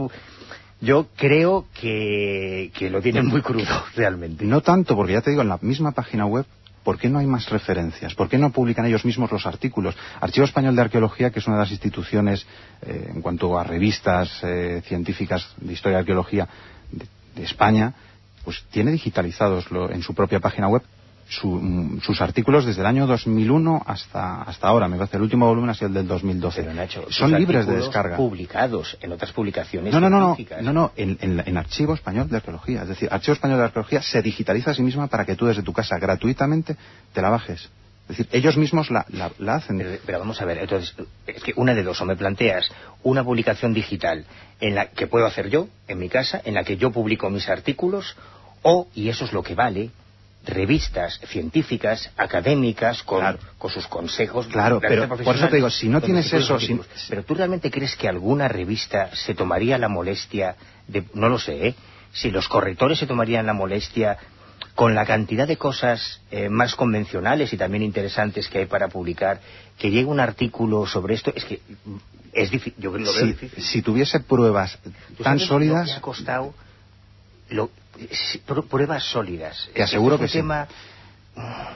Yo 0.82 1.08
creo 1.18 1.66
que, 1.80 2.72
que 2.78 2.90
lo 2.90 3.02
tienen 3.02 3.26
muy 3.28 3.42
crudo, 3.42 3.66
realmente. 3.96 4.46
No 4.46 4.62
tanto, 4.62 4.96
porque 4.96 5.14
ya 5.14 5.22
te 5.22 5.30
digo, 5.32 5.42
en 5.42 5.50
la 5.50 5.58
misma 5.62 5.92
página 5.92 6.26
web, 6.26 6.46
¿por 6.84 6.98
qué 6.98 7.10
no 7.10 7.20
hay 7.20 7.28
más 7.28 7.50
referencias? 7.50 8.16
¿Por 8.16 8.30
qué 8.30 8.38
no 8.38 8.52
publican 8.52 8.86
ellos 8.86 9.04
mismos 9.04 9.30
los 9.32 9.46
artículos? 9.46 9.96
Archivo 10.22 10.46
Español 10.46 10.76
de 10.76 10.82
Arqueología, 10.84 11.32
que 11.32 11.40
es 11.40 11.48
una 11.48 11.58
de 11.58 11.64
las 11.64 11.72
instituciones 11.72 12.48
eh, 12.82 13.12
en 13.14 13.22
cuanto 13.22 13.60
a 13.60 13.64
revistas 13.66 14.40
eh, 14.44 14.82
científicas 14.86 15.48
de 15.58 15.74
historia 15.74 15.98
y 15.98 16.00
arqueología 16.00 16.48
de, 16.92 17.06
de 17.36 17.44
España, 17.44 17.94
pues 18.46 18.64
tiene 18.72 18.92
digitalizados 18.92 19.70
lo- 19.72 19.92
en 19.92 20.02
su 20.02 20.14
propia 20.16 20.40
página 20.40 20.70
web 20.70 20.82
su- 21.30 21.48
mm, 21.62 22.02
sus 22.02 22.20
artículos 22.22 22.66
desde 22.66 22.82
el 22.82 22.88
año 22.88 23.06
2001 23.08 23.82
hasta, 23.86 24.42
hasta 24.42 24.68
ahora. 24.68 24.88
Me 24.88 24.98
parece 24.98 25.18
el 25.18 25.24
último 25.24 25.46
volumen 25.48 25.70
ha 25.70 25.74
sido 25.76 25.88
el 25.88 25.94
del 25.94 26.08
2012. 26.08 26.62
Pero, 26.64 26.74
Nacho, 26.74 27.06
Son 27.10 27.32
libres 27.32 27.68
de 27.68 27.76
descarga. 27.78 28.18
publicados 28.18 28.98
en 29.02 29.12
otras 29.12 29.32
publicaciones 29.32 29.94
No, 29.94 30.00
no, 30.00 30.10
no, 30.10 30.20
no, 30.20 30.38
no, 30.62 30.74
no, 30.74 30.92
en, 30.98 31.18
en, 31.22 31.44
en 31.46 31.58
Archivo 31.58 31.94
Español 31.94 32.28
de 32.30 32.38
Arqueología. 32.38 32.82
Es 32.82 32.90
decir, 32.90 33.08
Archivo 33.12 33.34
Español 33.34 33.60
de 33.60 33.66
Arqueología 33.66 34.02
se 34.02 34.22
digitaliza 34.22 34.72
a 34.72 34.74
sí 34.74 34.82
misma 34.82 35.08
para 35.08 35.24
que 35.26 35.36
tú 35.36 35.46
desde 35.46 35.62
tu 35.64 35.72
casa 35.72 35.98
gratuitamente 36.00 36.76
te 37.14 37.22
la 37.22 37.30
bajes. 37.30 37.70
Es 38.10 38.18
decir, 38.18 38.28
ellos 38.32 38.58
mismos 38.58 38.90
la, 38.90 39.06
la, 39.10 39.32
la 39.38 39.56
hacen. 39.58 39.78
Pero, 39.78 39.98
pero 40.04 40.18
vamos 40.20 40.42
a 40.42 40.46
ver, 40.46 40.58
entonces, 40.58 40.96
es 41.28 41.44
que 41.44 41.54
una 41.56 41.76
de 41.76 41.84
dos, 41.84 42.02
o 42.02 42.06
me 42.06 42.16
planteas 42.16 42.68
una 43.04 43.24
publicación 43.24 43.72
digital 43.72 44.26
en 44.60 44.74
la 44.74 44.88
que 44.88 45.06
puedo 45.06 45.28
hacer 45.28 45.50
yo, 45.52 45.68
en 45.88 46.00
mi 46.00 46.10
casa, 46.10 46.42
en 46.44 46.56
la 46.56 46.64
que 46.64 46.76
yo 46.76 46.90
publico 46.90 47.30
mis 47.30 47.48
artículos, 47.50 48.18
o, 48.64 48.88
y 48.96 49.10
eso 49.10 49.26
es 49.26 49.32
lo 49.32 49.44
que 49.44 49.54
vale, 49.54 49.92
revistas 50.46 51.20
científicas, 51.28 52.10
académicas, 52.18 53.04
con, 53.04 53.20
Claro. 53.20 53.40
con 53.58 53.70
sus 53.70 53.88
consejos. 53.88 54.48
Claro, 54.48 54.80
pero 54.80 55.08
por 55.08 55.36
eso 55.36 55.48
te 55.50 55.58
digo, 55.58 55.70
si 55.70 55.90
no 55.90 56.02
tienes 56.02 56.32
eso. 56.34 56.58
Pero 57.10 57.24
tú 57.24 57.36
realmente 57.36 57.70
crees 57.70 57.96
que 57.96 58.08
alguna 58.08 58.48
revista 58.48 59.14
se 59.16 59.36
tomaría 59.36 59.78
la 59.78 59.90
molestia 59.90 60.56
de, 60.88 61.04
no 61.14 61.30
lo 61.30 61.38
sé, 61.40 61.68
¿eh? 61.68 61.76
si 62.12 62.32
los 62.32 62.48
correctores 62.48 62.98
se 62.98 63.06
tomarían 63.06 63.46
la 63.46 63.54
molestia 63.54 64.18
con 64.76 64.96
la 64.96 65.06
cantidad 65.06 65.48
de 65.48 65.58
cosas 65.58 66.22
eh, 66.32 66.50
más 66.50 66.76
convencionales 66.76 67.52
y 67.54 67.58
también 67.58 67.84
interesantes 67.84 68.48
que 68.48 68.60
hay 68.60 68.66
para 68.66 68.88
publicar, 68.88 69.42
que 69.78 69.92
llegue 69.92 70.06
un 70.06 70.20
artículo 70.20 70.88
sobre 70.88 71.16
esto, 71.16 71.34
es 71.36 71.44
que 71.46 71.60
es 72.34 72.50
difícil, 72.50 72.82
yo 72.82 72.92
lo 72.92 73.04
veo 73.04 73.14
si, 73.14 73.28
difícil. 73.28 73.64
si 73.64 73.82
tuviese 73.82 74.20
pruebas 74.22 74.80
¿Tú 75.18 75.24
tan 75.24 75.40
sólidas, 75.40 75.88
Lo 75.88 75.94
que 75.94 75.98
ha 75.98 76.02
costado 76.02 76.54
lo- 77.50 77.70
pruebas 78.70 79.04
sólidas. 79.04 79.70
Te 79.74 79.82
Es 79.84 79.90
aseguro 79.90 80.16
es 80.16 80.22
un 80.22 80.26
que 80.26 80.32
sí. 80.32 80.38
tema- 80.40 80.68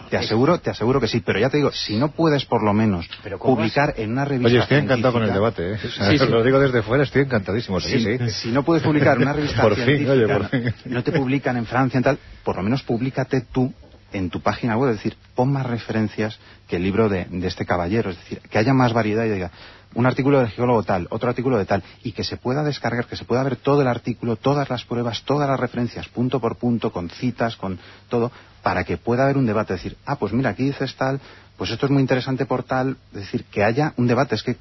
te 0.09 0.17
aseguro, 0.17 0.59
te 0.59 0.69
aseguro 0.71 0.99
que 0.99 1.07
sí. 1.07 1.21
Pero 1.21 1.39
ya 1.39 1.49
te 1.49 1.57
digo, 1.57 1.71
si 1.71 1.95
no 1.97 2.11
puedes 2.11 2.43
por 2.45 2.63
lo 2.63 2.74
menos 2.74 3.07
Pero 3.24 3.39
¿cómo 3.39 3.55
publicar 3.55 3.93
en 3.97 4.11
una 4.11 4.26
revista 4.26 4.47
Oye, 4.47 4.59
estoy 4.59 4.78
encantado 4.80 5.13
con 5.13 5.24
el 5.24 5.32
debate, 5.34 5.74
¿eh? 5.74 5.78
Sí, 5.80 6.17
sí. 6.17 6.26
Lo 6.28 6.43
digo 6.43 6.59
desde 6.59 6.82
fuera, 6.82 7.03
estoy 7.03 7.21
encantadísimo. 7.24 7.80
Sí, 7.80 7.99
si, 7.99 8.17
sí. 8.17 8.30
si 8.30 8.51
no 8.51 8.63
puedes 8.63 8.84
publicar 8.84 9.15
en 9.15 9.24
una 9.24 9.34
revista 9.34 9.61
Por 9.61 9.76
fin, 9.76 9.86
científica, 9.86 10.11
oye, 10.11 10.28
por 10.28 10.49
fin. 10.49 10.74
no 10.86 11.03
te 11.03 11.11
publican 11.13 11.55
en 11.57 11.65
Francia 11.65 11.99
y 11.99 12.03
tal, 12.03 12.19
por 12.43 12.57
lo 12.57 12.63
menos 12.63 12.84
públicate 12.84 13.45
tú 13.53 13.74
en 14.14 14.30
tu 14.30 14.41
página 14.41 14.78
web, 14.78 14.91
es 14.91 14.97
decir, 14.97 15.18
pon 15.36 15.51
más 15.51 15.66
referencias 15.66 16.39
que 16.68 16.78
el 16.78 16.84
libro 16.84 17.09
de, 17.09 17.26
de 17.26 17.47
este 17.47 17.66
caballero, 17.66 18.11
es 18.11 18.18
decir, 18.18 18.39
que 18.49 18.57
haya 18.57 18.74
más 18.74 18.93
variedad 18.93 19.26
y 19.26 19.30
diga 19.30 19.51
un 19.95 20.05
artículo 20.07 20.39
del 20.39 20.49
geólogo 20.49 20.82
tal, 20.84 21.07
otro 21.11 21.30
artículo 21.30 21.57
de 21.59 21.66
tal, 21.66 21.84
y 22.03 22.14
que 22.14 22.24
se 22.24 22.38
pueda 22.38 22.64
descargar, 22.64 23.05
que 23.05 23.16
se 23.16 23.26
pueda 23.26 23.43
ver 23.43 23.57
todo 23.57 23.82
el 23.84 23.88
artículo, 23.88 24.38
todas 24.38 24.68
las 24.70 24.84
pruebas, 24.86 25.22
todas 25.24 25.47
las 25.47 25.59
referencias, 25.59 26.07
punto 26.07 26.39
por 26.39 26.55
punto, 26.55 26.91
con 26.91 27.09
citas, 27.11 27.55
con 27.57 27.78
todo, 28.09 28.32
para 28.64 28.84
que 28.86 28.97
pueda 28.97 29.24
haber 29.26 29.38
un 29.38 29.45
debate, 29.45 29.74
decir, 29.74 29.95
ah, 30.07 30.16
pues 30.16 30.34
mira, 30.34 30.49
aquí 30.51 30.64
dices 30.64 30.95
tal, 30.95 31.20
pues 31.57 31.70
esto 31.70 31.86
es 31.86 31.91
muy 31.91 32.01
interesante 32.01 32.45
por 32.47 32.64
tal, 32.64 32.97
es 33.14 33.20
decir, 33.20 33.43
que 33.51 33.64
haya 33.64 33.93
un 33.97 34.07
debate, 34.07 34.34
es 34.34 34.41
que 34.41 34.57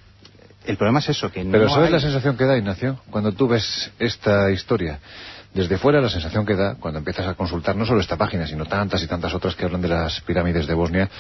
el 0.66 0.76
problema 0.76 0.98
es 0.98 1.08
eso, 1.08 1.30
que 1.32 1.44
Pero 1.46 1.64
no 1.64 1.70
¿sabes 1.70 1.86
hay- 1.86 1.92
la 1.94 2.00
sensación 2.00 2.36
que 2.36 2.44
da, 2.44 2.58
Ignacio? 2.58 3.00
Cuando 3.10 3.32
tú 3.32 3.48
ves 3.48 3.90
esta 3.98 4.50
historia. 4.50 4.98
Desde 5.54 5.76
fuera 5.76 6.00
la 6.00 6.08
sensación 6.08 6.46
que 6.46 6.56
da 6.56 6.76
cuando 6.76 6.98
empiezas 6.98 7.26
a 7.26 7.34
consultar 7.34 7.76
no 7.76 7.84
solo 7.84 8.00
esta 8.00 8.16
página, 8.16 8.46
sino 8.46 8.64
tantas 8.64 9.02
y 9.02 9.06
tantas 9.06 9.34
otras 9.34 9.54
que 9.54 9.66
hablan 9.66 9.82
de 9.82 9.88
las 9.88 10.18
pirámides 10.22 10.66
de 10.66 10.72
Bosnia, 10.72 11.10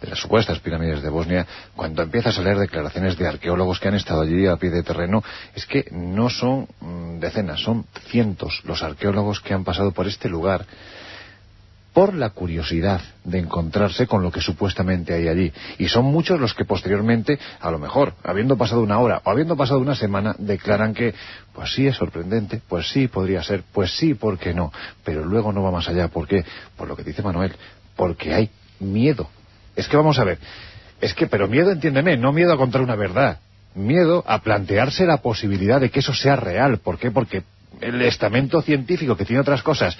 de 0.00 0.08
las 0.08 0.20
supuestas 0.20 0.60
pirámides 0.60 1.02
de 1.02 1.08
Bosnia, 1.08 1.44
cuando 1.74 2.02
empiezas 2.02 2.38
a 2.38 2.42
leer 2.42 2.58
declaraciones 2.58 3.18
de 3.18 3.26
arqueólogos 3.26 3.80
que 3.80 3.88
han 3.88 3.94
estado 3.94 4.22
allí 4.22 4.46
a 4.46 4.56
pie 4.56 4.70
de 4.70 4.84
terreno, 4.84 5.24
es 5.54 5.66
que 5.66 5.88
no 5.90 6.30
son 6.30 6.68
mm, 6.80 7.18
decenas, 7.18 7.60
son 7.60 7.84
cientos 8.08 8.60
los 8.64 8.84
arqueólogos 8.84 9.40
que 9.40 9.52
han 9.52 9.64
pasado 9.64 9.90
por 9.90 10.06
este 10.06 10.28
lugar 10.28 10.64
por 11.92 12.14
la 12.14 12.30
curiosidad 12.30 13.00
de 13.24 13.38
encontrarse 13.38 14.06
con 14.06 14.22
lo 14.22 14.30
que 14.32 14.40
supuestamente 14.40 15.12
hay 15.14 15.28
allí. 15.28 15.52
Y 15.78 15.88
son 15.88 16.06
muchos 16.06 16.40
los 16.40 16.54
que 16.54 16.64
posteriormente, 16.64 17.38
a 17.60 17.70
lo 17.70 17.78
mejor, 17.78 18.14
habiendo 18.24 18.56
pasado 18.56 18.82
una 18.82 18.98
hora 18.98 19.20
o 19.24 19.30
habiendo 19.30 19.56
pasado 19.56 19.80
una 19.80 19.94
semana, 19.94 20.34
declaran 20.38 20.94
que, 20.94 21.14
pues 21.52 21.74
sí 21.74 21.86
es 21.86 21.96
sorprendente, 21.96 22.60
pues 22.68 22.90
sí 22.90 23.08
podría 23.08 23.42
ser, 23.42 23.62
pues 23.72 23.94
sí, 23.96 24.14
¿por 24.14 24.38
qué 24.38 24.54
no? 24.54 24.72
Pero 25.04 25.24
luego 25.24 25.52
no 25.52 25.62
va 25.62 25.70
más 25.70 25.88
allá. 25.88 26.08
¿Por 26.08 26.26
qué? 26.26 26.44
Por 26.76 26.88
lo 26.88 26.96
que 26.96 27.04
dice 27.04 27.22
Manuel, 27.22 27.52
porque 27.96 28.32
hay 28.32 28.50
miedo. 28.80 29.28
Es 29.76 29.88
que 29.88 29.96
vamos 29.96 30.18
a 30.18 30.24
ver, 30.24 30.38
es 31.00 31.14
que, 31.14 31.26
pero 31.26 31.48
miedo, 31.48 31.70
entiéndeme, 31.70 32.16
no 32.16 32.32
miedo 32.32 32.52
a 32.52 32.56
contar 32.56 32.80
una 32.80 32.96
verdad, 32.96 33.38
miedo 33.74 34.24
a 34.26 34.40
plantearse 34.40 35.06
la 35.06 35.18
posibilidad 35.18 35.80
de 35.80 35.90
que 35.90 36.00
eso 36.00 36.14
sea 36.14 36.36
real. 36.36 36.78
¿Por 36.78 36.98
qué? 36.98 37.10
Porque 37.10 37.42
el 37.82 38.02
estamento 38.02 38.62
científico 38.62 39.16
que 39.16 39.24
tiene 39.24 39.40
otras 39.40 39.62
cosas 39.62 39.96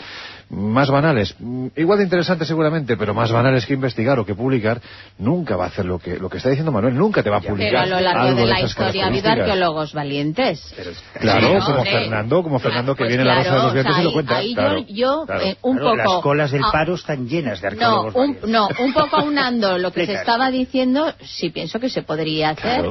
más 0.50 0.90
banales, 0.90 1.34
mm, 1.38 1.68
igual 1.76 1.98
de 1.98 2.04
interesantes 2.04 2.46
seguramente, 2.46 2.96
pero 2.96 3.14
más 3.14 3.32
banales 3.32 3.64
que 3.64 3.74
investigar 3.74 4.18
o 4.18 4.26
que 4.26 4.34
publicar, 4.34 4.80
nunca 5.18 5.56
va 5.56 5.64
a 5.64 5.68
hacer 5.68 5.86
lo 5.86 5.98
que 5.98 6.18
lo 6.18 6.28
que 6.28 6.36
está 6.36 6.50
diciendo 6.50 6.72
Manuel, 6.72 6.94
nunca 6.96 7.22
te 7.22 7.30
va 7.30 7.38
a 7.38 7.40
publicar. 7.40 7.84
Pero 7.84 7.96
a 7.96 8.00
lo 8.00 8.00
largo 8.00 8.34
de 8.34 8.46
la 8.46 8.60
historia 8.60 9.04
ha 9.04 9.08
habido 9.08 9.30
arqueólogos 9.30 9.94
valientes. 9.94 10.74
claro, 11.18 11.58
como 11.64 11.84
Fernando, 11.84 12.42
como 12.42 12.58
Fernando 12.58 12.94
que 12.94 13.04
pues 13.04 13.08
viene 13.08 13.22
en 13.22 13.28
la 13.28 13.36
Rosa 13.36 13.54
de 13.54 13.62
los 13.62 13.72
Vientos 13.72 13.98
y 13.98 14.02
lo 14.02 14.12
cuenta. 14.12 14.36
Ahí 14.36 14.54
claro, 14.54 14.78
yo, 14.78 15.26
yo 15.26 15.34
eh, 15.40 15.56
un 15.62 15.78
poco... 15.78 15.96
Las 15.96 16.22
colas 16.22 16.50
del 16.50 16.64
ah, 16.64 16.70
paro 16.72 16.94
están 16.94 17.28
llenas 17.28 17.60
de 17.60 17.68
arqueólogos 17.68 18.14
no, 18.14 18.20
un, 18.20 18.38
no, 18.46 18.68
un 18.78 18.92
poco 18.92 19.16
aunando 19.16 19.78
lo 19.78 19.92
que 19.92 20.06
se 20.06 20.14
estaba 20.14 20.50
diciendo, 20.50 21.14
sí 21.24 21.50
pienso 21.50 21.80
que 21.80 21.88
se 21.88 22.02
podría 22.02 22.50
hacer 22.50 22.90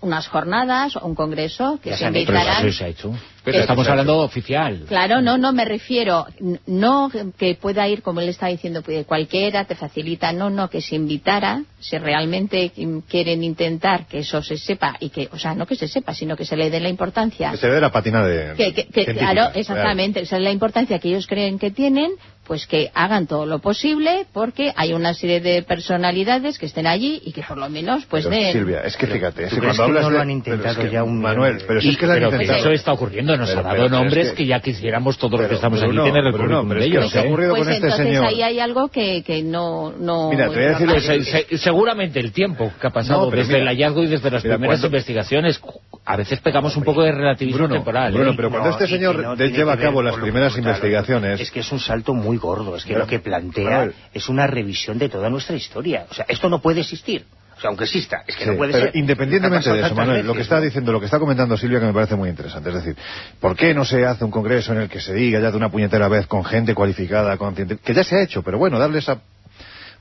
unas 0.00 0.28
jornadas 0.28 0.96
o 0.96 1.06
un 1.06 1.14
congreso 1.14 1.78
que 1.82 1.90
Ya 1.90 1.96
se 1.96 2.84
ha 2.84 2.88
hecho. 2.88 3.12
Que- 3.50 3.58
Pero 3.58 3.62
estamos 3.62 3.88
hablando 3.88 4.18
oficial. 4.18 4.84
Claro, 4.88 5.20
no, 5.20 5.38
no 5.38 5.52
me 5.52 5.64
refiero, 5.64 6.26
no 6.66 7.10
que 7.38 7.54
pueda 7.54 7.88
ir, 7.88 8.02
como 8.02 8.20
él 8.20 8.28
está 8.28 8.46
diciendo, 8.48 8.82
puede 8.82 9.04
cualquiera, 9.04 9.64
te 9.64 9.74
facilita, 9.74 10.32
no, 10.32 10.50
no, 10.50 10.68
que 10.70 10.80
se 10.80 10.96
invitara, 10.96 11.62
si 11.78 11.98
realmente 11.98 12.72
quieren 13.08 13.42
intentar 13.44 14.06
que 14.06 14.18
eso 14.20 14.42
se 14.42 14.56
sepa 14.56 14.96
y 15.00 15.10
que, 15.10 15.28
o 15.32 15.38
sea, 15.38 15.54
no 15.54 15.66
que 15.66 15.76
se 15.76 15.88
sepa, 15.88 16.14
sino 16.14 16.36
que 16.36 16.44
se 16.44 16.56
le 16.56 16.70
dé 16.70 16.80
la 16.80 16.88
importancia. 16.88 17.50
Que 17.52 17.56
se 17.56 17.68
dé 17.68 17.80
la 17.80 17.90
patina 17.92 18.24
de... 18.26 18.54
Que, 18.54 18.72
que- 18.72 19.04
claro, 19.14 19.50
exactamente, 19.54 20.20
esa 20.22 20.36
es 20.36 20.42
la 20.42 20.50
importancia 20.50 20.98
que 20.98 21.08
ellos 21.08 21.26
creen 21.26 21.58
que 21.58 21.70
tienen, 21.70 22.12
pues 22.50 22.66
que 22.66 22.90
hagan 22.94 23.28
todo 23.28 23.46
lo 23.46 23.60
posible 23.60 24.26
porque 24.32 24.72
hay 24.74 24.92
una 24.92 25.14
serie 25.14 25.40
de 25.40 25.62
personalidades 25.62 26.58
que 26.58 26.66
estén 26.66 26.84
allí 26.88 27.22
y 27.24 27.30
que 27.30 27.42
por 27.44 27.56
lo 27.56 27.68
menos 27.70 28.06
pues 28.06 28.24
Pero, 28.26 28.34
den... 28.42 28.52
Silvia, 28.52 28.80
es 28.80 28.96
que 28.96 29.06
fíjate, 29.06 29.44
es 29.44 29.50
¿tú 29.50 29.60
que 29.60 29.66
cuando 29.66 29.84
hablas 29.84 30.02
no 30.02 30.10
lo 30.10 30.20
han 30.20 30.30
intentado 30.30 30.62
pero 30.74 30.82
es 30.82 30.88
que, 30.88 30.92
ya 30.92 31.04
un 31.04 31.20
Manuel, 31.20 31.58
pero 31.64 31.80
si 31.80 31.86
Y- 31.86 31.90
es 31.92 31.96
que 31.96 32.06
lo 32.06 32.12
han 32.14 32.18
pero 32.18 32.30
que 32.30 32.34
intentado. 32.38 32.58
eso 32.60 32.70
está 32.72 32.92
ocurriendo, 32.92 33.36
nos 33.36 33.50
Pero- 33.50 33.60
ha 33.60 33.62
dado 33.62 33.76
pero- 33.76 33.84
pero 33.88 33.96
es 33.96 34.02
nombres 34.02 34.30
que- 34.30 34.34
que... 34.34 34.46
ya 34.46 34.58
quisiéramos 34.58 35.16
todos 35.16 35.30
los 35.32 35.40
Pero, 35.42 35.48
que 35.50 35.54
estamos 35.54 35.78
aquí 35.80 35.86
Bruno, 35.92 36.04
tener 36.06 36.24
el 36.26 36.32
currículum 36.32 36.68
pero 36.70 36.80
de 36.80 36.86
es 36.86 36.92
que 36.92 36.98
ellos. 36.98 37.14
¿eh? 37.14 37.18
ocurrido 37.20 37.50
Pues 37.50 37.62
con 37.62 37.72
este 37.72 37.86
entonces 37.86 38.06
señor... 38.08 38.24
ahí 38.26 38.42
hay 38.42 38.58
algo 38.58 38.88
que, 38.88 39.22
que 39.22 39.42
no, 39.44 39.92
no... 39.92 40.30
Mira, 40.30 40.48
te 40.48 40.54
voy 40.56 40.64
a 40.64 40.68
decir 40.70 40.86
Pues, 40.88 41.08
eh, 41.08 41.22
se- 41.48 41.58
seguramente 41.58 42.18
el 42.18 42.32
tiempo 42.32 42.72
que 42.80 42.86
ha 42.88 42.90
pasado 42.90 43.26
No, 43.26 43.30
pero 43.30 43.42
desde 43.42 43.52
mira, 43.60 43.70
el 43.70 43.76
hallazgo 43.78 44.02
y 44.02 44.06
desde 44.08 44.28
las 44.28 44.42
mira, 44.42 44.56
primeras 44.56 44.80
cuando- 44.80 44.86
investigaciones, 44.96 45.60
a 46.04 46.16
veces 46.16 46.40
pegamos 46.40 46.76
un 46.76 46.82
poco 46.82 47.02
de 47.04 47.12
relativismo 47.12 47.58
Bruno, 47.58 47.74
temporal. 47.74 48.12
¿eh? 48.12 48.16
Bruno, 48.16 48.32
pero 48.34 48.48
Y 48.48 48.50
cuando 48.50 48.68
no, 48.70 48.74
este 48.74 48.88
señor 48.88 49.16
no 49.22 49.36
lleva 49.36 49.74
a 49.74 49.78
cabo 49.78 50.02
las 50.02 50.16
primeras 50.16 50.56
investigaciones... 50.58 51.40
Es 51.40 51.52
que 51.52 51.60
es 51.60 51.70
un 51.70 51.78
salto 51.78 52.12
muy 52.12 52.39
gordo. 52.40 52.74
Es 52.76 52.84
que 52.84 52.94
lo 52.96 53.06
que 53.06 53.18
plantea 53.20 53.90
es 54.12 54.28
una 54.28 54.46
revisión 54.46 54.98
de 54.98 55.08
toda 55.08 55.30
nuestra 55.30 55.54
historia. 55.56 56.06
O 56.10 56.14
sea, 56.14 56.24
esto 56.28 56.48
no 56.48 56.60
puede 56.60 56.80
existir. 56.80 57.24
O 57.56 57.60
sea, 57.60 57.68
aunque 57.68 57.84
exista, 57.84 58.24
es 58.26 58.36
que 58.36 58.44
Sí, 58.44 58.50
no 58.50 58.56
puede 58.56 58.72
pero 58.72 58.86
ser. 58.86 58.96
independientemente 58.96 59.70
de 59.70 59.80
eso, 59.80 59.94
Manuel, 59.94 60.26
lo 60.26 60.32
que 60.32 60.40
está 60.40 60.58
diciendo, 60.62 60.92
lo 60.92 60.98
que 60.98 61.04
está 61.04 61.18
comentando 61.18 61.58
Silvia, 61.58 61.78
que 61.78 61.84
me 61.86 61.92
parece 61.92 62.16
muy 62.16 62.30
interesante. 62.30 62.70
Es 62.70 62.76
decir, 62.76 62.96
¿por 63.38 63.54
qué 63.54 63.74
no 63.74 63.84
se 63.84 64.06
hace 64.06 64.24
un 64.24 64.30
congreso 64.30 64.72
en 64.72 64.80
el 64.80 64.88
que 64.88 64.98
se 64.98 65.12
diga 65.12 65.40
ya 65.40 65.50
de 65.50 65.58
una 65.58 65.68
puñetera 65.70 66.08
vez 66.08 66.26
con 66.26 66.42
gente 66.42 66.74
cualificada, 66.74 67.36
con 67.36 67.54
que 67.54 67.94
ya 67.94 68.02
se 68.02 68.16
ha 68.16 68.22
hecho, 68.22 68.42
pero 68.42 68.56
bueno, 68.56 68.78
darle 68.78 69.00
esa 69.00 69.20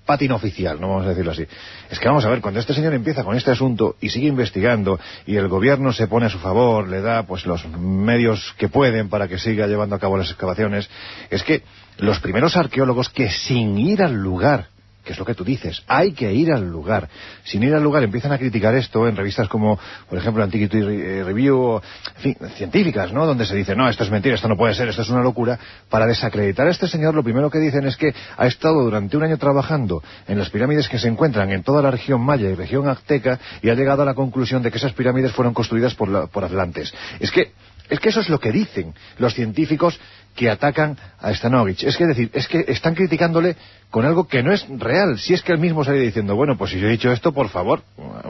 pátina 0.06 0.36
oficial, 0.36 0.80
no 0.82 0.88
vamos 0.88 1.06
a 1.06 1.10
decirlo 1.10 1.34
así. 1.34 1.46
Es 1.92 2.00
que 2.00 2.08
vamos 2.08 2.26
a 2.26 2.30
ver, 2.30 2.42
cuando 2.42 2.60
este 2.62 2.74
señor 2.74 2.94
empieza 2.94 3.24
con 3.24 3.36
este 3.36 3.52
asunto 3.52 3.96
y 4.02 4.10
sigue 4.10 4.28
investigando 4.28 5.00
y 5.28 5.36
el 5.36 5.48
gobierno 5.50 5.92
se 5.94 6.08
pone 6.08 6.26
a 6.26 6.30
su 6.30 6.40
favor, 6.40 6.88
le 6.88 7.02
da 7.02 7.24
pues 7.24 7.46
los 7.46 7.68
medios 7.78 8.56
que 8.58 8.70
pueden 8.70 9.10
para 9.10 9.28
que 9.28 9.38
siga 9.38 9.68
llevando 9.68 9.96
a 9.96 10.00
cabo 10.00 10.18
las 10.18 10.30
excavaciones, 10.32 10.90
es 11.30 11.44
que 11.44 11.62
los 12.00 12.20
primeros 12.20 12.58
arqueólogos 12.58 13.10
que 13.10 13.30
sin 13.30 13.78
ir 13.78 14.02
al 14.04 14.14
lugar 14.16 14.68
que 15.02 15.14
es 15.14 15.18
lo 15.20 15.26
que 15.26 15.34
tú 15.34 15.44
dices, 15.44 15.82
hay 15.88 16.12
que 16.12 16.32
ir 16.32 16.52
al 16.52 16.70
lugar. 16.70 17.10
Sin 17.44 17.64
ir 17.64 17.74
al 17.74 17.82
lugar 17.82 18.04
empiezan 18.04 18.32
a 18.32 18.38
criticar 18.38 18.76
esto 18.76 19.08
en 19.08 19.16
revistas 19.16 19.48
como, 19.48 19.80
por 20.08 20.20
ejemplo, 20.20 20.44
Antiquity 20.44 20.78
eh, 20.78 21.24
Review, 21.26 21.82
en 22.18 22.22
fin, 22.22 22.38
científicas, 22.58 23.12
¿no? 23.12 23.26
Donde 23.26 23.48
se 23.48 23.56
dice, 23.56 23.76
no, 23.76 23.90
esto 23.90 24.04
es 24.04 24.12
mentira, 24.12 24.36
esto 24.36 24.48
no 24.48 24.56
puede 24.56 24.76
ser, 24.76 24.88
esto 24.90 25.02
es 25.02 25.10
una 25.10 25.24
locura. 25.24 25.58
Para 25.90 26.06
desacreditar 26.06 26.68
a 26.68 26.70
este 26.70 26.88
señor, 26.88 27.16
lo 27.16 27.24
primero 27.24 27.50
que 27.50 27.58
dicen 27.58 27.88
es 27.88 27.98
que 27.98 28.14
ha 28.38 28.46
estado 28.46 28.84
durante 28.84 29.18
un 29.18 29.24
año 29.24 29.38
trabajando 29.38 30.04
en 30.28 30.38
las 30.38 30.52
pirámides 30.52 30.88
que 30.88 31.00
se 31.00 31.08
encuentran 31.08 31.50
en 31.50 31.64
toda 31.64 31.82
la 31.82 31.90
región 31.90 32.22
maya 32.22 32.48
y 32.48 32.54
región 32.54 32.88
azteca 32.88 33.40
y 33.64 33.70
ha 33.70 33.74
llegado 33.76 34.04
a 34.04 34.06
la 34.06 34.14
conclusión 34.14 34.62
de 34.62 34.70
que 34.70 34.78
esas 34.78 34.94
pirámides 34.94 35.32
fueron 35.32 35.56
construidas 35.56 35.96
por, 35.96 36.10
la- 36.10 36.28
por 36.28 36.44
atlantes. 36.44 36.94
Es 37.20 37.32
que 37.32 37.54
es 37.90 38.00
que 38.00 38.10
eso 38.10 38.20
es 38.20 38.30
lo 38.30 38.40
que 38.40 38.52
dicen 38.52 38.94
los 39.18 39.34
científicos 39.34 40.00
que 40.40 40.50
atacan 40.50 40.98
a 41.20 41.34
Stanovich. 41.34 41.84
Es 41.84 41.98
que 41.98 42.04
es 42.04 42.10
decir, 42.10 42.30
es 42.34 42.48
que 42.48 42.64
están 42.70 42.96
criticándole 42.96 43.58
con 43.92 44.06
algo 44.06 44.26
que 44.26 44.42
no 44.42 44.54
es 44.54 44.66
real. 44.70 45.20
Si 45.20 45.34
es 45.34 45.44
que 45.44 45.52
él 45.52 45.58
mismo 45.60 45.84
sale 45.84 46.00
diciendo, 46.00 46.34
bueno, 46.38 46.58
pues 46.58 46.72
si 46.72 46.80
yo 46.80 46.88
he 46.88 46.92
dicho 46.92 47.12
esto, 47.12 47.34
por 47.34 47.50
favor, 47.50 47.82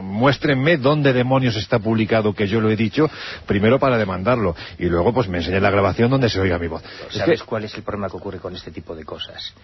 muéstrenme 0.02 0.76
dónde 0.76 1.12
demonios 1.12 1.54
está 1.54 1.78
publicado 1.78 2.34
que 2.34 2.48
yo 2.48 2.60
lo 2.60 2.68
he 2.68 2.74
dicho, 2.74 3.08
primero 3.46 3.78
para 3.78 3.96
demandarlo, 3.96 4.56
y 4.76 4.86
luego 4.86 5.12
pues 5.14 5.28
me 5.28 5.38
enseñen 5.38 5.62
la 5.62 5.70
grabación 5.70 6.10
donde 6.10 6.28
se 6.28 6.40
oiga 6.40 6.58
mi 6.58 6.66
voz. 6.66 6.82
Es 7.10 7.18
¿Sabes 7.18 7.42
que- 7.42 7.46
cuál 7.46 7.62
es 7.64 7.74
el 7.74 7.84
problema 7.84 8.08
que 8.10 8.16
ocurre 8.16 8.38
con 8.40 8.56
este 8.56 8.72
tipo 8.72 8.96
de 8.96 9.04
cosas? 9.04 9.54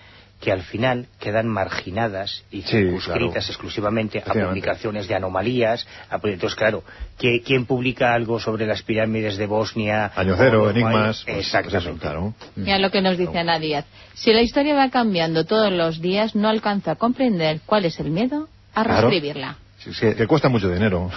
Que 0.41 0.53
al 0.53 0.63
final 0.63 1.07
quedan 1.19 1.49
marginadas 1.49 2.45
y 2.51 2.61
Sí, 2.63 2.69
circunscritas 2.69 3.33
claro. 3.47 3.47
exclusivamente 3.53 4.23
a 4.25 4.33
publicaciones 4.33 5.09
de 5.09 5.15
anomalías. 5.15 5.87
a- 6.11 6.17
Entonces, 6.23 6.55
claro, 6.55 6.85
¿qui- 7.19 7.43
¿quién 7.45 7.65
publica 7.65 8.13
algo 8.13 8.39
sobre 8.39 8.67
las 8.67 8.83
pirámides 8.83 9.39
de 9.39 9.47
Bosnia? 9.47 10.13
Año 10.15 10.35
cero, 10.37 10.65
O- 10.65 10.71
enigmas, 10.71 11.23
pues, 11.25 11.37
pues 11.37 11.47
Exactamente. 11.47 11.91
eso, 11.91 11.99
claro. 11.99 12.35
Mira 12.55 12.79
lo 12.79 12.91
que 12.91 13.01
nos 13.01 13.17
dice 13.17 13.39
Ana 13.39 13.59
Díaz. 13.59 13.87
Si 14.15 14.33
la 14.33 14.43
historia 14.43 14.75
va 14.75 14.91
cambiando 14.91 15.45
todos 15.47 15.73
los 15.73 16.01
días, 16.03 16.35
no 16.35 16.49
alcanza 16.49 16.93
a 16.93 16.97
comprender 16.97 17.61
cuál 17.65 17.87
es 17.87 17.99
el 17.99 18.11
miedo 18.11 18.49
a 18.75 18.85
Claro. 18.85 19.09
reescribirla. 19.09 19.57
Sí, 19.79 19.95
sí, 19.95 20.15
que 20.15 20.27
cuesta 20.27 20.49
mucho 20.51 20.71
dinero. 20.71 21.11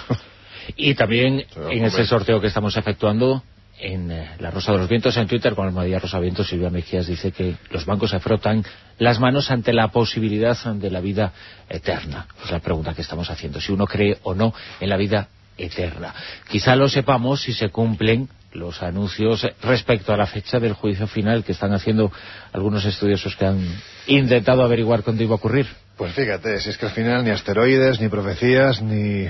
Y 0.76 0.94
también 0.94 1.44
en 1.70 1.84
ese 1.84 2.06
sorteo 2.06 2.40
que 2.40 2.46
estamos 2.46 2.76
efectuando 2.76 3.42
en 3.80 4.10
eh, 4.10 4.30
La 4.38 4.50
Rosa 4.50 4.72
de 4.72 4.78
los 4.78 4.88
Vientos, 4.88 5.16
en 5.16 5.26
Twitter, 5.26 5.54
con 5.54 5.66
Almadía 5.66 5.98
Rosa 5.98 6.18
Vientos, 6.18 6.48
Silvia 6.48 6.70
Mejías 6.70 7.06
dice 7.06 7.32
que 7.32 7.56
los 7.70 7.86
bancos 7.86 8.10
se 8.10 8.20
frotan 8.20 8.64
las 8.98 9.18
manos 9.18 9.50
ante 9.50 9.72
la 9.72 9.88
posibilidad 9.88 10.56
de 10.74 10.90
la 10.90 11.00
vida 11.00 11.32
eterna. 11.68 12.26
Es 12.44 12.50
la 12.50 12.60
pregunta 12.60 12.94
que 12.94 13.02
estamos 13.02 13.30
haciendo, 13.30 13.60
si 13.60 13.72
uno 13.72 13.86
cree 13.86 14.18
o 14.22 14.34
no 14.34 14.52
en 14.80 14.88
la 14.88 14.96
vida 14.96 15.28
eterna. 15.56 16.14
Quizá 16.48 16.76
lo 16.76 16.88
sepamos 16.88 17.42
si 17.42 17.52
se 17.52 17.70
cumplen 17.70 18.28
los 18.52 18.82
anuncios 18.82 19.46
respecto 19.62 20.12
a 20.12 20.16
la 20.16 20.26
fecha 20.26 20.58
del 20.58 20.72
juicio 20.72 21.06
final 21.06 21.44
que 21.44 21.52
están 21.52 21.72
haciendo 21.72 22.10
algunos 22.52 22.84
estudiosos 22.84 23.36
que 23.36 23.46
han 23.46 23.64
intentado 24.06 24.62
averiguar 24.62 25.02
cuándo 25.02 25.22
iba 25.22 25.32
a 25.32 25.36
ocurrir. 25.36 25.66
Pues 26.00 26.14
fíjate, 26.14 26.58
si 26.60 26.70
es 26.70 26.78
que 26.78 26.86
al 26.86 26.92
final 26.92 27.22
ni 27.22 27.28
asteroides, 27.30 28.00
ni 28.00 28.08
profecías, 28.08 28.80
ni, 28.80 29.26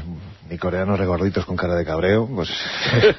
ni 0.48 0.56
coreanos 0.56 1.00
regorditos 1.00 1.44
con 1.44 1.56
cara 1.56 1.74
de 1.74 1.84
cabreo, 1.84 2.28
pues 2.32 2.48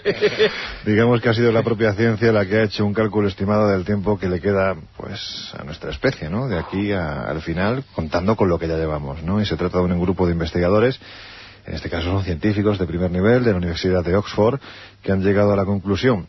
digamos 0.86 1.20
que 1.20 1.28
ha 1.28 1.34
sido 1.34 1.52
la 1.52 1.62
propia 1.62 1.92
ciencia 1.94 2.32
la 2.32 2.46
que 2.46 2.60
ha 2.60 2.64
hecho 2.64 2.86
un 2.86 2.94
cálculo 2.94 3.28
estimado 3.28 3.68
del 3.68 3.84
tiempo 3.84 4.18
que 4.18 4.30
le 4.30 4.40
queda 4.40 4.78
pues 4.96 5.52
a 5.60 5.66
nuestra 5.66 5.92
especie, 5.92 6.30
¿no? 6.30 6.48
De 6.48 6.58
aquí 6.58 6.94
a- 6.94 7.24
al 7.24 7.42
final, 7.42 7.84
contando 7.94 8.38
con 8.38 8.48
lo 8.48 8.58
que 8.58 8.70
ya 8.70 8.78
llevamos, 8.78 9.22
¿no? 9.22 9.42
Y 9.42 9.46
se 9.46 9.58
trata 9.58 9.80
de 9.80 9.84
un 9.84 10.00
grupo 10.02 10.26
de 10.26 10.32
investigadores 10.32 10.98
en 11.66 11.74
este 11.76 11.90
caso 11.90 12.06
son 12.06 12.24
científicos 12.24 12.80
de 12.80 12.88
primer 12.88 13.12
nivel 13.12 13.44
de 13.44 13.52
la 13.52 13.58
Universidad 13.58 14.02
de 14.02 14.16
Oxford 14.16 14.62
que 15.04 15.12
han 15.12 15.22
llegado 15.24 15.52
a 15.52 15.58
la 15.58 15.66
conclusión 15.66 16.26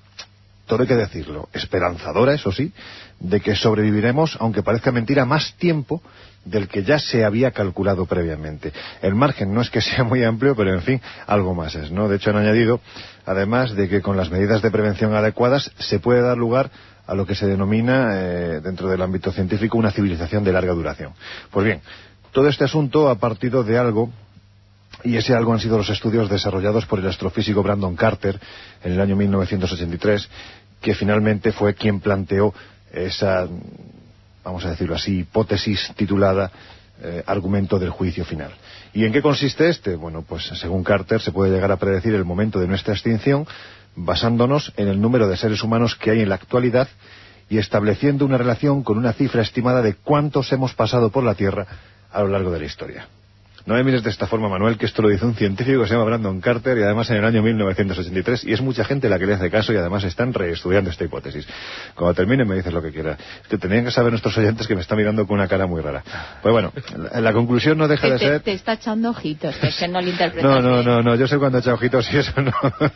todo 0.67 0.83
hay 0.83 0.89
que 0.89 0.95
decirlo, 0.97 1.49
esperanzadora, 1.53 2.33
eso 2.35 2.51
sí, 2.51 2.73
de 3.21 3.41
que 3.41 3.55
sobreviviremos, 3.57 4.37
aunque 4.41 4.63
parezca 4.63 4.91
mentira, 4.91 5.25
más 5.27 5.55
tiempo 5.59 6.01
del 6.45 6.69
que 6.69 6.83
ya 6.83 6.99
se 6.99 7.25
había 7.25 7.53
calculado 7.53 8.07
previamente. 8.07 8.73
El 9.01 9.15
margen 9.15 9.55
no 9.55 9.61
es 9.61 9.71
que 9.71 9.81
sea 9.81 10.05
muy 10.05 10.25
amplio, 10.25 10.57
pero 10.57 10.73
en 10.73 10.83
fin, 10.83 11.01
algo 11.27 11.55
más 11.55 11.75
es, 11.75 11.91
¿no? 11.91 12.09
De 12.09 12.17
hecho 12.17 12.31
han 12.31 12.37
añadido, 12.37 12.81
además 13.27 13.75
de 13.75 13.89
que 13.89 14.01
con 14.01 14.17
las 14.17 14.31
medidas 14.31 14.63
de 14.63 14.71
prevención 14.71 15.15
adecuadas 15.15 15.71
se 15.79 15.99
puede 15.99 16.23
dar 16.23 16.37
lugar 16.37 16.71
a 17.07 17.15
lo 17.15 17.27
que 17.27 17.35
se 17.35 17.47
denomina, 17.47 18.11
eh, 18.15 18.61
dentro 18.63 18.89
del 18.89 19.03
ámbito 19.03 19.33
científico, 19.33 19.79
una 19.79 19.91
civilización 19.91 20.45
de 20.45 20.53
larga 20.53 20.73
duración. 20.73 21.13
Pues 21.51 21.67
bien, 21.67 21.81
todo 22.33 22.49
este 22.49 22.65
asunto 22.65 23.09
ha 23.09 23.17
partido 23.17 23.65
de 23.65 23.79
algo 23.79 24.11
y 25.05 25.17
ese 25.17 25.35
algo 25.35 25.53
han 25.53 25.61
sido 25.61 25.79
los 25.79 25.91
estudios 25.91 26.31
desarrollados 26.31 26.87
por 26.87 26.99
el 26.99 27.09
astrofísico 27.09 27.63
Brandon 27.63 27.97
Carter 27.97 28.39
en 28.85 28.93
el 28.93 29.01
año 29.01 29.17
1983, 29.17 30.29
que 30.81 30.95
finalmente 30.95 31.53
fue 31.53 31.75
quien 31.75 32.01
planteó 32.01 32.55
esa, 32.93 33.49
vamos 34.45 34.65
a 34.65 34.71
decirlo 34.71 34.95
así, 34.95 35.21
hipótesis 35.21 35.93
titulada 35.97 36.51
eh, 37.03 37.23
argumento 37.27 37.79
del 37.79 37.91
juicio 37.91 38.25
final. 38.25 38.53
¿Y 38.93 39.05
en 39.05 39.13
qué 39.13 39.23
consiste 39.23 39.69
este? 39.69 39.97
Bueno, 39.97 40.23
pues 40.23 40.45
según 40.45 40.85
Carter 40.85 41.21
se 41.21 41.33
puede 41.33 41.53
llegar 41.53 41.73
a 41.73 41.77
predecir 41.77 42.15
el 42.15 42.25
momento 42.25 42.61
de 42.61 42.69
nuestra 42.69 42.95
extinción 42.95 43.47
basándonos 43.97 44.73
en 44.77 44.89
el 44.89 45.01
número 45.01 45.29
de 45.29 45.37
seres 45.37 45.63
humanos 45.63 45.97
que 45.97 46.11
hay 46.11 46.21
en 46.21 46.29
la 46.29 46.37
actualidad 46.37 46.89
y 47.49 47.59
estableciendo 47.59 48.25
una 48.25 48.39
relación 48.39 48.83
con 48.83 48.99
una 48.99 49.13
cifra 49.13 49.43
estimada 49.43 49.83
de 49.83 49.95
cuántos 49.95 50.53
hemos 50.53 50.75
pasado 50.75 51.11
por 51.11 51.25
la 51.25 51.35
Tierra 51.35 51.67
a 52.11 52.23
lo 52.23 52.29
largo 52.29 52.51
de 52.51 52.61
la 52.61 52.67
historia. 52.67 53.09
No 53.67 53.75
me 53.75 53.85
mires 53.85 54.03
de 54.03 54.11
esta 54.11 54.27
forma, 54.27 54.49
Manuel, 54.49 54.77
que 54.77 54.87
esto 54.87 55.03
lo 55.03 55.09
dice 55.09 55.25
un 55.25 55.35
científico 55.35 55.83
que 55.83 55.89
se 55.89 55.95
llama 55.95 56.07
Brandon 56.07 56.41
Carter 56.41 56.77
y 56.79 56.83
además 56.83 57.09
en 57.11 57.17
el 57.17 57.25
año 57.25 57.43
1983 57.43 58.45
y 58.45 58.53
es 58.53 58.61
mucha 58.61 58.85
gente 58.85 59.09
la 59.09 59.19
que 59.19 59.27
le 59.27 59.35
hace 59.35 59.51
caso 59.51 59.73
y 59.73 59.77
además 59.77 60.05
están 60.05 60.35
reestudiando 60.35 60.91
esta 60.91 61.05
hipótesis. 61.05 61.47
Cuando 61.95 62.15
termine 62.15 62.45
me 62.45 62.57
dices 62.57 62.73
lo 62.73 62.83
que 62.83 62.91
quieras. 62.91 63.19
Es 63.43 63.49
que 63.49 63.59
tenían 63.59 63.85
que 63.85 63.91
saber 63.91 64.11
nuestros 64.11 64.37
oyentes 64.37 64.67
que 64.67 64.75
me 64.75 64.81
están 64.81 64.99
mirando 64.99 65.27
con 65.27 65.39
una 65.39 65.49
cara 65.49 65.67
muy 65.67 65.81
rara. 65.81 66.03
Pues 66.43 66.53
bueno, 66.53 66.73
la, 66.97 67.21
la 67.21 67.33
conclusión 67.33 67.79
no 67.79 67.89
deja 67.89 68.09
de 68.09 68.19
te, 68.19 68.19
ser... 68.19 68.41
te 68.41 68.53
está 68.53 68.75
echando 68.75 69.11
ojitos, 69.11 69.57
que 69.57 69.69
es 69.69 69.77
que 69.77 69.89
no 69.89 70.01
le 70.01 70.11
interpretas 70.11 70.43
No, 70.43 70.61
no, 70.61 70.83
no, 70.83 71.03
no, 71.03 71.15
yo 71.15 71.29
sé 71.29 71.39
cuando 71.39 71.59
echa 71.59 71.75
ojitos 71.75 72.13
y 72.13 72.19
eso 72.19 72.41
no, 72.41 72.53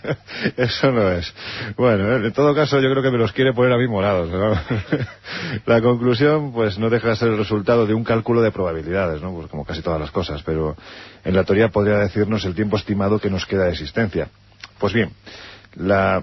eso 0.56 0.90
no 0.90 1.12
es. 1.12 1.32
Bueno, 1.76 2.16
en 2.16 2.32
todo 2.32 2.54
caso 2.54 2.80
yo 2.80 2.90
creo 2.90 3.02
que 3.02 3.10
me 3.10 3.18
los 3.18 3.32
quiere 3.32 3.52
poner 3.52 3.72
a 3.72 3.78
mí 3.78 3.86
morados, 3.86 4.30
¿no? 4.30 4.54
La 5.66 5.80
conclusión, 5.80 6.52
pues 6.52 6.78
no 6.78 6.90
deja 6.90 7.10
de 7.10 7.16
ser 7.16 7.28
el 7.28 7.38
resultado 7.38 7.86
de 7.86 7.94
un 7.94 8.04
cálculo 8.04 8.42
de 8.42 8.50
probabilidades, 8.50 9.22
¿no? 9.22 9.32
Pues 9.32 9.48
como 9.48 9.64
casi 9.64 9.82
todas 9.82 10.00
las 10.00 10.10
cosas, 10.10 10.42
pero 10.42 10.55
en 11.24 11.34
la 11.34 11.44
teoría 11.44 11.68
podría 11.68 11.98
decirnos 11.98 12.44
el 12.44 12.54
tiempo 12.54 12.76
estimado 12.76 13.18
que 13.18 13.30
nos 13.30 13.46
queda 13.46 13.64
de 13.64 13.72
existencia. 13.72 14.28
Pues 14.78 14.92
bien, 14.92 15.10
la 15.74 16.22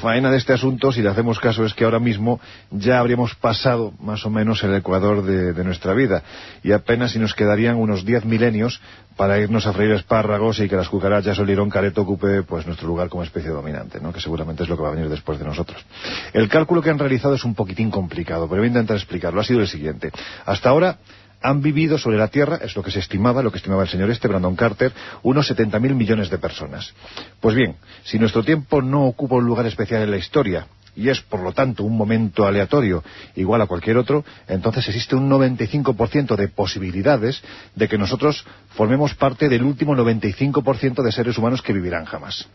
faena 0.00 0.30
de 0.30 0.36
este 0.36 0.52
asunto, 0.52 0.92
si 0.92 1.02
le 1.02 1.08
hacemos 1.08 1.38
caso, 1.38 1.64
es 1.64 1.74
que 1.74 1.84
ahora 1.84 1.98
mismo 1.98 2.40
ya 2.70 2.98
habríamos 2.98 3.34
pasado 3.34 3.92
más 4.00 4.24
o 4.26 4.30
menos 4.30 4.62
el 4.62 4.74
ecuador 4.74 5.22
de, 5.22 5.52
de 5.52 5.64
nuestra 5.64 5.94
vida 5.94 6.22
y 6.62 6.72
apenas 6.72 7.12
si 7.12 7.18
nos 7.18 7.34
quedarían 7.34 7.76
unos 7.76 8.04
10 8.04 8.24
milenios 8.24 8.80
para 9.16 9.38
irnos 9.38 9.66
a 9.66 9.72
freír 9.72 9.92
espárragos 9.92 10.58
y 10.58 10.68
que 10.68 10.76
las 10.76 10.88
cucarachas 10.88 11.38
o 11.38 11.42
el 11.42 11.48
lirón 11.48 11.70
careto 11.70 12.02
ocupe 12.02 12.42
pues 12.42 12.66
nuestro 12.66 12.88
lugar 12.88 13.08
como 13.08 13.22
especie 13.22 13.50
dominante, 13.50 14.00
¿no? 14.00 14.12
que 14.12 14.20
seguramente 14.20 14.64
es 14.64 14.68
lo 14.68 14.76
que 14.76 14.82
va 14.82 14.88
a 14.88 14.94
venir 14.94 15.08
después 15.08 15.38
de 15.38 15.44
nosotros. 15.44 15.84
El 16.32 16.48
cálculo 16.48 16.82
que 16.82 16.90
han 16.90 16.98
realizado 16.98 17.34
es 17.34 17.44
un 17.44 17.54
poquitín 17.54 17.90
complicado, 17.90 18.48
pero 18.48 18.60
voy 18.60 18.66
a 18.66 18.68
intentar 18.68 18.96
explicarlo. 18.96 19.40
Ha 19.40 19.44
sido 19.44 19.60
el 19.60 19.68
siguiente. 19.68 20.10
Hasta 20.44 20.68
ahora 20.68 20.98
han 21.44 21.60
vivido 21.60 21.98
sobre 21.98 22.16
la 22.16 22.28
Tierra, 22.28 22.58
es 22.62 22.74
lo 22.74 22.82
que 22.82 22.90
se 22.90 23.00
estimaba, 23.00 23.42
lo 23.42 23.52
que 23.52 23.58
estimaba 23.58 23.82
el 23.82 23.88
señor 23.90 24.10
este, 24.10 24.28
Brandon 24.28 24.56
Carter, 24.56 24.92
unos 25.22 25.50
70.000 25.50 25.94
millones 25.94 26.30
de 26.30 26.38
personas. 26.38 26.94
Pues 27.38 27.54
bien, 27.54 27.76
si 28.02 28.18
nuestro 28.18 28.42
tiempo 28.42 28.80
no 28.80 29.04
ocupa 29.04 29.34
un 29.34 29.44
lugar 29.44 29.66
especial 29.66 30.00
en 30.00 30.10
la 30.10 30.16
historia, 30.16 30.66
y 30.96 31.10
es 31.10 31.20
por 31.20 31.40
lo 31.40 31.52
tanto 31.52 31.84
un 31.84 31.98
momento 31.98 32.46
aleatorio 32.46 33.04
igual 33.36 33.60
a 33.60 33.66
cualquier 33.66 33.98
otro, 33.98 34.24
entonces 34.48 34.88
existe 34.88 35.16
un 35.16 35.28
95% 35.28 36.34
de 36.34 36.48
posibilidades 36.48 37.42
de 37.74 37.88
que 37.88 37.98
nosotros 37.98 38.46
formemos 38.70 39.14
parte 39.14 39.50
del 39.50 39.64
último 39.64 39.94
95% 39.94 41.02
de 41.02 41.12
seres 41.12 41.36
humanos 41.36 41.60
que 41.60 41.74
vivirán 41.74 42.06
jamás. 42.06 42.48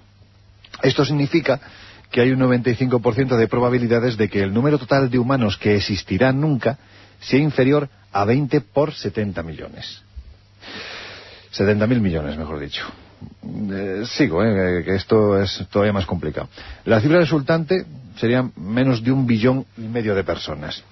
Esto 0.82 1.06
significa 1.06 1.60
que 2.10 2.22
hay 2.22 2.32
un 2.32 2.40
95% 2.40 3.38
de 3.38 3.48
probabilidades 3.48 4.18
de 4.18 4.30
que 4.30 4.42
el 4.42 4.52
número 4.52 4.80
total 4.80 5.12
de 5.12 5.20
humanos 5.20 5.58
que 5.58 5.76
existirán 5.76 6.42
nunca 6.42 6.80
sea 7.20 7.40
inferior 7.40 7.90
a 8.12 8.26
20 8.26 8.62
por 8.62 8.94
70 8.94 9.44
millones. 9.44 10.02
70.000 11.54 12.00
millones, 12.00 12.38
mejor 12.38 12.60
dicho. 12.60 12.86
Eh, 13.72 14.04
sigo, 14.06 14.44
eh, 14.44 14.84
que 14.84 14.96
esto 14.96 15.42
es 15.42 15.66
todavía 15.72 15.94
más 15.94 16.06
complicado. 16.06 16.48
La 16.86 17.02
cifra 17.02 17.20
resultante 17.20 17.86
serían 18.18 18.52
menos 18.56 19.04
de 19.04 19.12
un 19.12 19.26
billón 19.26 19.66
y 19.78 19.82
medio 19.82 20.16
de 20.16 20.24
personas. 20.24 20.84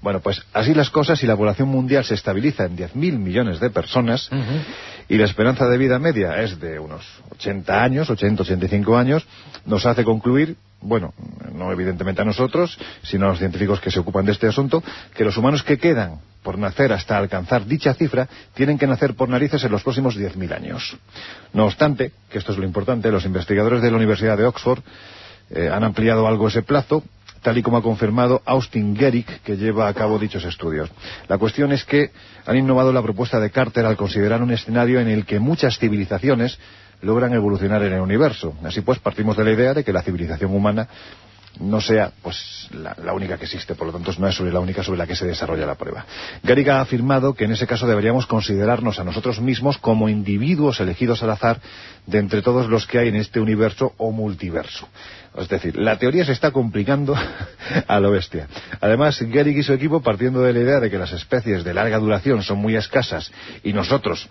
Bueno, 0.00 0.20
pues 0.20 0.42
así 0.52 0.74
las 0.74 0.90
cosas, 0.90 1.18
si 1.18 1.26
la 1.26 1.36
población 1.36 1.68
mundial 1.68 2.04
se 2.04 2.14
estabiliza 2.14 2.64
en 2.64 2.76
10.000 2.76 3.18
millones 3.18 3.60
de 3.60 3.70
personas 3.70 4.28
y 5.08 5.16
la 5.16 5.26
esperanza 5.26 5.68
de 5.68 5.78
vida 5.78 6.00
media 6.00 6.40
es 6.42 6.58
de 6.58 6.80
unos 6.80 7.04
80 7.30 7.82
años, 7.82 8.10
80, 8.10 8.42
85 8.42 8.96
años, 8.96 9.24
nos 9.64 9.86
hace 9.86 10.02
concluir, 10.02 10.56
bueno, 10.82 11.14
no 11.52 11.72
evidentemente 11.72 12.22
a 12.22 12.24
nosotros, 12.24 12.78
sino 13.02 13.26
a 13.26 13.28
los 13.30 13.38
científicos 13.38 13.80
que 13.80 13.90
se 13.90 14.00
ocupan 14.00 14.24
de 14.26 14.32
este 14.32 14.46
asunto, 14.46 14.82
que 15.14 15.24
los 15.24 15.36
humanos 15.36 15.62
que 15.62 15.78
quedan 15.78 16.20
por 16.42 16.58
nacer 16.58 16.92
hasta 16.92 17.16
alcanzar 17.16 17.64
dicha 17.66 17.94
cifra 17.94 18.28
tienen 18.54 18.78
que 18.78 18.86
nacer 18.86 19.14
por 19.14 19.28
narices 19.28 19.62
en 19.64 19.72
los 19.72 19.82
próximos 19.82 20.16
10.000 20.16 20.54
años. 20.54 20.96
No 21.52 21.66
obstante, 21.66 22.12
que 22.30 22.38
esto 22.38 22.52
es 22.52 22.58
lo 22.58 22.64
importante, 22.64 23.10
los 23.10 23.24
investigadores 23.24 23.80
de 23.80 23.90
la 23.90 23.96
Universidad 23.96 24.36
de 24.36 24.44
Oxford 24.44 24.80
eh, 25.50 25.70
han 25.72 25.84
ampliado 25.84 26.26
algo 26.26 26.48
ese 26.48 26.62
plazo 26.62 27.02
tal 27.42 27.58
y 27.58 27.62
como 27.62 27.76
ha 27.76 27.82
confirmado 27.82 28.40
Austin 28.44 28.96
Gerick, 28.96 29.42
que 29.42 29.56
lleva 29.56 29.88
a 29.88 29.94
cabo 29.94 30.18
dichos 30.18 30.44
estudios. 30.44 30.90
La 31.28 31.38
cuestión 31.38 31.72
es 31.72 31.84
que 31.84 32.12
han 32.46 32.56
innovado 32.56 32.92
la 32.92 33.02
propuesta 33.02 33.40
de 33.40 33.50
Carter 33.50 33.84
al 33.84 33.96
considerar 33.96 34.42
un 34.42 34.52
escenario 34.52 35.00
en 35.00 35.08
el 35.08 35.26
que 35.26 35.40
muchas 35.40 35.78
civilizaciones 35.78 36.58
logran 37.02 37.32
evolucionar 37.34 37.82
en 37.82 37.92
el 37.92 38.00
universo. 38.00 38.54
Así 38.64 38.80
pues, 38.80 38.98
partimos 38.98 39.36
de 39.36 39.44
la 39.44 39.52
idea 39.52 39.74
de 39.74 39.84
que 39.84 39.92
la 39.92 40.02
civilización 40.02 40.54
humana 40.54 40.88
no 41.60 41.80
sea 41.80 42.12
pues 42.22 42.68
la, 42.72 43.12
única 43.12 43.36
que 43.36 43.44
existe, 43.44 43.74
por 43.74 43.86
lo 43.86 43.92
tanto 43.92 44.10
no 44.18 44.26
es 44.26 44.34
sobre 44.34 44.52
la 44.52 44.60
única 44.60 44.82
sobre 44.82 44.98
la 44.98 45.06
que 45.06 45.14
se 45.14 45.26
desarrolla 45.26 45.66
la 45.66 45.74
prueba. 45.74 46.06
Garrick 46.42 46.68
ha 46.68 46.80
afirmado 46.80 47.34
que 47.34 47.44
en 47.44 47.52
ese 47.52 47.66
caso 47.66 47.86
deberíamos 47.86 48.26
considerarnos 48.26 48.98
a 48.98 49.04
nosotros 49.04 49.40
mismos 49.40 49.78
como 49.78 50.08
individuos 50.08 50.80
elegidos 50.80 51.22
al 51.22 51.30
azar 51.30 51.60
de 52.06 52.18
entre 52.18 52.42
todos 52.42 52.68
los 52.68 52.86
que 52.86 52.98
hay 52.98 53.08
en 53.08 53.16
este 53.16 53.40
universo 53.40 53.92
o 53.98 54.12
multiverso. 54.12 54.88
Es 55.36 55.48
decir, 55.48 55.76
la 55.76 55.98
teoría 55.98 56.24
se 56.24 56.32
está 56.32 56.50
complicando 56.50 57.14
a 57.86 58.00
lo 58.00 58.10
bestia. 58.10 58.48
Además, 58.80 59.20
Garrick 59.22 59.56
y 59.58 59.62
su 59.62 59.72
equipo, 59.72 60.02
partiendo 60.02 60.42
de 60.42 60.52
la 60.52 60.60
idea 60.60 60.80
de 60.80 60.90
que 60.90 60.98
las 60.98 61.12
especies 61.12 61.64
de 61.64 61.72
larga 61.72 61.98
duración 61.98 62.42
son 62.42 62.58
muy 62.58 62.76
escasas 62.76 63.32
y 63.62 63.72
nosotros 63.72 64.28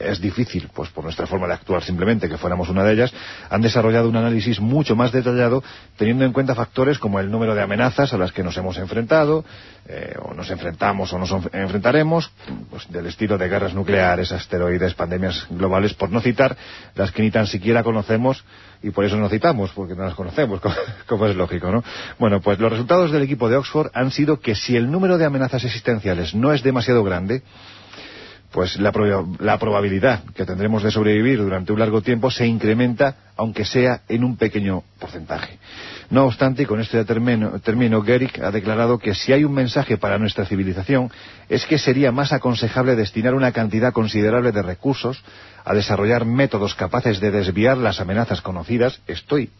es 0.00 0.20
difícil, 0.20 0.68
pues 0.74 0.88
por 0.90 1.04
nuestra 1.04 1.26
forma 1.26 1.46
de 1.46 1.54
actuar 1.54 1.82
simplemente, 1.84 2.28
que 2.28 2.38
fuéramos 2.38 2.68
una 2.68 2.82
de 2.82 2.94
ellas, 2.94 3.12
han 3.50 3.60
desarrollado 3.60 4.08
un 4.08 4.16
análisis 4.16 4.58
mucho 4.58 4.96
más 4.96 5.12
detallado, 5.12 5.62
teniendo 5.96 6.24
en 6.24 6.32
cuenta 6.32 6.54
factores 6.54 6.98
como 6.98 7.20
el 7.20 7.30
número 7.30 7.54
de 7.54 7.62
amenazas 7.62 8.12
a 8.12 8.18
las 8.18 8.32
que 8.32 8.42
nos 8.42 8.56
hemos 8.56 8.78
enfrentado, 8.78 9.44
eh, 9.86 10.14
o 10.22 10.34
nos 10.34 10.50
enfrentamos 10.50 11.12
o 11.12 11.18
nos 11.18 11.32
enfrentaremos, 11.52 12.30
pues 12.70 12.90
del 12.90 13.06
estilo 13.06 13.38
de 13.38 13.48
guerras 13.48 13.74
nucleares, 13.74 14.30
asteroides, 14.32 14.94
pandemias 14.94 15.46
globales, 15.50 15.94
por 15.94 16.10
no 16.10 16.20
citar 16.20 16.56
las 16.94 17.12
que 17.12 17.22
ni 17.22 17.30
tan 17.30 17.46
siquiera 17.46 17.82
conocemos 17.82 18.44
y 18.82 18.90
por 18.90 19.04
eso 19.04 19.16
no 19.16 19.28
citamos, 19.28 19.70
porque 19.72 19.94
no 19.94 20.04
las 20.04 20.14
conocemos, 20.14 20.60
como, 21.06 21.26
es 21.26 21.36
lógico, 21.36 21.70
¿no? 21.70 21.82
Bueno, 22.18 22.40
pues 22.40 22.58
los 22.58 22.70
resultados 22.70 23.10
del 23.10 23.22
equipo 23.22 23.48
de 23.48 23.56
Oxford 23.56 23.90
han 23.94 24.10
sido 24.10 24.40
que 24.40 24.54
si 24.54 24.76
el 24.76 24.90
número 24.90 25.18
de 25.18 25.24
amenazas 25.24 25.64
existenciales 25.64 26.34
no 26.34 26.52
es 26.52 26.62
demasiado 26.62 27.02
grande, 27.04 27.42
pues 28.52 28.78
la, 28.80 28.92
prob 28.92 29.40
la, 29.40 29.58
probabilidad 29.58 30.24
que 30.34 30.44
tendremos 30.44 30.82
de 30.82 30.90
sobrevivir 30.90 31.38
durante 31.38 31.72
un 31.72 31.78
largo 31.78 32.02
tiempo 32.02 32.30
se 32.30 32.46
incrementa, 32.46 33.16
aunque 33.36 33.64
sea 33.64 34.02
en 34.08 34.24
un 34.24 34.36
pequeño 34.36 34.82
porcentaje. 34.98 35.58
No 36.10 36.24
obstante, 36.24 36.64
y 36.64 36.66
con 36.66 36.80
este 36.80 37.04
termino, 37.04 37.60
termino 37.60 38.02
Gerrick 38.02 38.40
ha 38.40 38.50
declarado 38.50 38.98
que 38.98 39.14
si 39.14 39.32
hay 39.32 39.44
un 39.44 39.54
mensaje 39.54 39.96
para 39.96 40.18
nuestra 40.18 40.44
civilización 40.44 41.08
es 41.48 41.64
que 41.66 41.78
sería 41.78 42.10
más 42.10 42.32
aconsejable 42.32 42.96
destinar 42.96 43.32
una 43.34 43.52
cantidad 43.52 43.92
considerable 43.92 44.50
de 44.50 44.62
recursos 44.62 45.22
a 45.64 45.72
desarrollar 45.72 46.24
métodos 46.24 46.74
capaces 46.74 47.20
de 47.20 47.30
desviar 47.30 47.78
las 47.78 48.00
amenazas 48.00 48.42
conocidas, 48.42 49.00
estoy 49.06 49.50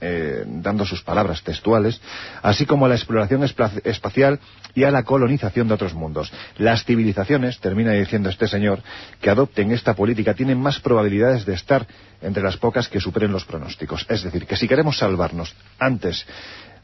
eh, 0.00 0.44
dando 0.46 0.84
sus 0.84 1.02
palabras 1.02 1.42
textuales, 1.42 2.00
así 2.42 2.66
como 2.66 2.86
a 2.86 2.88
la 2.88 2.94
exploración 2.94 3.42
espacial 3.44 4.40
y 4.74 4.84
a 4.84 4.90
la 4.90 5.02
colonización 5.02 5.68
de 5.68 5.74
otros 5.74 5.94
mundos. 5.94 6.32
Las 6.58 6.84
civilizaciones, 6.84 7.58
termina 7.60 7.92
diciendo 7.92 8.28
este 8.28 8.48
señor, 8.48 8.82
que 9.20 9.30
adopten 9.30 9.72
esta 9.72 9.94
política 9.94 10.34
tienen 10.34 10.60
más 10.60 10.80
probabilidades 10.80 11.44
de 11.44 11.54
estar 11.54 11.86
entre 12.22 12.42
las 12.42 12.56
pocas 12.56 12.88
que 12.88 13.00
superen 13.00 13.32
los 13.32 13.44
pronósticos. 13.44 14.06
Es 14.08 14.22
decir, 14.22 14.46
que 14.46 14.56
si 14.56 14.68
queremos 14.68 14.98
salvarnos 14.98 15.54
antes 15.78 16.26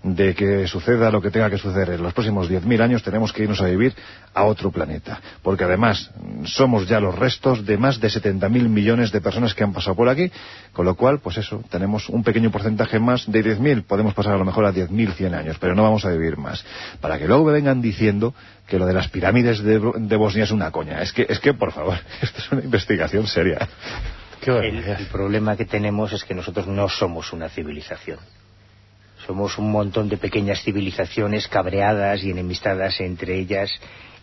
de 0.02 0.34
que 0.34 0.66
suceda 0.66 1.10
lo 1.10 1.20
que 1.20 1.30
tenga 1.30 1.50
que 1.50 1.58
suceder 1.58 1.90
en 1.90 2.02
los 2.02 2.14
próximos 2.14 2.50
10.000 2.50 2.80
años, 2.80 3.02
tenemos 3.02 3.32
que 3.32 3.42
irnos 3.42 3.60
a 3.60 3.66
vivir 3.66 3.94
a 4.34 4.44
otro 4.44 4.70
planeta. 4.70 5.20
Porque 5.42 5.64
además 5.64 6.10
somos 6.44 6.86
ya 6.86 7.00
los 7.00 7.18
restos 7.18 7.66
de 7.66 7.76
más 7.76 8.00
de 8.00 8.08
70.000 8.08 8.68
millones 8.68 9.10
de 9.12 9.20
personas 9.20 9.54
que 9.54 9.64
han 9.64 9.72
pasado 9.72 9.96
por 9.96 10.08
aquí, 10.08 10.30
con 10.72 10.86
lo 10.86 10.94
cual, 10.94 11.20
pues 11.20 11.38
eso, 11.38 11.62
tenemos 11.70 12.08
un 12.08 12.22
pequeño 12.22 12.50
porcentaje 12.50 12.98
más 12.98 13.30
de 13.30 13.44
10.000, 13.44 13.84
podemos 13.84 14.14
pasar 14.14 14.34
a 14.34 14.38
lo 14.38 14.44
mejor 14.44 14.64
a 14.64 14.72
10.100 14.72 15.34
años, 15.34 15.56
pero 15.58 15.74
no 15.74 15.82
vamos 15.82 16.04
a 16.04 16.10
vivir 16.10 16.36
más. 16.36 16.64
Para 17.00 17.18
que 17.18 17.26
luego 17.26 17.44
me 17.44 17.52
vengan 17.52 17.80
diciendo 17.80 18.34
que 18.66 18.78
lo 18.78 18.86
de 18.86 18.94
las 18.94 19.08
pirámides 19.08 19.62
de, 19.62 19.80
de 19.96 20.16
Bosnia 20.16 20.44
es 20.44 20.50
una 20.50 20.70
coña. 20.70 21.02
Es 21.02 21.12
que, 21.12 21.26
es 21.28 21.40
que, 21.40 21.54
por 21.54 21.72
favor, 21.72 21.96
esto 22.22 22.38
es 22.38 22.52
una 22.52 22.62
investigación 22.62 23.26
seria. 23.26 23.68
El, 24.46 24.84
el 24.84 25.06
problema 25.06 25.56
que 25.56 25.64
tenemos 25.64 26.12
es 26.12 26.22
que 26.22 26.32
nosotros 26.32 26.68
no 26.68 26.88
somos 26.88 27.32
una 27.32 27.48
civilización. 27.48 28.18
Somos 29.26 29.58
un 29.58 29.72
montón 29.72 30.08
de 30.08 30.18
pequeñas 30.18 30.62
civilizaciones 30.62 31.48
cabreadas 31.48 32.22
y 32.22 32.30
enemistadas 32.30 33.00
entre 33.00 33.38
ellas 33.38 33.70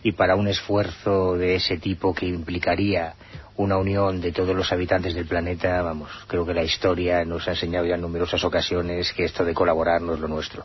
y 0.02 0.12
para 0.12 0.34
un 0.34 0.48
esfuerzo 0.48 1.36
de 1.36 1.56
ese 1.56 1.76
tipo 1.78 2.14
que 2.14 2.26
implicaría 2.26 3.14
una 3.56 3.76
unión 3.76 4.20
de 4.20 4.32
todos 4.32 4.56
los 4.56 4.72
habitantes 4.72 5.14
del 5.14 5.26
planeta, 5.26 5.82
vamos, 5.82 6.10
creo 6.26 6.44
que 6.44 6.54
la 6.54 6.64
historia 6.64 7.24
nos 7.24 7.46
ha 7.46 7.52
enseñado 7.52 7.84
ya 7.84 7.94
en 7.94 8.00
numerosas 8.00 8.42
ocasiones 8.44 9.12
que 9.12 9.24
esto 9.24 9.44
de 9.44 9.54
colaborar 9.54 10.00
no 10.00 10.14
es 10.14 10.20
lo 10.20 10.28
nuestro. 10.28 10.64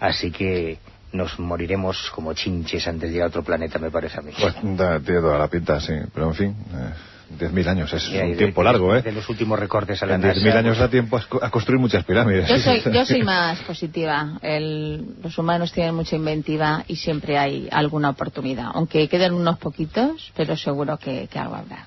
Así 0.00 0.30
que 0.30 0.78
nos 1.12 1.38
moriremos 1.38 2.10
como 2.14 2.34
chinches 2.34 2.86
antes 2.88 3.10
de 3.10 3.16
ir 3.16 3.22
a 3.22 3.26
otro 3.26 3.42
planeta, 3.42 3.78
me 3.78 3.90
parece 3.90 4.18
a 4.18 4.22
mí. 4.22 4.32
Pues 4.38 4.54
da, 4.76 5.00
tiene 5.00 5.20
toda 5.20 5.38
la 5.38 5.48
pinta, 5.48 5.80
sí, 5.80 5.94
pero 6.12 6.28
en 6.28 6.34
fin... 6.34 6.56
Eh 6.72 7.15
10.000 7.38 7.66
años 7.68 7.92
es 7.92 8.08
Y 8.08 8.18
un 8.18 8.30
de- 8.32 8.36
tiempo 8.36 8.62
largo, 8.62 8.94
¿eh? 8.94 9.02
De 9.02 9.10
los 9.12 9.28
últimos 9.28 9.58
recortes 9.58 10.00
a 10.02 10.06
la 10.06 10.14
En 10.14 10.20
NASA. 10.20 10.40
10.000 10.40 10.56
años 10.56 10.78
da 10.78 10.88
tiempo 10.88 11.18
a 11.42 11.50
construir 11.50 11.80
muchas 11.80 12.04
pirámides. 12.04 12.48
Yo 12.48 12.58
soy, 12.58 12.82
yo 12.92 13.04
soy 13.04 13.22
más 13.24 13.58
positiva. 13.60 14.38
El- 14.42 15.16
los 15.22 15.36
humanos 15.36 15.72
tienen 15.72 15.94
mucha 15.94 16.14
inventiva 16.16 16.84
y 16.86 16.96
siempre 16.96 17.36
hay 17.36 17.68
alguna 17.72 18.10
oportunidad. 18.10 18.70
Aunque 18.74 19.08
queden 19.08 19.32
unos 19.34 19.58
poquitos, 19.58 20.32
pero 20.36 20.56
seguro 20.56 20.96
que, 20.98 21.26
que 21.26 21.38
algo 21.38 21.56
habrá. 21.56 21.86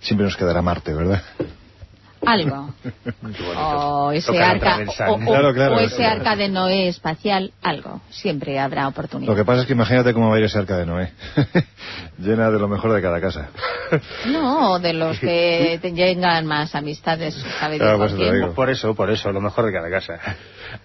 Siempre 0.00 0.24
nos 0.24 0.36
quedará 0.36 0.62
Marte, 0.62 0.94
¿verdad? 0.94 1.22
Algo. 2.26 2.74
O 3.56 4.12
ese 4.12 4.42
arca, 4.42 4.78
o, 5.08 5.12
o- 5.14 5.18
Claro, 5.18 5.52
claro. 5.54 5.76
o 5.76 5.80
ese 5.80 6.04
arca 6.04 6.34
de 6.36 6.48
Noé 6.48 6.88
espacial, 6.88 7.52
algo. 7.62 8.00
Siempre 8.10 8.58
habrá 8.58 8.88
oportunidad. 8.88 9.30
Lo 9.30 9.36
que 9.36 9.44
pasa 9.44 9.62
es 9.62 9.66
que 9.66 9.72
imagínate 9.74 10.12
cómo 10.14 10.28
va 10.30 10.36
a 10.36 10.38
ir 10.38 10.44
ese 10.44 10.58
arca 10.58 10.76
de 10.76 10.86
Noé. 10.86 11.12
Llena 12.18 12.50
de 12.50 12.58
lo 12.58 12.68
mejor 12.68 12.92
de 12.92 13.02
cada 13.02 13.20
casa. 13.20 13.48
No, 14.26 14.78
de 14.78 14.92
los 14.92 15.18
que 15.18 15.78
te 15.80 15.92
llegan 15.92 16.44
más 16.44 16.74
amistades, 16.74 17.34
¿sabes? 17.58 17.80
Con 17.80 17.96
pues 17.98 18.14
te 18.16 18.32
digo. 18.34 18.52
Por 18.52 18.68
eso, 18.68 18.94
por 18.94 19.10
eso, 19.10 19.32
lo 19.32 19.40
mejor 19.40 19.64
de 19.66 19.72
cada 19.72 19.88
casa. 19.90 20.18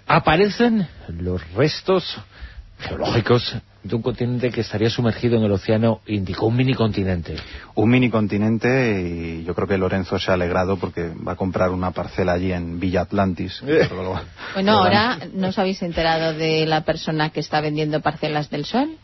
Aparecen 0.07 0.87
los 1.09 1.41
restos 1.53 2.17
geológicos 2.79 3.55
de 3.83 3.95
un 3.95 4.01
continente 4.01 4.49
que 4.49 4.61
estaría 4.61 4.89
sumergido 4.89 5.37
en 5.37 5.43
el 5.43 5.51
océano 5.51 5.99
Índico, 6.07 6.45
un 6.45 6.55
mini 6.55 6.73
continente. 6.73 7.35
Un 7.75 7.89
mini 7.89 8.09
continente 8.09 9.01
y 9.01 9.43
yo 9.43 9.53
creo 9.53 9.67
que 9.67 9.77
Lorenzo 9.77 10.17
se 10.17 10.31
ha 10.31 10.35
alegrado 10.35 10.77
porque 10.77 11.09
va 11.09 11.33
a 11.33 11.35
comprar 11.35 11.69
una 11.71 11.91
parcela 11.91 12.33
allí 12.33 12.53
en 12.53 12.79
Villa 12.79 13.01
Atlantis. 13.01 13.61
Eh. 13.67 13.89
Bueno, 14.53 14.71
ahora, 14.71 15.19
¿no 15.33 15.49
os 15.49 15.59
habéis 15.59 15.81
enterado 15.81 16.33
de 16.33 16.65
la 16.65 16.81
persona 16.81 17.29
que 17.31 17.41
está 17.41 17.59
vendiendo 17.59 17.99
parcelas 18.01 18.49
del 18.49 18.65
sol? 18.65 18.97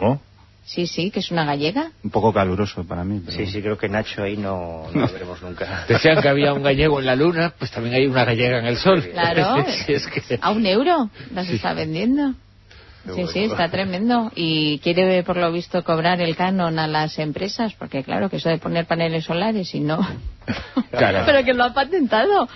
¿No? 0.00 0.20
Sí, 0.64 0.86
sí, 0.86 1.10
que 1.10 1.20
es 1.20 1.30
una 1.30 1.46
gallega. 1.46 1.92
Un 2.04 2.10
poco 2.10 2.30
caluroso 2.30 2.84
para 2.84 3.02
mí. 3.02 3.22
Pero... 3.24 3.36
Sí, 3.38 3.46
sí, 3.46 3.62
creo 3.62 3.78
que 3.78 3.88
Nacho 3.88 4.22
ahí 4.22 4.36
no, 4.36 4.84
no 4.92 5.00
lo 5.00 5.08
veremos 5.08 5.40
nunca. 5.40 5.86
Decían 5.88 6.20
que 6.20 6.28
había 6.28 6.52
un 6.52 6.62
gallego 6.62 7.00
en 7.00 7.06
la 7.06 7.16
luna, 7.16 7.54
pues 7.58 7.70
también 7.70 7.94
hay 7.94 8.06
una 8.06 8.24
gallega 8.26 8.58
en 8.58 8.66
el 8.66 8.76
sol. 8.76 9.02
Claro. 9.12 9.64
Sí, 9.86 9.94
es 9.94 10.06
que... 10.06 10.38
A 10.42 10.50
un 10.50 10.66
euro 10.66 11.08
las 11.32 11.48
está 11.48 11.72
vendiendo. 11.72 12.34
Sí, 13.14 13.26
sí, 13.32 13.44
está 13.44 13.70
tremendo. 13.70 14.30
Y 14.34 14.78
quiere, 14.80 15.22
por 15.22 15.36
lo 15.36 15.50
visto, 15.52 15.82
cobrar 15.82 16.20
el 16.20 16.36
canon 16.36 16.78
a 16.78 16.86
las 16.86 17.18
empresas, 17.18 17.74
porque 17.74 18.04
claro, 18.04 18.28
que 18.28 18.36
eso 18.36 18.48
de 18.48 18.58
poner 18.58 18.86
paneles 18.86 19.24
solares 19.24 19.74
y 19.74 19.80
no. 19.80 19.98
Claro. 20.90 21.24
Pero 21.26 21.44
que 21.44 21.52
lo 21.52 21.64
ha 21.64 21.74
patentado. 21.74 22.48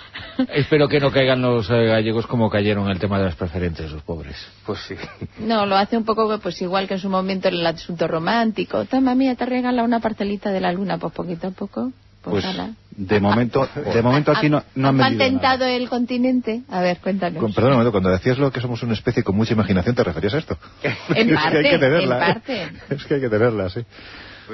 Espero 0.49 0.89
que 0.89 0.99
no 0.99 1.11
caigan 1.13 1.43
los 1.43 1.69
eh, 1.71 1.85
gallegos 1.85 2.27
como 2.27 2.49
cayeron 2.49 2.87
en 2.87 2.93
el 2.93 2.99
tema 2.99 3.19
de 3.19 3.27
las 3.27 3.35
preferentes, 3.35 3.93
los 3.93 4.03
pobres. 4.03 4.37
Pues 4.65 4.81
sí. 4.81 4.95
No, 5.39 5.67
lo 5.67 5.77
hace 5.77 5.99
un 5.99 6.05
poco 6.05 6.39
pues 6.39 6.61
igual 6.63 6.89
que 6.89 6.95
en 6.95 7.01
su 7.01 7.11
momento 7.11 7.49
el 7.49 7.65
asunto 7.65 8.09
romántico. 8.09 8.87
Toma, 8.87 9.15
mía, 9.15 9.35
te 9.35 9.45
regala 9.45 9.85
una 9.85 10.01
parcelita 10.01 10.51
de 10.51 10.61
la 10.61 10.73
luna, 10.73 10.97
pues 10.97 11.13
poquito 11.13 11.49
a 11.49 11.51
poco. 11.51 11.93
Pues, 12.23 12.45
Pues 12.45 12.57
de 12.93 13.21
momento, 13.21 13.69
de 13.95 14.03
momento 14.03 14.33
aquí 14.33 14.49
no, 14.49 14.63
no 14.77 14.89
han 14.89 14.97
vendido 14.99 15.19
patentado 15.19 15.59
nada. 15.65 15.73
el 15.73 15.89
continente? 15.89 16.63
A 16.71 16.81
ver, 16.81 16.99
cuéntanos. 16.99 17.41
Con- 17.41 17.53
Perdón 17.53 17.91
cuando 17.91 18.11
decías 18.11 18.39
lo 18.39 18.53
que 18.53 18.61
somos 18.61 18.83
una 18.83 18.95
especie 18.95 19.23
con 19.25 19.35
mucha 19.37 19.55
imaginación, 19.55 19.95
¿te 19.95 20.05
referías 20.05 20.35
a 20.35 20.39
esto? 20.39 20.57
En 21.15 21.31
es 21.31 21.35
parte, 21.37 21.51
que 21.63 21.67
hay 21.69 21.71
que 21.75 21.79
tenerla. 21.79 22.17
en 22.17 22.23
¿eh? 22.23 22.35
parte. 22.35 22.73
Es 22.95 23.05
que 23.05 23.15
hay 23.15 23.21
que 23.21 23.29
tenerla, 23.29 23.69
sí. 23.71 23.81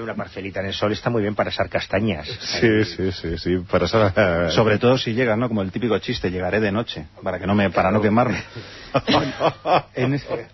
Una 0.00 0.14
parcelita 0.14 0.60
en 0.60 0.66
el 0.66 0.74
sol 0.74 0.92
está 0.92 1.10
muy 1.10 1.22
bien 1.22 1.34
para 1.34 1.48
asar 1.50 1.68
castañas. 1.68 2.26
Sí, 2.28 2.84
sí, 2.84 3.10
sí, 3.10 3.38
sí. 3.38 3.56
Para 3.70 3.86
esa- 3.86 4.50
Sobre 4.50 4.78
todo 4.78 4.96
si 4.96 5.12
llegas, 5.14 5.36
¿no? 5.36 5.48
Como 5.48 5.62
el 5.62 5.72
típico 5.72 5.98
chiste, 5.98 6.30
llegaré 6.30 6.60
de 6.60 6.70
noche, 6.70 7.06
para 7.22 7.38
que 7.38 7.46
no 7.46 7.54
me, 7.54 7.70
para 7.70 7.90
no 7.90 8.00
quemarme. 8.00 8.42
En 9.94 10.14
ese- 10.14 10.46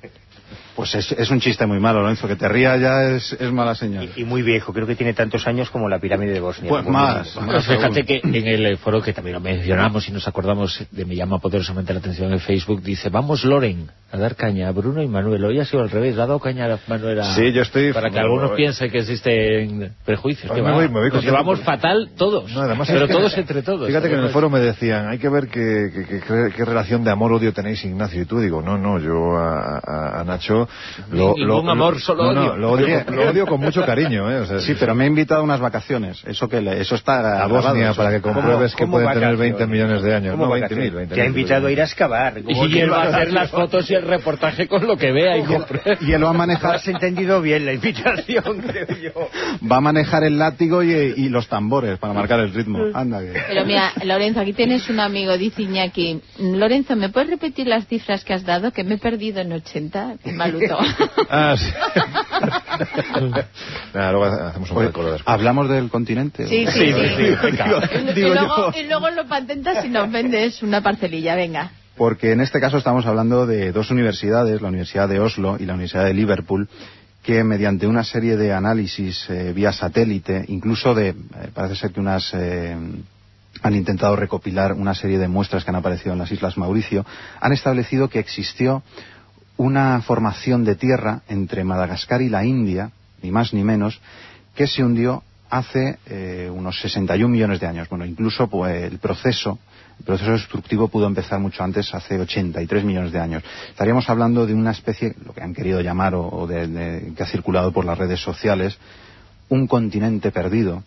Pues 0.77 0.95
es, 0.97 1.12
es 1.12 1.31
un 1.31 1.39
chiste 1.41 1.66
muy 1.66 1.79
malo, 1.79 2.01
Lorenzo, 2.03 2.27
que 2.27 2.35
te 2.37 2.49
rías 2.49 2.81
ya 2.81 3.05
es, 3.11 3.33
es 3.35 3.53
mala 3.53 3.75
señal. 3.77 4.11
Y, 4.16 4.22
y 4.22 4.25
muy 4.25 4.43
viejo, 4.43 4.72
creo 4.72 4.87
que 4.87 4.97
tiene 4.97 5.14
tantos 5.14 5.47
años 5.47 5.70
como 5.70 5.89
la 5.89 6.01
pirámide 6.01 6.33
de 6.33 6.41
Bosnia. 6.41 6.68
Pues 6.68 6.85
más. 6.87 7.29
Pues 7.47 7.64
fíjate 7.66 8.05
que 8.05 8.20
en 8.25 8.47
el 8.49 8.77
foro 8.79 9.01
que 9.01 9.12
también 9.12 9.35
lo 9.35 9.41
mencionamos 9.41 10.09
y 10.09 10.12
nos 10.12 10.27
acordamos 10.27 10.85
de 10.91 11.05
Me 11.05 11.14
llama 11.14 11.39
poderosamente 11.39 11.93
la 11.93 12.01
atención 12.01 12.33
en 12.33 12.41
Facebook, 12.41 12.83
dice, 12.83 13.09
vamos 13.09 13.45
Loren 13.45 13.89
a 14.11 14.16
dar 14.18 14.37
caña 14.37 14.68
a 14.68 14.72
Bruno 14.72 15.03
y 15.03 15.09
Manuel. 15.09 15.45
Hoy 15.45 15.59
ha 15.61 15.64
sido 15.64 15.83
al 15.83 15.91
revés, 15.91 16.14
le 16.16 16.22
ha 16.22 16.27
dado 16.27 16.39
caña 16.41 16.72
a 16.72 16.79
Manuel 16.89 17.20
a- 17.20 17.35
Sí, 17.35 17.53
yo 17.53 17.62
estoy- 17.62 17.93
Para 17.93 18.11
que 18.11 18.18
algunos 18.18 18.49
voy- 18.51 18.57
piensen 18.57 18.91
que 18.91 18.99
existen 18.99 19.93
prejuicios. 20.05 20.49
Pues 20.49 20.59
que 20.59 20.62
me 20.64 20.70
va, 20.70 20.77
voy- 20.77 20.89
me 20.89 20.95
voy 20.95 21.03
nos 21.05 21.12
contento 21.12 21.31
llevamos 21.33 21.59
porque- 21.61 21.64
fatal 21.64 22.11
todos, 22.16 22.53
No, 22.53 22.61
además 22.62 22.89
pero 22.89 23.05
es 23.05 23.07
que- 23.09 23.12
todos 23.16 23.39
entre 23.39 23.62
todos. 23.62 23.87
Fíjate 23.89 24.09
que 24.09 24.14
en 24.14 24.20
el 24.25 24.31
foro 24.31 24.51
me 24.51 24.61
decían, 24.61 25.09
hay 25.09 25.18
que 25.18 25.29
ver 25.29 25.49
qué, 25.49 25.91
qué- 25.93 26.05
qué- 26.07 26.20
qué- 26.20 26.53
qué 26.57 26.64
relación 26.64 27.03
de 27.05 27.11
amor-odio 27.11 27.53
tenéis 27.53 27.85
Ignacio 27.85 28.22
y 28.22 28.25
tú. 28.25 28.39
Digo, 28.41 28.62
no, 28.62 28.79
no, 28.79 28.99
yo 28.99 29.37
a, 29.37 29.79
a- 29.85 30.20
a 30.20 30.25
Nacho 30.25 30.63
lo, 31.10 31.34
Ningún 31.34 31.46
lo- 31.46 31.70
amor, 31.70 31.94
lo- 31.94 32.00
solo 32.00 32.24
no, 32.24 32.32
no, 32.32 32.40
odio. 32.42 32.56
lo 32.56 32.70
odio, 32.72 33.04
con- 33.06 33.16
lo 33.16 33.30
odio 33.30 33.46
con 33.46 33.60
mucho 33.60 33.84
cariño, 33.84 34.30
¿eh? 34.30 34.40
O 34.40 34.46
sea, 34.46 34.58
Sí, 34.60 34.74
pero 34.78 34.94
me 34.94 35.04
ha 35.04 35.06
invitado 35.06 35.40
a 35.40 35.44
unas 35.44 35.60
vacaciones. 35.60 36.22
Eso 36.26 36.48
que 36.48 36.60
le- 36.60 36.80
eso 36.80 36.94
está 36.94 37.18
a 37.18 37.22
grabado, 37.22 37.48
Bosnia 37.54 37.86
eso. 37.90 37.96
para 37.96 38.10
que 38.10 38.20
compruebes 38.20 38.74
que 38.74 38.84
¿Cómo 38.84 38.92
pueden 38.94 39.08
tener 39.12 39.30
vacaciones? 39.36 39.58
20 39.58 39.66
millones 39.72 40.02
de 40.02 40.14
años. 40.14 40.30
¿Cómo 40.32 40.44
No, 40.44 40.50
vacaciones? 40.50 40.92
20.000, 40.92 41.08
20.000. 41.08 41.14
Te 41.14 41.20
ha 41.22 41.26
invitado 41.26 41.66
a 41.66 41.72
ir 41.72 41.80
a 41.80 41.84
excavar. 41.84 42.42
¿Cómo 42.42 42.66
Y 42.66 42.78
él 42.78 42.90
va 42.92 43.02
a 43.02 43.08
hacer 43.08 43.32
las 43.32 43.50
fotos 43.50 43.90
y 43.90 43.94
el 43.94 44.02
reportaje 44.02 44.66
con 44.68 44.86
lo 44.86 44.96
que 44.96 45.12
vea 45.12 45.36
y 45.38 45.42
compre. 45.42 45.80
Y 46.00 46.12
él 46.12 46.24
va 46.24 46.30
a 46.30 46.32
manejar, 46.32 46.74
Has 46.76 46.88
entendido 46.88 47.40
bien 47.40 47.64
la 47.66 47.72
invitación, 47.72 48.62
creo 48.66 48.86
yo. 49.02 49.28
va 49.70 49.76
a 49.76 49.80
manejar 49.80 50.24
el 50.24 50.38
látigo 50.38 50.82
y, 50.82 50.90
y 50.92 51.28
los 51.28 51.48
tambores 51.48 51.98
para 51.98 52.12
marcar 52.12 52.40
el 52.40 52.52
ritmo. 52.52 52.78
Anda 52.94 53.20
que... 53.20 53.32
Pero 53.48 53.64
mira, 53.64 53.92
Lorenzo, 54.04 54.40
aquí 54.40 54.52
tienes 54.52 54.88
un 54.90 55.00
amigo, 55.00 55.36
dice 55.38 55.62
Iñaki. 55.62 56.20
Lorenzo, 56.38 56.96
¿me 56.96 57.08
puedes 57.08 57.30
repetir 57.30 57.66
las 57.66 57.86
cifras 57.86 58.24
que 58.24 58.32
has 58.34 58.44
dado? 58.44 58.72
Que 58.72 58.84
me 58.84 58.94
he 58.94 58.98
perdido 58.98 59.40
en 59.40 59.52
80. 59.52 60.14
Qué 60.22 60.32
Ah, 61.30 61.55
sí. 61.57 61.70
Nada, 63.94 64.12
luego 64.12 64.24
hacemos 64.26 64.70
un 64.70 64.76
Oye, 64.78 64.86
cálculo 64.86 65.12
después. 65.12 65.34
¿Hablamos 65.34 65.68
del 65.68 65.88
continente? 65.88 66.46
Sí, 66.46 66.66
sí, 66.66 66.92
sí. 66.92 66.92
Digo- 66.92 68.16
Y, 68.16 68.20
luego, 68.34 68.72
y 68.76 68.82
luego 68.88 69.11
lo 69.11 69.26
patentas 69.26 69.84
y 69.84 69.88
nos 69.88 70.11
vendes 70.11 70.62
una 70.62 70.82
parcelilla, 70.82 71.34
venga. 71.34 71.70
Porque 71.96 72.32
en 72.32 72.40
este 72.40 72.61
caso 72.61 72.76
estamos 72.78 73.07
hablando 73.07 73.46
de 73.46 73.72
dos 73.72 73.90
universidades, 73.90 74.61
la 74.61 74.68
Universidad 74.68 75.09
de 75.09 75.20
Oslo 75.20 75.57
y 75.61 75.64
la 75.64 75.74
Universidad 75.74 76.05
de 76.05 76.14
Liverpool, 76.14 76.68
que 77.22 77.44
mediante 77.44 77.86
una 77.86 78.05
serie 78.05 78.36
de 78.36 78.52
análisis 78.52 79.28
eh, 79.30 79.52
vía 79.55 79.72
satélite, 79.72 80.44
incluso 80.48 80.94
de, 80.94 81.11
eh, 81.11 81.14
parece 81.55 81.76
ser 81.76 81.92
que 81.92 82.00
unas 82.00 82.32
eh, 82.34 82.76
han 83.62 83.74
intentado 83.74 84.16
recopilar 84.16 84.72
una 84.72 84.94
serie 84.94 85.18
de 85.18 85.28
muestras 85.28 85.64
que 85.64 85.70
han 85.70 85.76
aparecido 85.76 86.12
en 86.12 86.18
las 86.18 86.32
Islas 86.32 86.59
Mauricio, 86.59 87.07
han 87.40 87.52
establecido 87.52 88.09
que 88.09 88.18
existió 88.18 88.82
una 89.57 90.00
formación 90.02 90.64
de 90.64 90.74
tierra 90.74 91.22
entre 91.28 91.64
Madagascar 91.64 92.22
y 92.22 92.28
la 92.28 92.44
India, 92.44 92.90
ni 93.22 93.30
más 93.30 93.52
ni 93.55 93.62
menos, 93.64 94.00
que 94.55 94.66
se 94.66 94.82
hundió 94.82 95.22
hace 95.50 95.98
eh, 96.07 96.50
unos 96.52 96.80
61 96.80 97.28
millones 97.28 97.61
de 97.61 97.66
años. 97.66 97.88
Bueno, 97.88 98.05
incluso 98.05 98.48
pues, 98.48 98.90
el 98.92 98.98
proceso 98.98 99.59
el 99.96 100.05
proceso 100.05 100.32
destructivo 100.32 100.88
pudo 100.88 101.07
empezar 101.07 101.38
mucho 101.38 101.62
antes, 101.62 101.94
hace 101.94 102.18
83 102.18 102.82
millones 102.82 103.12
de 103.12 103.20
años. 103.20 103.44
Estaríamos 103.70 104.11
hablando 104.11 104.44
de 104.44 104.52
una 104.52 104.72
especie, 104.72 105.14
lo 105.24 105.32
que 105.32 105.40
han 105.40 105.55
querido 105.55 105.80
llamar, 105.82 106.16
o, 106.16 106.48
de- 106.48 107.12
que 107.16 107.22
ha 107.22 107.26
circulado 107.26 107.70
por 107.70 107.84
las 107.84 107.96
redes 107.96 108.18
sociales, 108.20 108.76
un 109.50 109.68
continente 109.68 110.32
perdido, 110.32 110.82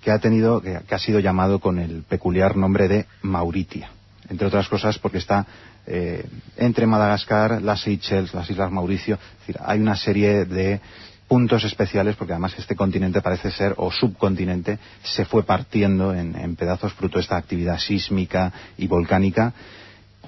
que 0.00 0.12
ha 0.12 0.20
tenido, 0.20 0.62
que 0.62 0.78
ha 0.94 0.98
sido 1.00 1.18
llamado 1.18 1.58
con 1.58 1.80
el 1.80 2.04
peculiar 2.04 2.56
nombre 2.56 2.86
de 2.86 3.06
Mauritia. 3.22 3.90
Entre 4.28 4.46
otras 4.46 4.68
cosas 4.68 4.96
porque 5.00 5.18
está 5.18 5.44
eh, 5.86 6.24
entre 6.56 6.86
Madagascar, 6.86 7.62
las 7.62 7.82
Seychelles, 7.82 8.34
las 8.34 8.48
Islas 8.50 8.70
Mauricio. 8.70 9.14
Es 9.14 9.38
decir, 9.40 9.56
hay 9.64 9.78
una 9.78 9.96
serie 9.96 10.44
de 10.44 10.80
puntos 11.28 11.64
especiales 11.64 12.16
porque 12.16 12.32
además 12.32 12.54
este 12.58 12.76
continente 12.76 13.20
parece 13.20 13.50
ser, 13.50 13.74
o 13.76 13.90
subcontinente, 13.90 14.78
se 15.02 15.24
fue 15.24 15.42
partiendo 15.42 16.14
en, 16.14 16.36
en 16.36 16.56
pedazos 16.56 16.92
fruto 16.92 17.18
de 17.18 17.22
esta 17.22 17.36
actividad 17.36 17.78
sísmica 17.78 18.52
y 18.78 18.86
volcánica 18.86 19.52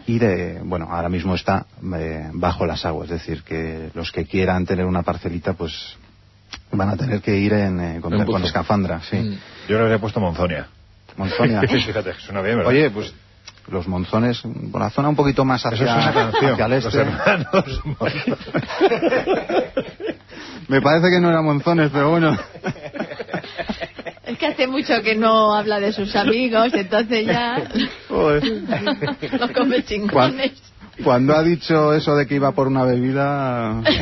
y 0.09 0.19
de, 0.19 0.61
bueno, 0.65 0.89
ahora 0.91 1.11
mismo 1.11 1.35
está 1.35 1.67
eh, 1.97 2.31
bajo 2.33 2.65
las 2.65 2.85
aguas. 2.87 3.11
Es 3.11 3.21
decir, 3.21 3.43
que 3.43 3.91
los 3.95 4.11
que 4.11 4.25
quieran 4.25 4.65
tener 4.65 4.87
una 4.87 5.03
parcelita, 5.03 5.53
pues 5.53 5.97
van 6.73 6.89
a 6.89 6.97
tener 6.97 7.21
que 7.21 7.37
ir 7.37 7.53
en, 7.53 7.81
eh, 7.81 8.01
con, 8.01 8.25
con 8.25 8.43
escafandra, 8.43 9.03
sí. 9.03 9.17
Mm. 9.17 9.39
Yo 9.69 9.77
le 9.77 9.83
habría 9.83 9.99
puesto 9.99 10.19
Monzonia. 10.19 10.67
Monzonia. 11.17 11.61
Fíjate, 11.69 12.15
suena 12.21 12.41
bien, 12.41 12.57
¿verdad? 12.57 12.73
Oye, 12.73 12.91
pues 12.91 13.13
los 13.71 13.87
monzones, 13.89 14.43
por 14.73 14.81
la 14.81 14.91
zona 14.91 15.09
un 15.09 15.17
poquito 15.17 15.45
más 15.45 15.65
Eso 15.65 15.69
hacia, 15.75 15.87
es 15.87 16.05
una 16.05 16.13
canción. 16.13 16.53
hacia 16.53 17.03
el 17.03 17.47
Los 17.53 17.81
este. 18.15 18.35
Me 20.69 20.83
parece 20.83 21.11
que 21.11 21.21
no 21.21 21.31
eran 21.31 21.45
monzones, 21.45 21.91
pero 21.93 22.11
bueno. 22.11 22.37
Es 24.27 24.37
que 24.37 24.47
hace 24.47 24.67
mucho 24.67 25.01
que 25.03 25.15
no 25.15 25.55
habla 25.55 25.81
de 25.81 25.93
sus 25.93 26.15
amigos, 26.15 26.69
entonces 26.75 27.25
ya 27.27 27.63
Joder. 28.09 28.45
los 29.41 29.51
come 29.53 29.83
chingones. 29.85 30.53
Cuando 31.05 31.35
ha 31.37 31.43
dicho 31.43 31.95
eso 31.95 32.17
de 32.17 32.27
que 32.27 32.35
iba 32.35 32.53
por 32.53 32.67
una 32.67 32.85
bebida, 32.85 33.81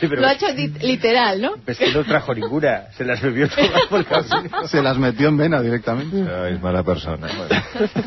Sí, 0.00 0.08
pero 0.08 0.20
Lo 0.20 0.26
ha 0.26 0.32
hecho 0.32 0.46
literal, 0.80 1.40
¿no? 1.40 1.54
es 1.66 1.78
que 1.78 1.92
no 1.92 2.04
trajo 2.04 2.34
ninguna. 2.34 2.86
Se 2.96 3.04
las 3.04 3.20
bebió 3.20 3.48
todas 3.48 3.82
por 3.88 4.00
el 4.00 4.06
se 4.68 4.82
las 4.82 4.98
metió 4.98 5.28
en 5.28 5.36
vena 5.36 5.60
directamente. 5.60 6.16
Ay, 6.28 6.54
es 6.54 6.62
mala 6.62 6.82
persona. 6.82 7.28
Bueno. 7.36 7.62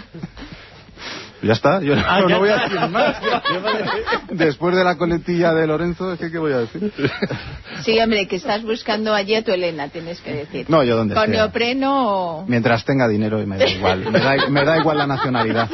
Ya 1.46 1.54
está, 1.54 1.80
yo 1.82 1.94
Ah, 2.08 2.22
no, 2.22 2.30
ya 2.30 2.38
voy 2.40 2.50
a 2.50 2.58
decir 2.58 2.80
más. 2.90 3.18
Después 4.32 4.76
de 4.76 4.84
la 4.84 4.98
coletilla 4.98 5.54
de 5.54 5.68
Lorenzo, 5.68 6.14
es 6.14 6.20
que 6.20 6.32
¿qué 6.32 6.38
voy 6.40 6.54
a 6.54 6.58
decir? 6.60 6.92
Sí, 7.84 8.00
hombre, 8.00 8.28
que 8.28 8.38
estás 8.38 8.64
buscando 8.64 9.14
allí 9.14 9.36
a 9.36 9.44
tu 9.44 9.52
Elena, 9.52 9.88
tienes 9.90 10.20
que 10.22 10.34
decir. 10.34 10.66
No, 10.70 10.84
yo 10.84 10.96
donde 10.98 11.14
Con 11.14 11.26
sea. 11.26 11.34
neopreno 11.44 12.40
o... 12.40 12.46
Mientras 12.48 12.84
tenga 12.84 13.08
dinero 13.08 13.38
me 13.46 13.58
da 13.58 13.68
igual, 13.70 14.12
me 14.12 14.20
da, 14.20 14.36
me 14.50 14.66
da 14.66 14.78
igual 14.80 14.98
la 14.98 15.08
nacionalidad. 15.08 15.70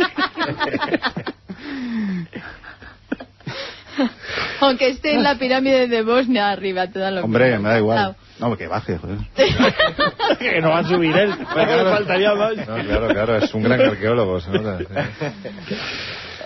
Aunque 4.62 4.90
esté 4.90 5.14
en 5.16 5.24
la 5.24 5.36
pirámide 5.36 5.88
de 5.88 6.02
Bosnia 6.04 6.50
arriba, 6.52 6.88
te 6.88 7.00
da 7.00 7.12
lo 7.12 7.24
Hombre, 7.24 7.48
mismo. 7.52 7.64
me 7.64 7.70
da 7.70 7.78
igual. 7.78 7.98
Claro. 7.98 8.16
No, 8.42 8.58
que 8.58 8.68
baje, 8.68 8.98
joder. 8.98 9.18
que 10.40 10.60
no 10.62 10.70
va 10.72 10.80
a 10.80 10.84
subir 10.84 11.16
él. 11.16 11.32
faltaría 11.54 12.34
más. 12.36 12.58
No, 12.58 12.66
claro, 12.84 13.08
claro, 13.08 13.38
es 13.38 13.54
un 13.54 13.64
gran 13.64 13.80
arqueólogo. 13.80 14.40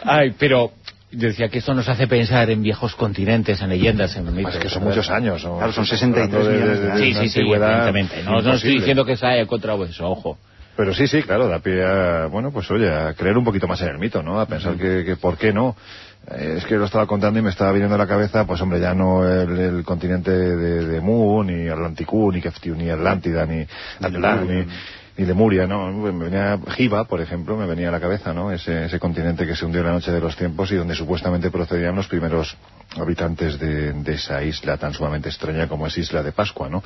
Ay, 0.04 0.36
pero 0.38 0.72
yo 1.12 1.28
decía 1.30 1.48
que 1.50 1.60
esto 1.60 1.74
nos 1.74 1.88
hace 1.88 2.08
pensar 2.08 2.50
en 2.50 2.62
viejos 2.62 2.96
continentes, 2.96 3.62
en 3.62 3.70
leyendas, 3.70 4.16
en 4.18 4.34
mitos. 4.36 4.56
Es 4.56 4.62
que 4.62 4.70
son 4.70 4.84
muchos 4.84 5.10
años. 5.10 5.41
son- 5.41 5.58
Claro, 5.58 5.72
son 5.74 5.84
estamos 5.86 6.00
63 6.00 6.24
hablando 6.26 6.50
de- 6.50 6.58
millones 6.60 6.80
de- 6.82 6.88
de 6.91 6.98
Sí, 6.98 7.14
sí, 7.14 7.30
sí, 7.30 7.39
evidentemente. 7.39 8.24
No, 8.24 8.41
no 8.41 8.54
estoy 8.54 8.74
diciendo 8.80 9.06
que 9.06 9.16
se 9.18 9.26
haya 9.26 9.41
encontrado 9.41 9.84
eso, 9.86 10.10
ojo. 10.10 10.38
Pero 10.78 10.93
sí, 10.93 11.08
sí, 11.08 11.24
claro, 11.24 11.48
da 11.48 11.60
pie 11.60 11.86
a, 11.86 12.26
bueno, 12.26 12.52
pues 12.52 12.70
oye, 12.70 12.89
a 12.93 13.14
creer 13.14 13.38
un 13.38 13.46
poquito 13.46 13.66
más 13.66 13.82
en 13.82 13.88
el 13.88 13.98
mito, 13.98 14.22
¿no? 14.22 14.41
A 14.41 14.46
pensar 14.46 14.76
que, 14.76 15.06
que 15.06 15.16
¿por 15.16 15.38
qué 15.38 15.54
no? 15.54 15.74
Eh, 16.32 16.55
es 16.57 16.65
que 16.65 16.76
lo 16.76 16.86
estaba 16.86 17.05
contando 17.05 17.39
y 17.39 17.41
me 17.41 17.49
estaba 17.49 17.71
viniendo 17.71 17.95
a 17.95 17.99
la 17.99 18.07
cabeza, 18.07 18.45
pues 18.45 18.61
hombre, 18.61 18.80
ya 18.80 18.93
no 18.93 19.28
el, 19.28 19.57
el 19.57 19.84
continente 19.84 20.32
de, 20.32 20.86
de 20.86 21.01
Mu, 21.01 21.43
ni 21.43 21.67
Atlanticú, 21.67 22.32
ni 22.32 22.41
Keftiu, 22.41 22.76
ni 22.76 22.89
Atlántida, 22.89 23.45
ni 23.45 23.65
Atlán, 24.01 24.47
ni, 24.47 24.65
ni 25.18 25.26
Lemuria, 25.26 25.66
¿no? 25.66 25.91
Me 25.91 26.11
venía 26.11 26.59
Giva, 26.76 27.05
por 27.05 27.22
ejemplo, 27.22 27.55
me 27.55 27.66
venía 27.66 27.89
a 27.89 27.91
la 27.91 27.99
cabeza, 27.99 28.34
¿no? 28.34 28.51
Ese, 28.51 28.86
ese 28.86 28.99
continente 28.99 29.47
que 29.47 29.55
se 29.55 29.66
hundió 29.66 29.82
en 29.82 29.88
la 29.88 29.93
noche 29.93 30.11
de 30.11 30.20
los 30.20 30.36
tiempos 30.36 30.72
y 30.72 30.76
donde 30.76 30.93
supuestamente 30.93 31.49
procedían 31.49 31.95
los 31.95 32.07
primeros 32.07 32.57
habitantes 32.97 33.59
de, 33.59 33.93
de 33.93 34.13
esa 34.13 34.43
isla 34.43 34.78
tan 34.78 34.93
sumamente 34.93 35.30
extraña 35.30 35.68
como 35.68 35.88
es 35.88 35.97
Isla 35.97 36.22
de 36.22 36.32
Pascua, 36.32 36.70
¿no? 36.70 36.84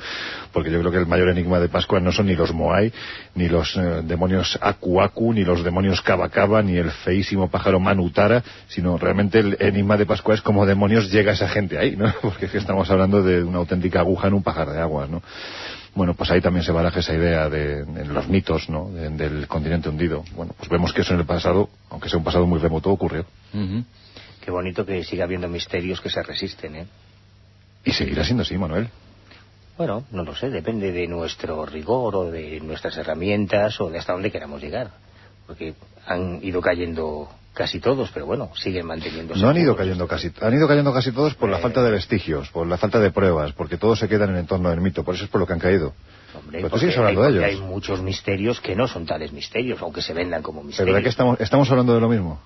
Porque 0.52 0.70
yo 0.70 0.78
creo 0.80 0.92
que 0.92 0.98
el 0.98 1.06
mayor 1.06 1.28
enigma 1.28 1.58
de 1.58 1.68
Pascua 1.68 2.00
no 2.00 2.12
son 2.12 2.26
ni 2.26 2.36
los 2.36 2.52
Moai, 2.52 2.92
ni 3.34 3.48
los 3.48 3.76
eh, 3.76 4.02
demonios 4.04 4.58
Aku 4.60 5.00
Aku, 5.00 5.32
ni 5.32 5.44
los 5.44 5.64
demonios 5.64 6.00
Kaba 6.00 6.28
Kaba, 6.28 6.62
ni 6.62 6.76
el 6.76 6.90
feísimo 6.90 7.50
pájaro 7.50 7.80
Manutara, 7.80 8.42
sino 8.68 8.96
realmente 8.96 9.40
el 9.40 9.56
enigma 9.60 9.96
de 9.96 10.06
Pascua 10.06 10.34
es 10.34 10.40
cómo 10.40 10.66
demonios 10.66 11.10
llega 11.10 11.32
esa 11.32 11.48
gente 11.48 11.78
ahí, 11.78 11.96
¿no? 11.96 12.12
Porque 12.22 12.46
es 12.46 12.52
que 12.52 12.58
estamos 12.58 12.90
hablando 12.90 13.22
de 13.22 13.42
una 13.42 13.58
auténtica 13.58 14.00
aguja 14.00 14.28
en 14.28 14.34
un 14.34 14.42
pajar 14.42 14.70
de 14.70 14.80
aguas, 14.80 15.10
¿no? 15.10 15.22
Bueno, 15.94 16.14
pues 16.14 16.30
ahí 16.30 16.40
también 16.40 16.64
se 16.64 16.72
baraja 16.72 17.00
esa 17.00 17.14
idea 17.14 17.48
de, 17.48 17.84
los 18.06 18.28
mitos, 18.28 18.68
¿no? 18.68 18.90
De- 18.90 19.10
del 19.10 19.48
continente 19.48 19.88
hundido. 19.88 20.24
Bueno, 20.34 20.54
pues 20.56 20.68
vemos 20.68 20.92
que 20.92 21.00
eso 21.00 21.14
en 21.14 21.20
el 21.20 21.26
pasado, 21.26 21.68
aunque 21.90 22.08
sea 22.08 22.18
un 22.18 22.24
pasado 22.24 22.46
muy 22.46 22.60
remoto, 22.60 22.90
ocurrió. 22.90 23.24
Ujú. 23.52 23.84
Qué 24.40 24.50
bonito 24.50 24.86
que 24.86 25.02
siga 25.04 25.24
habiendo 25.24 25.48
misterios 25.48 26.00
que 26.00 26.08
se 26.08 26.22
resisten, 26.22 26.76
¿eh? 26.76 26.86
Y 27.84 27.92
seguirá 27.92 28.24
siendo 28.24 28.42
así, 28.42 28.56
Manuel. 28.56 28.88
Bueno, 29.76 30.04
no 30.10 30.22
lo 30.24 30.34
sé, 30.36 30.50
depende 30.50 30.92
de 30.92 31.06
nuestro 31.06 31.64
rigor 31.66 32.14
o 32.14 32.30
de 32.30 32.60
nuestras 32.60 32.96
herramientas 32.98 33.80
o 33.80 33.88
de 33.90 33.98
hasta 33.98 34.12
dónde 34.12 34.30
queramos 34.30 34.60
llegar. 34.60 34.90
Porque 35.46 35.74
han 36.06 36.38
ido 36.42 36.60
cayendo 36.60 37.28
casi 37.60 37.78
todos, 37.78 38.10
pero 38.14 38.24
bueno, 38.24 38.50
siguen 38.56 38.86
manteniéndose. 38.86 39.38
No 39.42 39.50
han 39.50 39.56
ido 39.58 39.76
cayendo 39.76 40.08
casi, 40.08 40.32
han 40.40 40.54
ido 40.54 40.66
cayendo 40.66 40.94
casi 40.94 41.12
todos 41.12 41.34
por 41.34 41.50
la 41.50 41.58
Eh. 41.58 41.60
falta 41.60 41.82
de 41.82 41.90
vestigios, 41.90 42.48
por 42.48 42.66
la 42.66 42.78
falta 42.78 42.98
de 43.00 43.10
pruebas, 43.10 43.52
porque 43.52 43.76
todos 43.76 43.98
se 43.98 44.08
quedan 44.08 44.30
en 44.30 44.36
el 44.36 44.40
entorno 44.40 44.70
del 44.70 44.80
mito, 44.80 45.04
por 45.04 45.14
eso 45.14 45.24
es 45.24 45.30
por 45.30 45.40
lo 45.42 45.46
que 45.46 45.52
han 45.52 45.58
caído. 45.58 45.92
Hombre, 46.34 46.58
Pero 46.58 46.68
tú 46.68 46.70
porque 46.70 46.80
sigues 46.86 46.96
hablando 46.96 47.22
hay, 47.24 47.32
de 47.34 47.38
ellos. 47.40 47.50
hay 47.50 47.68
muchos 47.68 48.00
misterios 48.00 48.60
que 48.62 48.74
no 48.74 48.88
son 48.88 49.04
tales 49.04 49.32
misterios, 49.32 49.82
aunque 49.82 50.00
se 50.00 50.14
vendan 50.14 50.42
como 50.42 50.62
misterios. 50.62 50.86
Pero 50.86 50.96
¿de 50.96 51.02
qué 51.02 51.08
estamos, 51.10 51.38
estamos 51.40 51.70
hablando 51.70 51.92
de 51.94 52.00
lo 52.00 52.08
mismo? 52.08 52.40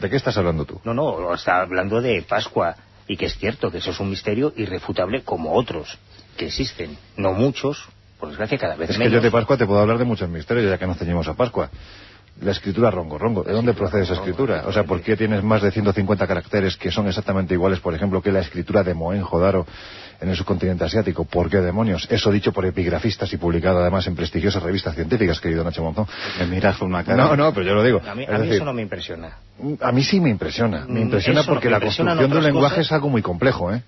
¿De 0.00 0.08
qué 0.08 0.16
estás 0.16 0.36
hablando 0.38 0.64
tú? 0.64 0.80
No, 0.84 0.94
no, 0.94 1.34
está 1.34 1.60
hablando 1.60 2.00
de 2.00 2.22
Pascua 2.22 2.76
y 3.06 3.16
que 3.18 3.26
es 3.26 3.36
cierto 3.36 3.70
que 3.70 3.78
eso 3.78 3.90
es 3.90 4.00
un 4.00 4.08
misterio 4.08 4.52
irrefutable 4.56 5.22
como 5.22 5.52
otros 5.54 5.98
que 6.38 6.46
existen. 6.46 6.96
No 7.18 7.32
muchos, 7.34 7.84
por 8.18 8.30
desgracia 8.30 8.56
cada 8.58 8.76
vez 8.76 8.88
Es 8.90 8.96
que 8.96 9.00
menos. 9.04 9.14
yo 9.14 9.20
de 9.20 9.30
Pascua 9.30 9.56
te 9.58 9.66
puedo 9.66 9.80
hablar 9.80 9.98
de 9.98 10.04
muchos 10.04 10.28
misterios, 10.30 10.70
ya 10.70 10.78
que 10.78 10.86
nos 10.86 10.96
ceñimos 10.98 11.28
a 11.28 11.34
Pascua. 11.34 11.68
La 12.40 12.50
escritura 12.50 12.90
rongo, 12.90 13.16
rongo. 13.16 13.44
¿De 13.44 13.52
dónde 13.52 13.74
procede 13.74 14.02
esa 14.02 14.14
escritura? 14.14 14.64
O 14.66 14.72
sea, 14.72 14.82
¿por 14.84 15.00
qué 15.02 15.16
tienes 15.16 15.42
más 15.44 15.62
de 15.62 15.70
150 15.70 16.26
caracteres 16.26 16.76
que 16.76 16.90
son 16.90 17.06
exactamente 17.06 17.54
iguales, 17.54 17.78
por 17.80 17.94
ejemplo, 17.94 18.20
que 18.20 18.32
la 18.32 18.40
escritura 18.40 18.82
de 18.82 18.92
Mohenjo-Daro 18.92 19.64
en 20.20 20.28
el 20.28 20.36
subcontinente 20.36 20.84
asiático? 20.84 21.24
¿Por 21.24 21.48
qué 21.48 21.58
demonios? 21.58 22.08
Eso 22.10 22.32
dicho 22.32 22.52
por 22.52 22.66
epigrafistas 22.66 23.32
y 23.32 23.36
publicado 23.36 23.78
además 23.78 24.06
en 24.08 24.16
prestigiosas 24.16 24.62
revistas 24.64 24.96
científicas, 24.96 25.40
querido 25.40 25.62
Nacho 25.62 25.84
Monzón. 25.84 26.06
Me 26.40 26.46
miras 26.48 26.76
con 26.76 26.88
una 26.88 27.04
cara. 27.04 27.24
No, 27.24 27.36
no, 27.36 27.54
pero 27.54 27.66
yo 27.66 27.74
lo 27.74 27.84
digo. 27.84 28.00
A 28.04 28.14
mí, 28.16 28.24
Es 28.24 28.28
a 28.28 28.32
mí 28.32 28.38
decir, 28.40 28.54
eso 28.56 28.64
no 28.64 28.72
me 28.72 28.82
impresiona. 28.82 29.38
A 29.80 29.92
mí 29.92 30.02
sí 30.02 30.18
me 30.20 30.30
impresiona. 30.30 30.86
Me 30.88 31.00
Mm, 31.00 31.02
impresiona 31.04 31.40
eso 31.40 31.50
no, 31.50 31.54
porque 31.54 31.68
me 31.68 31.72
la 31.72 31.80
construcción 31.80 32.18
de 32.30 32.36
un 32.36 32.42
lenguaje 32.44 32.74
cosas. 32.76 32.86
es 32.86 32.92
algo 32.92 33.10
muy 33.10 33.22
complejo, 33.22 33.72
¿eh? 33.72 33.82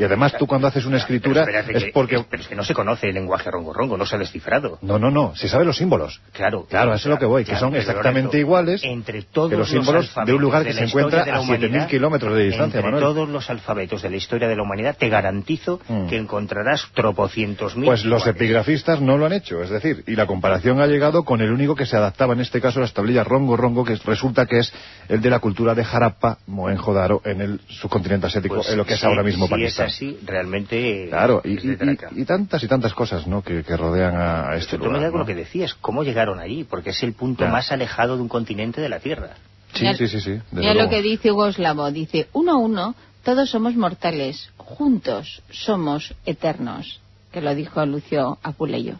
Y 0.00 0.04
además 0.04 0.32
tú 0.38 0.46
cuando 0.46 0.66
haces 0.66 0.86
una 0.86 0.96
escritura 0.96 1.44
Pero 1.44 1.58
es 1.60 1.84
que- 1.84 1.90
porque... 1.92 2.24
Pero 2.30 2.42
es 2.42 2.48
que 2.48 2.54
no 2.56 2.64
se 2.64 2.72
conoce 2.72 3.08
el 3.08 3.14
lenguaje 3.14 3.50
rongo-rongo, 3.50 3.98
no 3.98 4.06
se 4.06 4.16
ha 4.16 4.18
descifrado. 4.18 4.78
No, 4.80 4.98
no, 4.98 5.10
no. 5.10 5.36
Se 5.36 5.46
saben 5.46 5.66
los 5.66 5.76
símbolos. 5.76 6.22
Claro, 6.32 6.64
Claro, 6.68 6.94
eso 6.94 7.08
es 7.08 7.12
lo 7.12 7.18
que 7.18 7.26
voy, 7.26 7.44
que 7.44 7.56
son 7.56 7.76
exactamente 7.76 8.38
iguales 8.38 8.80
entre 8.82 9.22
todos 9.22 9.50
que 9.50 9.56
los 9.58 9.68
símbolos 9.68 10.10
de 10.24 10.32
un 10.32 10.40
lugar 10.40 10.64
que 10.64 10.72
se 10.72 10.84
encuentra 10.84 11.22
a 11.22 11.26
7.000 11.26 11.40
humanidad, 11.42 11.88
kilómetros 11.88 12.34
de 12.34 12.44
distancia, 12.44 12.78
entre 12.78 12.82
Manuel. 12.82 13.02
todos 13.04 13.28
los 13.28 13.50
alfabetos 13.50 14.00
de 14.00 14.08
la 14.10 14.16
historia 14.16 14.48
de 14.48 14.56
la 14.56 14.62
humanidad, 14.62 14.96
te 14.98 15.08
garantizo 15.10 15.80
Mm. 15.86 16.06
que 16.08 16.16
encontrarás 16.16 16.86
tropocientos 16.94 17.76
mil. 17.76 17.84
Pues 17.86 18.04
los 18.06 18.26
epigrafistas 18.26 19.00
no 19.02 19.18
lo 19.18 19.26
han 19.26 19.32
hecho, 19.34 19.62
es 19.62 19.68
decir, 19.70 20.02
y 20.06 20.16
la 20.16 20.26
comparación 20.26 20.80
ha 20.80 20.86
llegado 20.86 21.24
con 21.24 21.42
el 21.42 21.52
único 21.52 21.74
que 21.76 21.84
se 21.84 21.96
adaptaba 21.96 22.32
en 22.32 22.40
este 22.40 22.60
caso 22.62 22.78
a 22.78 22.82
las 22.82 22.94
tablillas 22.94 23.26
Rongo 23.26 23.56
Rongo, 23.56 23.84
que 23.84 23.96
resulta 23.96 24.46
que 24.46 24.60
es 24.60 24.72
el 25.10 25.20
de 25.20 25.28
la 25.28 25.40
cultura 25.40 25.74
de 25.74 25.82
Harappa, 25.82 26.38
Mohenjo-Daro, 26.46 27.20
en 27.24 27.40
el 27.42 27.60
subcontinente 27.68 28.26
asiático, 28.28 28.56
Pues 28.56 28.70
en 28.70 28.78
lo 28.78 28.86
que 28.86 28.94
es 28.94 29.04
ahora 29.04 29.22
mismo 29.22 29.46
si 29.46 29.50
Pakistán. 29.50 29.89
Así, 29.92 30.18
realmente... 30.24 31.06
Claro, 31.08 31.42
y, 31.44 32.24
tantas 32.24 32.62
y 32.62 32.68
tantas 32.68 32.94
cosas, 32.94 33.26
¿no?, 33.26 33.42
que, 33.42 33.62
que 33.62 33.76
rodean 33.76 34.14
a, 34.16 34.50
a 34.50 34.56
este 34.56 34.76
Tú 34.78 34.84
me 34.84 34.94
lugar. 34.94 35.12
¿no? 35.12 35.18
lo 35.18 35.26
que 35.26 35.34
decías, 35.34 35.74
¿cómo 35.74 36.02
llegaron 36.02 36.40
allí? 36.40 36.64
Porque 36.64 36.90
es 36.90 37.02
el 37.02 37.12
punto 37.12 37.44
Ya. 37.44 37.50
más 37.50 37.70
alejado 37.72 38.16
de 38.16 38.22
un 38.22 38.28
continente 38.28 38.80
de 38.80 38.88
la 38.88 39.00
Tierra. 39.00 39.30
Sí, 39.74 39.84
Mira- 39.84 39.96
sí, 39.96 40.08
sí, 40.08 40.20
sí. 40.20 40.38
Mira 40.52 40.74
lo 40.74 40.88
que 40.88 41.00
dice 41.02 41.30
Hugo 41.30 41.52
Slavo. 41.52 41.90
Dice, 41.92 42.28
uno 42.32 42.52
a 42.52 42.56
uno, 42.56 42.94
todos 43.24 43.48
somos 43.50 43.76
mortales. 43.76 44.50
Juntos 44.56 45.42
somos 45.50 46.14
eternos. 46.26 47.00
Que 47.32 47.40
lo 47.40 47.54
dijo 47.54 47.84
Lucio 47.86 48.38
Apuleyo. 48.42 48.94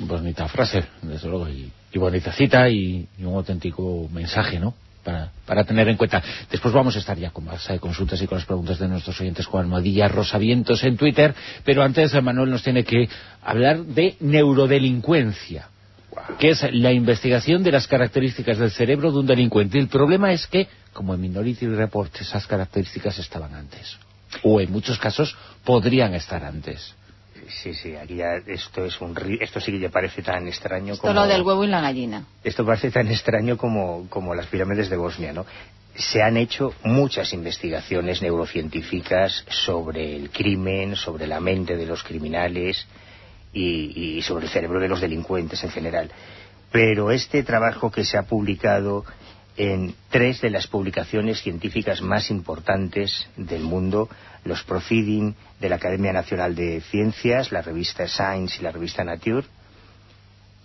Bonita 0.00 0.48
frase, 0.48 0.84
desde 1.02 1.28
luego, 1.28 1.48
y, 1.48 1.70
y 1.92 1.98
bonita 1.98 2.32
cita 2.32 2.68
y, 2.68 3.06
y 3.18 3.24
un 3.24 3.34
auténtico 3.36 4.08
mensaje, 4.12 4.58
¿no? 4.58 4.74
Para, 5.04 5.32
para 5.46 5.64
tener 5.64 5.88
en 5.88 5.96
cuenta. 5.96 6.22
Después 6.48 6.72
vamos 6.72 6.94
a 6.94 7.00
estar 7.00 7.18
ya 7.18 7.30
con 7.30 7.44
más 7.44 7.68
eh, 7.70 7.80
consultas 7.80 8.22
y 8.22 8.26
con 8.28 8.38
las 8.38 8.46
preguntas 8.46 8.78
de 8.78 8.86
nuestros 8.86 9.20
oyentes 9.20 9.48
con 9.48 9.60
Almohadilla 9.60 10.06
Rosavientos 10.06 10.84
en 10.84 10.96
Twitter, 10.96 11.34
pero 11.64 11.82
antes 11.82 12.14
eh, 12.14 12.20
Manuel 12.20 12.50
nos 12.50 12.62
tiene 12.62 12.84
que 12.84 13.08
hablar 13.42 13.80
de 13.80 14.16
neurodelincuencia, 14.20 15.68
que 16.38 16.50
es 16.50 16.64
la 16.72 16.92
investigación 16.92 17.64
de 17.64 17.72
las 17.72 17.88
características 17.88 18.58
del 18.58 18.70
cerebro 18.70 19.10
de 19.10 19.18
un 19.18 19.26
delincuente. 19.26 19.78
El 19.78 19.88
problema 19.88 20.32
es 20.32 20.46
que, 20.46 20.68
como 20.92 21.14
en 21.14 21.20
Minority 21.20 21.66
Report, 21.66 22.14
esas 22.20 22.46
características 22.46 23.18
estaban 23.18 23.54
antes. 23.56 23.96
O 24.44 24.60
en 24.60 24.70
muchos 24.70 24.98
casos 24.98 25.36
podrían 25.64 26.14
estar 26.14 26.44
antes. 26.44 26.94
Sí, 27.60 27.74
sí, 27.74 27.94
aquí 27.96 28.16
ya 28.16 28.36
esto 28.46 28.84
es 28.84 29.00
un 29.00 29.14
ri- 29.14 29.38
esto 29.40 29.60
sí 29.60 29.72
que 29.72 29.78
ya 29.78 29.88
parece 29.90 30.22
tan 30.22 30.48
extraño 30.48 30.94
Esto 30.94 31.02
como 31.02 31.14
lo 31.14 31.26
del 31.26 31.42
huevo 31.42 31.64
y 31.64 31.68
la 31.68 31.80
gallina. 31.80 32.24
esto 32.42 32.64
parece 32.64 32.90
tan 32.90 33.08
extraño 33.08 33.56
como, 33.56 34.08
como 34.08 34.34
las 34.34 34.46
pirámides 34.46 34.88
de 34.90 34.96
Bosnia, 34.96 35.32
¿no? 35.32 35.44
Se 35.94 36.22
han 36.22 36.36
hecho 36.38 36.72
muchas 36.84 37.32
investigaciones 37.34 38.22
neurocientíficas 38.22 39.44
sobre 39.48 40.16
el 40.16 40.30
crimen, 40.30 40.96
sobre 40.96 41.26
la 41.26 41.40
mente 41.40 41.76
de 41.76 41.86
los 41.86 42.02
criminales 42.02 42.86
y, 43.52 44.16
y 44.18 44.22
sobre 44.22 44.46
el 44.46 44.50
cerebro 44.50 44.80
de 44.80 44.88
los 44.88 45.00
delincuentes 45.00 45.62
en 45.64 45.70
general. 45.70 46.10
Pero 46.70 47.10
este 47.10 47.42
trabajo 47.42 47.90
que 47.90 48.04
se 48.04 48.16
ha 48.16 48.22
publicado 48.22 49.04
en 49.58 49.94
tres 50.08 50.40
de 50.40 50.48
las 50.48 50.66
publicaciones 50.66 51.42
científicas 51.42 52.00
más 52.00 52.30
importantes 52.30 53.28
del 53.36 53.60
mundo, 53.62 54.08
los 54.44 54.62
Proceeding 54.64 55.34
de 55.60 55.68
la 55.68 55.76
Academia 55.76 56.12
Nacional 56.12 56.54
de 56.54 56.80
Ciencias, 56.80 57.52
la 57.52 57.62
revista 57.62 58.06
Science 58.08 58.58
y 58.58 58.62
la 58.62 58.72
revista 58.72 59.04
Nature, 59.04 59.46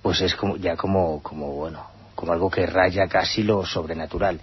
pues 0.01 0.21
es 0.21 0.35
como, 0.35 0.57
ya 0.57 0.75
como, 0.75 1.21
como, 1.21 1.51
bueno, 1.53 1.85
como 2.15 2.33
algo 2.33 2.49
que 2.49 2.65
raya 2.65 3.07
casi 3.07 3.43
lo 3.43 3.65
sobrenatural. 3.65 4.39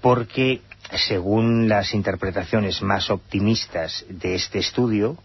Porque, 0.00 0.60
según 1.08 1.68
las 1.68 1.94
interpretaciones 1.94 2.82
más 2.82 3.10
optimistas 3.10 4.04
de 4.08 4.34
este 4.34 4.58
estudio, 4.58 5.16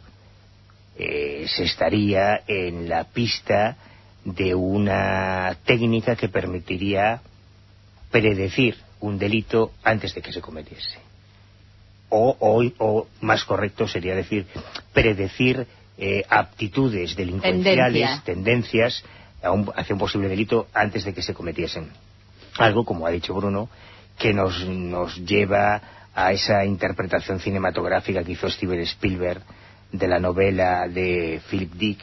eh, 0.97 1.45
se 1.47 1.63
estaría 1.63 2.41
en 2.47 2.89
la 2.89 3.03
pista 3.05 3.77
de 4.23 4.55
una 4.55 5.55
técnica 5.65 6.15
que 6.15 6.29
permitiría 6.29 7.21
predecir 8.11 8.77
un 8.99 9.17
delito 9.19 9.71
antes 9.83 10.13
de 10.15 10.21
que 10.21 10.33
se 10.33 10.41
cometiese. 10.41 10.97
O, 12.09 12.35
o, 12.39 12.63
o 12.79 13.07
más 13.21 13.43
correcto 13.43 13.87
sería 13.87 14.15
decir, 14.15 14.45
predecir 14.93 15.67
eh, 15.97 16.23
aptitudes 16.29 17.15
delincuenciales, 17.15 18.23
Tendencia. 18.23 18.23
tendencias 18.23 19.03
a 19.43 19.51
un- 19.51 19.71
hacia 19.75 19.93
un 19.93 19.99
posible 19.99 20.29
delito 20.29 20.67
antes 20.73 21.03
de 21.05 21.13
que 21.13 21.21
se 21.21 21.33
cometiesen. 21.33 21.89
Algo, 22.57 22.85
como 22.85 23.05
ha 23.05 23.11
dicho 23.11 23.33
Bruno, 23.33 23.69
que 24.17 24.33
nos, 24.33 24.65
nos 24.67 25.15
lleva 25.25 25.81
a 26.15 26.31
esa 26.31 26.65
interpretación 26.65 27.39
cinematográfica 27.39 28.23
que 28.23 28.31
hizo 28.31 28.49
Steven 28.49 28.79
Spielberg 28.81 29.41
de 29.91 30.07
la 30.07 30.19
novela 30.19 30.87
de 30.87 31.39
Philip 31.49 31.73
Dick, 31.73 31.99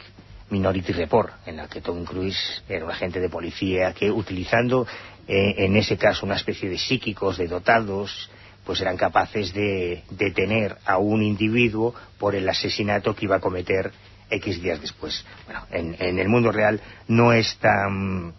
Minority 0.51 0.93
Report, 0.93 1.33
en 1.47 1.57
la 1.57 1.67
que 1.69 1.81
Tom 1.81 2.05
Cruise 2.05 2.63
era 2.69 2.85
un 2.85 2.91
agente 2.91 3.19
de 3.21 3.29
policía 3.29 3.93
que 3.95 4.11
utilizando 4.11 4.87
eh, 5.27 5.55
en 5.65 5.77
ese 5.77 5.97
caso 5.97 6.27
una 6.27 6.37
especie 6.37 6.69
de 6.69 6.79
psíquicos, 6.79 7.39
de 7.39 7.49
dotados, 7.49 8.31
pues 8.65 8.81
eran 8.81 8.97
capaces 8.97 9.53
de 9.53 10.03
detener 10.11 10.77
a 10.85 10.99
un 10.99 11.23
individuo 11.23 11.95
por 12.19 12.35
el 12.35 12.49
asesinato 12.49 13.15
que 13.15 13.27
iba 13.27 13.37
a 13.37 13.41
cometer 13.41 13.93
X 14.31 14.63
días 14.63 14.81
después. 14.81 15.25
Bueno, 15.47 15.67
en, 15.71 15.97
en 15.99 16.19
el 16.19 16.29
mundo 16.29 16.51
real 16.51 16.81
no 17.09 17.33
es 17.33 17.57
tan 17.59 18.33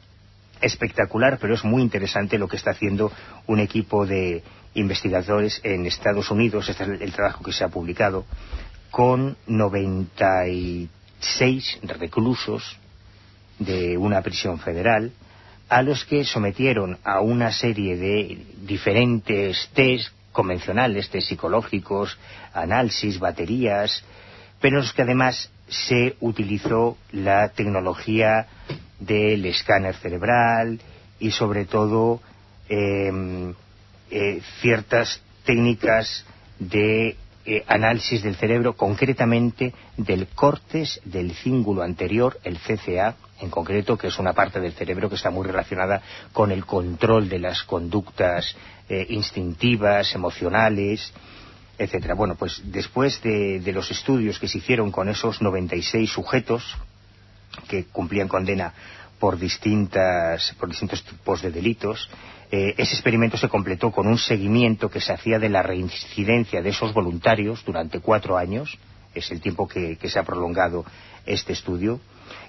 espectacular, 0.61 1.37
pero 1.39 1.53
es 1.53 1.63
muy 1.63 1.81
interesante 1.81 2.37
lo 2.37 2.47
que 2.47 2.57
está 2.57 2.71
haciendo 2.71 3.11
un 3.47 3.59
equipo 3.59 4.05
de 4.05 4.43
investigadores 4.73 5.61
en 5.63 5.85
Estados 5.85 6.31
Unidos, 6.31 6.67
este 6.69 6.83
es 6.83 7.01
el 7.01 7.13
trabajo 7.13 7.43
que 7.43 7.53
se 7.53 7.63
ha 7.63 7.69
publicado, 7.69 8.25
con 8.91 9.37
96 9.47 11.79
reclusos 11.83 12.77
de 13.59 13.97
una 13.97 14.21
prisión 14.21 14.59
federal, 14.59 15.11
a 15.69 15.81
los 15.81 16.05
que 16.05 16.23
sometieron 16.23 16.97
a 17.03 17.21
una 17.21 17.51
serie 17.51 17.97
de 17.97 18.45
diferentes 18.61 19.69
test 19.73 20.14
convencionales, 20.35 21.09
test 21.09 21.29
psicológicos, 21.29 22.19
análisis, 22.53 23.17
baterías, 23.17 24.03
pero 24.59 24.77
en 24.77 24.83
los 24.83 24.93
que 24.93 25.01
además 25.01 25.49
se 25.67 26.15
utilizó 26.19 26.97
la 27.11 27.49
tecnología 27.49 28.47
del 28.99 29.45
escáner 29.45 29.95
cerebral 29.95 30.79
y 31.19 31.31
sobre 31.31 31.65
todo 31.65 32.21
em, 32.69 33.53
eh, 34.11 34.41
ciertas 34.61 35.21
técnicas 35.45 36.25
de 36.59 37.15
eh, 37.45 37.63
análisis 37.67 38.23
del 38.23 38.35
cerebro, 38.35 38.73
concretamente 38.75 39.73
del 39.97 40.27
cortes 40.27 40.99
del 41.05 41.33
cíngulo 41.35 41.83
anterior, 41.83 42.39
el 42.43 42.57
CCA, 42.57 43.15
en 43.39 43.49
concreto, 43.49 43.97
que 43.97 44.07
es 44.07 44.17
una 44.17 44.33
parte 44.33 44.59
del 44.59 44.73
cerebro 44.73 45.09
que 45.09 45.15
está 45.15 45.29
muy 45.29 45.45
relacionada 45.45 46.01
con 46.31 46.51
el 46.51 46.65
control 46.65 47.27
de 47.27 47.39
las 47.39 47.63
conductas 47.63 48.55
eh, 48.87 49.05
instintivas, 49.09 50.15
emocionales, 50.15 51.13
etcétera. 51.77 52.13
Bueno, 52.13 52.35
pues 52.35 52.61
después 52.65 53.21
de, 53.21 53.61
los 53.73 53.91
estudios 53.91 54.39
que 54.39 54.47
se 54.47 54.59
hicieron 54.59 54.91
con 54.91 55.09
esos 55.09 55.41
96 55.41 56.09
sujetos 56.09 56.77
que 57.67 57.85
cumplían 57.85 58.27
condena 58.27 58.73
por 59.19 59.37
distintas 59.37 60.53
por 60.59 60.67
distintos 60.67 61.01
tipos 61.03 61.41
de 61.41 61.49
delitos 61.49 62.09
eh, 62.51 62.75
ese 62.77 62.95
experimento 62.95 63.37
se 63.37 63.47
completó 63.47 63.89
con 63.91 64.07
un 64.07 64.17
seguimiento 64.17 64.89
que 64.89 64.99
se 64.99 65.13
hacía 65.13 65.39
de 65.39 65.47
la 65.47 65.63
reincidencia 65.63 66.61
de 66.61 66.69
esos 66.69 66.93
voluntarios 66.93 67.63
durante 67.63 68.01
cuatro 68.01 68.37
años 68.37 68.77
es 69.13 69.31
el 69.31 69.39
tiempo 69.39 69.69
que 69.69 69.97
se 70.03 70.19
ha 70.19 70.23
prolongado 70.23 70.83
este 71.25 71.53
estudio 71.53 72.01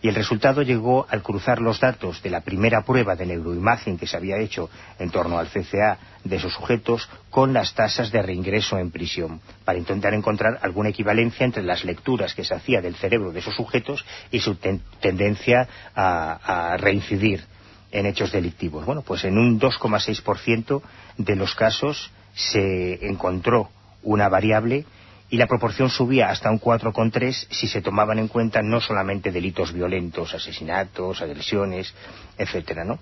y 0.03 0.09
el 0.09 0.15
resultado 0.15 0.63
llegó 0.63 1.07
al 1.09 1.23
cruzar 1.23 1.61
los 1.61 1.81
datos 1.81 2.23
de 2.23 2.31
la 2.31 2.41
primera 2.41 2.83
prueba 2.83 3.17
de 3.17 3.27
neuroimagen 3.27 3.99
que 3.99 4.07
se 4.07 4.17
había 4.17 4.39
hecho 4.39 4.71
en 4.99 5.11
torno 5.11 5.39
al 5.39 5.49
CCA 5.49 5.99
de 6.25 6.37
esos 6.37 6.53
sujetos 6.53 7.09
con 7.31 7.53
las 7.53 7.75
tasas 7.75 8.11
de 8.11 8.23
reingreso 8.23 8.79
en 8.79 8.91
prisión, 8.91 9.41
para 9.65 9.79
intentar 9.79 10.15
encontrar 10.15 10.59
alguna 10.63 10.91
equivalencia 10.91 11.45
entre 11.45 11.63
las 11.63 11.85
lecturas 11.85 12.35
que 12.35 12.45
se 12.45 12.55
hacía 12.55 12.81
del 12.81 12.97
cerebro 12.97 13.33
de 13.33 13.41
esos 13.41 13.55
sujetos 13.55 14.05
y 14.31 14.41
su 14.41 14.57
tendencia 14.57 15.69
a, 15.95 16.73
a 16.73 16.77
reincidir 16.77 17.45
en 17.93 18.07
hechos 18.07 18.33
delictivos. 18.33 18.85
Bueno, 18.85 19.03
pues 19.03 19.25
en 19.25 19.39
un 19.39 19.61
2,6% 19.61 20.83
de 21.19 21.37
los 21.37 21.55
casos 21.55 22.11
se 22.35 23.07
encontró 23.07 23.71
una 24.03 24.29
variable 24.29 24.85
y 25.29 25.37
la 25.37 25.47
proporción 25.47 25.91
subía 25.91 26.31
hasta 26.31 26.51
un 26.51 26.61
4,3 26.61 27.49
si 27.51 27.67
se 27.67 27.83
tomaban 27.83 28.19
en 28.19 28.29
cuenta 28.29 28.63
no 28.63 28.81
solamente 28.81 29.33
delitos 29.33 29.73
violentos, 29.73 30.35
asesinatos, 30.35 31.21
agresiones, 31.21 31.93
etcétera, 32.39 32.85
¿no? 32.85 32.99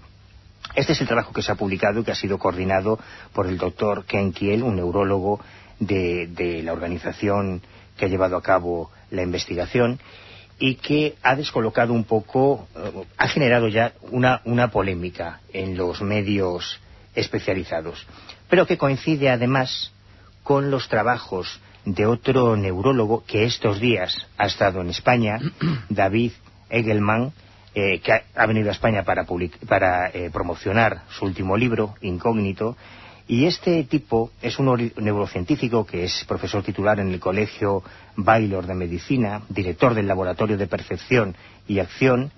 Este 0.74 0.92
es 0.92 1.00
el 1.00 1.06
trabajo 1.06 1.32
que 1.32 1.42
se 1.42 1.52
ha 1.52 1.56
publicado 1.56 2.00
y 2.00 2.04
que 2.04 2.12
ha 2.12 2.16
sido 2.16 2.38
coordinado 2.38 2.98
por 3.32 3.46
el 3.46 3.58
doctor 3.58 4.06
Ken 4.06 4.32
Kiel, 4.32 4.62
un 4.62 4.76
neurólogo 4.76 5.40
de, 5.78 6.26
de 6.28 6.62
la 6.62 6.72
organización 6.72 7.62
que 7.96 8.06
ha 8.06 8.08
llevado 8.08 8.36
a 8.36 8.42
cabo 8.42 8.90
la 9.10 9.22
investigación 9.22 10.00
y 10.58 10.76
que 10.76 11.16
ha 11.22 11.36
descolocado 11.36 11.92
un 11.92 12.04
poco, 12.04 12.68
uh, 12.74 13.04
ha 13.18 13.28
generado 13.28 13.68
ya 13.68 13.92
una, 14.10 14.40
una 14.44 14.70
polémica 14.70 15.40
en 15.52 15.76
los 15.76 16.00
medios 16.00 16.80
especializados, 17.14 18.06
pero 18.48 18.66
que 18.66 18.78
coincide 18.78 19.30
además 19.30 19.92
con 20.42 20.70
los 20.70 20.88
trabajos 20.88 21.60
de 21.85 22.07
otro 22.07 22.57
neurólogo 22.57 23.24
que 23.26 23.45
estos 23.45 23.80
días 23.80 24.26
ha 24.39 24.47
estado 24.47 24.80
en 24.80 24.91
España, 24.91 25.39
David 25.89 26.32
Egelman, 26.70 27.32
eh, 27.74 28.01
que 28.01 28.12
ha, 28.12 28.22
ha, 28.37 28.47
venido 28.47 28.68
a 28.68 28.72
España 28.72 29.03
para, 29.05 29.26
para 29.68 30.09
eh, 30.09 30.30
promocionar 30.32 31.03
su 31.11 31.24
último 31.24 31.57
libro, 31.57 31.95
Incógnito, 32.01 32.76
y 33.26 33.47
este 33.47 33.82
tipo 33.85 34.30
es 34.43 34.59
un 34.59 34.93
neurocientífico 34.97 35.87
que 35.87 36.05
es 36.05 36.24
profesor 36.28 36.62
titular 36.62 37.01
en 37.01 37.09
el 37.09 37.20
Colegio 37.20 37.82
Baylor 38.16 38.66
de 38.66 38.74
Medicina, 38.74 39.43
director 39.49 39.95
del 39.95 40.07
Laboratorio 40.07 40.59
de 40.59 40.66
Percepción 40.66 41.35
y 41.66 41.78
Acción, 41.78 42.30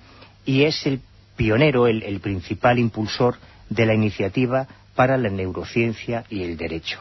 y 0.44 0.62
es 0.62 0.86
el 0.86 1.00
pionero, 1.36 1.86
el, 1.86 2.02
el 2.02 2.20
principal 2.20 2.78
impulsor 2.78 3.36
de 3.68 3.84
la 3.84 3.94
iniciativa 3.94 4.68
para 4.94 5.18
la 5.18 5.28
neurociencia 5.28 6.24
y 6.30 6.44
el 6.44 6.56
derecho 6.56 7.00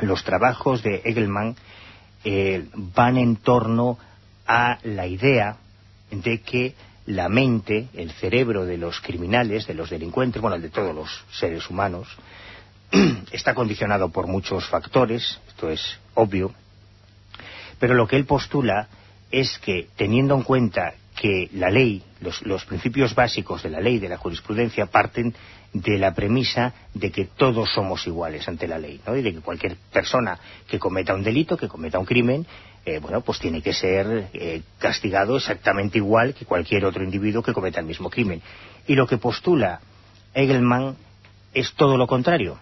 los 0.00 0.24
trabajos 0.24 0.82
de 0.82 1.02
Egelman 1.04 1.56
eh, 2.24 2.66
van 2.74 3.16
en 3.16 3.36
torno 3.36 3.98
a 4.46 4.78
la 4.82 5.06
idea 5.06 5.56
de 6.10 6.40
que 6.40 6.74
la 7.06 7.28
mente, 7.28 7.88
el 7.94 8.12
cerebro 8.12 8.64
de 8.64 8.78
los 8.78 9.00
criminales, 9.00 9.66
de 9.66 9.74
los 9.74 9.90
delincuentes, 9.90 10.40
bueno, 10.40 10.56
el 10.56 10.62
de 10.62 10.70
todos 10.70 10.94
los 10.94 11.24
seres 11.32 11.68
humanos, 11.68 12.08
está 13.32 13.54
condicionado 13.54 14.10
por 14.10 14.26
muchos 14.26 14.68
factores, 14.68 15.40
esto 15.48 15.68
es 15.68 15.98
obvio, 16.14 16.54
pero 17.78 17.94
lo 17.94 18.06
que 18.06 18.16
él 18.16 18.26
postula 18.26 18.88
es 19.30 19.58
que, 19.58 19.88
teniendo 19.96 20.34
en 20.36 20.42
cuenta 20.42 20.94
que 21.22 21.48
la 21.52 21.70
ley, 21.70 22.02
los, 22.18 22.64
principios 22.64 23.14
básicos 23.14 23.62
de 23.62 23.70
la 23.70 23.78
ley, 23.78 24.00
de 24.00 24.08
la 24.08 24.16
jurisprudencia, 24.16 24.86
parten 24.86 25.32
de 25.72 25.96
la 25.96 26.12
premisa 26.14 26.74
de 26.94 27.12
que 27.12 27.26
todos 27.26 27.72
somos 27.72 28.04
iguales 28.08 28.48
ante 28.48 28.66
la 28.66 28.76
ley, 28.76 29.00
¿no? 29.06 29.16
Y 29.16 29.22
de 29.22 29.32
que 29.32 29.38
cualquier 29.38 29.76
persona 29.92 30.36
que 30.66 30.80
cometa 30.80 31.14
un 31.14 31.22
delito, 31.22 31.56
que 31.56 31.68
cometa 31.68 32.00
un 32.00 32.06
crimen, 32.06 32.44
eh, 32.84 32.98
bueno, 32.98 33.20
pues 33.20 33.38
tiene 33.38 33.62
que 33.62 33.72
ser 33.72 34.30
eh, 34.32 34.62
castigado 34.80 35.36
exactamente 35.36 35.98
igual 35.98 36.34
que 36.34 36.44
cualquier 36.44 36.84
otro 36.86 37.04
individuo 37.04 37.40
que 37.40 37.52
cometa 37.52 37.78
el 37.78 37.86
mismo 37.86 38.10
crimen. 38.10 38.42
Y 38.88 38.96
lo 38.96 39.06
que 39.06 39.18
postula 39.18 39.78
Egelman 40.34 40.96
es 41.54 41.72
todo 41.74 41.96
lo 41.96 42.08
contrario. 42.08 42.58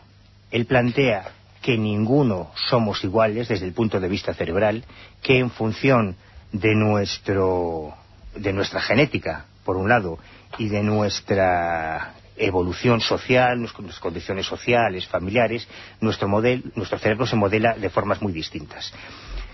Él 0.50 0.66
plantea 0.66 1.32
que 1.62 1.78
ninguno 1.78 2.50
somos 2.68 3.02
iguales 3.04 3.48
desde 3.48 3.64
el 3.64 3.72
punto 3.72 4.00
de 4.00 4.08
vista 4.08 4.34
cerebral, 4.34 4.84
que 5.22 5.38
en 5.38 5.50
función 5.50 6.16
de 6.52 6.74
nuestro 6.74 7.94
de 8.34 8.52
nuestra 8.52 8.80
genética, 8.80 9.46
por 9.64 9.76
un 9.76 9.88
lado, 9.88 10.18
y 10.58 10.68
de 10.68 10.82
nuestra 10.82 12.14
evolución 12.36 13.00
social, 13.00 13.58
nuestras 13.58 13.98
condiciones 13.98 14.46
sociales, 14.46 15.06
familiares, 15.06 15.68
nuestro, 16.00 16.28
modelo, 16.28 16.62
nuestro 16.74 16.98
cerebro 16.98 17.26
se 17.26 17.36
modela 17.36 17.74
de 17.74 17.90
formas 17.90 18.22
muy 18.22 18.32
distintas. 18.32 18.92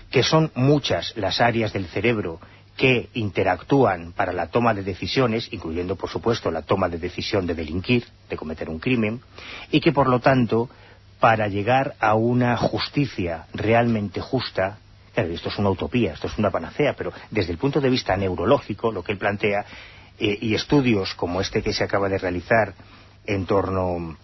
Que 0.09 0.23
son 0.23 0.51
muchas 0.55 1.13
las 1.17 1.41
áreas 1.41 1.73
del 1.73 1.87
cerebro 1.87 2.39
que 2.77 3.09
interactúan 3.15 4.13
para 4.13 4.31
la 4.31 4.47
toma 4.47 4.73
de 4.73 4.83
decisiones, 4.83 5.51
incluyendo, 5.51 5.95
por 5.95 6.09
supuesto, 6.09 6.51
la 6.51 6.61
toma 6.61 6.87
de 6.87 6.99
decisión 6.99 7.47
de 7.47 7.55
delinquir, 7.55 8.05
de 8.29 8.37
cometer 8.37 8.69
un 8.69 8.79
crimen, 8.79 9.19
y 9.71 9.81
que, 9.81 9.91
por 9.91 10.07
lo 10.07 10.19
tanto, 10.19 10.69
para 11.19 11.47
llegar 11.47 11.95
a 11.99 12.13
una 12.13 12.55
justicia 12.55 13.47
realmente 13.53 14.21
justa, 14.21 14.77
esto 15.21 15.49
es 15.49 15.57
una 15.57 15.69
utopía, 15.69 16.13
esto 16.13 16.27
es 16.27 16.37
una 16.37 16.51
panacea, 16.51 16.93
pero 16.93 17.11
desde 17.31 17.51
el 17.51 17.57
punto 17.57 17.81
de 17.81 17.89
vista 17.89 18.15
neurológico, 18.15 18.91
lo 18.91 19.03
que 19.03 19.13
él 19.13 19.17
plantea, 19.17 19.65
eh, 20.19 20.37
y 20.41 20.55
estudios 20.55 21.13
como 21.15 21.41
este 21.41 21.61
que 21.61 21.73
se 21.73 21.83
acaba 21.83 22.09
de 22.09 22.17
realizar 22.17 22.73
en 23.25 23.45
torno 23.45 24.17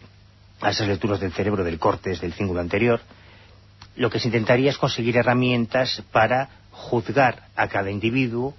a 0.61 0.69
esas 0.69 0.87
lecturas 0.87 1.19
del 1.19 1.33
cerebro 1.33 1.63
del 1.63 1.79
cortes 1.79 2.21
del 2.21 2.33
cíngulo 2.33 2.59
anterior, 2.59 3.01
lo 3.95 4.09
que 4.09 4.19
se 4.19 4.27
intentaría 4.27 4.71
es 4.71 4.77
conseguir 4.77 5.17
herramientas 5.17 6.03
para 6.11 6.49
juzgar 6.71 7.47
a 7.55 7.67
cada 7.67 7.91
individuo 7.91 8.55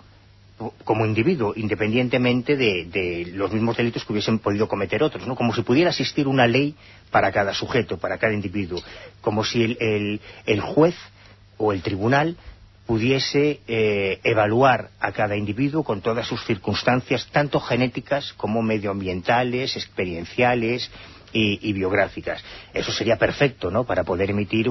como 0.84 1.04
individuo, 1.04 1.52
independientemente 1.56 2.56
de, 2.56 3.32
los 3.34 3.52
mismos 3.52 3.76
delitos 3.76 4.04
que 4.04 4.12
hubiesen 4.12 4.38
podido 4.38 4.68
cometer 4.68 5.02
otros, 5.02 5.26
¿no? 5.26 5.34
Como 5.34 5.52
si 5.52 5.62
pudiera 5.62 5.90
existir 5.90 6.28
una 6.28 6.46
ley 6.46 6.76
para 7.10 7.32
cada 7.32 7.52
sujeto, 7.52 7.98
para 7.98 8.18
cada 8.18 8.34
individuo, 8.34 8.80
como 9.20 9.44
si 9.44 9.76
el 9.80 10.60
juez 10.60 10.94
o 11.58 11.72
el 11.72 11.82
tribunal 11.82 12.36
pudiese 12.86 13.60
eh, 13.66 14.20
evaluar 14.24 14.90
a 15.00 15.12
cada 15.12 15.36
individuo 15.36 15.84
con 15.84 16.02
todas 16.02 16.26
sus 16.26 16.44
circunstancias, 16.44 17.26
tanto 17.32 17.58
genéticas 17.60 18.34
como 18.34 18.62
medioambientales, 18.62 19.76
experienciales, 19.76 20.90
y, 21.34 21.72
biográficas. 21.72 22.42
Eso 22.72 22.92
sería 22.92 23.16
perfecto, 23.16 23.70
¿no?, 23.70 23.84
para 23.84 24.04
poder 24.04 24.30
emitir 24.30 24.68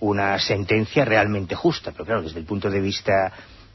una 0.00 0.38
sentencia 0.38 1.04
realmente 1.04 1.54
justa. 1.54 1.92
Pero 1.92 2.04
claro, 2.04 2.22
desde 2.22 2.38
el 2.38 2.44
punto 2.44 2.70
de 2.70 2.80
vista 2.80 3.32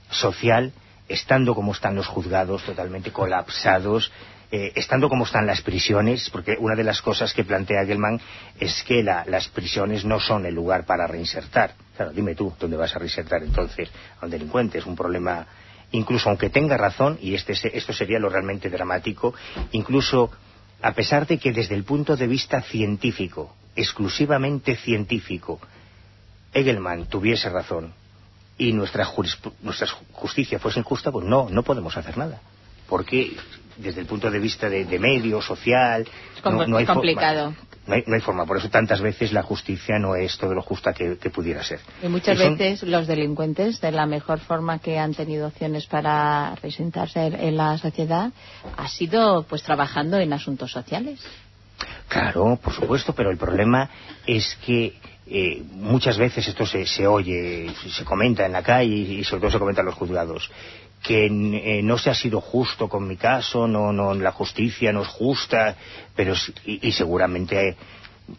social, 0.09 0.72
estando 1.09 1.55
como 1.55 1.72
están 1.72 1.95
los 1.95 2.07
juzgados 2.07 2.63
totalmente 2.63 3.11
colapsados, 3.11 4.11
eh, 4.51 4.73
estando 4.76 5.09
como 5.09 5.26
están 5.26 5.47
las 5.47 5.61
prisiones, 5.61 6.30
porque 6.30 6.57
una 6.59 6.76
de 6.76 6.84
las 6.84 7.01
cosas 7.01 7.34
que 7.34 7.43
plantea 7.43 7.85
Gelman 7.85 8.19
es 8.59 8.84
que 8.84 9.01
las 9.01 9.47
prisiones 9.47 10.05
no 10.05 10.19
son 10.19 10.45
el 10.45 10.53
lugar 10.53 10.85
para 10.85 11.07
reinsertar. 11.07 11.73
Claro, 12.02 12.15
dime 12.15 12.34
tú, 12.34 12.52
¿dónde 12.60 12.78
vas 12.78 12.95
a 12.95 12.98
reinsertar 12.98 13.44
entonces 13.44 13.88
a 14.19 14.26
un 14.26 14.32
delincuente? 14.32 14.80
Es 14.80 14.88
un 14.88 14.95
problema, 14.95 15.45
incluso 15.91 16.30
aunque 16.30 16.49
tenga 16.49 16.76
razón, 16.76 17.19
y 17.22 17.36
este, 17.36 17.53
esto 17.78 17.94
sería 17.94 18.18
lo 18.18 18.28
realmente 18.28 18.72
dramático, 18.72 19.36
incluso 19.72 20.32
a 20.82 20.94
pesar 20.94 21.28
de 21.28 21.38
que 21.38 21.52
desde 21.52 21.76
el 21.76 21.84
punto 21.84 22.15
de 22.15 22.26
vista 22.26 22.64
científico, 22.64 23.56
exclusivamente 23.76 24.78
científico, 24.78 25.60
Egelman 26.52 27.06
tuviese 27.06 27.52
razón 27.52 27.94
y 28.57 28.73
nuestra, 28.73 29.07
nuestra 29.61 29.88
justicia 30.11 30.57
fuese 30.57 30.80
injusta, 30.80 31.11
pues 31.11 31.28
no, 31.28 31.49
no 31.52 31.61
podemos 31.61 31.95
hacer 31.95 32.18
nada. 32.18 32.41
Porque 32.90 33.38
desde 33.78 34.02
el 34.02 34.07
punto 34.07 34.32
de 34.32 34.40
vista 34.40 34.72
de, 34.72 34.98
medio, 34.98 35.40
social... 35.40 36.07
no, 36.44 36.78
hay 36.78 36.86
complicado. 36.88 37.53
Forma, 37.86 38.03
no, 38.06 38.16
hay, 38.16 38.22
forma, 38.22 38.45
por 38.45 38.58
eso 38.58 38.70
tantas 38.70 39.02
veces 39.02 39.34
la 39.34 39.41
justicia 39.44 39.98
no 39.98 40.16
es 40.16 40.38
todo 40.38 40.53
lo 40.53 40.62
justa 40.62 40.94
que, 40.94 41.16
pudiera 41.32 41.64
ser. 41.64 41.80
Y 42.03 42.08
muchas 42.08 42.38
veces 42.38 42.84
los 42.84 43.08
delincuentes, 43.08 43.82
de 43.82 43.91
la 43.91 44.06
mejor 44.06 44.40
forma 44.40 44.80
que 44.80 44.99
han 44.99 45.14
tenido 45.14 45.48
opciones 45.48 45.88
para 45.88 46.56
presentarse 46.62 47.26
en 47.26 47.58
la 47.58 47.78
sociedad, 47.78 48.32
ha 48.78 48.88
sido 48.88 49.44
pues 49.44 49.64
trabajando 49.64 50.18
en 50.20 50.32
asuntos 50.32 50.72
sociales. 50.72 51.20
Claro, 52.08 52.60
por 52.62 52.74
supuesto, 52.74 53.14
pero 53.14 53.32
el 53.32 53.38
problema 53.38 53.90
es 54.28 54.58
que 54.64 54.94
eh, 55.26 55.64
muchas 55.72 56.18
veces 56.18 56.48
esto 56.48 56.66
se, 56.66 56.86
se, 56.86 57.08
oye, 57.08 57.72
se 57.90 58.03
comenta 58.03 58.45
en 58.45 58.52
la 58.52 58.62
calle 58.62 58.94
y 58.94 59.24
sobre 59.24 59.41
todo 59.41 59.52
se 59.52 59.60
comenta 59.60 59.82
en 59.82 59.88
los 59.88 59.95
juzgados 59.95 60.52
que 61.02 61.26
eh, 61.26 61.82
no 61.84 61.98
se 61.98 62.10
ha 62.10 62.14
sido 62.14 62.41
justo 62.41 62.88
con 62.88 63.07
mi 63.07 63.18
caso, 63.18 63.68
no, 63.68 63.91
no, 63.91 64.14
la 64.14 64.32
justicia 64.32 64.94
no 64.94 65.02
es 65.02 65.07
justa, 65.07 65.76
pero 66.15 66.34
y, 66.65 66.91
seguramente 66.91 67.76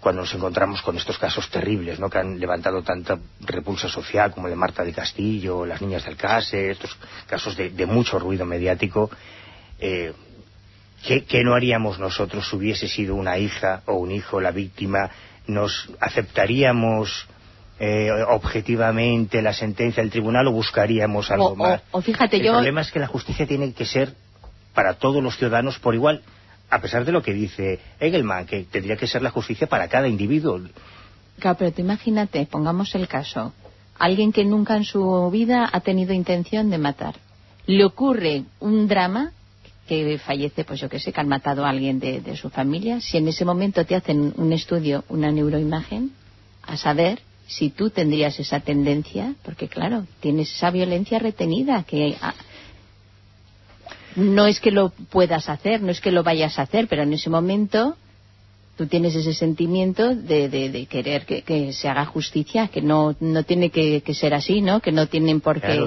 cuando 0.01 0.23
nos 0.23 0.33
encontramos 0.33 0.81
con 0.81 0.97
estos 0.97 1.19
casos 1.19 1.51
terribles, 1.51 1.99
¿no? 1.99 2.09
que 2.09 2.19
han 2.19 2.39
levantado 2.39 2.83
tanta 2.83 3.19
repulsa 3.41 3.89
social 3.89 4.31
como 4.31 4.47
el 4.47 4.53
de 4.53 4.57
Marta 4.57 4.85
de 4.85 4.93
Castillo, 4.93 5.67
las 5.67 5.83
niñas 5.83 6.05
del 6.05 6.17
CASE, 6.17 6.71
estos 6.71 6.97
casos 7.27 7.57
de, 7.57 7.87
mucho 7.87 8.19
ruido 8.19 8.47
mediático, 8.47 9.11
eh, 9.79 10.13
¿qué, 11.05 11.43
no 11.45 11.55
haríamos 11.55 11.99
nosotros 11.99 12.49
si 12.49 12.57
hubiese 12.57 12.89
sido 12.89 13.17
una 13.17 13.37
hija 13.39 13.83
o 13.87 13.95
un 13.95 14.13
hijo 14.13 14.41
la 14.41 14.53
víctima? 14.53 15.11
¿Nos 15.47 15.91
aceptaríamos 16.01 17.27
eh, 17.85 18.13
objetivamente 18.29 19.43
la 19.43 19.53
sentencia 19.53 20.05
del 20.05 20.13
tribunal 20.13 20.47
o 20.47 20.53
buscaríamos 20.53 21.33
algo 21.33 21.57
más. 21.57 21.83
O, 21.91 22.01
fíjate, 22.01 22.37
el 22.37 22.47
problema 22.47 22.81
es 22.81 22.93
que 22.93 23.01
la 23.01 23.09
justicia 23.09 23.45
tiene 23.45 23.73
que 23.73 23.85
ser 23.85 24.15
para 24.73 24.95
todos 24.95 25.21
los 25.21 25.37
ciudadanos 25.37 25.81
por 25.81 25.97
igual, 25.97 26.23
a 26.71 26.81
pesar 26.81 27.05
de 27.05 27.11
lo 27.11 27.25
que 27.25 27.33
dice 27.33 27.81
Egelman, 27.99 28.47
que 28.47 28.63
tendría 28.71 28.97
que 28.97 29.09
ser 29.09 29.23
la 29.23 29.31
justicia 29.31 29.67
para 29.67 29.89
cada 29.89 30.07
individuo. 30.07 30.61
Claro, 31.41 31.57
pero 31.59 31.73
tú 31.73 31.81
imagínate, 31.81 32.47
pongamos 32.47 32.95
el 32.95 33.09
caso, 33.09 33.53
alguien 33.99 34.31
que 34.31 34.45
nunca 34.45 34.77
en 34.77 34.85
su 34.85 35.29
vida 35.33 35.69
ha 35.73 35.81
tenido 35.81 36.13
intención 36.13 36.71
de 36.71 36.79
matar. 36.79 37.17
Le 37.67 37.85
ocurre 37.85 38.45
un 38.61 38.87
drama 38.87 39.33
que 39.89 40.21
fallece, 40.25 40.63
pues 40.63 40.79
yo 40.79 40.89
que 40.89 41.01
sé, 41.01 41.13
que 41.13 41.21
han 41.21 41.27
matado 41.27 41.67
a 41.67 41.71
alguien 41.71 41.99
de, 41.99 42.21
de 42.21 42.37
su 42.37 42.49
familia, 42.49 43.01
si 43.01 43.17
en 43.17 43.27
ese 43.27 43.45
momento 43.45 43.85
te 43.85 43.97
hacen 43.97 44.35
un 44.37 44.53
estudio, 44.53 45.03
una 45.09 45.33
neuroimagen, 45.33 46.13
a 46.63 46.77
saber 46.77 47.19
si 47.47 47.71
tú 47.71 47.91
tendrías 47.91 48.39
esa 48.39 48.61
tendencia, 48.61 49.35
porque 49.43 49.69
claro, 49.69 50.07
tienes 50.21 50.53
esa 50.53 50.71
violencia 50.71 51.19
retenida 51.19 51.85
que 51.85 52.17
ah, 52.21 52.35
no 54.17 54.47
es 54.47 54.61
que 54.61 54.71
lo 54.71 54.91
puedas 54.91 55.49
hacer, 55.49 55.83
no 55.83 55.91
es 55.91 56.01
que 56.01 56.13
lo 56.13 56.23
vayas 56.23 56.59
a 56.59 56.63
hacer, 56.63 56.89
pero 56.89 57.03
en 57.03 57.13
ese 57.13 57.31
momento 57.31 57.97
tú 58.77 58.87
tienes 58.87 59.15
ese 59.15 59.35
sentimiento 59.35 60.15
de, 60.15 60.87
querer 60.89 61.25
que, 61.27 61.73
se 61.73 61.89
haga 61.89 62.07
justicia, 62.07 62.69
que 62.69 62.81
no, 62.81 63.15
no 63.21 63.45
tiene 63.45 63.71
que, 63.71 64.03
ser 64.15 64.35
así, 64.35 64.61
¿no? 64.61 64.81
Que 64.81 64.93
no 64.93 65.07
tienen 65.07 65.41
por 65.41 65.61
qué 65.61 65.79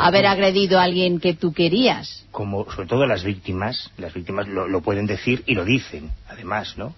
haber 0.00 0.26
agredido 0.26 0.78
a 0.78 0.84
alguien 0.84 1.20
que 1.20 1.34
tú 1.34 1.52
querías. 1.52 2.24
Como 2.30 2.70
sobre 2.70 2.88
todo 2.88 3.06
las 3.06 3.24
víctimas, 3.24 3.90
las 3.98 4.14
víctimas 4.14 4.48
lo, 4.48 4.68
lo 4.68 4.80
pueden 4.82 5.06
decir 5.06 5.42
y 5.46 5.54
lo 5.54 5.64
dicen, 5.64 6.10
además, 6.28 6.76
¿no? 6.76 6.94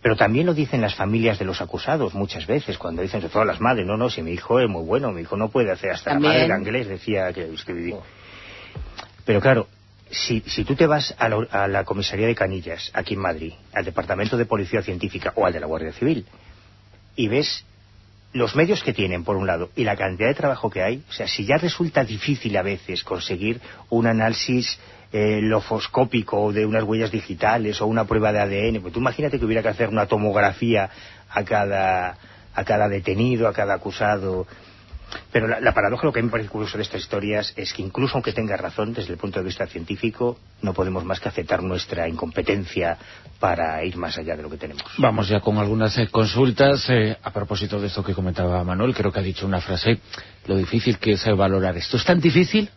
Pero 0.00 0.16
también 0.16 0.46
lo 0.46 0.54
dicen 0.54 0.80
las 0.80 0.94
familias 0.94 1.38
de 1.38 1.44
los 1.44 1.60
acusados 1.60 2.14
muchas 2.14 2.46
veces, 2.46 2.78
cuando 2.78 3.02
dicen, 3.02 3.20
sobre 3.20 3.32
todo 3.32 3.44
las 3.44 3.60
madres, 3.60 3.84
no, 3.84 3.96
no, 3.96 4.08
si 4.10 4.22
mi 4.22 4.32
hijo 4.32 4.60
es 4.60 4.68
muy 4.68 4.84
bueno, 4.84 5.10
mi 5.10 5.22
hijo 5.22 5.36
no 5.36 5.48
puede 5.48 5.72
hacer, 5.72 5.90
hasta 5.90 6.14
la 6.14 6.20
madre 6.20 6.46
inglés 6.46 6.86
decía 6.86 7.32
que, 7.32 7.48
que 7.66 7.96
Pero 9.24 9.40
claro, 9.40 9.66
si, 10.10 10.40
si 10.46 10.64
tú 10.64 10.76
te 10.76 10.86
vas 10.86 11.14
a 11.18 11.28
la, 11.28 11.36
a 11.50 11.68
la, 11.68 11.84
comisaría 11.84 12.28
de 12.28 12.34
Canillas, 12.34 12.90
aquí 12.94 13.14
en 13.14 13.20
Madrid, 13.20 13.52
al 13.72 13.84
departamento 13.84 14.36
de 14.36 14.46
policía 14.46 14.82
científica 14.82 15.32
o 15.34 15.44
al 15.44 15.52
de 15.52 15.60
la 15.60 15.66
Guardia 15.66 15.92
Civil, 15.92 16.26
y 17.16 17.26
ves 17.26 17.64
los 18.32 18.54
medios 18.54 18.82
que 18.82 18.92
tienen, 18.92 19.24
por 19.24 19.36
un 19.36 19.46
lado, 19.46 19.70
y 19.74 19.84
la 19.84 19.96
cantidad 19.96 20.28
de 20.28 20.34
trabajo 20.34 20.70
que 20.70 20.82
hay, 20.82 21.02
o 21.08 21.12
sea, 21.12 21.26
si 21.26 21.46
ya 21.46 21.56
resulta 21.56 22.04
difícil 22.04 22.56
a 22.56 22.62
veces 22.62 23.02
conseguir 23.02 23.60
un 23.88 24.06
análisis 24.06 24.78
eh, 25.12 25.40
lofoscópico 25.42 26.52
de 26.52 26.66
unas 26.66 26.84
huellas 26.84 27.10
digitales 27.10 27.80
o 27.80 27.86
una 27.86 28.04
prueba 28.04 28.32
de 28.32 28.40
ADN, 28.40 28.82
pues 28.82 28.92
tú 28.92 29.00
imagínate 29.00 29.38
que 29.38 29.44
hubiera 29.44 29.62
que 29.62 29.68
hacer 29.68 29.88
una 29.88 30.06
tomografía 30.06 30.90
a 31.30 31.44
cada, 31.44 32.18
a 32.54 32.64
cada 32.64 32.88
detenido, 32.88 33.48
a 33.48 33.54
cada 33.54 33.74
acusado. 33.74 34.46
Pero 35.32 35.46
la, 35.46 35.72
paradoja, 35.72 36.06
lo 36.06 36.12
que 36.12 36.22
me 36.22 36.30
parece 36.30 36.48
curioso 36.48 36.76
de 36.76 36.82
estas 36.82 37.00
historias 37.00 37.52
es 37.56 37.72
que 37.72 37.82
incluso 37.82 38.14
aunque 38.14 38.32
tenga 38.32 38.56
razón 38.56 38.92
desde 38.92 39.12
el 39.12 39.18
punto 39.18 39.38
de 39.38 39.46
vista 39.46 39.66
científico, 39.66 40.38
no 40.62 40.74
podemos 40.74 41.04
más 41.04 41.20
que 41.20 41.28
aceptar 41.28 41.62
nuestra 41.62 42.08
incompetencia 42.08 42.96
para 43.38 43.82
ir 43.84 43.96
más 43.96 44.18
allá 44.18 44.36
de 44.36 44.42
lo 44.42 44.50
que 44.50 44.56
tenemos. 44.56 44.84
Vamos 44.98 45.28
ya 45.28 45.40
con 45.40 45.58
algunas 45.58 45.96
eh, 45.98 46.08
consultas. 46.08 46.88
Eh, 46.90 47.16
a 47.22 47.30
propósito 47.30 47.80
de 47.80 47.86
esto 47.86 48.04
que 48.04 48.14
comentaba 48.14 48.62
Manuel, 48.64 48.94
creo 48.94 49.12
que 49.12 49.20
ha 49.20 49.22
dicho 49.22 49.46
una 49.46 49.60
frase, 49.60 49.98
lo 50.46 50.56
difícil 50.56 50.98
que 50.98 51.12
es 51.12 51.24
valorar 51.36 51.76
esto. 51.76 51.96
¿Es 51.96 52.04
tan 52.04 52.20
difícil 52.20 52.68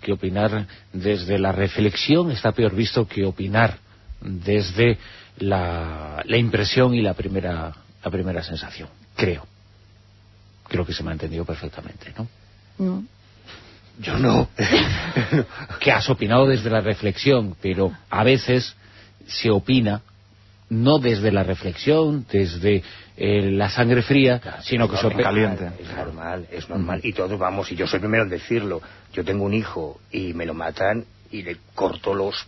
que 0.00 0.12
opinar 0.12 0.66
desde 0.92 1.38
la 1.38 1.52
reflexión 1.52 2.30
está 2.30 2.52
peor 2.52 2.74
visto 2.74 3.06
que 3.06 3.24
opinar 3.24 3.78
desde 4.20 4.98
la, 5.38 6.24
impresión 6.28 6.94
y 6.94 7.02
la 7.02 7.14
primera, 7.14 7.72
la 8.02 8.10
primera 8.10 8.42
sensación, 8.42 8.88
creo. 9.14 9.46
Creo 10.68 10.84
que 10.84 10.92
se 10.92 11.02
me 11.02 11.10
ha 11.10 11.12
entendido 11.12 11.44
perfectamente, 11.44 12.12
¿no? 12.16 12.28
No. 12.78 13.04
Yo 13.98 14.18
no. 14.18 14.48
que 15.80 15.92
has 15.92 16.08
opinado 16.10 16.46
desde 16.46 16.70
la 16.70 16.80
reflexión, 16.80 17.56
pero 17.60 17.92
a 18.10 18.24
veces 18.24 18.76
se 19.26 19.50
opina 19.50 20.02
no 20.68 20.98
desde 20.98 21.30
la 21.30 21.44
reflexión, 21.44 22.26
desde 22.30 22.82
eh, 23.16 23.50
la 23.52 23.70
sangre 23.70 24.02
fría, 24.02 24.40
sino 24.62 24.88
que 24.88 24.96
sobre 24.96 25.22
caliente. 25.22 25.70
Es 25.80 25.94
normal, 25.94 26.46
es 26.50 26.68
normal. 26.68 27.00
Y 27.02 27.12
todos 27.12 27.38
vamos, 27.38 27.70
y 27.70 27.76
yo 27.76 27.86
soy 27.86 28.00
primero 28.00 28.24
en 28.24 28.30
decirlo, 28.30 28.82
yo 29.12 29.24
tengo 29.24 29.44
un 29.44 29.54
hijo 29.54 30.00
y 30.10 30.34
me 30.34 30.44
lo 30.44 30.54
matan 30.54 31.04
y 31.30 31.42
le 31.42 31.58
corto 31.74 32.14
los 32.14 32.46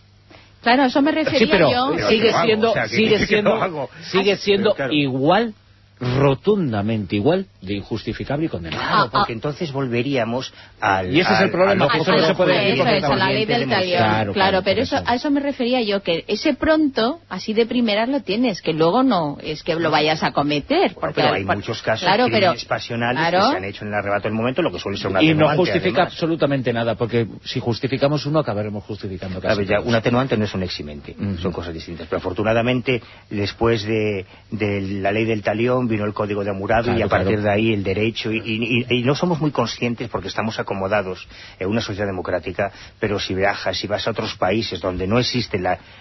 Claro, 0.61 0.83
eso 0.83 1.01
me 1.01 1.11
refería 1.11 1.39
sí, 1.39 1.47
pero, 1.49 1.71
yo. 1.71 2.09
sigue, 2.09 2.33
siendo, 2.43 2.73
sigue 2.87 3.25
siendo, 3.25 3.89
sigue 4.11 4.35
siendo 4.35 4.75
igual 4.91 5.53
rotundamente 5.99 7.15
igual 7.17 7.47
de 7.61 7.75
injustificable 7.75 8.45
y 8.45 8.49
condenable. 8.49 8.85
Claro, 8.85 9.03
ah, 9.03 9.09
porque 9.11 9.33
ah. 9.33 9.35
entonces 9.35 9.71
volveríamos 9.71 10.53
al... 10.79 11.13
Y 11.13 11.19
ese 11.19 11.33
es 11.33 11.41
el 11.41 11.51
problema, 11.51 11.89
que 11.89 11.97
eso 11.97 12.11
no 12.11 12.25
se 12.25 12.35
puede 12.35 12.53
decir 12.53 12.85
la 12.85 13.29
ley 13.29 13.45
del 13.45 13.67
talión. 13.67 14.33
Claro, 14.33 14.61
pero 14.63 14.81
eso, 14.81 14.97
a 15.05 15.15
eso 15.15 15.29
me 15.29 15.41
refería 15.41 15.81
yo, 15.81 16.01
que 16.01 16.23
ese 16.27 16.53
pronto, 16.53 17.19
así 17.27 17.53
de 17.53 17.65
primeras 17.65 18.07
lo 18.07 18.21
tienes, 18.21 18.61
que 18.61 18.73
luego 18.73 19.03
no 19.03 19.37
es 19.41 19.63
que 19.63 19.75
lo 19.75 19.91
vayas 19.91 20.23
a 20.23 20.31
cometer. 20.31 20.93
porque 20.93 21.21
pero 21.21 21.33
hay 21.33 21.43
muchos 21.43 21.81
casos 21.81 22.07
claro, 22.07 22.27
pero, 22.31 22.53
pasionales 22.67 23.31
que 23.31 23.51
se 23.51 23.57
han 23.57 23.65
hecho 23.65 23.83
en 23.83 23.89
el 23.89 23.95
arrebato 23.95 24.23
del 24.23 24.33
momento, 24.33 24.61
lo 24.61 24.71
que 24.71 24.79
suele 24.79 24.97
ser 24.97 25.11
una 25.11 25.21
Y 25.21 25.33
no 25.33 25.49
justifica 25.55 26.03
absolutamente 26.03 26.71
nada, 26.71 26.95
porque 26.95 27.27
si 27.43 27.59
justificamos 27.59 28.25
uno, 28.25 28.39
acabaremos 28.39 28.85
justificando 28.85 29.41
casi 29.41 29.65
claro, 29.65 29.83
ya, 29.83 29.87
Un 29.89 29.95
atenuante 29.95 30.37
no 30.37 30.45
es 30.45 30.53
un 30.53 30.63
eximente, 30.63 31.15
son 31.41 31.51
cosas 31.51 31.73
distintas. 31.73 32.07
Pero 32.07 32.19
afortunadamente, 32.19 33.01
después 33.29 33.83
de, 33.83 34.25
de 34.51 34.81
la 34.81 35.11
ley 35.11 35.25
del 35.25 35.41
talión, 35.41 35.88
vino 35.89 36.05
el 36.05 36.13
código 36.13 36.43
de 36.43 36.51
Hammurabi 36.51 36.97
y 36.97 37.01
a 37.01 37.07
partir 37.07 37.41
de 37.41 37.51
ahí 37.51 37.73
el 37.73 37.83
derecho 37.83 38.31
y, 38.31 39.03
no 39.03 39.15
somos 39.15 39.41
muy 39.41 39.51
conscientes 39.51 40.07
porque 40.09 40.27
estamos 40.27 40.59
acomodados 40.59 41.27
en 41.59 41.67
una 41.67 41.81
sociedad 41.81 42.07
democrática 42.07 42.71
pero 42.99 43.19
si 43.19 43.33
viajas, 43.33 43.77
si 43.77 43.87
vas 43.87 44.07
a 44.07 44.11
otros 44.11 44.35
países 44.35 44.79
donde 44.79 45.07
no 45.07 45.19
existe 45.19 45.59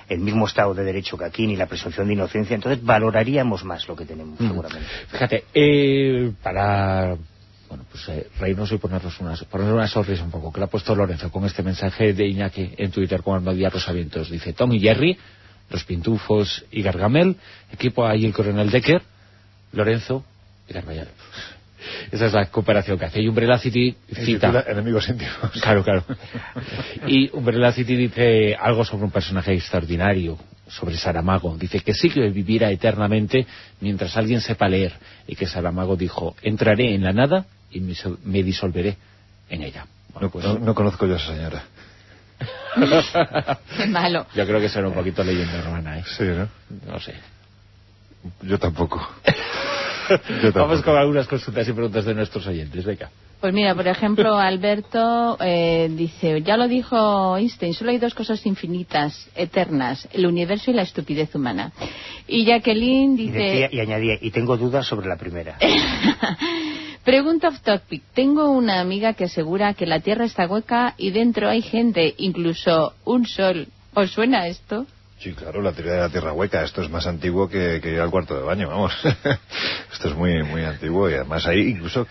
el 0.08 0.20
mismo 0.20 0.46
Estado 0.46 0.74
de 0.74 0.84
Derecho 0.84 1.16
que 1.16 1.24
aquí 1.24 1.46
ni 1.46 1.56
la 1.56 1.66
presunción 1.66 2.06
de 2.06 2.14
inocencia 2.14 2.54
entonces 2.54 2.84
valoraríamos 2.84 3.64
más 3.64 3.88
lo 3.88 3.96
que 3.96 4.04
tenemos 4.04 4.38
seguramente 4.38 4.86
fíjate, 5.10 5.44
eh, 5.54 6.32
para 6.42 7.16
bueno, 7.68 7.84
pues 7.90 8.08
eh, 8.08 8.28
reírnos 8.38 8.72
y 8.72 8.78
ponernos 8.78 9.20
una, 9.20 9.34
poner 9.50 9.72
una 9.72 9.86
sonrisa 9.86 10.24
un 10.24 10.30
poco, 10.30 10.50
que 10.50 10.60
le 10.60 10.64
ha 10.64 10.68
puesto 10.68 10.94
Lorenzo 10.94 11.30
con 11.30 11.44
este 11.44 11.62
mensaje 11.62 12.14
de 12.14 12.26
Iñaki 12.26 12.72
en 12.78 12.90
Twitter 12.90 13.22
con 13.22 13.36
Almadía 13.36 13.68
Rosavientos. 13.68 14.30
Dice, 14.30 14.54
Tom 14.54 14.72
y 14.72 14.80
Jerry 14.80 15.18
los 15.70 15.84
Pintufos 15.84 16.64
y 16.70 16.82
Gargamel, 16.82 17.36
equipo 17.72 18.06
ahí 18.06 18.24
el 18.24 18.32
coronel 18.32 18.70
Decker, 18.70 19.02
Lorenzo 19.72 20.24
y 20.68 20.72
Carballal. 20.72 21.08
Esa 22.10 22.26
es 22.26 22.32
la 22.32 22.46
cooperación 22.46 22.98
que 22.98 23.04
hace. 23.06 23.20
Y 23.20 23.28
Umbrella 23.28 23.58
City 23.58 23.96
cita... 24.12 24.64
Enemigos 24.66 25.08
íntimos. 25.08 25.50
Claro, 25.60 25.84
claro. 25.84 26.04
Y 27.06 27.30
Umbrella 27.32 27.72
City 27.72 27.96
dice 27.96 28.54
algo 28.54 28.84
sobre 28.84 29.04
un 29.04 29.10
personaje 29.10 29.54
extraordinario, 29.54 30.38
sobre 30.68 30.96
Saramago. 30.96 31.56
Dice 31.56 31.80
que 31.80 31.94
sí 31.94 32.10
que 32.10 32.28
vivirá 32.30 32.70
eternamente 32.70 33.46
mientras 33.80 34.16
alguien 34.16 34.40
sepa 34.40 34.68
leer. 34.68 34.92
Y 35.26 35.36
que 35.36 35.46
Saramago 35.46 35.96
dijo, 35.96 36.34
entraré 36.42 36.94
en 36.94 37.04
la 37.04 37.12
nada 37.12 37.46
y 37.70 37.80
me 37.80 38.42
disolveré 38.42 38.96
en 39.48 39.62
ella. 39.62 39.86
Bueno, 40.12 40.30
pues... 40.30 40.44
no, 40.44 40.74
conozco 40.74 41.06
yo 41.06 41.14
a 41.14 41.16
esa 41.18 41.34
señora. 41.34 41.62
Qué 43.76 43.86
malo. 43.86 44.26
Yo 44.34 44.46
creo 44.46 44.60
que 44.60 44.68
será 44.68 44.88
un 44.88 44.94
poquito 44.94 45.24
leyenda 45.24 45.58
hermana, 45.58 45.98
¿eh? 45.98 46.04
Sí, 46.06 46.24
¿no? 46.24 46.48
No 46.86 47.00
sé. 47.00 47.14
Yo 48.42 48.58
tampoco. 48.58 49.06
Vamos 50.54 50.82
con 50.82 50.96
algunas 50.96 51.26
consultas 51.26 51.68
y 51.68 51.72
preguntas 51.72 52.04
de 52.04 52.14
nuestros 52.14 52.46
oyentes, 52.46 52.84
venga. 52.84 53.10
Pues 53.40 53.54
mira, 53.54 53.74
por 53.74 53.86
ejemplo, 53.86 54.36
Alberto 54.36 55.36
eh, 55.40 55.88
dice, 55.92 56.42
ya 56.42 56.56
lo 56.56 56.66
dijo 56.66 57.36
Einstein, 57.36 57.72
solo 57.72 57.92
hay 57.92 57.98
dos 57.98 58.12
cosas 58.12 58.44
infinitas, 58.46 59.30
eternas, 59.36 60.08
el 60.12 60.26
universo 60.26 60.72
y 60.72 60.74
la 60.74 60.82
estupidez 60.82 61.32
humana. 61.36 61.70
Y 62.26 62.44
Jacqueline 62.44 63.16
dice... 63.16 63.68
Y, 63.70 63.78
añadía, 63.78 64.14
y 64.20 64.32
tengo 64.32 64.56
dudas 64.56 64.86
sobre 64.86 65.06
la 65.06 65.16
primera. 65.16 65.56
Pregunta 67.04 67.48
off 67.48 67.60
topic. 67.60 68.02
Tengo 68.12 68.50
una 68.50 68.80
amiga 68.80 69.14
que 69.14 69.24
asegura 69.24 69.72
que 69.74 69.86
la 69.86 70.00
Tierra 70.00 70.24
está 70.24 70.46
hueca 70.46 70.94
y 70.98 71.10
dentro 71.10 71.48
hay 71.48 71.62
gente, 71.62 72.14
incluso 72.18 72.94
un 73.04 73.24
sol. 73.24 73.68
¿Os 73.94 74.10
suena 74.10 74.48
esto? 74.48 74.84
Sí, 75.18 75.32
claro, 75.34 75.60
la 75.60 75.72
teoría 75.72 75.94
de 75.94 76.00
la 76.00 76.08
tierra 76.08 76.32
hueca. 76.32 76.62
Esto 76.62 76.80
es 76.80 76.90
más 76.90 77.06
antiguo 77.08 77.48
que, 77.48 77.80
que 77.82 77.90
ir 77.90 78.00
al 78.00 78.10
cuarto 78.10 78.36
de 78.36 78.42
baño, 78.42 78.68
vamos. 78.68 78.96
Esto 79.92 80.08
es 80.08 80.14
muy 80.14 80.44
muy 80.44 80.64
antiguo 80.64 81.10
y 81.10 81.14
además 81.14 81.44
ahí 81.46 81.60
incluso... 81.70 82.06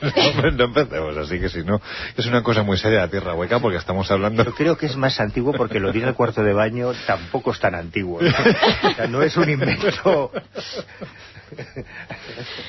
no, 0.56 0.64
empecemos, 0.64 1.16
así 1.16 1.38
que 1.38 1.48
si 1.48 1.62
no... 1.62 1.80
Es 2.16 2.26
una 2.26 2.42
cosa 2.42 2.64
muy 2.64 2.78
seria 2.78 2.98
la 2.98 3.08
tierra 3.08 3.34
hueca 3.34 3.60
porque 3.60 3.78
estamos 3.78 4.10
hablando... 4.10 4.44
Yo 4.44 4.54
creo 4.54 4.76
que 4.76 4.86
es 4.86 4.96
más 4.96 5.20
antiguo 5.20 5.52
porque 5.52 5.78
lo 5.78 5.92
de 5.92 5.98
ir 5.98 6.04
al 6.04 6.14
cuarto 6.14 6.42
de 6.42 6.52
baño 6.52 6.92
tampoco 7.06 7.52
es 7.52 7.60
tan 7.60 7.76
antiguo. 7.76 8.20
¿no? 8.20 8.28
O 8.82 8.94
sea, 8.94 9.06
no 9.06 9.22
es 9.22 9.36
un 9.36 9.48
invento 9.48 10.32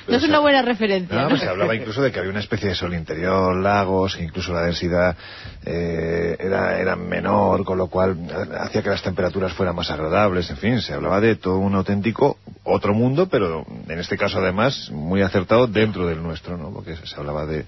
no 0.07 0.17
es 0.17 0.23
una 0.23 0.39
buena 0.39 0.61
referencia. 0.61 1.37
se 1.37 1.47
hablaba 1.47 1.75
incluso 1.75 2.01
de 2.01 2.11
que 2.11 2.19
había 2.19 2.31
una 2.31 2.39
especie 2.39 2.69
de 2.69 2.75
sol 2.75 2.93
interior, 2.93 3.55
lagos, 3.55 4.17
incluso 4.19 4.53
la 4.53 4.61
densidad 4.61 5.15
eh, 5.65 6.35
era, 6.39 6.79
era 6.79 6.95
menor, 6.95 7.63
con 7.63 7.77
lo 7.77 7.87
cual 7.87 8.17
hacía 8.59 8.81
que 8.81 8.89
las 8.89 9.01
temperaturas 9.01 9.53
fueran 9.53 9.75
más 9.75 9.89
agradables, 9.89 10.49
en 10.49 10.57
fin, 10.57 10.81
se 10.81 10.93
hablaba 10.93 11.21
de 11.21 11.35
todo 11.35 11.57
un 11.57 11.75
auténtico 11.75 12.37
otro 12.63 12.93
mundo, 12.93 13.27
pero 13.29 13.65
en 13.87 13.99
este 13.99 14.17
caso 14.17 14.39
además 14.39 14.89
muy 14.91 15.21
acertado 15.21 15.67
dentro 15.67 16.07
del 16.07 16.21
nuestro, 16.21 16.57
¿no? 16.57 16.71
Porque 16.71 16.95
se 16.95 17.15
hablaba 17.15 17.45
de 17.45 17.65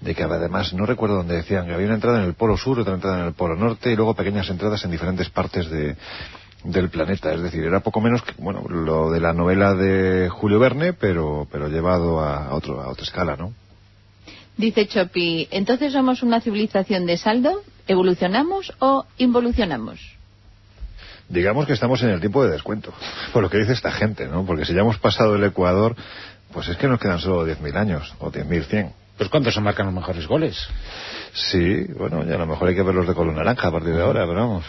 de 0.00 0.14
que 0.14 0.22
además, 0.22 0.72
no 0.72 0.86
recuerdo 0.86 1.16
dónde 1.16 1.36
decían, 1.36 1.66
que 1.66 1.74
había 1.74 1.86
una 1.86 1.96
entrada 1.96 2.20
en 2.20 2.24
el 2.24 2.34
polo 2.34 2.56
sur, 2.56 2.78
otra 2.80 2.94
entrada 2.94 3.20
en 3.20 3.26
el 3.26 3.34
polo 3.34 3.54
norte 3.54 3.92
y 3.92 3.96
luego 3.96 4.14
pequeñas 4.14 4.48
entradas 4.48 4.82
en 4.84 4.90
diferentes 4.90 5.28
partes 5.28 5.68
de, 5.70 5.94
del 6.64 6.90
planeta. 6.90 7.32
Es 7.32 7.42
decir, 7.42 7.64
era 7.64 7.80
poco 7.80 8.00
menos 8.00 8.22
que, 8.22 8.32
bueno, 8.38 8.64
lo 8.68 9.10
de 9.10 9.20
la 9.20 9.32
novela 9.32 9.74
de 9.74 10.28
Julio 10.28 10.58
Verne, 10.58 10.92
pero, 10.92 11.46
pero 11.50 11.68
llevado 11.68 12.20
a, 12.20 12.54
otro, 12.54 12.80
a 12.80 12.88
otra 12.88 13.04
escala, 13.04 13.36
¿no? 13.36 13.52
Dice 14.56 14.86
Chopi, 14.86 15.48
¿entonces 15.50 15.92
somos 15.92 16.22
una 16.22 16.40
civilización 16.40 17.06
de 17.06 17.16
saldo? 17.16 17.62
¿Evolucionamos 17.88 18.72
o 18.78 19.06
involucionamos? 19.16 20.00
Digamos 21.28 21.66
que 21.66 21.72
estamos 21.72 22.02
en 22.02 22.10
el 22.10 22.20
tiempo 22.20 22.44
de 22.44 22.50
descuento, 22.50 22.92
por 23.32 23.42
lo 23.42 23.48
que 23.48 23.58
dice 23.58 23.72
esta 23.72 23.92
gente, 23.92 24.26
¿no? 24.26 24.44
Porque 24.44 24.64
si 24.64 24.74
ya 24.74 24.80
hemos 24.80 24.98
pasado 24.98 25.36
el 25.36 25.44
Ecuador, 25.44 25.96
pues 26.52 26.68
es 26.68 26.76
que 26.76 26.88
nos 26.88 27.00
quedan 27.00 27.20
solo 27.20 27.46
10.000 27.46 27.76
años, 27.76 28.14
o 28.18 28.30
10.100. 28.30 28.92
Pues 29.16 29.28
¿cuántos 29.28 29.54
se 29.54 29.60
marcan 29.60 29.86
los 29.86 29.94
mejores 29.94 30.26
goles? 30.26 30.56
Sí, 31.32 31.84
bueno, 31.96 32.24
ya 32.24 32.34
a 32.34 32.38
lo 32.38 32.46
mejor 32.46 32.68
hay 32.68 32.74
que 32.74 32.82
ver 32.82 32.94
los 32.94 33.06
de 33.06 33.14
color 33.14 33.34
naranja 33.34 33.68
a 33.68 33.70
partir 33.70 33.94
de 33.94 34.02
ahora, 34.02 34.26
pero 34.26 34.40
vamos. 34.40 34.64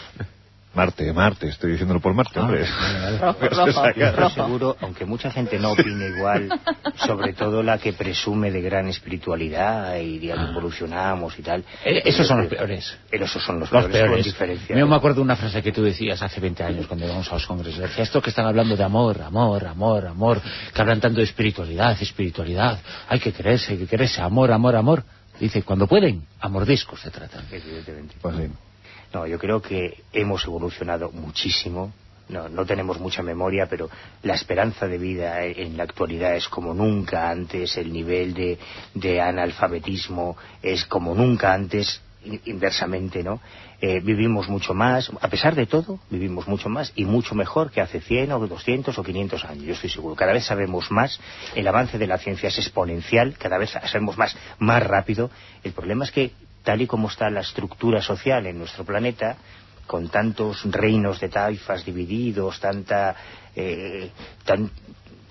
Marte, 0.74 1.12
Marte, 1.12 1.48
estoy 1.48 1.72
diciéndolo 1.72 2.00
por 2.00 2.14
Marte, 2.14 2.38
ah, 2.38 2.42
hombre. 2.42 2.64
Rojo, 3.20 4.30
seguro, 4.34 4.76
aunque 4.80 5.04
mucha 5.04 5.30
gente 5.30 5.58
no 5.58 5.72
opine 5.72 6.06
igual, 6.16 6.48
sobre 6.96 7.34
todo 7.34 7.62
la 7.62 7.76
que 7.76 7.92
presume 7.92 8.50
de 8.50 8.62
gran 8.62 8.88
espiritualidad 8.88 9.96
y 9.96 10.18
de 10.18 10.32
que 10.32 10.40
evolucionamos 10.40 11.38
y 11.38 11.42
tal. 11.42 11.64
Eh, 11.84 12.02
esos 12.06 12.26
son 12.26 12.40
los 12.42 12.48
peores. 12.48 12.96
Esos 13.10 13.44
son 13.44 13.60
los, 13.60 13.68
peores, 13.68 14.24
diferencia. 14.24 14.74
Yo 14.74 14.86
me 14.86 14.96
acuerdo 14.96 15.16
de 15.16 15.22
una 15.22 15.36
frase 15.36 15.62
que 15.62 15.72
tú 15.72 15.82
decías 15.82 16.22
hace 16.22 16.40
20 16.40 16.64
años 16.64 16.86
cuando 16.86 17.04
íbamos 17.04 17.30
a 17.30 17.34
los 17.34 17.46
congresos. 17.46 17.78
Decía, 17.78 18.04
esto 18.04 18.22
que 18.22 18.30
están 18.30 18.46
hablando 18.46 18.74
de 18.74 18.82
amor, 18.82 19.20
amor, 19.20 19.66
amor, 19.66 20.06
amor, 20.06 20.40
que 20.72 20.80
hablan 20.80 21.00
tanto 21.00 21.18
de 21.18 21.24
espiritualidad, 21.24 22.00
espiritualidad, 22.00 22.80
hay 23.08 23.20
que 23.20 23.32
creerse, 23.32 23.72
hay 23.72 23.78
que 23.78 23.86
creerse, 23.86 24.22
amor, 24.22 24.50
amor, 24.50 24.74
amor. 24.74 25.04
Dice, 25.38 25.62
cuando 25.64 25.86
pueden, 25.86 26.26
a 26.40 26.48
mordiscos 26.48 27.00
se 27.00 27.10
tratan. 27.10 27.44
Evidentemente. 27.50 28.14
Pues 28.22 28.36
sí. 28.36 28.48
No, 29.12 29.26
yo 29.26 29.38
creo 29.38 29.60
que 29.60 30.02
hemos 30.12 30.44
evolucionado 30.44 31.10
muchísimo. 31.10 31.92
No, 32.28 32.48
no 32.48 32.64
tenemos 32.64 32.98
mucha 32.98 33.22
memoria, 33.22 33.66
pero 33.68 33.90
la 34.22 34.34
esperanza 34.34 34.86
de 34.86 34.96
vida 34.96 35.44
en 35.44 35.76
la 35.76 35.82
actualidad 35.82 36.34
es 36.34 36.48
como 36.48 36.72
nunca 36.72 37.28
antes, 37.28 37.76
el 37.76 37.92
nivel 37.92 38.32
de, 38.32 38.58
de 38.94 39.20
analfabetismo 39.20 40.36
es 40.62 40.86
como 40.86 41.14
nunca 41.14 41.52
antes, 41.52 42.00
inversamente, 42.44 43.22
¿no? 43.22 43.40
Eh, 43.80 44.00
vivimos 44.00 44.48
mucho 44.48 44.74
más, 44.74 45.10
a 45.20 45.28
pesar 45.28 45.56
de 45.56 45.66
todo, 45.66 45.98
vivimos 46.08 46.46
mucho 46.46 46.68
más 46.68 46.92
y 46.94 47.04
mucho 47.04 47.34
mejor 47.34 47.72
que 47.72 47.80
hace 47.80 48.00
100 48.00 48.30
o 48.32 48.46
200 48.46 48.96
o 48.96 49.02
500 49.02 49.44
años, 49.44 49.64
yo 49.64 49.72
estoy 49.72 49.90
seguro. 49.90 50.14
Cada 50.14 50.32
vez 50.32 50.44
sabemos 50.44 50.90
más, 50.92 51.18
el 51.56 51.66
avance 51.66 51.98
de 51.98 52.06
la 52.06 52.18
ciencia 52.18 52.48
es 52.48 52.58
exponencial, 52.58 53.36
cada 53.38 53.58
vez 53.58 53.70
sabemos 53.70 54.16
más, 54.16 54.36
más 54.58 54.82
rápido. 54.84 55.30
El 55.64 55.72
problema 55.72 56.04
es 56.04 56.12
que 56.12 56.30
tal 56.62 56.82
y 56.82 56.86
como 56.86 57.08
está 57.08 57.30
la 57.30 57.40
estructura 57.40 58.00
social 58.00 58.46
en 58.46 58.58
nuestro 58.58 58.84
planeta, 58.84 59.36
con 59.86 60.08
tantos 60.08 60.62
reinos 60.64 61.20
de 61.20 61.28
taifas 61.28 61.84
divididos, 61.84 62.60
tanta, 62.60 63.14
eh, 63.54 64.10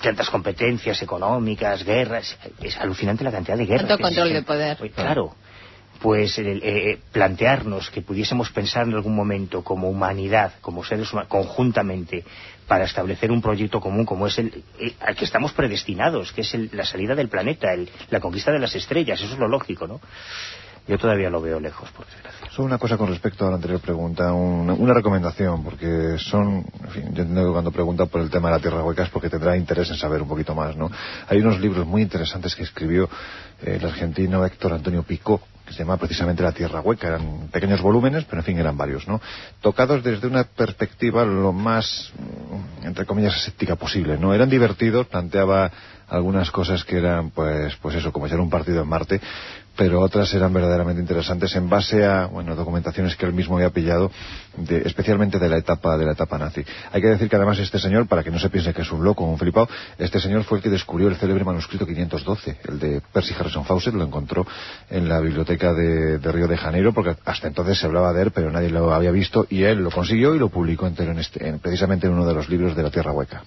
tantas 0.02 0.30
competencias 0.30 1.02
económicas, 1.02 1.84
guerras, 1.84 2.38
es 2.62 2.78
alucinante 2.78 3.24
la 3.24 3.32
cantidad 3.32 3.58
de 3.58 3.66
guerras. 3.66 3.88
Tanto 3.88 4.04
control 4.04 4.34
de 4.34 4.44
poder. 4.44 4.78
claro, 4.92 5.34
pues 6.02 6.38
eh, 6.40 7.00
plantearnos 7.12 7.92
que 7.92 8.02
pudiésemos 8.02 8.50
pensar 8.50 8.88
en 8.88 8.96
algún 8.96 9.16
momento 9.16 9.64
como 9.64 9.88
humanidad, 9.88 10.54
como 10.60 10.84
seres 10.84 11.14
humanos, 11.14 11.30
conjuntamente, 11.30 12.26
para 12.68 12.86
establecer 12.86 13.32
un 13.32 13.42
proyecto 13.42 13.80
común 13.80 14.06
como 14.06 14.26
es 14.28 14.40
el 14.40 14.64
eh, 14.80 14.94
al 15.00 15.16
que 15.16 15.26
estamos 15.26 15.54
predestinados, 15.54 16.32
que 16.32 16.42
es 16.42 16.74
la 16.74 16.86
salida 16.86 17.14
del 17.14 17.30
planeta, 17.30 17.68
la 18.10 18.20
conquista 18.20 18.52
de 18.52 18.60
las 18.60 18.74
estrellas, 18.76 19.22
eso 19.22 19.34
es 19.34 19.40
lo 19.40 19.48
lógico, 19.48 19.88
¿no? 19.88 20.02
Yo 20.88 20.98
todavía 20.98 21.30
lo 21.30 21.42
veo 21.42 21.60
lejos, 21.60 21.90
por 21.92 22.06
desgracia. 22.06 22.50
Solo 22.52 22.66
una 22.66 22.78
cosa 22.78 22.98
con 22.98 23.08
respecto 23.08 23.46
a 23.46 23.50
la 23.50 23.56
anterior 23.56 23.80
pregunta, 23.80 24.34
una, 24.34 24.94
recomendación, 24.94 25.64
porque 25.64 26.18
son, 26.18 26.66
en 26.84 26.90
fin, 26.90 27.04
yo 27.14 27.22
entiendo 27.22 27.46
que 27.46 27.52
cuando 27.52 27.72
pregunta 27.72 28.08
por 28.08 28.20
el 28.20 28.30
tema 28.30 28.50
de 28.50 28.56
la 28.56 28.62
tierra 28.62 28.84
hueca 28.84 29.04
es 29.04 29.10
porque 29.10 29.30
tendrá 29.30 29.56
interés 29.56 29.90
en 29.90 29.96
saber 29.96 30.22
un 30.22 30.28
poquito 30.28 30.54
más, 30.54 30.76
¿no? 30.76 30.92
Hay 31.30 31.40
unos 31.40 31.60
libros 31.62 31.88
muy 31.88 32.02
interesantes 32.02 32.56
que 32.56 32.64
escribió 32.64 33.06
eh, 33.62 33.78
el 33.80 33.86
argentino 33.86 34.46
Héctor 34.46 34.74
Antonio 34.74 35.04
Picó, 35.04 35.40
que 35.66 35.72
se 35.72 35.80
llama 35.80 35.96
precisamente 35.96 36.44
La 36.44 36.52
Tierra 36.52 36.82
Hueca. 36.82 37.08
Eran 37.08 37.48
pequeños 37.52 37.82
volúmenes, 37.82 38.26
pero 38.26 38.42
en 38.42 38.46
fin, 38.46 38.60
eran 38.60 38.76
varios, 38.76 39.08
¿no? 39.08 39.22
Tocados 39.62 40.04
desde 40.04 40.28
una 40.28 40.44
perspectiva 40.44 41.24
lo 41.24 41.54
más, 41.54 42.12
mm, 42.18 42.88
entre 42.88 43.06
comillas, 43.06 43.36
escéptica 43.38 43.78
posible, 43.78 44.18
¿no? 44.18 44.34
Eran 44.34 44.50
divertidos, 44.50 45.08
planteaba 45.08 45.72
algunas 46.10 46.52
cosas 46.52 46.84
que 46.84 46.98
eran, 46.98 47.30
pues, 47.30 47.76
pues 47.78 47.96
eso, 47.96 48.12
como 48.12 48.28
ser 48.28 48.42
un 48.42 48.50
partido 48.50 48.84
en 48.84 48.90
Marte, 48.90 49.22
pero 49.76 50.02
otras 50.02 50.34
eran 50.34 50.54
verdaderamente 50.54 51.02
interesantes 51.02 51.56
en 51.56 51.70
base 51.70 52.06
a 52.06 52.26
bueno 52.26 52.56
documentaciones 52.56 53.16
que 53.16 53.26
él 53.26 53.34
mismo 53.34 53.56
había 53.56 53.70
pillado 53.70 54.12
de, 54.58 54.80
especialmente 54.86 55.40
de 55.40 55.50
la 55.50 55.58
etapa 55.58 55.98
de 55.98 56.06
la 56.06 56.12
etapa 56.12 56.38
nazi. 56.38 56.64
Hay 56.92 57.02
que 57.02 57.08
decir 57.08 57.30
que 57.30 57.36
además 57.36 57.60
este 57.60 57.80
señor 57.80 58.08
para 58.08 58.24
que 58.24 58.32
no 58.32 58.40
se 58.40 58.50
piense 58.50 58.74
que 58.74 58.82
es 58.82 58.92
un 58.92 59.04
loco 59.04 59.24
o 59.24 59.30
un 59.30 59.38
flipado 59.38 59.70
este 59.98 60.20
señor 60.20 60.44
fue 60.44 60.58
el 60.58 60.64
que 60.64 60.70
descubrió 60.70 61.08
el 61.08 61.16
célebre 61.16 61.44
manuscrito 61.44 61.86
512 61.86 62.58
el 62.68 62.80
de 62.80 63.02
Percy 63.14 63.34
Harrison 63.38 63.66
Fawcett 63.66 63.94
lo 63.94 64.04
encontró 64.04 64.46
en 64.90 65.08
la 65.08 65.20
biblioteca 65.20 65.74
de, 65.74 66.18
Río 66.32 66.48
de 66.48 66.58
Janeiro 66.58 66.94
porque 66.94 67.16
hasta 67.26 67.48
entonces 67.48 67.80
se 67.80 67.86
hablaba 67.86 68.14
de 68.14 68.24
él 68.24 68.32
pero 68.32 68.52
nadie 68.52 68.70
lo 68.70 68.94
había 68.94 69.12
visto 69.12 69.46
y 69.50 69.64
él 69.64 69.80
lo 69.80 69.92
consiguió 69.92 70.36
y 70.36 70.40
lo 70.40 70.50
publicó 70.50 70.88
entero 70.88 71.12
en 71.12 71.20
este, 71.20 71.58
precisamente 71.62 72.08
en 72.08 72.14
uno 72.14 72.26
de 72.26 72.34
los 72.34 72.50
libros 72.50 72.76
de 72.76 72.84
la 72.84 72.92
Tierra 72.92 73.12
Hueca 73.12 73.44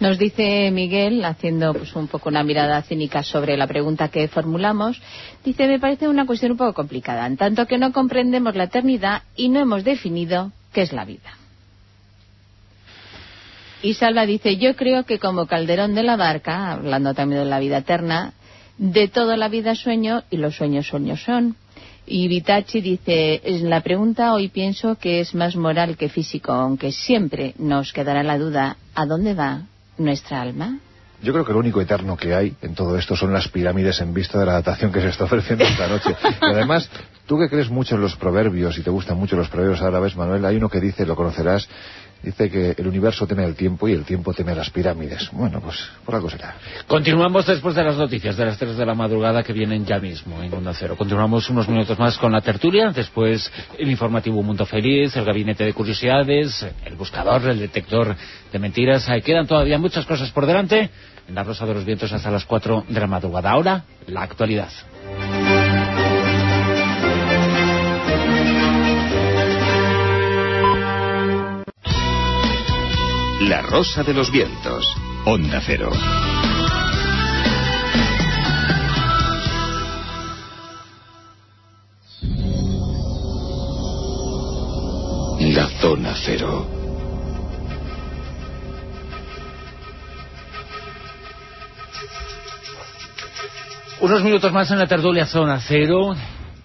nos 0.00 0.18
dice 0.18 0.70
Miguel, 0.70 1.24
haciendo 1.24 1.72
pues, 1.72 1.94
un 1.96 2.06
poco 2.06 2.28
una 2.28 2.44
mirada 2.44 2.80
cínica 2.82 3.22
sobre 3.22 3.56
la 3.56 3.66
pregunta 3.66 4.08
que 4.08 4.28
formulamos, 4.28 5.00
dice, 5.44 5.66
me 5.66 5.80
parece 5.80 6.08
una 6.08 6.26
cuestión 6.26 6.52
un 6.52 6.58
poco 6.58 6.74
complicada, 6.74 7.26
en 7.26 7.36
tanto 7.36 7.66
que 7.66 7.78
no 7.78 7.92
comprendemos 7.92 8.54
la 8.54 8.64
eternidad 8.64 9.22
y 9.36 9.48
no 9.48 9.60
hemos 9.60 9.84
definido 9.84 10.52
qué 10.72 10.82
es 10.82 10.92
la 10.92 11.04
vida. 11.04 11.30
Y 13.82 13.94
Salva 13.94 14.26
dice, 14.26 14.56
yo 14.56 14.74
creo 14.76 15.04
que 15.04 15.18
como 15.18 15.46
Calderón 15.46 15.94
de 15.94 16.02
la 16.02 16.16
Barca, 16.16 16.72
hablando 16.72 17.14
también 17.14 17.42
de 17.42 17.50
la 17.50 17.60
vida 17.60 17.78
eterna, 17.78 18.32
de 18.76 19.08
toda 19.08 19.36
la 19.36 19.48
vida 19.48 19.74
sueño 19.74 20.22
y 20.30 20.36
los 20.36 20.56
sueños 20.56 20.86
sueños 20.86 21.22
son. 21.22 21.56
Y 22.06 22.26
Vitachi 22.26 22.80
dice, 22.80 23.40
la 23.62 23.80
pregunta 23.82 24.32
hoy 24.32 24.48
pienso 24.48 24.96
que 24.96 25.20
es 25.20 25.34
más 25.34 25.56
moral 25.56 25.96
que 25.96 26.08
físico, 26.08 26.52
aunque 26.52 26.90
siempre 26.90 27.54
nos 27.58 27.92
quedará 27.92 28.22
la 28.22 28.38
duda, 28.38 28.76
¿a 28.94 29.04
dónde 29.04 29.34
va 29.34 29.66
nuestra 29.98 30.42
alma? 30.42 30.78
Yo 31.20 31.32
creo 31.32 31.44
que 31.44 31.52
lo 31.52 31.58
único 31.58 31.80
eterno 31.80 32.16
que 32.16 32.32
hay 32.32 32.54
en 32.62 32.74
todo 32.74 32.96
esto 32.96 33.16
son 33.16 33.32
las 33.32 33.48
pirámides 33.48 34.00
en 34.00 34.14
vista 34.14 34.38
de 34.38 34.46
la 34.46 34.52
datación 34.52 34.92
que 34.92 35.00
se 35.00 35.08
está 35.08 35.24
ofreciendo 35.24 35.64
esta 35.64 35.88
noche. 35.88 36.14
Y 36.42 36.52
además, 36.52 36.88
tú 37.26 37.38
que 37.38 37.48
crees 37.48 37.68
mucho 37.68 37.96
en 37.96 38.02
los 38.02 38.14
proverbios 38.14 38.78
y 38.78 38.82
te 38.82 38.90
gustan 38.90 39.16
mucho 39.16 39.34
los 39.34 39.48
proverbios 39.48 39.82
árabes, 39.82 40.14
Manuel, 40.16 40.44
hay 40.44 40.56
uno 40.56 40.68
que 40.68 40.80
dice, 40.80 41.04
lo 41.04 41.16
conocerás, 41.16 41.68
dice 42.22 42.50
que 42.50 42.74
el 42.76 42.86
universo 42.86 43.26
teme 43.26 43.44
el 43.44 43.54
tiempo 43.54 43.88
y 43.88 43.92
el 43.92 44.04
tiempo 44.04 44.32
teme 44.34 44.54
las 44.54 44.70
pirámides. 44.70 45.30
Bueno, 45.32 45.60
pues 45.60 45.76
por 46.04 46.14
algo 46.14 46.28
será. 46.28 46.56
Continuamos 46.86 47.46
después 47.46 47.74
de 47.74 47.84
las 47.84 47.96
noticias 47.96 48.36
de 48.36 48.44
las 48.44 48.58
3 48.58 48.76
de 48.76 48.86
la 48.86 48.94
madrugada 48.94 49.42
que 49.42 49.52
vienen 49.52 49.84
ya 49.84 49.98
mismo 49.98 50.42
en 50.42 50.52
Onda 50.52 50.72
Cero. 50.74 50.96
Continuamos 50.96 51.48
unos 51.50 51.68
minutos 51.68 51.98
más 51.98 52.18
con 52.18 52.32
la 52.32 52.40
tertulia, 52.40 52.90
después 52.90 53.50
el 53.78 53.90
informativo 53.90 54.42
Mundo 54.42 54.66
Feliz, 54.66 55.16
el 55.16 55.24
gabinete 55.24 55.64
de 55.64 55.72
curiosidades, 55.72 56.66
el 56.84 56.94
buscador, 56.96 57.48
el 57.48 57.58
detector 57.58 58.16
de 58.52 58.58
mentiras. 58.58 59.08
Ahí 59.08 59.22
quedan 59.22 59.46
todavía 59.46 59.78
muchas 59.78 60.06
cosas 60.06 60.30
por 60.30 60.46
delante 60.46 60.90
en 61.28 61.34
la 61.34 61.44
Rosa 61.44 61.66
de 61.66 61.74
los 61.74 61.84
Vientos 61.84 62.12
hasta 62.12 62.30
las 62.30 62.44
4 62.44 62.86
de 62.88 63.00
la 63.00 63.06
madrugada. 63.06 63.50
Ahora, 63.50 63.84
la 64.06 64.22
actualidad. 64.22 64.70
La 73.40 73.62
Rosa 73.62 74.02
de 74.02 74.12
los 74.12 74.32
Vientos. 74.32 74.84
Onda 75.24 75.62
Cero. 75.64 75.90
La 85.40 85.68
Zona 85.80 86.14
Cero. 86.16 86.66
Unos 94.00 94.22
minutos 94.24 94.52
más 94.52 94.68
en 94.72 94.80
la 94.80 94.88
tertulia 94.88 95.26
Zona 95.26 95.60
Cero. 95.60 96.16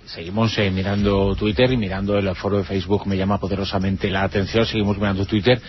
Seguimos 0.06 0.58
eh, 0.58 0.70
mirando 0.70 1.34
Twitter 1.36 1.72
y 1.72 1.78
mirando 1.78 2.18
el 2.18 2.36
foro 2.36 2.58
de 2.58 2.64
Facebook 2.66 3.08
me 3.08 3.16
llama 3.16 3.40
poderosamente 3.40 4.10
la 4.10 4.24
atención. 4.24 4.66
Seguimos 4.66 4.98
mirando 4.98 5.26
Twitter. 5.26 5.62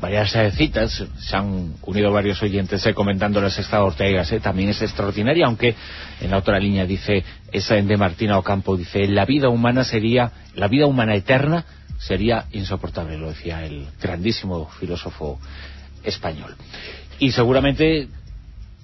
Varias 0.00 0.34
eh, 0.36 0.50
citas, 0.52 1.04
se 1.18 1.36
han 1.36 1.74
unido 1.82 2.12
varios 2.12 2.40
oyentes 2.42 2.86
eh, 2.86 2.94
comentando 2.94 3.40
la 3.40 3.50
sexta 3.50 3.82
Ortega. 3.82 4.24
También 4.40 4.70
es 4.70 4.80
extraordinaria, 4.80 5.46
aunque 5.46 5.74
en 6.20 6.30
la 6.30 6.38
otra 6.38 6.58
línea 6.58 6.86
dice, 6.86 7.24
esa 7.52 7.74
de 7.74 7.96
Martina 7.96 8.38
Ocampo, 8.38 8.76
dice, 8.76 9.06
la 9.08 9.24
vida 9.24 9.48
humana 9.48 9.82
sería, 9.82 10.32
la 10.54 10.68
vida 10.68 10.86
humana 10.86 11.14
eterna 11.16 11.64
sería 11.98 12.46
insoportable, 12.52 13.18
lo 13.18 13.28
decía 13.28 13.66
el 13.66 13.88
grandísimo 14.00 14.70
filósofo 14.78 15.38
español. 16.04 16.54
Y 17.18 17.32
seguramente, 17.32 18.08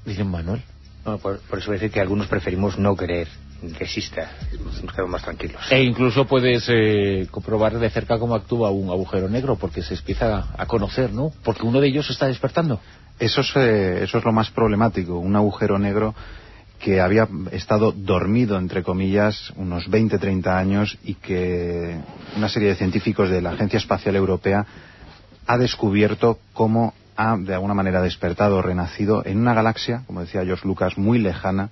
dicen 0.05 0.29
Manuel, 0.29 0.63
por, 1.23 1.41
por 1.41 1.59
eso 1.61 1.69
voy 1.69 1.77
a 1.77 1.79
decir 1.79 1.93
que 1.93 2.01
algunos 2.01 2.27
preferimos 2.27 2.77
no 2.79 2.95
creer 2.95 3.29
que 3.77 3.85
exista. 3.85 4.31
Nos 4.83 4.93
quedamos 4.93 5.11
más 5.11 5.23
tranquilos. 5.23 5.61
E 5.71 5.83
incluso 5.83 6.27
puedes 6.27 6.67
eh, 6.69 7.27
comprobar 7.31 7.79
de 7.79 7.91
cerca 7.91 8.19
cómo 8.19 8.35
actúa 8.35 8.71
un 8.71 8.91
agujero 8.91 9.29
negro, 9.29 9.57
porque 9.57 9.83
se 9.83 9.95
empieza 9.95 10.49
a 10.57 10.67
conocer, 10.67 11.13
¿no? 11.13 11.33
Porque 11.43 11.67
uno 11.67 11.81
de 11.81 11.89
ellos 11.89 12.09
está 12.11 12.27
despertando. 12.27 12.81
Eso 13.19 13.41
es, 13.41 13.53
eh, 13.57 14.03
eso 14.03 14.19
es 14.19 14.25
lo 14.25 14.33
más 14.33 14.51
problemático, 14.51 15.19
un 15.19 15.37
agujero 15.37 15.79
negro 15.79 16.15
que 16.79 17.01
había 17.01 17.27
estado 17.53 17.93
dormido, 17.93 18.59
entre 18.59 18.83
comillas, 18.83 19.53
unos 19.57 19.89
20, 19.89 20.19
30 20.19 20.59
años 20.59 20.99
y 21.03 21.15
que 21.15 21.99
una 22.37 22.49
serie 22.49 22.69
de 22.69 22.75
científicos 22.75 23.31
de 23.31 23.41
la 23.41 23.51
Agencia 23.51 23.79
Espacial 23.79 24.15
Europea 24.17 24.67
ha 25.47 25.59
descubierto 25.59 26.39
cómo 26.53 26.93
ha, 27.17 27.37
de 27.39 27.55
alguna 27.55 27.73
manera, 27.73 28.03
despertado 28.03 28.57
o 28.57 28.63
renacido 28.63 29.25
en 29.25 29.39
una 29.39 29.55
galaxia, 29.55 30.03
como 30.07 30.21
decía 30.21 30.45
George 30.45 30.67
Lucas, 30.67 30.99
muy 30.99 31.19
lejana, 31.19 31.71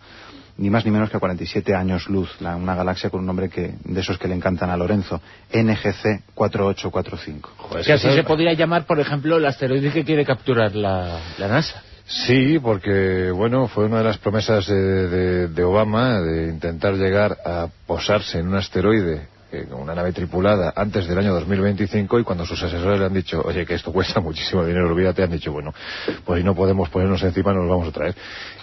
ni 0.56 0.70
más 0.70 0.84
ni 0.84 0.90
menos 0.92 1.10
que 1.10 1.16
a 1.16 1.20
47 1.20 1.74
años 1.74 2.08
luz, 2.08 2.30
la- 2.40 2.56
una 2.56 2.74
galaxia 2.74 3.10
con 3.10 3.20
un 3.20 3.26
nombre 3.26 3.48
que, 3.48 3.74
de 3.84 4.00
esos 4.00 4.18
que 4.18 4.28
le 4.28 4.34
encantan 4.34 4.70
a 4.70 4.76
Lorenzo, 4.76 5.20
NGC 5.52 6.22
4845. 6.34 7.50
que 7.84 7.92
así 7.92 8.08
se 8.10 8.24
podría 8.24 8.52
llamar, 8.52 8.86
por 8.86 9.00
ejemplo, 9.00 9.36
el 9.36 9.46
asteroide 9.46 9.90
que 9.92 10.04
quiere 10.04 10.24
capturar 10.24 10.74
la, 10.74 11.18
la 11.38 11.48
NASA. 11.48 11.82
Sí, 12.06 12.58
porque 12.58 13.30
bueno, 13.30 13.66
fue 13.66 13.86
una 13.86 13.98
de 13.98 14.04
las 14.04 14.18
promesas 14.18 14.66
de, 14.66 15.08
de- 15.08 15.48
de 15.48 15.64
Obama 15.64 16.20
de 16.20 16.48
intentar 16.50 16.94
llegar 16.94 17.38
a 17.46 17.68
posarse 17.86 18.38
en 18.38 18.48
un 18.48 18.56
asteroide 18.56 19.26
eh, 19.54 19.66
con 19.70 19.80
una 19.80 19.94
nave 19.94 20.12
tripulada 20.12 20.72
antes 20.76 21.06
del 21.06 21.18
año 21.18 21.32
2025 21.34 22.18
y 22.20 22.24
cuando 22.24 22.44
sus 22.46 22.62
asesores 22.62 22.98
le 22.98 23.06
han 23.06 23.14
dicho, 23.14 23.40
oye, 23.44 23.64
que 23.66 23.74
esto 23.74 23.92
cuesta 23.92 24.20
muchísimo 24.20 24.64
dinero, 24.64 24.88
olvídate, 24.88 25.22
han 25.22 25.30
dicho, 25.30 25.52
bueno, 25.52 25.72
pues 26.24 26.40
si 26.40 26.44
no 26.44 26.54
podemos 26.54 26.88
ponernos 26.90 27.22
encima, 27.22 27.52
nos 27.52 27.68
vamos 27.68 27.88
a 27.88 27.92
traer. 27.92 28.14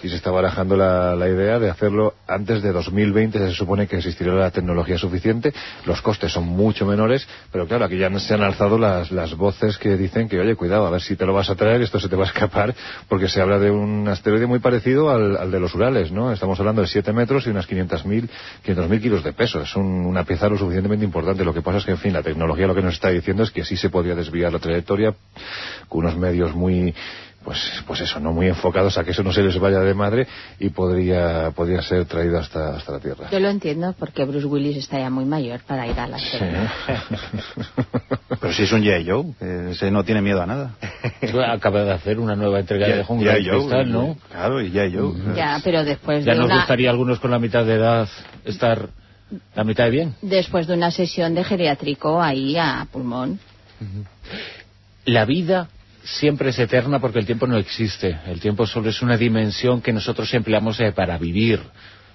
Y 0.02 0.08
se 0.08 0.16
está 0.16 0.30
barajando 0.30 0.76
la, 0.76 1.14
la 1.14 1.28
idea 1.28 1.58
de 1.58 1.70
hacerlo 1.70 2.14
antes 2.26 2.62
de 2.62 2.72
2020, 2.72 3.38
se 3.38 3.52
supone 3.54 3.86
que 3.86 3.96
existirá 3.96 4.34
la 4.34 4.50
tecnología 4.50 4.98
suficiente, 4.98 5.52
los 5.86 6.00
costes 6.02 6.32
son 6.32 6.44
mucho 6.44 6.86
menores, 6.86 7.26
pero 7.50 7.66
claro, 7.66 7.84
aquí 7.84 7.96
ya 7.98 8.10
se 8.18 8.34
han 8.34 8.42
alzado 8.42 8.78
las, 8.78 9.10
las 9.12 9.34
voces 9.36 9.78
que 9.78 9.96
dicen 9.96 10.28
que, 10.28 10.40
oye, 10.40 10.54
cuidado, 10.56 10.86
a 10.86 10.90
ver 10.90 11.00
si 11.00 11.16
te 11.16 11.24
lo 11.24 11.32
vas 11.32 11.50
a 11.50 11.54
traer, 11.54 11.82
esto 11.82 11.98
se 12.00 12.08
te 12.08 12.16
va 12.16 12.24
a 12.24 12.26
escapar, 12.26 12.74
porque 13.08 13.28
se 13.28 13.40
habla 13.40 13.58
de 13.58 13.70
un 13.70 14.06
asteroide 14.08 14.46
muy 14.46 14.58
parecido 14.58 15.10
al, 15.10 15.36
al 15.36 15.50
de 15.50 15.60
los 15.60 15.74
Urales, 15.74 16.10
¿no? 16.12 16.32
Estamos 16.32 16.58
hablando 16.60 16.82
de 16.82 16.88
7 16.88 17.12
metros 17.12 17.46
y 17.46 17.50
unas 17.50 17.68
500.000 17.68 18.28
500.000 18.66 19.00
kilos 19.00 19.24
de 19.24 19.32
peso. 19.32 19.60
Es 19.60 19.74
un- 19.76 20.06
una 20.06 20.24
pieza 20.24 20.48
lo 20.48 20.56
suficientemente 20.82 21.04
importante. 21.04 21.44
Lo 21.44 21.54
que 21.54 21.62
pasa 21.62 21.78
es 21.78 21.84
que, 21.84 21.92
en 21.92 21.98
fin, 21.98 22.12
la 22.12 22.22
tecnología 22.22 22.66
lo 22.66 22.74
que 22.74 22.82
nos 22.82 22.94
está 22.94 23.10
diciendo 23.10 23.42
es 23.42 23.50
que 23.50 23.64
sí 23.64 23.76
se 23.76 23.90
podría 23.90 24.14
desviar 24.14 24.52
la 24.52 24.58
trayectoria 24.58 25.14
con 25.88 26.00
unos 26.04 26.16
medios 26.16 26.54
muy 26.54 26.94
pues 27.44 27.58
pues 27.88 28.00
eso, 28.00 28.20
no 28.20 28.32
muy 28.32 28.46
enfocados 28.46 28.96
a 28.98 29.02
que 29.02 29.10
eso 29.10 29.24
no 29.24 29.32
se 29.32 29.42
les 29.42 29.58
vaya 29.58 29.80
de 29.80 29.94
madre 29.94 30.28
y 30.60 30.68
podría 30.68 31.50
podría 31.50 31.82
ser 31.82 32.04
traído 32.04 32.38
hasta, 32.38 32.76
hasta 32.76 32.92
la 32.92 33.00
Tierra. 33.00 33.30
Yo 33.32 33.40
lo 33.40 33.48
entiendo 33.48 33.96
porque 33.98 34.24
Bruce 34.24 34.46
Willis 34.46 34.76
está 34.76 35.00
ya 35.00 35.10
muy 35.10 35.24
mayor 35.24 35.58
para 35.66 35.88
ir 35.88 35.98
a 35.98 36.06
la 36.06 36.20
serie. 36.20 36.56
Pero 38.40 38.52
si 38.52 38.62
es 38.62 38.72
un 38.72 38.82
G.I. 38.82 39.10
Joe, 39.10 39.24
eh, 39.40 39.68
ese 39.72 39.90
no 39.90 40.04
tiene 40.04 40.22
miedo 40.22 40.40
a 40.40 40.46
nada. 40.46 40.76
Acaba 41.48 41.82
de 41.82 41.90
hacer 41.90 42.20
una 42.20 42.36
nueva 42.36 42.60
entrega 42.60 42.86
de 42.86 43.02
Jungla 43.02 43.34
de 43.34 43.48
Cristal, 43.48 43.90
¿no? 43.90 44.16
Claro, 44.30 44.60
y 44.60 44.70
G.I. 44.70 44.96
Joe. 44.96 45.34
Ya, 45.34 45.60
pero 45.64 45.84
después 45.84 46.24
Ya 46.24 46.34
de 46.34 46.38
nos 46.38 46.46
una 46.46 46.58
gustaría 46.58 46.90
a 46.90 46.92
algunos 46.92 47.18
con 47.18 47.32
la 47.32 47.40
mitad 47.40 47.64
de 47.64 47.74
edad 47.74 48.08
estar 48.44 48.88
la 49.54 49.64
mitad 49.64 49.84
de 49.84 49.90
bien. 49.90 50.14
después 50.22 50.66
de 50.66 50.74
una 50.74 50.90
sesión 50.90 51.34
de 51.34 51.44
geriátrico 51.44 52.20
ahí 52.20 52.56
a 52.56 52.86
pulmón. 52.90 53.38
La 55.04 55.24
vida 55.24 55.68
siempre 56.04 56.50
es 56.50 56.58
eterna 56.58 57.00
porque 57.00 57.18
el 57.18 57.26
tiempo 57.26 57.46
no 57.46 57.56
existe. 57.56 58.18
El 58.26 58.40
tiempo 58.40 58.66
solo 58.66 58.90
es 58.90 59.02
una 59.02 59.16
dimensión 59.16 59.80
que 59.80 59.92
nosotros 59.92 60.32
empleamos 60.34 60.80
eh, 60.80 60.92
para 60.92 61.18
vivir. 61.18 61.60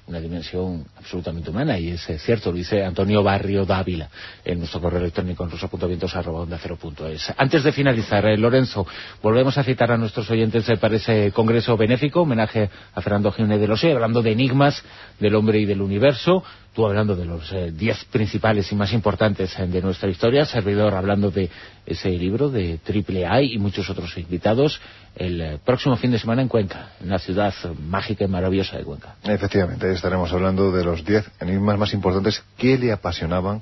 Una 0.08 0.22
dimensión 0.22 0.86
absolutamente 0.98 1.50
humana, 1.50 1.78
y 1.78 1.90
es 1.90 2.10
eh, 2.10 2.18
cierto, 2.18 2.52
lo 2.52 2.58
dice 2.58 2.82
Antonio 2.82 3.22
Barrio 3.24 3.66
Dávila 3.66 4.10
en 4.46 4.60
nuestro 4.60 4.80
correo 4.80 5.02
electrónico 5.02 5.44
en 5.44 5.52
rosa.vientos.es. 5.52 7.34
Antes 7.36 7.62
de 7.66 7.74
finalizar, 7.74 8.26
eh, 8.26 8.38
Lorenzo, 8.38 8.88
volvemos 9.22 9.58
a 9.58 9.66
citar 9.66 9.92
a 9.92 9.98
nuestros 9.98 10.32
oyentes 10.32 10.70
eh, 10.70 10.78
para 10.78 10.96
ese 10.96 11.34
congreso 11.34 11.76
benéfico, 11.76 12.22
homenaje 12.22 12.70
a 12.96 13.02
Fernando 13.02 13.34
Jiménez 13.34 13.60
de 13.60 13.68
Losé, 13.68 13.92
hablando 13.92 14.22
de 14.22 14.32
enigmas 14.32 14.82
del 15.20 15.36
hombre 15.36 15.60
y 15.60 15.66
del 15.66 15.82
universo, 15.82 16.42
tú 16.78 16.86
hablando 16.86 17.16
de 17.16 17.26
los 17.26 17.52
eh, 17.54 17.72
diez 17.72 18.06
principales 18.06 18.72
y 18.72 18.76
más 18.76 18.94
importantes 18.94 19.58
eh, 19.58 19.66
de 19.66 19.82
nuestra 19.82 20.10
historia, 20.10 20.46
servidor 20.46 20.94
hablando 20.94 21.32
de 21.32 21.50
ese 21.88 22.10
libro 22.10 22.50
de 22.50 22.78
Triple 22.84 23.26
A 23.26 23.42
y 23.42 23.58
muchos 23.58 23.90
otros 23.90 24.16
invitados 24.16 24.80
el 25.18 25.42
eh, 25.42 25.60
próximo 25.64 25.98
fin 25.98 26.12
de 26.12 26.20
semana 26.20 26.42
en 26.42 26.48
Cuenca, 26.48 26.90
en 27.02 27.10
la 27.10 27.18
ciudad 27.18 27.54
eh, 27.64 27.70
mágica 27.80 28.26
y 28.26 28.28
maravillosa 28.28 28.78
de 28.78 28.84
Cuenca. 28.84 29.16
Efectivamente, 29.24 29.92
estaremos 29.92 30.32
hablando 30.32 30.72
de 30.72 30.84
los 30.84 31.04
10 31.04 31.26
enigmas 31.40 31.80
más 31.80 31.94
importantes 31.94 32.44
que 32.58 32.78
le 32.78 32.92
apasionaban 32.92 33.62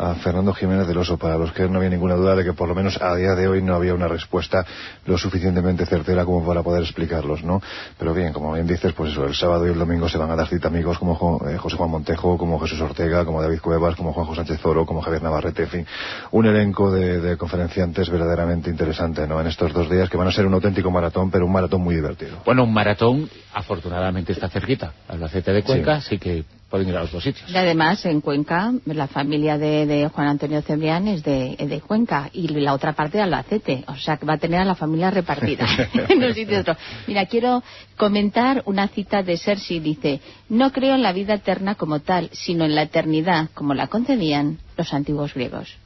a 0.00 0.14
Fernando 0.14 0.54
Jiménez 0.54 0.86
del 0.86 0.96
Oso, 0.96 1.18
para 1.18 1.36
los 1.36 1.52
que 1.52 1.68
no 1.68 1.76
había 1.76 1.90
ninguna 1.90 2.14
duda 2.14 2.34
de 2.34 2.42
que 2.42 2.54
por 2.54 2.66
lo 2.68 2.74
menos 2.74 3.00
a 3.02 3.14
día 3.14 3.34
de 3.34 3.46
hoy 3.46 3.60
no 3.60 3.74
había 3.74 3.92
una 3.92 4.08
respuesta 4.08 4.64
lo 5.04 5.18
suficientemente 5.18 5.84
certera 5.84 6.24
como 6.24 6.46
para 6.46 6.62
poder 6.62 6.82
explicarlos, 6.82 7.44
¿no? 7.44 7.60
Pero 7.98 8.14
bien, 8.14 8.32
como 8.32 8.52
bien 8.54 8.66
dices, 8.66 8.94
pues 8.94 9.12
eso, 9.12 9.26
el 9.26 9.34
sábado 9.34 9.66
y 9.66 9.70
el 9.70 9.78
domingo 9.78 10.08
se 10.08 10.16
van 10.16 10.30
a 10.30 10.36
dar 10.36 10.48
cita 10.48 10.68
amigos 10.68 10.98
como 10.98 11.42
eh, 11.46 11.58
José 11.58 11.76
Juan 11.76 11.90
Montejo, 11.90 12.38
como 12.38 12.58
Jesús 12.58 12.80
Ortega, 12.80 13.26
como 13.26 13.42
David 13.42 13.60
Cuevas, 13.60 13.94
como 13.94 14.14
Juanjo 14.14 14.34
Sánchez 14.34 14.58
Zoro, 14.60 14.86
como 14.86 15.02
Javier 15.02 15.22
Navarrete, 15.22 15.64
en 15.64 15.68
fin, 15.68 15.86
un 16.30 16.46
elenco 16.46 16.90
de, 16.90 17.20
de 17.20 17.36
conferenciantes 17.36 18.08
verdaderamente 18.08 18.70
interesante, 18.70 19.26
¿no? 19.26 19.38
En 19.38 19.48
estos 19.48 19.72
dos 19.74 19.90
días 19.90 20.08
que 20.08 20.16
van 20.16 20.28
a 20.28 20.32
ser 20.32 20.46
un 20.46 20.54
auténtico 20.54 20.90
maratón, 20.90 21.30
pero 21.30 21.44
un 21.44 21.52
maratón 21.52 21.82
muy 21.82 21.94
divertido. 21.94 22.38
Bueno, 22.46 22.64
un 22.64 22.72
maratón 22.72 23.28
afortunadamente 23.52 24.32
está 24.32 24.48
cerquita, 24.48 24.94
Albacete 25.08 25.52
de 25.52 25.62
Cuenca, 25.62 25.96
así 25.96 26.18
que 26.18 26.44
pueden 26.70 26.88
ir 26.88 26.96
a 26.96 27.00
los 27.00 27.10
dos 27.10 27.24
sitios. 27.24 27.50
Y 27.50 27.56
además, 27.56 28.06
en 28.06 28.20
Cuenca, 28.20 28.72
la 28.86 29.08
familia 29.08 29.58
de, 29.58 29.86
de 29.86 30.08
Juan 30.08 30.28
Antonio 30.28 30.62
Cebrián 30.62 31.08
es 31.08 31.24
de, 31.24 31.82
Cuenca 31.86 32.30
y 32.32 32.46
la 32.48 32.72
otra 32.72 32.92
parte 32.92 33.18
de 33.18 33.24
Albacete. 33.24 33.84
O 33.88 33.96
sea, 33.96 34.16
que 34.16 34.24
va 34.24 34.34
a 34.34 34.38
tener 34.38 34.60
a 34.60 34.64
la 34.64 34.76
familia 34.76 35.10
repartida 35.10 35.66
en 36.08 36.22
un 36.22 36.32
sitio 36.32 36.56
y 36.56 36.60
otro. 36.60 36.76
Mira, 37.08 37.26
quiero 37.26 37.62
comentar 37.96 38.62
una 38.66 38.86
cita 38.88 39.22
de 39.22 39.36
Cersei. 39.36 39.80
Dice, 39.80 40.20
no 40.48 40.72
creo 40.72 40.94
en 40.94 41.02
la 41.02 41.12
vida 41.12 41.34
eterna 41.34 41.74
como 41.74 42.00
tal, 42.00 42.30
sino 42.32 42.64
en 42.64 42.76
la 42.76 42.82
eternidad, 42.82 43.50
como 43.52 43.74
la 43.74 43.88
concebían 43.88 44.58
los 44.76 44.94
antiguos 44.94 45.34
griegos. 45.34 45.76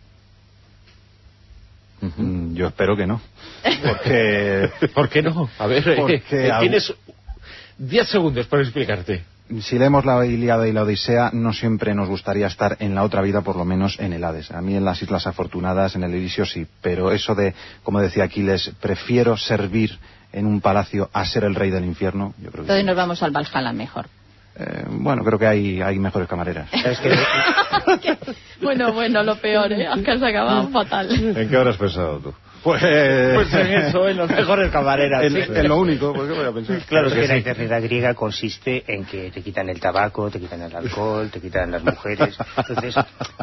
Mm, 2.00 2.54
Yo 2.54 2.68
espero 2.68 2.94
que 2.94 3.06
no. 3.06 3.22
Porque... 3.82 4.70
¿Por 4.94 5.08
qué 5.08 5.22
no? 5.22 5.48
A 5.58 5.66
ver, 5.66 5.96
Porque 5.96 6.22
eh, 6.30 6.50
tienes 6.60 6.92
10 7.78 8.06
segundos 8.06 8.46
para 8.46 8.62
explicarte. 8.62 9.24
Si 9.60 9.78
leemos 9.78 10.06
la 10.06 10.24
Ilíada 10.24 10.66
y 10.66 10.72
la 10.72 10.82
Odisea, 10.84 11.30
no 11.34 11.52
siempre 11.52 11.94
nos 11.94 12.08
gustaría 12.08 12.46
estar 12.46 12.76
en 12.80 12.94
la 12.94 13.02
otra 13.02 13.20
vida, 13.20 13.42
por 13.42 13.56
lo 13.56 13.64
menos 13.66 14.00
en 14.00 14.14
el 14.14 14.24
Hades. 14.24 14.50
A 14.50 14.62
mí 14.62 14.74
en 14.74 14.84
las 14.86 15.02
Islas 15.02 15.26
Afortunadas, 15.26 15.94
en 15.96 16.02
el 16.02 16.14
Elisio 16.14 16.46
sí, 16.46 16.66
pero 16.80 17.12
eso 17.12 17.34
de, 17.34 17.54
como 17.82 18.00
decía 18.00 18.24
Aquiles, 18.24 18.72
prefiero 18.80 19.36
servir 19.36 19.98
en 20.32 20.46
un 20.46 20.60
palacio 20.62 21.10
a 21.12 21.24
ser 21.26 21.44
el 21.44 21.54
rey 21.54 21.70
del 21.70 21.84
infierno, 21.84 22.32
yo 22.38 22.50
creo 22.50 22.52
que 22.52 22.60
Entonces 22.72 22.80
sí. 22.82 22.86
nos 22.86 22.96
vamos 22.96 23.22
al 23.22 23.30
Valhalla 23.32 23.72
mejor. 23.72 24.06
Eh, 24.56 24.84
bueno, 24.88 25.22
creo 25.24 25.38
que 25.38 25.46
hay, 25.46 25.82
hay 25.82 25.98
mejores 25.98 26.26
camareras. 26.28 26.68
Es 26.84 26.98
que 27.00 27.10
Bueno, 28.62 28.92
bueno, 28.92 29.22
lo 29.22 29.36
peor, 29.36 29.72
¿eh? 29.72 29.86
Que 30.04 30.10
has 30.10 30.22
acabado 30.22 30.68
fatal. 30.70 31.36
¿En 31.36 31.48
qué 31.48 31.56
habrás 31.56 31.76
pensado 31.76 32.18
tú? 32.18 32.34
Pues, 32.64 32.82
Pues 32.82 33.54
en 33.54 33.66
eso, 33.74 34.08
en 34.08 34.16
los 34.16 34.30
mejores 34.30 34.70
camareras. 34.70 35.22
en, 35.24 35.32
sí. 35.32 35.52
en 35.54 35.68
lo 35.68 35.76
único, 35.78 36.14
¿por 36.14 36.26
qué 36.26 36.32
voy 36.32 36.46
a 36.46 36.52
pensar? 36.52 36.78
Claro, 36.88 37.10
que 37.10 37.20
que 37.20 37.28
la 37.28 37.36
eternidad 37.36 37.82
griega 37.82 38.14
consiste 38.14 38.84
en 38.86 39.04
que 39.04 39.30
te 39.30 39.42
quitan 39.42 39.68
el 39.68 39.80
tabaco, 39.80 40.30
te 40.30 40.40
quitan 40.40 40.62
el 40.62 40.74
alcohol, 40.74 41.30
te 41.30 41.40
quitan 41.40 41.70
las 41.70 41.84
mujeres. 41.84 42.36
Entonces, 42.56 42.94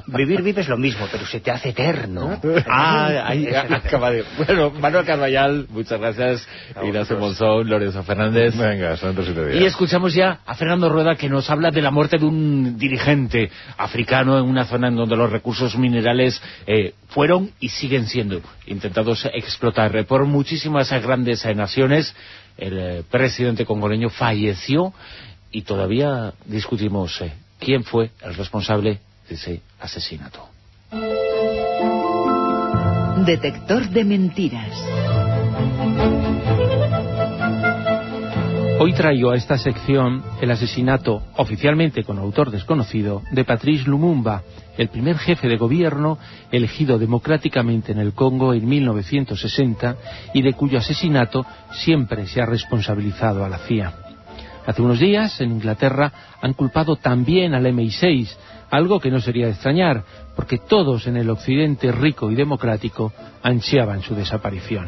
vivir 0.07 0.41
vives 0.41 0.67
lo 0.67 0.77
mismo, 0.77 1.07
pero 1.11 1.25
se 1.25 1.39
te 1.39 1.51
hace 1.51 1.69
eterno. 1.69 2.39
Ah, 2.67 3.25
ahí 3.27 3.47
acaba 3.47 4.11
de... 4.11 4.23
Bueno, 4.37 4.71
Manuel 4.71 5.05
Carvallal, 5.05 5.67
muchas 5.69 5.99
gracias. 5.99 6.47
Ignacio 6.83 7.17
Monzón, 7.17 7.69
Lorenzo 7.69 8.03
Fernández. 8.03 8.57
Venga, 8.57 8.95
días. 8.95 9.61
Y 9.61 9.65
escuchamos 9.65 10.13
ya 10.13 10.39
a 10.45 10.55
Fernando 10.55 10.89
Rueda 10.89 11.15
que 11.15 11.29
nos 11.29 11.49
habla 11.49 11.69
de 11.71 11.81
la 11.81 11.91
muerte 11.91 12.17
de 12.17 12.25
un 12.25 12.77
dirigente 12.77 13.51
africano 13.77 14.37
en 14.39 14.45
una 14.45 14.65
zona 14.65 14.87
en 14.87 14.95
donde 14.95 15.15
los 15.15 15.31
recursos 15.31 15.77
minerales 15.77 16.41
eh, 16.65 16.93
fueron 17.09 17.51
y 17.59 17.69
siguen 17.69 18.07
siendo 18.07 18.41
intentados 18.65 19.10
explotar 19.33 20.05
por 20.05 20.25
muchísimas 20.25 20.91
grandes 20.91 21.45
naciones. 21.55 22.15
El 22.57 22.77
eh, 22.77 23.03
presidente 23.09 23.65
congoleño 23.65 24.09
falleció 24.09 24.93
y 25.51 25.63
todavía 25.63 26.33
discutimos 26.45 27.21
eh, 27.21 27.33
quién 27.59 27.83
fue 27.83 28.11
el 28.23 28.35
responsable 28.35 28.99
de 29.27 29.35
ese 29.35 29.61
asesinato. 29.79 30.47
Detector 33.25 33.89
de 33.89 34.03
mentiras. 34.03 34.73
Hoy 38.79 38.93
traigo 38.93 39.29
a 39.29 39.35
esta 39.35 39.59
sección 39.59 40.23
el 40.41 40.49
asesinato, 40.49 41.21
oficialmente 41.37 42.03
con 42.03 42.17
autor 42.17 42.49
desconocido, 42.49 43.21
de 43.31 43.45
Patrice 43.45 43.87
Lumumba, 43.87 44.41
el 44.77 44.89
primer 44.89 45.17
jefe 45.17 45.47
de 45.47 45.57
gobierno 45.57 46.17
elegido 46.51 46.97
democráticamente 46.97 47.91
en 47.91 47.99
el 47.99 48.13
Congo 48.13 48.53
en 48.53 48.67
1960 48.67 49.95
y 50.33 50.41
de 50.41 50.53
cuyo 50.53 50.77
asesinato 50.77 51.45
siempre 51.71 52.27
se 52.27 52.41
ha 52.41 52.45
responsabilizado 52.45 53.43
a 53.43 53.49
la 53.49 53.59
CIA. 53.59 53.93
Hace 54.65 54.81
unos 54.81 54.99
días, 54.99 55.41
en 55.41 55.51
Inglaterra, 55.51 56.11
han 56.41 56.53
culpado 56.53 56.95
también 56.95 57.55
al 57.55 57.65
MI6, 57.65 58.29
algo 58.69 58.99
que 58.99 59.09
no 59.09 59.19
sería 59.19 59.47
de 59.47 59.53
extrañar, 59.53 60.03
porque 60.35 60.59
todos 60.59 61.07
en 61.07 61.17
el 61.17 61.29
occidente 61.29 61.91
rico 61.91 62.31
y 62.31 62.35
democrático 62.35 63.11
ansiaban 63.41 64.01
su 64.01 64.15
desaparición. 64.15 64.87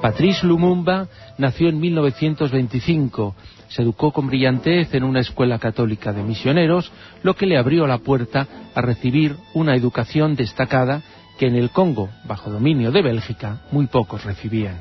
Patrice 0.00 0.46
Lumumba 0.46 1.08
nació 1.38 1.68
en 1.68 1.78
1925. 1.78 3.34
Se 3.70 3.82
educó 3.82 4.12
con 4.12 4.26
brillantez 4.26 4.92
en 4.94 5.04
una 5.04 5.20
escuela 5.20 5.58
católica 5.58 6.12
de 6.12 6.22
misioneros, 6.22 6.92
lo 7.22 7.34
que 7.34 7.46
le 7.46 7.56
abrió 7.56 7.86
la 7.86 7.98
puerta 7.98 8.46
a 8.74 8.80
recibir 8.82 9.36
una 9.54 9.74
educación 9.74 10.34
destacada 10.34 11.02
que 11.38 11.46
en 11.46 11.54
el 11.54 11.70
Congo, 11.70 12.10
bajo 12.26 12.50
dominio 12.50 12.90
de 12.92 13.00
Bélgica, 13.00 13.62
muy 13.70 13.86
pocos 13.86 14.24
recibían. 14.24 14.80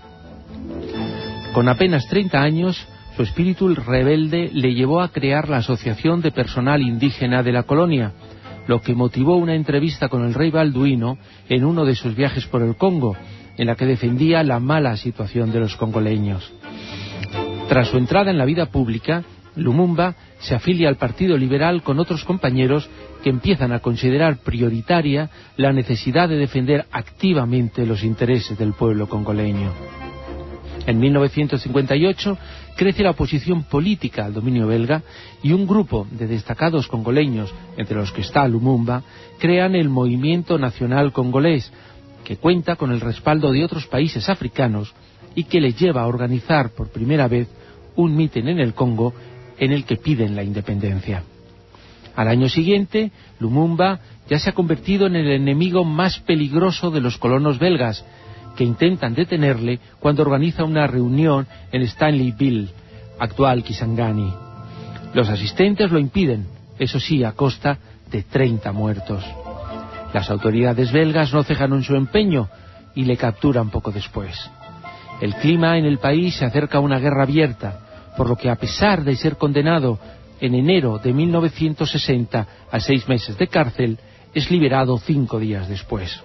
Con 1.53 1.69
apenas 1.69 2.07
30 2.07 2.41
años, 2.41 2.87
su 3.15 3.23
espíritu 3.23 3.73
rebelde 3.75 4.49
le 4.53 4.73
llevó 4.73 5.01
a 5.01 5.09
crear 5.09 5.49
la 5.49 5.57
Asociación 5.57 6.21
de 6.21 6.31
Personal 6.31 6.81
Indígena 6.81 7.43
de 7.43 7.51
la 7.51 7.63
colonia, 7.63 8.13
lo 8.67 8.81
que 8.81 8.95
motivó 8.95 9.35
una 9.35 9.55
entrevista 9.55 10.09
con 10.09 10.25
el 10.25 10.33
rey 10.33 10.51
Balduino 10.51 11.17
en 11.47 11.63
uno 11.63 11.85
de 11.85 11.95
sus 11.95 12.15
viajes 12.15 12.45
por 12.47 12.61
el 12.61 12.75
Congo, 12.75 13.15
en 13.57 13.67
la 13.67 13.75
que 13.75 13.85
defendía 13.85 14.43
la 14.43 14.59
mala 14.59 14.97
situación 14.97 15.51
de 15.51 15.59
los 15.59 15.75
congoleños. 15.75 16.51
Tras 17.69 17.89
su 17.89 17.97
entrada 17.97 18.31
en 18.31 18.39
la 18.39 18.45
vida 18.45 18.65
pública, 18.65 19.23
Lumumba 19.55 20.15
se 20.39 20.55
afilia 20.55 20.89
al 20.89 20.95
Partido 20.95 21.37
Liberal 21.37 21.83
con 21.83 21.99
otros 21.99 22.23
compañeros 22.23 22.89
que 23.21 23.29
empiezan 23.29 23.71
a 23.71 23.79
considerar 23.79 24.37
prioritaria 24.37 25.29
la 25.55 25.71
necesidad 25.71 26.27
de 26.27 26.37
defender 26.37 26.87
activamente 26.91 27.85
los 27.85 28.03
intereses 28.03 28.57
del 28.57 28.73
pueblo 28.73 29.07
congoleño. 29.07 29.71
En 30.87 30.99
1958 30.99 32.39
crece 32.75 33.03
la 33.03 33.11
oposición 33.11 33.61
política 33.65 34.25
al 34.25 34.33
dominio 34.33 34.65
belga 34.65 35.03
y 35.43 35.51
un 35.51 35.67
grupo 35.67 36.07
de 36.09 36.25
destacados 36.25 36.87
congoleños, 36.87 37.53
entre 37.77 37.97
los 37.97 38.11
que 38.11 38.21
está 38.21 38.47
Lumumba, 38.47 39.03
crean 39.37 39.75
el 39.75 39.89
Movimiento 39.89 40.57
Nacional 40.57 41.11
Congolés, 41.11 41.71
que 42.23 42.37
cuenta 42.37 42.77
con 42.77 42.91
el 42.91 42.99
respaldo 42.99 43.51
de 43.51 43.63
otros 43.63 43.85
países 43.85 44.27
africanos 44.27 44.91
y 45.35 45.43
que 45.43 45.61
les 45.61 45.79
lleva 45.79 46.01
a 46.01 46.07
organizar 46.07 46.71
por 46.71 46.89
primera 46.89 47.27
vez 47.27 47.47
un 47.95 48.15
mitin 48.15 48.47
en 48.47 48.59
el 48.59 48.73
Congo 48.73 49.13
en 49.57 49.71
el 49.71 49.85
que 49.85 49.97
piden 49.97 50.35
la 50.35 50.43
independencia. 50.43 51.23
Al 52.15 52.27
año 52.27 52.49
siguiente, 52.49 53.11
Lumumba 53.39 53.99
ya 54.29 54.39
se 54.39 54.49
ha 54.49 54.53
convertido 54.53 55.07
en 55.07 55.15
el 55.15 55.31
enemigo 55.31 55.85
más 55.85 56.19
peligroso 56.19 56.91
de 56.91 57.01
los 57.01 57.17
colonos 57.17 57.59
belgas, 57.59 58.05
que 58.55 58.63
intentan 58.63 59.13
detenerle 59.13 59.79
cuando 59.99 60.21
organiza 60.23 60.65
una 60.65 60.85
reunión 60.85 61.47
en 61.71 61.81
Stanleyville, 61.83 62.69
actual 63.19 63.63
Kisangani. 63.63 64.33
Los 65.13 65.29
asistentes 65.29 65.91
lo 65.91 65.97
impiden, 65.97 66.45
eso 66.77 66.99
sí, 66.99 67.23
a 67.23 67.31
costa 67.31 67.77
de 68.11 68.23
30 68.23 68.71
muertos. 68.71 69.23
Las 70.13 70.29
autoridades 70.29 70.91
belgas 70.91 71.33
no 71.33 71.43
cejan 71.43 71.73
en 71.73 71.83
su 71.83 71.95
empeño 71.95 72.49
y 72.95 73.05
le 73.05 73.17
capturan 73.17 73.69
poco 73.69 73.91
después. 73.91 74.35
El 75.21 75.35
clima 75.35 75.77
en 75.77 75.85
el 75.85 75.97
país 75.97 76.35
se 76.35 76.45
acerca 76.45 76.77
a 76.77 76.81
una 76.81 76.99
guerra 76.99 77.23
abierta, 77.23 78.13
por 78.15 78.29
lo 78.29 78.35
que 78.35 78.49
a 78.49 78.55
pesar 78.55 79.03
de 79.03 79.15
ser 79.15 79.37
condenado 79.37 79.99
en 80.39 80.55
enero 80.55 80.99
de 80.99 81.13
1960 81.13 82.47
a 82.71 82.79
seis 82.79 83.07
meses 83.07 83.37
de 83.37 83.47
cárcel, 83.47 83.99
es 84.33 84.49
liberado 84.49 84.97
cinco 84.97 85.39
días 85.39 85.67
después. 85.67 86.21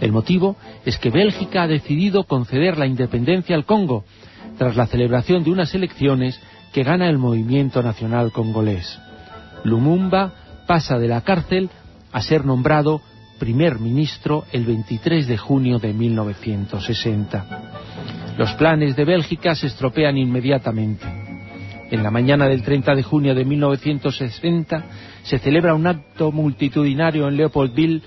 El 0.00 0.12
motivo 0.12 0.56
es 0.84 0.96
que 0.96 1.10
Bélgica 1.10 1.62
ha 1.62 1.66
decidido 1.66 2.24
conceder 2.24 2.78
la 2.78 2.86
independencia 2.86 3.54
al 3.54 3.66
Congo, 3.66 4.04
tras 4.56 4.76
la 4.76 4.86
celebración 4.86 5.44
de 5.44 5.50
unas 5.50 5.74
elecciones 5.74 6.40
que 6.72 6.84
gana 6.84 7.08
el 7.08 7.18
movimiento 7.18 7.82
nacional 7.82 8.32
congolés. 8.32 8.98
Lumumba 9.64 10.32
pasa 10.66 10.98
de 10.98 11.08
la 11.08 11.22
cárcel 11.22 11.68
a 12.12 12.22
ser 12.22 12.44
nombrado 12.44 13.02
primer 13.40 13.80
ministro 13.80 14.44
el 14.52 14.64
23 14.66 15.26
de 15.26 15.38
junio 15.38 15.78
de 15.78 15.94
1960. 15.94 17.46
Los 18.36 18.52
planes 18.52 18.94
de 18.94 19.04
Bélgica 19.06 19.54
se 19.54 19.66
estropean 19.66 20.18
inmediatamente. 20.18 21.06
En 21.90 22.02
la 22.02 22.10
mañana 22.10 22.46
del 22.46 22.62
30 22.62 22.94
de 22.94 23.02
junio 23.02 23.34
de 23.34 23.44
1960 23.46 24.84
se 25.22 25.38
celebra 25.38 25.74
un 25.74 25.86
acto 25.86 26.30
multitudinario 26.30 27.26
en 27.26 27.38
Leopoldville 27.38 28.02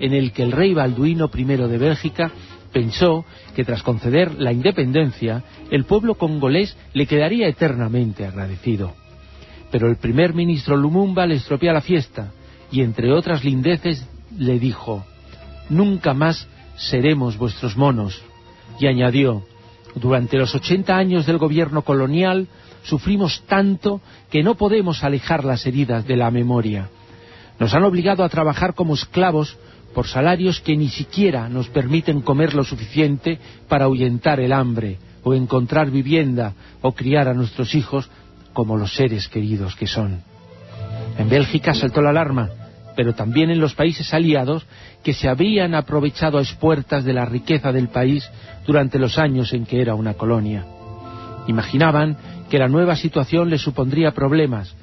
en 0.00 0.12
el 0.12 0.32
que 0.32 0.42
el 0.42 0.52
rey 0.52 0.74
Balduino 0.74 1.30
I 1.32 1.44
de 1.44 1.78
Bélgica 1.78 2.32
pensó 2.72 3.24
que 3.54 3.64
tras 3.64 3.84
conceder 3.84 4.34
la 4.40 4.52
independencia 4.52 5.44
el 5.70 5.84
pueblo 5.84 6.16
congolés 6.16 6.76
le 6.92 7.06
quedaría 7.06 7.46
eternamente 7.46 8.26
agradecido. 8.26 8.94
Pero 9.70 9.88
el 9.88 9.96
primer 9.96 10.34
ministro 10.34 10.76
Lumumba 10.76 11.24
le 11.24 11.36
estropea 11.36 11.72
la 11.72 11.80
fiesta 11.80 12.32
y 12.72 12.80
entre 12.82 13.12
otras 13.12 13.44
lindeces 13.44 14.08
le 14.38 14.58
dijo 14.58 15.04
«Nunca 15.68 16.14
más 16.14 16.46
seremos 16.76 17.36
vuestros 17.36 17.76
monos» 17.76 18.22
y 18.78 18.86
añadió 18.86 19.44
«Durante 19.94 20.38
los 20.38 20.54
80 20.54 20.96
años 20.96 21.26
del 21.26 21.38
gobierno 21.38 21.82
colonial 21.82 22.48
sufrimos 22.82 23.42
tanto 23.46 24.00
que 24.30 24.42
no 24.42 24.54
podemos 24.54 25.04
alejar 25.04 25.44
las 25.44 25.66
heridas 25.66 26.06
de 26.06 26.16
la 26.16 26.30
memoria. 26.30 26.88
Nos 27.58 27.74
han 27.74 27.84
obligado 27.84 28.24
a 28.24 28.28
trabajar 28.28 28.74
como 28.74 28.94
esclavos 28.94 29.56
por 29.94 30.08
salarios 30.08 30.60
que 30.60 30.76
ni 30.76 30.88
siquiera 30.88 31.48
nos 31.48 31.68
permiten 31.68 32.22
comer 32.22 32.54
lo 32.54 32.64
suficiente 32.64 33.38
para 33.68 33.84
ahuyentar 33.84 34.40
el 34.40 34.52
hambre 34.52 34.98
o 35.22 35.34
encontrar 35.34 35.90
vivienda 35.90 36.54
o 36.80 36.92
criar 36.92 37.28
a 37.28 37.34
nuestros 37.34 37.74
hijos 37.74 38.08
como 38.52 38.76
los 38.76 38.94
seres 38.94 39.28
queridos 39.28 39.76
que 39.76 39.86
son. 39.86 40.22
En 41.18 41.28
Bélgica 41.28 41.74
saltó 41.74 42.00
la 42.00 42.10
alarma, 42.10 42.50
pero 42.96 43.14
también 43.14 43.50
en 43.50 43.60
los 43.60 43.74
países 43.74 44.12
aliados 44.12 44.66
que 45.02 45.14
se 45.14 45.28
habían 45.28 45.74
aprovechado 45.74 46.38
a 46.38 46.42
espuertas 46.42 47.04
de 47.04 47.12
la 47.12 47.24
riqueza 47.24 47.72
del 47.72 47.88
país 47.88 48.28
durante 48.66 48.98
los 48.98 49.18
años 49.18 49.52
en 49.52 49.66
que 49.66 49.80
era 49.80 49.94
una 49.94 50.14
colonia. 50.14 50.64
Imaginaban 51.46 52.16
que 52.48 52.58
la 52.58 52.68
nueva 52.68 52.96
situación 52.96 53.50
les 53.50 53.62
supondría 53.62 54.12
problemas, 54.12 54.74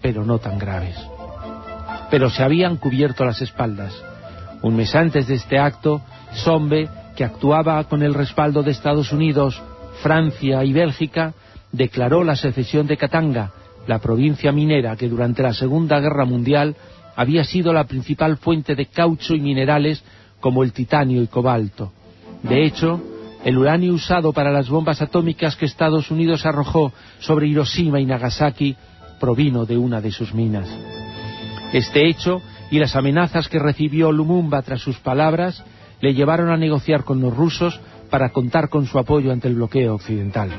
pero 0.00 0.24
no 0.24 0.38
tan 0.38 0.58
graves. 0.58 0.96
Pero 2.10 2.30
se 2.30 2.42
habían 2.42 2.76
cubierto 2.76 3.24
las 3.24 3.42
espaldas. 3.42 3.94
Un 4.62 4.76
mes 4.76 4.94
antes 4.94 5.26
de 5.28 5.34
este 5.34 5.58
acto, 5.58 6.00
Sombe, 6.32 6.88
que 7.16 7.24
actuaba 7.24 7.82
con 7.84 8.02
el 8.02 8.14
respaldo 8.14 8.62
de 8.62 8.70
Estados 8.70 9.12
Unidos, 9.12 9.60
Francia 10.02 10.64
y 10.64 10.72
Bélgica, 10.72 11.34
declaró 11.72 12.24
la 12.24 12.36
secesión 12.36 12.86
de 12.86 12.96
Katanga, 12.96 13.50
la 13.86 13.98
provincia 13.98 14.52
minera 14.52 14.96
que 14.96 15.08
durante 15.08 15.42
la 15.42 15.52
Segunda 15.52 15.98
Guerra 16.00 16.24
Mundial 16.24 16.76
había 17.18 17.42
sido 17.42 17.72
la 17.72 17.82
principal 17.82 18.36
fuente 18.36 18.76
de 18.76 18.86
caucho 18.86 19.34
y 19.34 19.40
minerales 19.40 20.04
como 20.38 20.62
el 20.62 20.72
titanio 20.72 21.20
y 21.20 21.26
cobalto. 21.26 21.90
De 22.44 22.64
hecho, 22.64 23.02
el 23.44 23.58
uranio 23.58 23.92
usado 23.92 24.32
para 24.32 24.52
las 24.52 24.68
bombas 24.68 25.02
atómicas 25.02 25.56
que 25.56 25.66
Estados 25.66 26.12
Unidos 26.12 26.46
arrojó 26.46 26.92
sobre 27.18 27.48
Hiroshima 27.48 27.98
y 27.98 28.06
Nagasaki 28.06 28.76
provino 29.18 29.66
de 29.66 29.76
una 29.76 30.00
de 30.00 30.12
sus 30.12 30.32
minas. 30.32 30.68
Este 31.72 32.08
hecho 32.08 32.40
y 32.70 32.78
las 32.78 32.94
amenazas 32.94 33.48
que 33.48 33.58
recibió 33.58 34.12
Lumumba 34.12 34.62
tras 34.62 34.80
sus 34.80 34.98
palabras 34.98 35.64
le 36.00 36.14
llevaron 36.14 36.50
a 36.50 36.56
negociar 36.56 37.02
con 37.02 37.20
los 37.20 37.36
rusos 37.36 37.80
para 38.10 38.28
contar 38.28 38.68
con 38.68 38.86
su 38.86 38.96
apoyo 38.96 39.32
ante 39.32 39.48
el 39.48 39.56
bloqueo 39.56 39.96
occidental. 39.96 40.50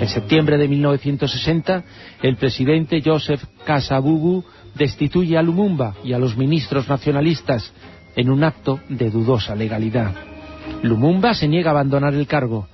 En 0.00 0.08
septiembre 0.08 0.56
de 0.56 0.68
1960, 0.68 1.84
el 2.22 2.36
presidente 2.36 3.02
Joseph 3.04 3.42
Kasabubu 3.66 4.42
destituye 4.74 5.36
a 5.36 5.42
Lumumba 5.42 5.94
y 6.04 6.12
a 6.12 6.18
los 6.18 6.36
ministros 6.36 6.88
nacionalistas 6.88 7.72
en 8.16 8.30
un 8.30 8.44
acto 8.44 8.80
de 8.88 9.10
dudosa 9.10 9.54
legalidad. 9.54 10.12
Lumumba 10.82 11.34
se 11.34 11.48
niega 11.48 11.70
a 11.70 11.72
abandonar 11.72 12.14
el 12.14 12.26
cargo. 12.26 12.66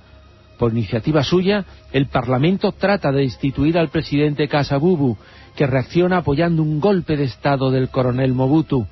Por 0.57 0.71
iniciativa 0.71 1.23
suya, 1.23 1.65
el 1.91 2.07
Parlamento 2.07 2.71
trata 2.71 3.11
de 3.11 3.21
destituir 3.21 3.77
al 3.77 3.89
presidente 3.89 4.47
Kasabubu, 4.47 5.17
que 5.55 5.67
reacciona 5.67 6.17
apoyando 6.17 6.63
un 6.63 6.79
golpe 6.79 7.15
de 7.15 7.25
Estado 7.25 7.69
del 7.69 7.89
coronel 7.89 8.33
Mobutu, 8.33 8.87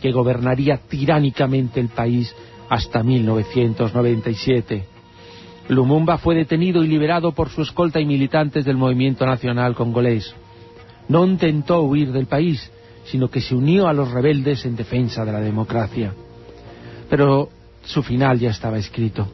que 0.00 0.12
gobernaría 0.12 0.78
tiránicamente 0.88 1.80
el 1.80 1.88
país 1.88 2.34
hasta 2.70 3.02
1997. 3.02 4.86
Lumumba 5.68 6.18
fue 6.18 6.34
detenido 6.34 6.82
y 6.82 6.88
liberado 6.88 7.32
por 7.32 7.50
su 7.50 7.62
escolta 7.62 8.00
y 8.00 8.06
militantes 8.06 8.64
del 8.64 8.76
movimiento 8.76 9.26
nacional 9.26 9.74
congolés 9.74 10.34
no 11.10 11.26
intentó 11.26 11.82
huir 11.82 12.12
del 12.12 12.26
país, 12.26 12.70
sino 13.06 13.28
que 13.28 13.40
se 13.40 13.56
unió 13.56 13.88
a 13.88 13.92
los 13.92 14.12
rebeldes 14.12 14.64
en 14.64 14.76
defensa 14.76 15.24
de 15.24 15.32
la 15.32 15.40
democracia. 15.40 16.12
Pero 17.08 17.48
su 17.82 18.04
final 18.04 18.38
ya 18.38 18.50
estaba 18.50 18.78
escrito. 18.78 19.28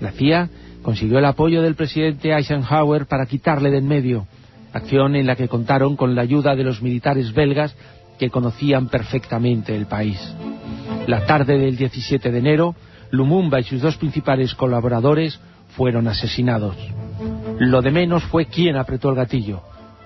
La 0.00 0.12
CIA 0.12 0.48
consiguió 0.82 1.18
el 1.18 1.26
apoyo 1.26 1.60
del 1.60 1.74
presidente 1.74 2.32
Eisenhower 2.32 3.04
para 3.04 3.26
quitarle 3.26 3.70
de 3.70 3.78
en 3.78 3.86
medio, 3.86 4.26
acción 4.72 5.14
en 5.14 5.26
la 5.26 5.36
que 5.36 5.46
contaron 5.46 5.94
con 5.94 6.14
la 6.14 6.22
ayuda 6.22 6.56
de 6.56 6.64
los 6.64 6.80
militares 6.80 7.34
belgas 7.34 7.76
que 8.18 8.30
conocían 8.30 8.88
perfectamente 8.88 9.76
el 9.76 9.84
país. 9.84 10.18
La 11.06 11.26
tarde 11.26 11.58
del 11.58 11.76
17 11.76 12.30
de 12.32 12.38
enero, 12.38 12.74
Lumumba 13.10 13.60
y 13.60 13.64
sus 13.64 13.82
dos 13.82 13.98
principales 13.98 14.54
colaboradores 14.54 15.38
fueron 15.76 16.08
asesinados. 16.08 16.76
Lo 17.58 17.82
de 17.82 17.90
menos 17.90 18.24
fue 18.24 18.46
quién 18.46 18.76
apretó 18.76 19.10
el 19.10 19.16
gatillo. 19.16 19.60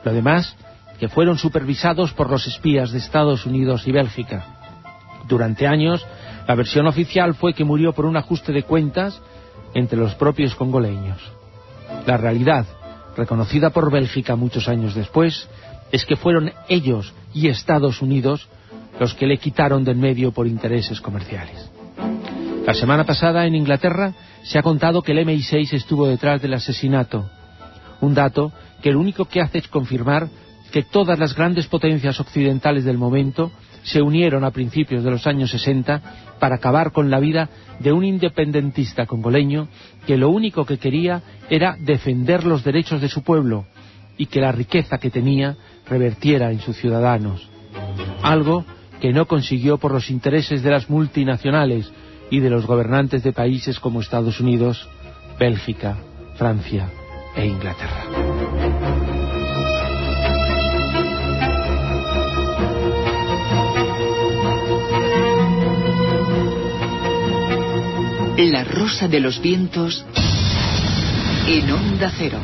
Lo 0.04 0.12
demás 0.12 0.56
que 0.98 1.08
fueron 1.08 1.38
supervisados 1.38 2.12
por 2.12 2.30
los 2.30 2.46
espías 2.46 2.90
de 2.90 2.98
Estados 2.98 3.46
Unidos 3.46 3.86
y 3.86 3.92
Bélgica. 3.92 4.44
Durante 5.28 5.66
años, 5.66 6.04
la 6.46 6.54
versión 6.54 6.86
oficial 6.86 7.34
fue 7.34 7.54
que 7.54 7.64
murió 7.64 7.92
por 7.92 8.06
un 8.06 8.16
ajuste 8.16 8.52
de 8.52 8.62
cuentas 8.62 9.20
entre 9.74 9.98
los 9.98 10.14
propios 10.14 10.54
congoleños. 10.54 11.18
La 12.06 12.16
realidad, 12.16 12.66
reconocida 13.16 13.70
por 13.70 13.92
Bélgica 13.92 14.36
muchos 14.36 14.68
años 14.68 14.94
después, 14.94 15.48
es 15.92 16.04
que 16.04 16.16
fueron 16.16 16.52
ellos 16.68 17.12
y 17.32 17.48
Estados 17.48 18.02
Unidos 18.02 18.48
los 18.98 19.14
que 19.14 19.26
le 19.26 19.38
quitaron 19.38 19.84
de 19.84 19.92
en 19.92 20.00
medio 20.00 20.32
por 20.32 20.46
intereses 20.46 21.00
comerciales. 21.00 21.70
La 22.66 22.74
semana 22.74 23.04
pasada 23.04 23.46
en 23.46 23.54
Inglaterra 23.54 24.12
se 24.42 24.58
ha 24.58 24.62
contado 24.62 25.02
que 25.02 25.12
el 25.12 25.26
MI6 25.26 25.72
estuvo 25.72 26.06
detrás 26.06 26.42
del 26.42 26.54
asesinato, 26.54 27.28
un 28.00 28.14
dato 28.14 28.52
que 28.82 28.92
lo 28.92 29.00
único 29.00 29.24
que 29.24 29.40
hace 29.40 29.58
es 29.58 29.68
confirmar 29.68 30.28
que 30.72 30.82
todas 30.82 31.18
las 31.18 31.34
grandes 31.34 31.66
potencias 31.66 32.20
occidentales 32.20 32.84
del 32.84 32.98
momento 32.98 33.50
se 33.82 34.02
unieron 34.02 34.44
a 34.44 34.50
principios 34.50 35.02
de 35.02 35.10
los 35.10 35.26
años 35.26 35.50
60 35.50 36.02
para 36.38 36.56
acabar 36.56 36.92
con 36.92 37.10
la 37.10 37.20
vida 37.20 37.48
de 37.78 37.92
un 37.92 38.04
independentista 38.04 39.06
congoleño 39.06 39.68
que 40.06 40.16
lo 40.16 40.30
único 40.30 40.64
que 40.64 40.78
quería 40.78 41.22
era 41.48 41.76
defender 41.78 42.44
los 42.44 42.64
derechos 42.64 43.00
de 43.00 43.08
su 43.08 43.22
pueblo 43.22 43.66
y 44.16 44.26
que 44.26 44.40
la 44.40 44.52
riqueza 44.52 44.98
que 44.98 45.10
tenía 45.10 45.56
revertiera 45.88 46.50
en 46.50 46.60
sus 46.60 46.76
ciudadanos. 46.76 47.48
Algo 48.22 48.64
que 49.00 49.12
no 49.12 49.26
consiguió 49.26 49.78
por 49.78 49.92
los 49.92 50.10
intereses 50.10 50.62
de 50.62 50.70
las 50.70 50.90
multinacionales 50.90 51.90
y 52.30 52.40
de 52.40 52.50
los 52.50 52.66
gobernantes 52.66 53.22
de 53.22 53.32
países 53.32 53.78
como 53.78 54.00
Estados 54.00 54.40
Unidos, 54.40 54.88
Bélgica, 55.38 55.96
Francia 56.36 56.90
e 57.36 57.46
Inglaterra. 57.46 58.27
La 68.38 68.62
Rosa 68.62 69.08
de 69.08 69.18
los 69.18 69.42
Vientos 69.42 70.04
en 71.48 71.72
Onda 71.72 72.08
Cero. 72.16 72.38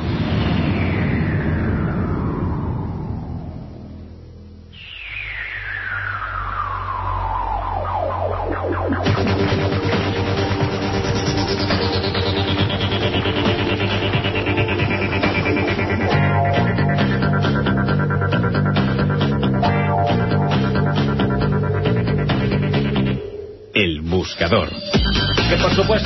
El 23.74 24.00
buscador. 24.00 24.83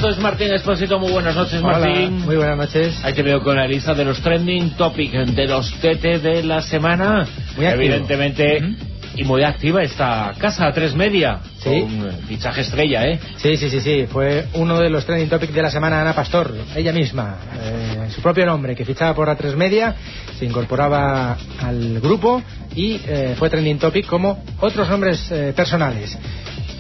Es 0.09 0.19
Martín 0.19 0.51
Espósito. 0.55 0.99
Muy 0.99 1.13
buenas 1.13 1.37
noches, 1.37 1.61
Martín. 1.61 2.25
muy 2.25 2.37
buenas 2.37 2.57
noches. 2.57 2.99
Ahí 3.05 3.13
te 3.13 3.23
veo 3.23 3.43
con 3.43 3.57
la 3.57 3.67
lista 3.67 3.93
de 3.93 4.07
los 4.07 4.23
trending 4.23 4.71
topics 4.71 5.35
de 5.35 5.47
los 5.47 5.71
TT 5.81 6.23
de 6.23 6.43
la 6.45 6.63
semana. 6.63 7.27
Muy. 7.57 7.67
Evidentemente, 7.67 8.59
y 9.17 9.25
muy 9.25 9.43
activa 9.43 9.83
esta 9.83 10.33
casa, 10.39 10.73
tres 10.73 10.95
media. 10.95 11.41
Sí. 11.59 11.69
Un 11.69 12.11
fichaje 12.27 12.63
estrella, 12.63 13.07
¿eh? 13.07 13.21
Sí, 13.37 13.59
sí, 13.59 13.69
sí, 13.69 13.81
sí. 13.81 14.07
Fue 14.07 14.47
uno 14.55 14.81
de 14.81 14.89
los 14.89 15.05
trending 15.05 15.29
topics 15.29 15.53
de 15.53 15.63
la 15.63 15.71
semana 15.71 16.01
Ana 16.01 16.15
Pastor, 16.15 16.55
ella 16.75 16.93
misma, 16.93 17.37
eh, 17.61 18.09
su 18.11 18.23
propio 18.23 18.47
nombre, 18.47 18.75
que 18.75 18.87
fichaba 18.87 19.15
por 19.15 19.29
A3 19.29 19.57
Media, 19.57 19.95
se 20.39 20.47
incorporaba 20.47 21.37
al 21.61 22.01
grupo 22.01 22.43
y 22.75 22.99
eh, 23.07 23.35
fue 23.39 23.51
trending 23.51 23.79
topic 23.79 24.07
como 24.07 24.43
otros 24.61 24.89
nombres 24.89 25.31
eh, 25.33 25.53
personales. 25.55 26.17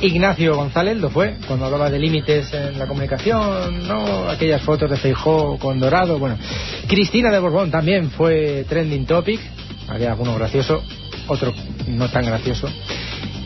Ignacio 0.00 0.54
González 0.54 0.96
lo 0.98 1.10
fue, 1.10 1.36
cuando 1.46 1.64
hablaba 1.64 1.90
de 1.90 1.98
límites 1.98 2.52
en 2.52 2.78
la 2.78 2.86
comunicación, 2.86 3.88
¿no? 3.88 4.28
Aquellas 4.28 4.62
fotos 4.62 4.88
de 4.88 4.96
Feijó 4.96 5.58
con 5.58 5.80
Dorado, 5.80 6.18
bueno. 6.18 6.38
Cristina 6.86 7.30
de 7.30 7.40
Borbón 7.40 7.70
también 7.70 8.10
fue 8.10 8.64
trending 8.68 9.06
topic, 9.06 9.40
había 9.88 10.12
alguno 10.12 10.34
gracioso, 10.36 10.82
otro 11.26 11.52
no 11.88 12.08
tan 12.10 12.24
gracioso. 12.24 12.68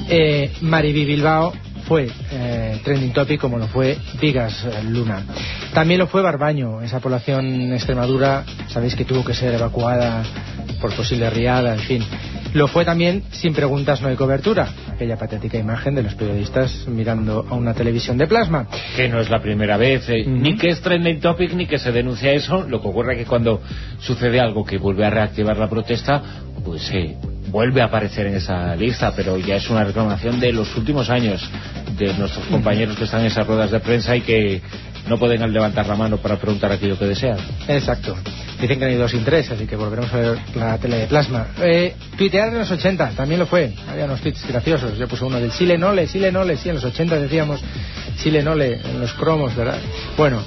Eh, 0.08 0.52
Mariby 0.60 1.06
Bilbao 1.06 1.54
fue 1.86 2.10
eh, 2.30 2.80
trending 2.84 3.12
topic 3.12 3.40
como 3.40 3.56
lo 3.56 3.66
fue 3.68 3.96
Vigas 4.20 4.64
eh, 4.64 4.82
Luna. 4.84 5.24
También 5.72 6.00
lo 6.00 6.06
fue 6.06 6.20
Barbaño, 6.20 6.82
esa 6.82 7.00
población 7.00 7.46
en 7.46 7.72
Extremadura, 7.72 8.44
sabéis 8.68 8.94
que 8.94 9.06
tuvo 9.06 9.24
que 9.24 9.32
ser 9.32 9.54
evacuada 9.54 10.22
por 10.82 10.94
posible 10.94 11.30
riada, 11.30 11.72
en 11.74 11.80
fin. 11.80 12.04
Lo 12.54 12.68
fue 12.68 12.84
también 12.84 13.22
sin 13.30 13.54
preguntas 13.54 14.02
no 14.02 14.08
hay 14.08 14.16
cobertura, 14.16 14.68
aquella 14.92 15.16
patética 15.16 15.58
imagen 15.58 15.94
de 15.94 16.02
los 16.02 16.14
periodistas 16.14 16.86
mirando 16.86 17.46
a 17.48 17.54
una 17.54 17.72
televisión 17.72 18.18
de 18.18 18.26
plasma. 18.26 18.66
Que 18.94 19.08
no 19.08 19.20
es 19.20 19.30
la 19.30 19.40
primera 19.40 19.78
vez, 19.78 20.08
eh, 20.10 20.24
ni 20.26 20.56
que 20.56 20.68
es 20.68 20.82
trending 20.82 21.20
topic, 21.20 21.54
ni 21.54 21.66
que 21.66 21.78
se 21.78 21.92
denuncia 21.92 22.32
eso. 22.32 22.66
Lo 22.68 22.82
que 22.82 22.88
ocurre 22.88 23.14
es 23.14 23.18
que 23.20 23.24
cuando 23.24 23.62
sucede 24.00 24.38
algo 24.38 24.64
que 24.64 24.76
vuelve 24.76 25.06
a 25.06 25.10
reactivar 25.10 25.56
la 25.56 25.68
protesta, 25.68 26.22
pues 26.62 26.90
eh, 26.92 27.16
vuelve 27.52 27.82
a 27.82 27.84
aparecer 27.84 28.26
en 28.26 28.36
esa 28.36 28.74
lista, 28.74 29.12
pero 29.14 29.36
ya 29.36 29.56
es 29.56 29.68
una 29.68 29.84
reclamación 29.84 30.40
de 30.40 30.52
los 30.52 30.74
últimos 30.74 31.10
años 31.10 31.48
de 31.98 32.14
nuestros 32.14 32.46
compañeros 32.46 32.96
que 32.96 33.04
están 33.04 33.20
en 33.20 33.26
esas 33.26 33.46
ruedas 33.46 33.70
de 33.70 33.78
prensa 33.78 34.16
y 34.16 34.22
que 34.22 34.62
no 35.06 35.18
pueden 35.18 35.52
levantar 35.52 35.86
la 35.86 35.94
mano 35.94 36.16
para 36.16 36.36
preguntar 36.36 36.72
aquello 36.72 36.98
que 36.98 37.04
desean. 37.04 37.36
Exacto. 37.68 38.16
Dicen 38.60 38.78
que 38.78 38.84
hay 38.86 38.94
dos 38.94 39.10
sin 39.10 39.24
tres, 39.24 39.50
así 39.50 39.66
que 39.66 39.76
volveremos 39.76 40.12
a 40.14 40.16
ver 40.16 40.38
la 40.54 40.78
tele 40.78 40.98
de 40.98 41.06
plasma. 41.06 41.48
Eh, 41.60 41.94
tuitear 42.16 42.48
en 42.48 42.60
los 42.60 42.70
80, 42.70 43.10
también 43.10 43.40
lo 43.40 43.46
fue. 43.46 43.74
Había 43.90 44.06
unos 44.06 44.20
tweets 44.20 44.46
graciosos. 44.46 44.96
Yo 44.96 45.06
puse 45.06 45.24
uno 45.24 45.38
del 45.38 45.50
Chile 45.52 45.76
Nole, 45.76 46.06
Chile 46.06 46.32
Nole, 46.32 46.56
sí, 46.56 46.68
en 46.68 46.76
los 46.76 46.84
80 46.84 47.16
decíamos 47.16 47.60
Chile 48.16 48.42
Nole, 48.42 48.80
en 48.82 49.00
los 49.00 49.12
cromos, 49.14 49.54
¿verdad? 49.54 49.78
Bueno, 50.16 50.42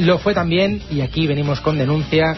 lo 0.00 0.18
fue 0.18 0.34
también, 0.34 0.82
y 0.90 1.00
aquí 1.00 1.26
venimos 1.26 1.60
con 1.60 1.78
denuncia, 1.78 2.36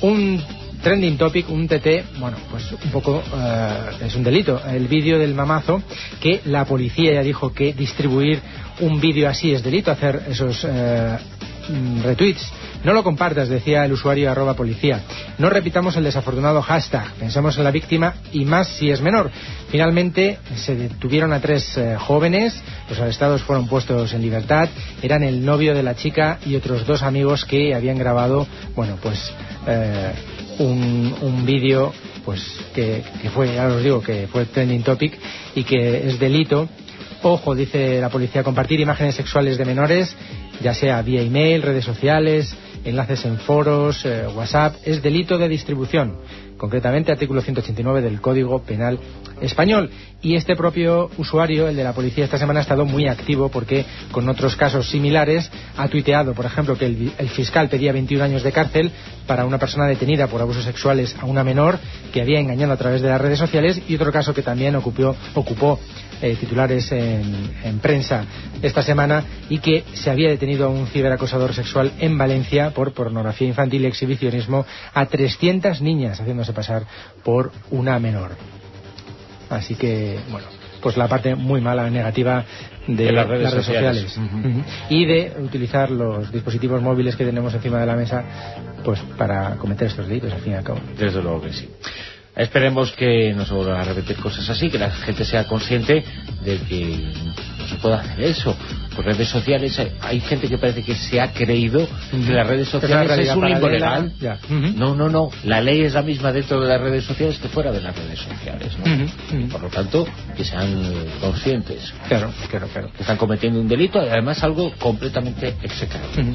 un 0.00 0.42
trending 0.84 1.16
topic, 1.16 1.48
un 1.48 1.66
TT, 1.66 2.18
bueno, 2.18 2.36
pues 2.50 2.70
un 2.70 2.90
poco 2.92 3.22
eh, 3.36 4.06
es 4.06 4.14
un 4.14 4.22
delito. 4.22 4.60
El 4.64 4.86
vídeo 4.86 5.18
del 5.18 5.34
mamazo, 5.34 5.82
que 6.20 6.42
la 6.44 6.66
policía 6.66 7.14
ya 7.14 7.22
dijo 7.22 7.52
que 7.52 7.72
distribuir 7.72 8.40
un 8.80 9.00
vídeo 9.00 9.28
así 9.28 9.52
es 9.52 9.62
delito, 9.62 9.90
hacer 9.90 10.22
esos 10.28 10.64
mm, 10.64 12.02
retweets. 12.02 12.52
No 12.84 12.92
lo 12.92 13.02
compartas, 13.02 13.48
decía 13.48 13.86
el 13.86 13.92
usuario 13.92 14.30
arroba 14.30 14.52
policía. 14.52 15.00
No 15.38 15.48
repitamos 15.48 15.96
el 15.96 16.04
desafortunado 16.04 16.60
hashtag. 16.60 17.14
Pensemos 17.14 17.56
en 17.56 17.64
la 17.64 17.70
víctima 17.70 18.14
y 18.30 18.44
más 18.44 18.68
si 18.68 18.90
es 18.90 19.00
menor. 19.00 19.30
Finalmente 19.70 20.38
se 20.54 20.76
detuvieron 20.76 21.32
a 21.32 21.40
tres 21.40 21.78
eh, 21.78 21.96
jóvenes. 21.98 22.62
Los 22.90 23.00
arrestados 23.00 23.42
fueron 23.42 23.68
puestos 23.68 24.12
en 24.12 24.20
libertad. 24.20 24.68
Eran 25.00 25.22
el 25.22 25.46
novio 25.46 25.74
de 25.74 25.82
la 25.82 25.94
chica 25.94 26.38
y 26.44 26.56
otros 26.56 26.86
dos 26.86 27.02
amigos 27.02 27.46
que 27.46 27.74
habían 27.74 27.96
grabado, 27.96 28.46
bueno, 28.76 28.98
pues 29.00 29.32
un, 30.58 31.14
un 31.20 31.46
vídeo 31.46 31.92
pues 32.24 32.42
que, 32.74 33.02
que 33.20 33.30
fue, 33.30 33.54
ya 33.54 33.68
os 33.68 33.82
digo, 33.82 34.00
que 34.00 34.26
fue 34.28 34.46
trending 34.46 34.82
topic 34.82 35.18
y 35.54 35.64
que 35.64 36.06
es 36.06 36.18
delito 36.18 36.68
Ojo, 37.26 37.54
dice 37.54 38.02
la 38.02 38.10
policía, 38.10 38.42
compartir 38.42 38.80
imágenes 38.80 39.14
sexuales 39.14 39.56
de 39.56 39.64
menores, 39.64 40.14
ya 40.60 40.74
sea 40.74 41.00
vía 41.00 41.22
email, 41.22 41.62
redes 41.62 41.82
sociales, 41.82 42.54
enlaces 42.84 43.24
en 43.24 43.38
foros, 43.38 44.04
eh, 44.04 44.26
WhatsApp, 44.26 44.76
es 44.84 45.02
delito 45.02 45.38
de 45.38 45.48
distribución. 45.48 46.18
Concretamente, 46.56 47.12
artículo 47.12 47.40
189 47.40 48.00
del 48.00 48.20
Código 48.20 48.62
Penal 48.62 48.98
Español. 49.40 49.90
Y 50.22 50.36
este 50.36 50.56
propio 50.56 51.10
usuario, 51.18 51.68
el 51.68 51.76
de 51.76 51.84
la 51.84 51.92
policía, 51.92 52.24
esta 52.24 52.38
semana 52.38 52.60
ha 52.60 52.62
estado 52.62 52.86
muy 52.86 53.08
activo 53.08 53.50
porque 53.50 53.84
con 54.10 54.28
otros 54.28 54.56
casos 54.56 54.88
similares 54.88 55.50
ha 55.76 55.88
tuiteado, 55.88 56.32
por 56.32 56.46
ejemplo, 56.46 56.78
que 56.78 56.86
el, 56.86 57.28
fiscal 57.28 57.68
pedía 57.68 57.92
21 57.92 58.24
años 58.24 58.42
de 58.42 58.52
cárcel 58.52 58.90
para 59.26 59.44
una 59.44 59.58
persona 59.58 59.86
detenida 59.86 60.28
por 60.28 60.40
abusos 60.40 60.64
sexuales 60.64 61.14
a 61.20 61.26
una 61.26 61.44
menor 61.44 61.78
que 62.12 62.22
había 62.22 62.40
engañado 62.40 62.72
a 62.72 62.76
través 62.76 63.02
de 63.02 63.08
las 63.08 63.20
redes 63.20 63.38
sociales 63.38 63.82
y 63.86 63.96
otro 63.96 64.12
caso 64.12 64.32
que 64.32 64.42
también 64.42 64.76
ocupó 64.76 65.78
eh, 66.24 66.36
titulares 66.40 66.90
en, 66.90 67.50
en 67.62 67.78
prensa 67.80 68.24
esta 68.62 68.82
semana 68.82 69.22
y 69.50 69.58
que 69.58 69.84
se 69.92 70.10
había 70.10 70.30
detenido 70.30 70.66
a 70.66 70.70
un 70.70 70.86
ciberacosador 70.86 71.52
sexual 71.52 71.92
en 71.98 72.16
Valencia 72.16 72.70
por 72.70 72.94
pornografía 72.94 73.46
infantil 73.46 73.82
y 73.82 73.86
exhibicionismo 73.86 74.64
a 74.94 75.04
300 75.04 75.82
niñas 75.82 76.18
haciéndose 76.18 76.54
pasar 76.54 76.84
por 77.22 77.52
una 77.70 77.98
menor. 77.98 78.30
Así 79.50 79.74
que, 79.74 80.18
bueno, 80.30 80.46
pues 80.80 80.96
la 80.96 81.08
parte 81.08 81.34
muy 81.34 81.60
mala, 81.60 81.90
negativa 81.90 82.42
de, 82.86 83.04
De 83.04 83.12
las 83.12 83.28
redes 83.28 83.50
sociales, 83.50 84.18
y 84.88 85.04
de 85.04 85.32
utilizar 85.40 85.90
los 85.90 86.32
dispositivos 86.32 86.80
móviles 86.80 87.16
que 87.16 87.24
tenemos 87.26 87.52
encima 87.52 87.80
de 87.80 87.86
la 87.86 87.96
mesa 87.96 88.24
pues 88.82 89.00
para 89.18 89.56
cometer 89.56 89.88
estos 89.88 90.06
delitos 90.08 90.32
al 90.32 90.40
fin 90.40 90.52
y 90.54 90.56
al 90.56 90.64
cabo. 90.64 90.80
Desde 90.98 91.22
luego 91.22 91.42
que 91.42 91.52
sí. 91.52 91.68
Esperemos 92.36 92.92
que 92.92 93.32
no 93.32 93.46
se 93.46 93.54
vuelvan 93.54 93.80
a 93.80 93.84
repetir 93.84 94.16
cosas 94.16 94.48
así, 94.50 94.68
que 94.68 94.78
la 94.78 94.90
gente 94.90 95.24
sea 95.24 95.44
consciente 95.46 96.04
de 96.42 96.58
que 96.58 97.12
no 97.64 97.68
se 97.68 97.76
puede 97.76 97.94
hacer 97.96 98.20
eso. 98.22 98.56
Por 98.94 99.04
redes 99.04 99.28
sociales 99.28 99.76
hay, 99.78 99.90
hay 100.00 100.20
gente 100.20 100.48
que 100.48 100.56
parece 100.58 100.82
que 100.82 100.94
se 100.94 101.20
ha 101.20 101.32
creído 101.32 101.86
que 102.10 102.32
las 102.32 102.46
redes 102.46 102.68
sociales 102.68 103.10
es 103.22 103.34
un 103.36 103.40
limbo 103.54 103.68
legal. 103.68 104.12
No, 104.78 104.94
no, 104.94 105.08
no. 105.08 105.30
La 105.44 105.60
ley 105.60 105.82
es 105.82 105.94
la 105.94 106.02
misma 106.02 106.32
dentro 106.32 106.60
de 106.60 106.68
las 106.68 106.80
redes 106.80 107.04
sociales 107.04 107.38
que 107.38 107.48
fuera 107.48 107.72
de 107.72 107.80
las 107.80 107.96
redes 107.96 108.20
sociales. 108.20 108.72
Por 109.50 109.62
lo 109.62 109.68
tanto, 109.68 110.06
que 110.36 110.44
sean 110.44 110.92
conscientes. 111.20 111.92
Claro, 112.08 112.32
claro, 112.50 112.68
claro. 112.68 112.90
Que 112.96 113.00
están 113.02 113.16
cometiendo 113.16 113.60
un 113.60 113.66
delito 113.68 113.98
además 113.98 114.42
algo 114.44 114.72
completamente 114.78 115.54
execrable. 115.62 116.34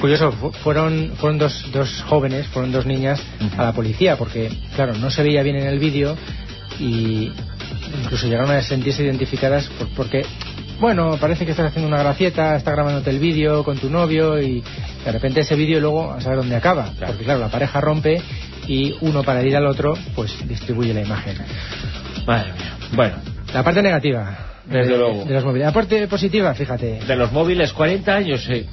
Curioso, 0.00 0.32
fu- 0.32 0.50
fueron, 0.52 1.12
fueron 1.16 1.38
dos, 1.38 1.66
dos 1.72 2.02
jóvenes, 2.08 2.46
fueron 2.48 2.72
dos 2.72 2.86
niñas 2.86 3.22
a 3.58 3.64
la 3.64 3.72
policía, 3.72 4.16
porque, 4.16 4.50
claro, 4.74 4.94
no 4.94 5.10
se 5.10 5.22
veía 5.22 5.42
bien 5.42 5.56
en 5.56 5.66
el 5.68 5.78
vídeo 5.78 6.16
y 6.80 7.30
incluso 8.02 8.26
llegaron 8.26 8.50
a 8.50 8.62
sentirse 8.62 9.02
identificadas 9.04 9.66
por- 9.78 9.88
porque, 9.90 10.22
bueno, 10.82 11.16
parece 11.18 11.44
que 11.46 11.52
estás 11.52 11.68
haciendo 11.68 11.88
una 11.88 11.98
gracieta, 12.02 12.56
está 12.56 12.72
grabándote 12.72 13.08
el 13.10 13.18
vídeo 13.20 13.62
con 13.64 13.78
tu 13.78 13.88
novio 13.88 14.38
y 14.42 14.62
de 15.04 15.12
repente 15.12 15.40
ese 15.40 15.54
vídeo 15.54 15.80
luego 15.80 16.12
a 16.12 16.20
saber 16.20 16.38
dónde 16.38 16.56
acaba. 16.56 16.90
Porque, 17.06 17.24
claro, 17.24 17.40
la 17.40 17.48
pareja 17.48 17.80
rompe 17.80 18.20
y 18.66 18.94
uno 19.00 19.22
para 19.22 19.42
ir 19.42 19.56
al 19.56 19.66
otro, 19.66 19.94
pues 20.14 20.36
distribuye 20.46 20.92
la 20.92 21.02
imagen. 21.02 21.36
Madre 22.26 22.52
mía. 22.52 22.76
Bueno, 22.94 23.14
La 23.54 23.62
parte 23.62 23.80
negativa 23.82 24.36
Desde 24.66 24.92
de, 24.92 24.98
luego. 24.98 25.24
de 25.24 25.34
los 25.34 25.44
móviles. 25.44 25.66
La 25.66 25.72
parte 25.72 26.08
positiva, 26.08 26.52
fíjate. 26.54 27.00
de 27.06 27.16
los 27.16 27.30
móviles, 27.32 27.72
40 27.72 28.14
años, 28.14 28.44
eh. 28.50 28.66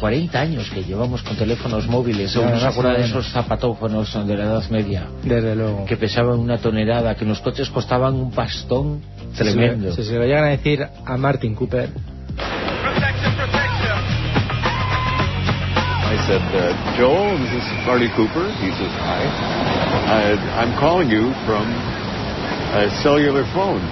40 0.00 0.40
años 0.40 0.68
que 0.70 0.82
llevamos 0.82 1.22
con 1.22 1.36
teléfonos 1.36 1.86
móviles. 1.86 2.34
Ya, 2.34 2.40
Uno 2.40 2.58
se 2.58 2.66
acuerda 2.66 2.94
de 2.94 3.04
esos 3.04 3.28
zapatófonos 3.30 4.12
de 4.26 4.36
la 4.36 4.44
Edad 4.44 4.68
Media 4.70 5.06
Desde 5.22 5.54
luego. 5.54 5.84
que 5.84 5.96
pesaban 5.96 6.38
una 6.40 6.58
tonelada, 6.58 7.14
que 7.14 7.22
en 7.22 7.28
los 7.30 7.40
coches 7.40 7.70
costaban 7.70 8.14
un 8.14 8.32
pastón 8.32 9.00
tremendo. 9.34 9.92
Si, 9.94 10.04
se 10.04 10.14
lo 10.14 10.24
llegan 10.24 10.44
a 10.44 10.48
decir 10.48 10.86
a 11.06 11.16
Martin 11.16 11.54
Cooper, 11.54 11.90
I 16.06 16.16
said, 16.26 16.42
uh, 16.54 16.96
Joel, 16.96 17.38
this 17.38 17.64
is 17.64 17.86
Marty 17.86 18.08
Cooper. 18.14 18.46
He 18.62 18.70
says, 18.78 18.92
hi. 19.02 19.24
Uh, 20.06 20.36
I'm 20.60 20.78
calling 20.78 21.10
you 21.10 21.32
from 21.44 21.66
a 21.66 22.88
cellular 23.02 23.44
phone, 23.52 23.82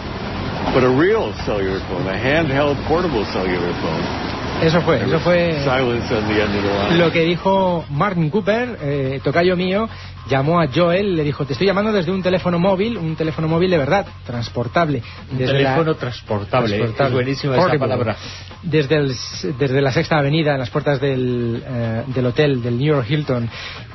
but 0.72 0.84
a 0.84 0.88
real 0.88 1.32
cellular 1.44 1.80
phone, 1.88 2.06
a 2.06 2.16
handheld 2.16 2.78
portable 2.86 3.24
cellular 3.32 3.72
phone. 3.82 4.32
eso 4.62 4.80
fue, 4.82 5.02
eso 5.02 5.18
fue 5.20 5.60
Silence 5.64 6.14
on 6.14 6.28
the 6.28 6.40
end 6.40 6.54
of 6.54 6.62
the 6.62 6.68
line. 6.68 6.98
lo 6.98 7.10
que 7.10 7.22
dijo 7.24 7.84
Martin 7.90 8.30
Cooper, 8.30 8.78
eh, 8.80 9.20
tocayo 9.24 9.56
mío, 9.56 9.88
llamó 10.28 10.60
a 10.60 10.68
Joel, 10.72 11.16
le 11.16 11.24
dijo, 11.24 11.44
te 11.44 11.52
estoy 11.52 11.66
llamando 11.66 11.92
desde 11.92 12.10
un 12.12 12.22
teléfono 12.22 12.58
móvil, 12.58 12.96
un 12.96 13.16
teléfono 13.16 13.48
móvil 13.48 13.70
de 13.70 13.78
verdad, 13.78 14.06
transportable. 14.24 15.02
Un 15.30 15.38
teléfono 15.38 15.92
la- 15.92 15.98
transportable, 15.98 16.76
transportable. 16.76 17.08
es 17.08 17.12
buenísima 17.14 17.56
esa 17.56 17.78
palabra. 17.78 18.16
Desde, 18.62 18.96
el, 18.96 19.14
desde 19.58 19.80
la 19.82 19.92
Sexta 19.92 20.18
Avenida, 20.18 20.52
en 20.52 20.58
las 20.60 20.70
puertas 20.70 21.00
del, 21.00 21.62
eh, 21.66 22.02
del 22.06 22.26
hotel, 22.26 22.62
del 22.62 22.78
New 22.78 22.94
York 22.94 23.06
Hilton. 23.10 23.48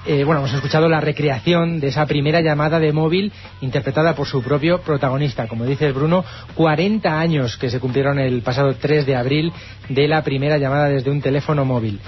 Eh, 0.05 0.23
bueno, 0.23 0.39
hemos 0.39 0.53
escuchado 0.53 0.87
la 0.87 1.01
recreación 1.01 1.79
de 1.81 1.87
esa 1.87 2.05
primera 2.05 2.39
llamada 2.41 2.79
de 2.79 2.93
móvil 2.93 3.31
interpretada 3.61 4.15
por 4.15 4.25
su 4.27 4.41
propio 4.41 4.79
protagonista. 4.79 5.47
Como 5.47 5.65
dices, 5.65 5.93
Bruno, 5.93 6.23
40 6.55 7.19
años 7.19 7.57
que 7.57 7.69
se 7.69 7.79
cumplieron 7.79 8.17
el 8.19 8.41
pasado 8.41 8.73
3 8.75 9.05
de 9.05 9.15
abril 9.15 9.51
de 9.89 10.07
la 10.07 10.21
primera 10.23 10.57
llamada 10.57 10.87
desde 10.89 11.11
un 11.11 11.21
teléfono 11.21 11.65
móvil. 11.65 11.99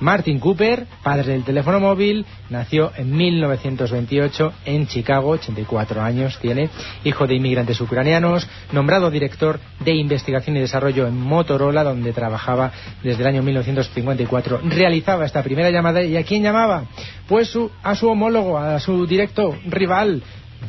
Martin 0.00 0.38
Cooper, 0.40 0.86
padre 1.02 1.32
del 1.32 1.44
teléfono 1.44 1.80
móvil, 1.80 2.26
nació 2.50 2.92
en 2.96 3.16
1928 3.16 4.52
en 4.66 4.86
Chicago, 4.86 5.30
84 5.30 6.02
años 6.02 6.38
tiene, 6.40 6.68
hijo 7.04 7.26
de 7.26 7.36
inmigrantes 7.36 7.80
ucranianos, 7.80 8.46
nombrado 8.72 9.10
director 9.10 9.60
de 9.80 9.94
investigación 9.94 10.56
y 10.56 10.60
desarrollo 10.60 11.06
en 11.06 11.16
Motorola, 11.18 11.84
donde 11.84 12.12
trabajaba 12.12 12.72
desde 13.02 13.22
el 13.22 13.28
año 13.28 13.42
1954. 13.42 14.60
Realizaba 14.64 15.24
esta 15.26 15.42
primera 15.42 15.70
llamada 15.70 16.02
y 16.02 16.16
¿a 16.16 16.24
quién 16.24 16.42
llamaba? 16.42 16.84
Pues 17.28 17.48
su- 17.48 17.70
a 17.82 17.94
su 17.94 18.08
homólogo, 18.08 18.58
a 18.58 18.78
su 18.80 19.06
directo 19.06 19.56
rival, 19.66 20.22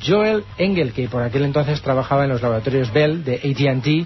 Joel 0.06 0.44
Engel, 0.58 0.92
que 0.94 1.08
por 1.08 1.24
aquel 1.24 1.44
entonces 1.46 1.82
trabajaba 1.82 2.24
en 2.26 2.30
los 2.30 2.42
laboratorios 2.42 2.92
Bell 2.92 3.24
de 3.24 3.36
AT&T 3.36 4.06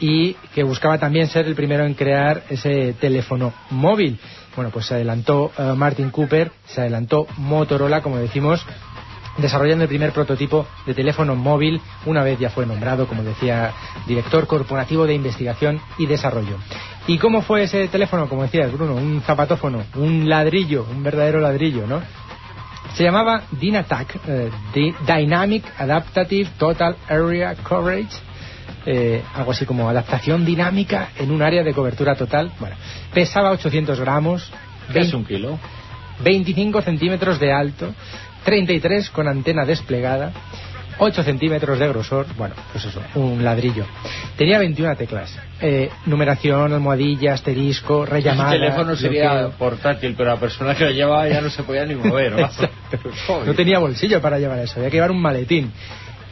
y 0.00 0.34
que 0.54 0.62
buscaba 0.62 0.98
también 0.98 1.26
ser 1.28 1.46
el 1.46 1.54
primero 1.54 1.84
en 1.84 1.94
crear 1.94 2.42
ese 2.50 2.94
teléfono 2.94 3.52
móvil. 3.70 4.18
Bueno, 4.56 4.70
pues 4.72 4.86
se 4.86 4.94
adelantó 4.94 5.52
eh, 5.58 5.74
Martin 5.76 6.10
Cooper, 6.10 6.50
se 6.66 6.80
adelantó 6.80 7.26
Motorola, 7.36 8.00
como 8.02 8.16
decimos, 8.16 8.64
desarrollando 9.36 9.84
el 9.84 9.88
primer 9.88 10.12
prototipo 10.12 10.66
de 10.86 10.94
teléfono 10.94 11.36
móvil, 11.36 11.80
una 12.06 12.22
vez 12.22 12.38
ya 12.38 12.48
fue 12.48 12.64
nombrado, 12.64 13.06
como 13.06 13.22
decía, 13.22 13.72
director 14.06 14.46
corporativo 14.46 15.06
de 15.06 15.14
investigación 15.14 15.78
y 15.98 16.06
desarrollo. 16.06 16.56
¿Y 17.06 17.18
cómo 17.18 17.42
fue 17.42 17.64
ese 17.64 17.86
teléfono? 17.88 18.28
Como 18.28 18.42
decías, 18.44 18.72
Bruno, 18.72 18.94
un 18.94 19.20
zapatófono, 19.22 19.84
un 19.94 20.28
ladrillo, 20.28 20.86
un 20.90 21.02
verdadero 21.02 21.38
ladrillo, 21.40 21.86
¿no? 21.86 22.00
Se 22.94 23.04
llamaba 23.04 23.42
DynaTAC, 23.52 24.16
eh, 24.26 24.50
Dy- 24.74 24.94
Dynamic 25.06 25.64
Adaptative 25.78 26.48
Total 26.58 26.96
Area 27.08 27.54
Coverage, 27.56 28.08
eh, 28.86 29.22
algo 29.34 29.52
así 29.52 29.66
como 29.66 29.88
adaptación 29.88 30.44
dinámica 30.44 31.10
en 31.18 31.30
un 31.30 31.42
área 31.42 31.62
de 31.62 31.74
cobertura 31.74 32.14
total. 32.14 32.52
Bueno, 32.58 32.76
pesaba 33.12 33.50
800 33.50 34.00
gramos, 34.00 34.50
¿Qué 34.92 35.00
es 35.00 35.12
20 35.12 35.16
un 35.16 35.24
kilo? 35.24 35.58
25 36.22 36.82
centímetros 36.82 37.38
de 37.38 37.52
alto, 37.52 37.94
33 38.44 39.10
con 39.10 39.28
antena 39.28 39.64
desplegada 39.64 40.32
8 40.98 41.22
centímetros 41.24 41.78
de 41.78 41.88
grosor, 41.88 42.26
bueno, 42.36 42.54
pues 42.72 42.84
eso, 42.84 43.02
un 43.14 43.44
ladrillo. 43.44 43.84
Tenía 44.36 44.58
21 44.58 44.96
teclas. 44.96 45.38
Eh, 45.60 45.90
numeración, 46.06 46.72
almohadilla, 46.72 47.34
asterisco, 47.34 48.06
rellamada... 48.06 48.54
El 48.54 48.60
teléfono 48.60 48.96
sería 48.96 49.32
bloqueo. 49.32 49.58
portátil, 49.58 50.14
pero 50.16 50.30
la 50.30 50.40
persona 50.40 50.74
que 50.74 50.84
lo 50.84 50.90
llevaba 50.90 51.28
ya 51.28 51.40
no 51.40 51.50
se 51.50 51.62
podía 51.62 51.84
ni 51.84 51.94
mover. 51.94 52.34
No 53.44 53.54
tenía 53.54 53.78
bolsillo 53.78 54.20
para 54.20 54.38
llevar 54.38 54.60
eso, 54.60 54.76
había 54.76 54.90
que 54.90 54.96
llevar 54.96 55.10
un 55.10 55.20
maletín. 55.20 55.72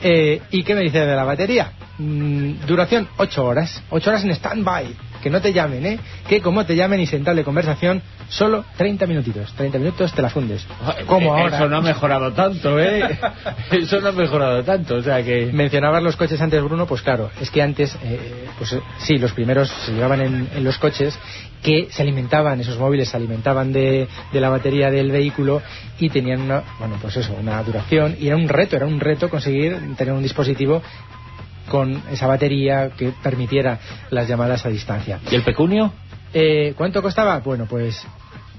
Eh, 0.07 0.43
¿Y 0.51 0.63
qué 0.65 0.75
me 0.75 0.83
dice 0.83 1.01
de 1.01 1.17
la 1.17 1.25
batería? 1.25 1.73
Mm, 1.97 2.67
duración 2.67 3.09
8 3.17 3.43
horas, 3.43 3.83
8 3.89 4.11
horas 4.11 4.23
en 4.25 4.33
stand-by, 4.33 4.95
que 5.25 5.31
no 5.31 5.41
te 5.41 5.55
llamen, 5.55 5.87
¿eh? 5.87 5.99
Que 6.29 6.43
como 6.43 6.67
te 6.67 6.77
llamen 6.77 7.01
y 7.01 7.07
se 7.07 7.17
entable 7.17 7.45
conversación, 7.45 8.03
solo 8.29 8.63
30 8.77 9.07
minutitos, 9.07 9.55
30 9.55 9.79
minutos 9.79 10.13
te 10.13 10.21
la 10.21 10.29
fundes. 10.29 10.67
Como 11.07 11.35
Eh, 11.35 11.41
ahora. 11.41 11.57
Eso 11.57 11.67
no 11.67 11.79
ha 11.79 11.81
mejorado 11.81 12.31
tanto, 12.35 12.79
¿eh? 12.79 13.19
Eso 13.71 14.03
no 14.03 14.09
ha 14.09 14.13
mejorado 14.13 14.63
tanto, 14.65 14.97
o 14.97 15.03
sea 15.03 15.25
que... 15.25 15.51
Mencionabas 15.51 16.03
los 16.03 16.15
coches 16.17 16.39
antes, 16.43 16.63
Bruno, 16.63 16.87
pues 16.87 17.01
claro, 17.01 17.31
es 17.41 17.51
que 17.51 17.63
antes, 17.63 17.97
eh, 18.05 18.45
pues 18.59 18.75
eh, 18.75 18.83
sí, 18.99 19.17
los 19.17 19.33
primeros 19.33 19.71
se 19.87 19.93
llevaban 19.93 20.21
en, 20.21 20.49
en 20.55 20.63
los 20.63 20.77
coches 20.77 21.19
que 21.63 21.89
se 21.91 22.03
alimentaban, 22.03 22.61
esos 22.61 22.79
móviles 22.79 23.09
se 23.09 23.17
alimentaban 23.17 23.73
de, 23.73 24.07
de 24.31 24.41
la 24.41 24.51
batería 24.51 24.91
del 24.91 25.11
vehículo 25.11 25.63
y 25.99 26.11
tenían 26.11 26.43
una, 26.43 26.65
bueno, 26.79 26.99
pues 27.01 27.17
eso, 27.17 27.35
una 27.41 27.63
duración 27.63 28.15
y 28.21 28.27
era 28.27 28.37
un 28.37 28.51
reto, 28.51 28.77
era 28.77 28.85
un 28.85 29.01
reto 29.01 29.31
conseguir 29.31 29.97
tener 29.97 30.13
un 30.13 30.23
dispositivo 30.23 30.83
con 31.69 32.03
esa 32.11 32.27
batería 32.27 32.91
que 32.91 33.13
permitiera 33.23 33.79
las 34.11 34.29
llamadas 34.29 34.65
a 34.67 34.69
distancia. 34.69 35.21
¿Y 35.31 35.35
el 35.35 35.43
pecunio? 35.43 35.93
Eh, 36.33 36.75
¿Cuánto 36.77 37.01
costaba? 37.03 37.39
Bueno, 37.39 37.67
pues 37.67 38.05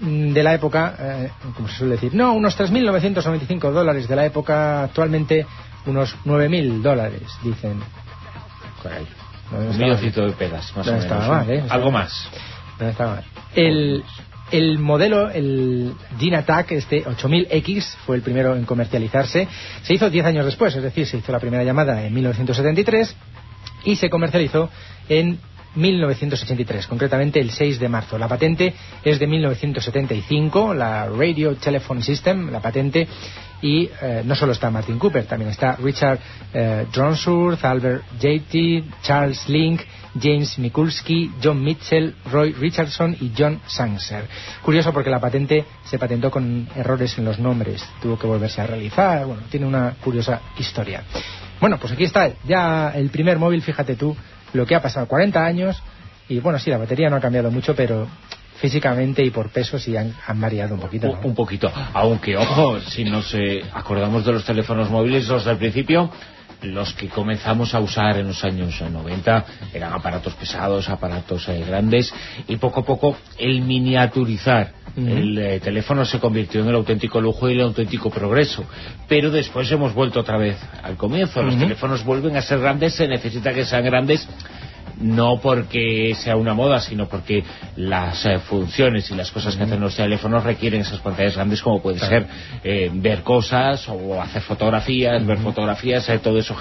mm, 0.02 0.32
de 0.34 0.44
la 0.44 0.53
época, 0.53 0.95
eh, 0.99 1.32
como 1.56 1.68
se 1.68 1.76
suele 1.77 1.95
decir, 1.95 2.14
no, 2.15 2.34
unos 2.34 2.57
3.995 2.57 3.72
dólares 3.72 4.07
de 4.07 4.15
la 4.15 4.26
época, 4.26 4.84
actualmente 4.84 5.45
unos 5.86 6.15
9.000 6.26 6.82
dólares, 6.82 7.23
dicen. 7.44 7.80
Caray. 8.82 9.07
No 9.52 9.57
Un 9.60 9.77
de 9.77 10.32
pedas, 10.38 10.76
más 10.76 10.88
No 10.88 10.94
o 10.94 10.95
estaba 10.95 11.22
menos. 11.22 11.36
mal, 11.38 11.49
¿eh? 11.52 11.64
Algo 11.69 11.91
más. 11.91 12.30
No 12.80 12.88
estaba 12.88 13.15
mal. 13.15 13.23
El, 13.56 14.03
el 14.51 14.80
modelo, 14.80 15.30
el 15.30 15.93
Dynatac, 16.19 16.72
este 16.72 17.03
8000X, 17.03 17.84
fue 18.05 18.15
el 18.15 18.22
primero 18.22 18.55
en 18.55 18.65
comercializarse. 18.65 19.47
Se 19.81 19.93
hizo 19.93 20.09
10 20.09 20.26
años 20.26 20.45
después, 20.45 20.76
es 20.76 20.84
decir, 20.84 21.07
se 21.07 21.17
hizo 21.17 21.31
la 21.31 21.39
primera 21.39 21.63
llamada 21.63 22.05
en 22.05 22.13
1973 22.13 23.15
y 23.85 23.95
se 23.95 24.09
comercializó 24.09 24.69
en 25.09 25.39
1983, 25.76 26.88
concretamente 26.88 27.39
el 27.39 27.51
6 27.51 27.80
de 27.80 27.89
marzo. 27.89 28.17
La 28.17 28.27
patente 28.27 28.73
es 29.03 29.19
de 29.19 29.27
1975, 29.27 30.73
la 30.73 31.07
Radio 31.07 31.55
Telephone 31.55 32.01
System, 32.01 32.49
la 32.49 32.61
patente, 32.61 33.07
y 33.61 33.89
eh, 34.01 34.22
no 34.26 34.35
solo 34.35 34.53
está 34.53 34.69
Martin 34.69 34.99
Cooper, 34.99 35.26
también 35.26 35.51
está 35.51 35.76
Richard 35.76 36.19
eh, 36.53 36.85
Dronsworth, 36.93 37.63
Albert 37.63 38.03
Jayty, 38.22 38.85
Charles 39.01 39.47
Link, 39.49 39.81
James 40.20 40.58
Mikulski, 40.58 41.32
John 41.44 41.64
Mitchell, 41.64 42.16
Roy 42.32 42.54
Richardson 42.54 43.16
y 43.20 43.32
John 43.38 43.62
Sanser. 43.68 44.26
Curioso 44.64 44.94
porque 44.94 45.10
la 45.10 45.20
patente 45.20 45.66
se 45.84 46.00
patentó 46.00 46.32
con 46.32 46.68
errores 46.76 47.18
en 47.18 47.26
los 47.26 47.40
nombres, 47.40 47.84
tuvo 48.02 48.18
que 48.18 48.28
volverse 48.28 48.62
a 48.62 48.68
realizar, 48.68 49.26
bueno, 49.26 49.44
tiene 49.50 49.66
una 49.66 49.96
curiosa 50.04 50.42
historia. 50.58 51.04
Bueno, 51.60 51.78
pues 51.80 51.94
aquí 51.94 52.04
está 52.04 52.32
ya 52.46 52.92
el 52.96 53.10
primer 53.10 53.38
móvil, 53.38 53.62
fíjate 53.62 53.96
tú 53.96 54.16
lo 54.54 54.66
que 54.66 54.76
ha 54.76 54.82
pasado, 54.82 55.08
40 55.08 55.46
años, 55.46 55.82
y 56.28 56.40
bueno, 56.40 56.60
sí, 56.60 56.70
la 56.70 56.78
batería 56.78 57.10
no 57.10 57.18
ha 57.18 57.22
cambiado 57.22 57.52
mucho, 57.52 57.76
pero 57.76 58.08
físicamente 58.58 59.24
y 59.24 59.32
por 59.32 59.50
peso 59.50 59.78
sí 59.78 59.96
han, 59.98 60.14
han 60.26 60.40
variado 60.40 60.76
un 60.76 60.82
poquito. 60.82 61.08
¿no? 61.08 61.20
Un, 61.20 61.26
un 61.26 61.36
poquito. 61.36 61.72
Aunque, 61.94 62.38
ojo, 62.38 62.80
si 62.80 63.04
nos 63.04 63.34
eh, 63.34 63.62
acordamos 63.74 64.26
de 64.26 64.32
los 64.32 64.46
teléfonos 64.46 64.90
móviles, 64.90 65.28
los 65.28 65.46
del 65.46 65.58
principio, 65.58 66.10
los 66.66 66.94
que 66.94 67.08
comenzamos 67.08 67.74
a 67.74 67.80
usar 67.80 68.18
en 68.18 68.28
los 68.28 68.44
años 68.44 68.80
eh, 68.82 68.90
90 68.90 69.46
eran 69.74 69.94
aparatos 69.94 70.34
pesados, 70.34 70.90
aparatos 70.90 71.48
eh, 71.50 71.64
grandes, 71.68 72.14
y 72.48 72.58
poco 72.58 72.82
a 72.82 72.86
poco 72.86 73.18
el 73.38 73.62
miniaturizar 73.62 74.74
el 74.98 75.38
eh, 75.38 75.60
teléfono 75.60 76.06
se 76.06 76.20
convirtió 76.20 76.62
en 76.62 76.70
el 76.70 76.76
auténtico 76.76 77.20
lujo 77.20 77.50
y 77.50 77.54
el 77.54 77.62
auténtico 77.62 78.10
progreso. 78.10 78.64
Pero 79.10 79.30
después 79.30 79.70
hemos 79.72 79.94
vuelto 79.94 80.22
otra 80.22 80.38
vez 80.38 80.58
al 80.84 80.96
comienzo. 80.96 81.44
Los 81.44 81.58
teléfonos 81.58 82.06
vuelven 82.06 82.38
a 82.38 82.42
ser 82.42 82.60
grandes, 82.60 82.96
se 82.96 83.08
necesita 83.08 83.54
que 83.54 83.66
sean 83.66 83.84
grandes 83.84 84.26
no 84.99 85.39
porque 85.41 86.13
sea 86.15 86.35
una 86.35 86.53
moda, 86.53 86.80
sino 86.80 87.07
porque 87.07 87.43
las 87.76 88.26
eh, 88.26 88.39
funciones 88.39 89.09
y 89.11 89.15
las 89.15 89.31
cosas 89.31 89.55
que 89.55 89.63
hacen 89.63 89.80
los 89.80 89.95
teléfonos 89.95 90.43
requieren 90.43 90.81
esas 90.81 90.99
pantallas 90.99 91.35
grandes 91.35 91.61
como 91.61 91.81
puede 91.81 91.99
ser 91.99 92.27
eh, 92.63 92.89
ver 92.93 93.23
cosas 93.23 93.88
o 93.89 94.22
hacer 94.22 94.41
fotografías, 94.41 95.26
ver 95.26 95.39
fotografías, 95.39 96.07
eh, 96.09 96.19
todo 96.19 96.39
eso, 96.39 96.55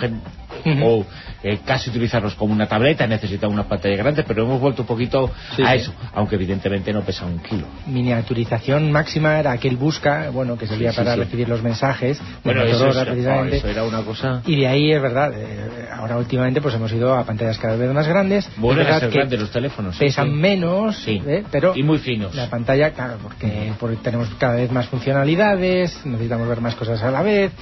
o 0.82 1.04
eh, 1.42 1.58
casi 1.64 1.90
utilizarlos 1.90 2.34
como 2.34 2.52
una 2.52 2.66
tableta, 2.66 3.06
necesita 3.06 3.48
una 3.48 3.64
pantalla 3.68 3.96
grande, 3.96 4.22
pero 4.24 4.44
hemos 4.44 4.60
vuelto 4.60 4.82
un 4.82 4.88
poquito 4.88 5.30
Sí, 5.56 5.62
a 5.62 5.72
sí. 5.72 5.76
eso, 5.78 5.94
aunque 6.14 6.36
evidentemente 6.36 6.92
no 6.92 7.02
pesa 7.02 7.24
un 7.26 7.38
kilo. 7.40 7.66
Miniaturización 7.86 8.92
máxima 8.92 9.38
era 9.40 9.52
aquel 9.52 9.76
busca, 9.76 10.30
bueno, 10.30 10.56
que 10.56 10.66
servía 10.66 10.90
Sí, 10.92 10.96
para 10.98 11.16
recibir 11.16 11.48
los 11.48 11.62
mensajes 11.62 12.20
Bueno, 12.44 12.62
eso, 12.62 12.88
precisamente. 12.88 13.56
oh, 13.56 13.58
eso 13.58 13.68
era 13.68 13.84
una 13.84 14.02
cosa... 14.02 14.42
Y 14.46 14.56
de 14.60 14.66
ahí 14.66 14.92
es 14.92 15.00
verdad, 15.02 15.32
eh, 15.36 15.88
ahora 15.92 16.16
últimamente 16.18 16.60
pues 16.60 16.74
hemos 16.74 16.92
ido 16.92 17.14
a 17.14 17.24
pantallas 17.24 17.58
cada 17.58 17.76
vez 17.76 17.92
más 17.92 18.06
grandes. 18.06 18.48
Vuelven 18.56 18.86
Es 18.86 18.92
verdad 18.92 19.08
que 19.10 19.16
grandes 19.18 19.40
los 19.40 19.50
teléfonos. 19.50 19.96
pesan 19.96 20.32
menos, 20.34 20.96
Sí. 20.98 21.20
¿eh? 21.26 21.44
pero 21.50 21.72
Y 21.76 21.82
muy 21.82 21.98
finos. 21.98 22.34
la 22.34 22.48
pantalla, 22.48 22.90
claro, 22.92 23.18
porque, 23.22 23.72
porque 23.80 23.96
tenemos 23.96 24.28
cada 24.38 24.56
vez 24.56 24.70
más 24.70 24.86
funcionalidades, 24.88 26.04
necesitamos 26.04 26.48
ver 26.48 26.60
más 26.60 26.74
cosas 26.74 27.02
a 27.02 27.10
la 27.10 27.22
vez, 27.22 27.52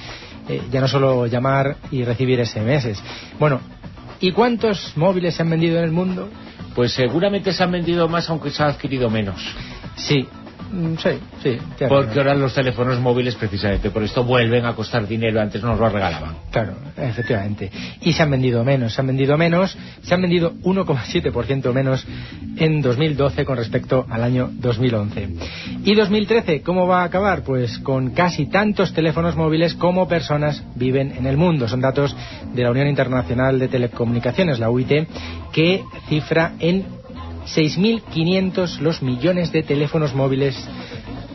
eh, 0.49 0.61
ya 0.71 0.81
no 0.81 0.87
solo 0.89 1.25
llamar 1.27 1.77
y 1.91 2.03
recibir 2.03 2.45
SMS. 2.45 2.82
Bueno, 3.39 3.61
¿y 4.19 4.31
cuántos 4.31 4.95
móviles 4.95 5.35
se 5.35 5.41
han 5.41 5.49
vendido 5.49 5.77
en 5.77 5.85
el 5.85 5.91
mundo? 5.91 6.29
Pues 6.75 6.93
seguramente 6.93 7.53
se 7.53 7.63
han 7.63 7.71
vendido 7.71 8.07
más 8.07 8.29
aunque 8.29 8.49
se 8.49 8.63
ha 8.63 8.67
adquirido 8.67 9.09
menos. 9.09 9.41
Sí, 9.95 10.27
sí, 10.97 11.09
sí. 11.41 11.57
tiene 11.77 11.89
Porque 11.89 12.19
ahora 12.19 12.33
los 12.35 12.53
teléfonos 12.53 12.99
móviles 12.99 13.35
precisamente 13.35 13.89
por 13.89 14.03
esto 14.03 14.23
vuelven 14.23 14.65
a 14.65 14.73
costar 14.73 15.07
dinero, 15.07 15.39
antes 15.39 15.61
nos 15.63 15.79
lo 15.79 15.89
regalaban. 15.89 16.35
Claro, 16.51 16.75
efectivamente. 16.97 17.71
Y 18.01 18.13
se 18.13 18.23
han 18.23 18.31
vendido 18.31 18.63
menos, 18.63 18.93
se 18.93 19.01
han 19.01 19.07
vendido 19.07 19.37
menos, 19.37 19.77
se 20.01 20.13
han 20.13 20.21
vendido 20.21 20.53
1,7% 20.63 21.73
menos 21.73 22.05
en 22.57 22.81
2012 22.81 23.45
con 23.45 23.57
respecto 23.57 24.05
al 24.09 24.23
año 24.23 24.49
2011. 24.51 25.29
¿Y 25.83 25.95
2013 25.95 26.61
cómo 26.61 26.87
va 26.87 27.01
a 27.01 27.05
acabar? 27.05 27.43
Pues 27.43 27.79
con 27.79 28.11
casi 28.11 28.47
tantos 28.47 28.93
teléfonos 28.93 29.35
móviles 29.35 29.75
como 29.75 30.07
personas 30.07 30.63
viven 30.75 31.13
en 31.17 31.25
el 31.25 31.37
mundo. 31.37 31.67
Son 31.67 31.81
datos 31.81 32.15
de 32.53 32.63
la 32.63 32.71
Unión 32.71 32.87
Internacional 32.87 33.59
de 33.59 33.67
Telecomunicaciones, 33.67 34.59
la 34.59 34.69
UIT, 34.69 35.07
que 35.51 35.83
cifra 36.07 36.53
en 36.59 37.02
6.500 37.45 38.79
los 38.79 39.01
millones 39.01 39.51
de 39.51 39.63
teléfonos 39.63 40.13
móviles 40.13 40.55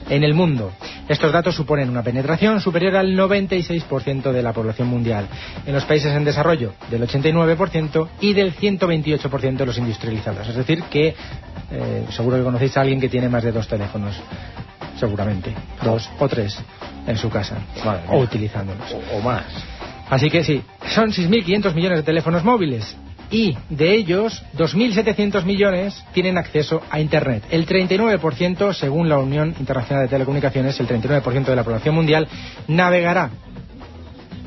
en 0.08 0.24
el 0.24 0.34
mundo. 0.34 0.72
Estos 1.08 1.32
datos 1.32 1.54
suponen 1.54 1.88
una 1.88 2.02
penetración 2.02 2.60
superior 2.60 2.96
al 2.96 3.14
96% 3.14 4.32
de 4.32 4.42
la 4.42 4.52
población 4.52 4.88
mundial. 4.88 5.26
En 5.66 5.74
los 5.74 5.84
países 5.84 6.12
en 6.14 6.24
desarrollo, 6.24 6.74
del 6.90 7.02
89% 7.02 8.08
y 8.20 8.34
del 8.34 8.54
128% 8.54 9.56
de 9.56 9.66
los 9.66 9.78
industrializados. 9.78 10.48
Es 10.48 10.56
decir, 10.56 10.82
que 10.84 11.14
eh, 11.70 12.06
seguro 12.10 12.36
que 12.36 12.42
conocéis 12.42 12.76
a 12.76 12.82
alguien 12.82 13.00
que 13.00 13.08
tiene 13.08 13.28
más 13.28 13.44
de 13.44 13.52
dos 13.52 13.68
teléfonos. 13.68 14.16
Seguramente. 14.98 15.54
Dos 15.82 16.10
o 16.18 16.28
tres 16.28 16.58
en 17.06 17.16
su 17.16 17.30
casa. 17.30 17.58
O 18.08 18.18
utilizándolos. 18.18 18.92
O, 18.92 19.18
o 19.18 19.20
más. 19.20 19.44
Así 20.10 20.28
que 20.30 20.42
sí, 20.42 20.62
son 20.88 21.10
6.500 21.10 21.74
millones 21.74 21.98
de 21.98 22.02
teléfonos 22.02 22.42
móviles 22.42 22.96
y 23.30 23.56
de 23.68 23.94
ellos 23.94 24.42
2.700 24.56 25.44
millones 25.44 26.04
tienen 26.12 26.38
acceso 26.38 26.82
a 26.90 27.00
Internet. 27.00 27.44
El 27.50 27.66
39%, 27.66 28.72
según 28.72 29.08
la 29.08 29.18
Unión 29.18 29.54
Internacional 29.58 30.04
de 30.04 30.08
Telecomunicaciones, 30.08 30.78
el 30.80 30.88
39% 30.88 31.44
de 31.44 31.56
la 31.56 31.64
población 31.64 31.94
mundial 31.94 32.28
navegará, 32.66 33.30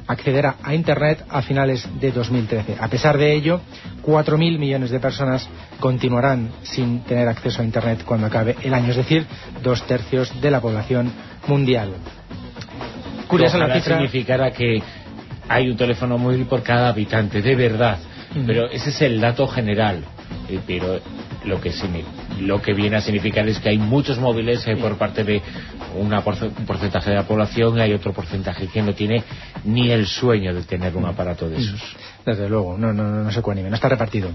accederá 0.07 0.55
a 0.63 0.73
Internet 0.73 1.23
a 1.29 1.41
finales 1.41 1.87
de 1.99 2.11
2013. 2.11 2.75
A 2.79 2.87
pesar 2.87 3.17
de 3.17 3.33
ello, 3.33 3.61
4.000 4.03 4.57
millones 4.57 4.89
de 4.89 4.99
personas 4.99 5.47
continuarán 5.79 6.49
sin 6.63 7.01
tener 7.01 7.27
acceso 7.27 7.61
a 7.61 7.65
Internet 7.65 8.03
cuando 8.05 8.27
acabe 8.27 8.55
el 8.63 8.73
año, 8.73 8.91
es 8.91 8.97
decir, 8.97 9.25
dos 9.63 9.85
tercios 9.85 10.41
de 10.41 10.51
la 10.51 10.59
población 10.59 11.11
mundial. 11.47 11.93
Curiosa 13.27 13.57
la 13.57 13.73
cifra. 13.73 13.95
significara 13.95 14.51
que 14.51 14.81
hay 15.47 15.69
un 15.69 15.77
teléfono 15.77 16.17
móvil 16.17 16.45
por 16.45 16.63
cada 16.63 16.89
habitante, 16.89 17.41
de 17.41 17.55
verdad. 17.55 17.97
Pero 18.45 18.69
ese 18.69 18.89
es 18.89 19.01
el 19.01 19.19
dato 19.19 19.47
general. 19.47 20.03
Eh, 20.49 20.59
pero 20.65 20.99
lo 21.45 21.59
que, 21.61 21.71
lo 22.39 22.61
que 22.61 22.73
viene 22.73 22.97
a 22.97 23.01
significar 23.01 23.47
es 23.47 23.59
que 23.59 23.69
hay 23.69 23.77
muchos 23.77 24.19
móviles 24.19 24.65
eh, 24.67 24.75
por 24.77 24.97
parte 24.97 25.23
de 25.23 25.41
una 25.97 26.23
porce- 26.23 26.47
un 26.57 26.65
porcentaje 26.65 27.09
de 27.09 27.15
la 27.17 27.27
población 27.27 27.77
y 27.77 27.81
hay 27.81 27.93
otro 27.93 28.13
porcentaje 28.13 28.67
que 28.67 28.81
no 28.81 28.93
tiene 28.93 29.23
ni 29.65 29.91
el 29.91 30.05
sueño 30.07 30.53
de 30.53 30.63
tener 30.63 30.95
un 30.95 31.05
aparato 31.05 31.49
de 31.49 31.57
esos. 31.57 31.81
Desde 32.25 32.47
luego, 32.47 32.77
no, 32.77 32.93
no, 32.93 33.03
no, 33.03 33.23
no 33.23 33.31
se 33.31 33.41
cuánime, 33.41 33.69
no 33.69 33.75
está 33.75 33.89
repartido. 33.89 34.29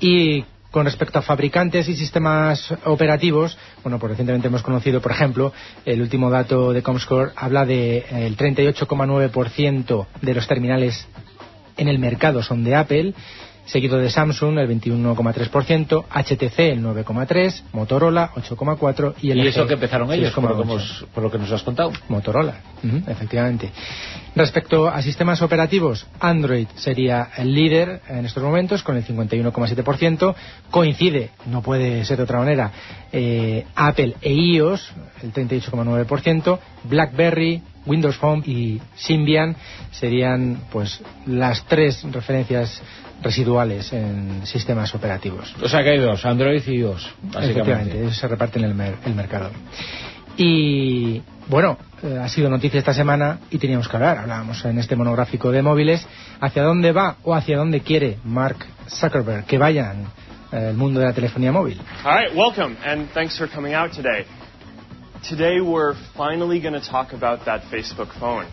Y 0.00 0.44
Con 0.70 0.84
respecto 0.84 1.18
a 1.18 1.22
fabricantes 1.22 1.88
y 1.88 1.96
sistemas 1.96 2.74
operativos, 2.84 3.56
bueno, 3.82 3.98
pues 3.98 4.10
recientemente 4.10 4.48
hemos 4.48 4.62
conocido, 4.62 5.00
por 5.00 5.12
ejemplo, 5.12 5.50
el 5.86 6.02
último 6.02 6.28
dato 6.28 6.74
de 6.74 6.82
Comscore 6.82 7.32
habla 7.36 7.64
de 7.64 7.96
eh, 7.98 8.26
el 8.26 8.36
38,9% 8.36 10.06
de 10.20 10.34
los 10.34 10.46
terminales 10.46 11.06
en 11.78 11.88
el 11.88 11.98
mercado 11.98 12.42
son 12.42 12.64
de 12.64 12.74
Apple 12.74 13.14
seguido 13.68 13.98
de 13.98 14.10
Samsung 14.10 14.58
el 14.58 14.68
21,3%, 14.68 16.04
HTC 16.08 16.58
el 16.58 16.82
9,3%, 16.82 17.62
Motorola 17.72 18.30
8,4% 18.34 19.14
y 19.22 19.30
el 19.30 19.38
¿Y 19.38 19.48
eso 19.48 19.66
que 19.66 19.74
empezaron 19.74 20.10
ellos, 20.12 20.32
por 20.32 20.44
lo 20.44 20.56
que, 20.56 20.62
hemos, 20.62 21.06
por 21.14 21.22
lo 21.22 21.30
que 21.30 21.38
nos 21.38 21.52
has 21.52 21.62
contado? 21.62 21.92
Motorola, 22.08 22.60
efectivamente. 23.06 23.70
Respecto 24.34 24.88
a 24.88 25.02
sistemas 25.02 25.42
operativos, 25.42 26.06
Android 26.20 26.66
sería 26.76 27.28
el 27.36 27.54
líder 27.54 28.00
en 28.08 28.24
estos 28.24 28.42
momentos 28.42 28.82
con 28.82 28.96
el 28.96 29.04
51,7%. 29.04 30.34
Coincide, 30.70 31.30
no 31.46 31.62
puede 31.62 32.04
ser 32.04 32.18
de 32.18 32.22
otra 32.22 32.38
manera, 32.38 32.72
eh, 33.12 33.66
Apple 33.74 34.14
e 34.22 34.32
iOS, 34.32 34.92
el 35.22 35.32
38,9%. 35.32 36.58
BlackBerry, 36.84 37.62
Windows 37.88 38.16
Phone 38.18 38.42
y 38.46 38.80
Symbian 38.96 39.56
serían 39.90 40.62
pues 40.70 41.00
las 41.26 41.64
tres 41.66 42.04
referencias 42.12 42.80
residuales 43.22 43.92
en 43.92 44.46
sistemas 44.46 44.94
operativos. 44.94 45.52
O 45.62 45.68
sea 45.68 45.82
que 45.82 45.90
hay 45.90 45.98
dos, 45.98 46.24
Android 46.24 46.62
y 46.68 46.74
iOS, 46.76 47.10
básicamente. 47.22 47.50
Efectivamente, 47.50 48.06
eso 48.06 48.14
se 48.20 48.28
reparten 48.28 48.62
el, 48.64 48.74
mer- 48.74 48.98
el 49.04 49.14
mercado. 49.14 49.50
Y 50.36 51.20
bueno, 51.48 51.78
eh, 52.02 52.18
ha 52.22 52.28
sido 52.28 52.48
noticia 52.48 52.78
esta 52.78 52.94
semana 52.94 53.40
y 53.50 53.58
teníamos 53.58 53.88
que 53.88 53.96
hablar, 53.96 54.18
hablábamos 54.18 54.64
en 54.64 54.78
este 54.78 54.94
monográfico 54.94 55.50
de 55.50 55.62
móviles, 55.62 56.06
hacia 56.40 56.62
dónde 56.62 56.92
va 56.92 57.16
o 57.24 57.34
hacia 57.34 57.56
dónde 57.56 57.80
quiere 57.80 58.18
Mark 58.24 58.64
Zuckerberg 58.88 59.46
que 59.46 59.58
vayan 59.58 60.02
eh, 60.52 60.68
el 60.70 60.76
mundo 60.76 61.00
de 61.00 61.06
la 61.06 61.12
telefonía 61.12 61.50
móvil. 61.50 61.80
All 62.04 62.16
right, 62.22 62.36
welcome, 62.36 62.76
and 62.86 63.08
thanks 63.12 63.36
for 63.36 63.48
coming 63.48 63.74
out 63.74 63.90
today. 63.92 64.24
Today 65.22 65.60
we're 65.60 65.94
finally 66.16 66.60
going 66.60 66.74
to 66.74 66.80
talk 66.80 67.12
about 67.12 67.44
that 67.46 67.62
Facebook 67.70 68.12
phone. 68.20 68.46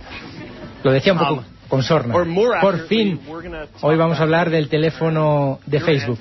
Lo 0.84 0.92
decía 0.92 1.14
un 1.14 1.20
poco 1.20 1.34
Um, 1.34 1.56
con 1.68 1.84
sorna. 1.84 2.14
Por 2.62 2.88
fin, 2.88 3.20
hoy 3.82 3.98
vamos 3.98 4.20
a 4.20 4.24
hablar 4.24 4.50
del 4.50 4.70
teléfono 4.70 5.60
de 5.66 5.80
Facebook. 5.80 6.20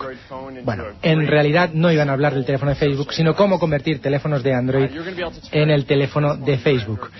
Bueno, 0.65 0.85
en 1.03 1.27
realidad 1.27 1.71
no 1.73 1.93
iban 1.93 2.09
a 2.09 2.15
hablar 2.15 2.35
del 2.35 2.45
teléfono 2.45 2.71
de 2.71 2.77
Facebook, 2.77 3.12
sino 3.12 3.35
cómo 3.35 3.59
convertir 3.59 4.01
teléfonos 4.01 4.43
de 4.43 4.55
Android 4.55 4.91
en 5.53 5.71
el 5.71 5.85
teléfono 5.85 6.37
de 6.37 6.59
Facebook. 6.59 7.11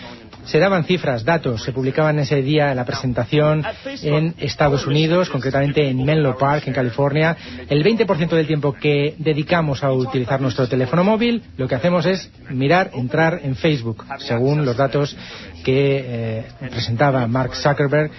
Se 0.45 0.59
daban 0.59 0.85
cifras, 0.85 1.25
datos, 1.25 1.63
se 1.63 1.73
publicaban 1.73 2.19
ese 2.19 2.43
día 2.43 2.71
en 2.71 2.77
la 2.77 2.85
presentación 2.85 3.65
en 4.03 4.35
Estados 4.39 4.87
Unidos, 4.87 5.31
concretamente 5.31 5.89
en 5.89 6.05
Menlo 6.05 6.37
Park, 6.37 6.65
en 6.67 6.75
California. 6.75 7.37
El 7.69 7.83
20% 7.83 8.29
del 8.29 8.47
tiempo 8.47 8.73
que 8.73 9.15
dedicamos 9.19 9.83
a 9.83 9.93
utilizar 9.93 10.41
nuestro 10.41 10.69
teléfono 10.69 11.03
móvil, 11.05 11.43
lo 11.57 11.67
que 11.67 11.75
hacemos 11.75 12.05
es 12.07 12.31
mirar, 12.51 12.91
entrar 12.95 13.41
en 13.43 13.57
Facebook, 13.57 14.05
según 14.19 14.65
los 14.65 14.77
datos 14.77 15.17
que 15.65 16.05
eh, 16.07 16.45
presentaba 16.71 17.27
Mark 17.27 17.55
Zuckerberg. 17.55 18.11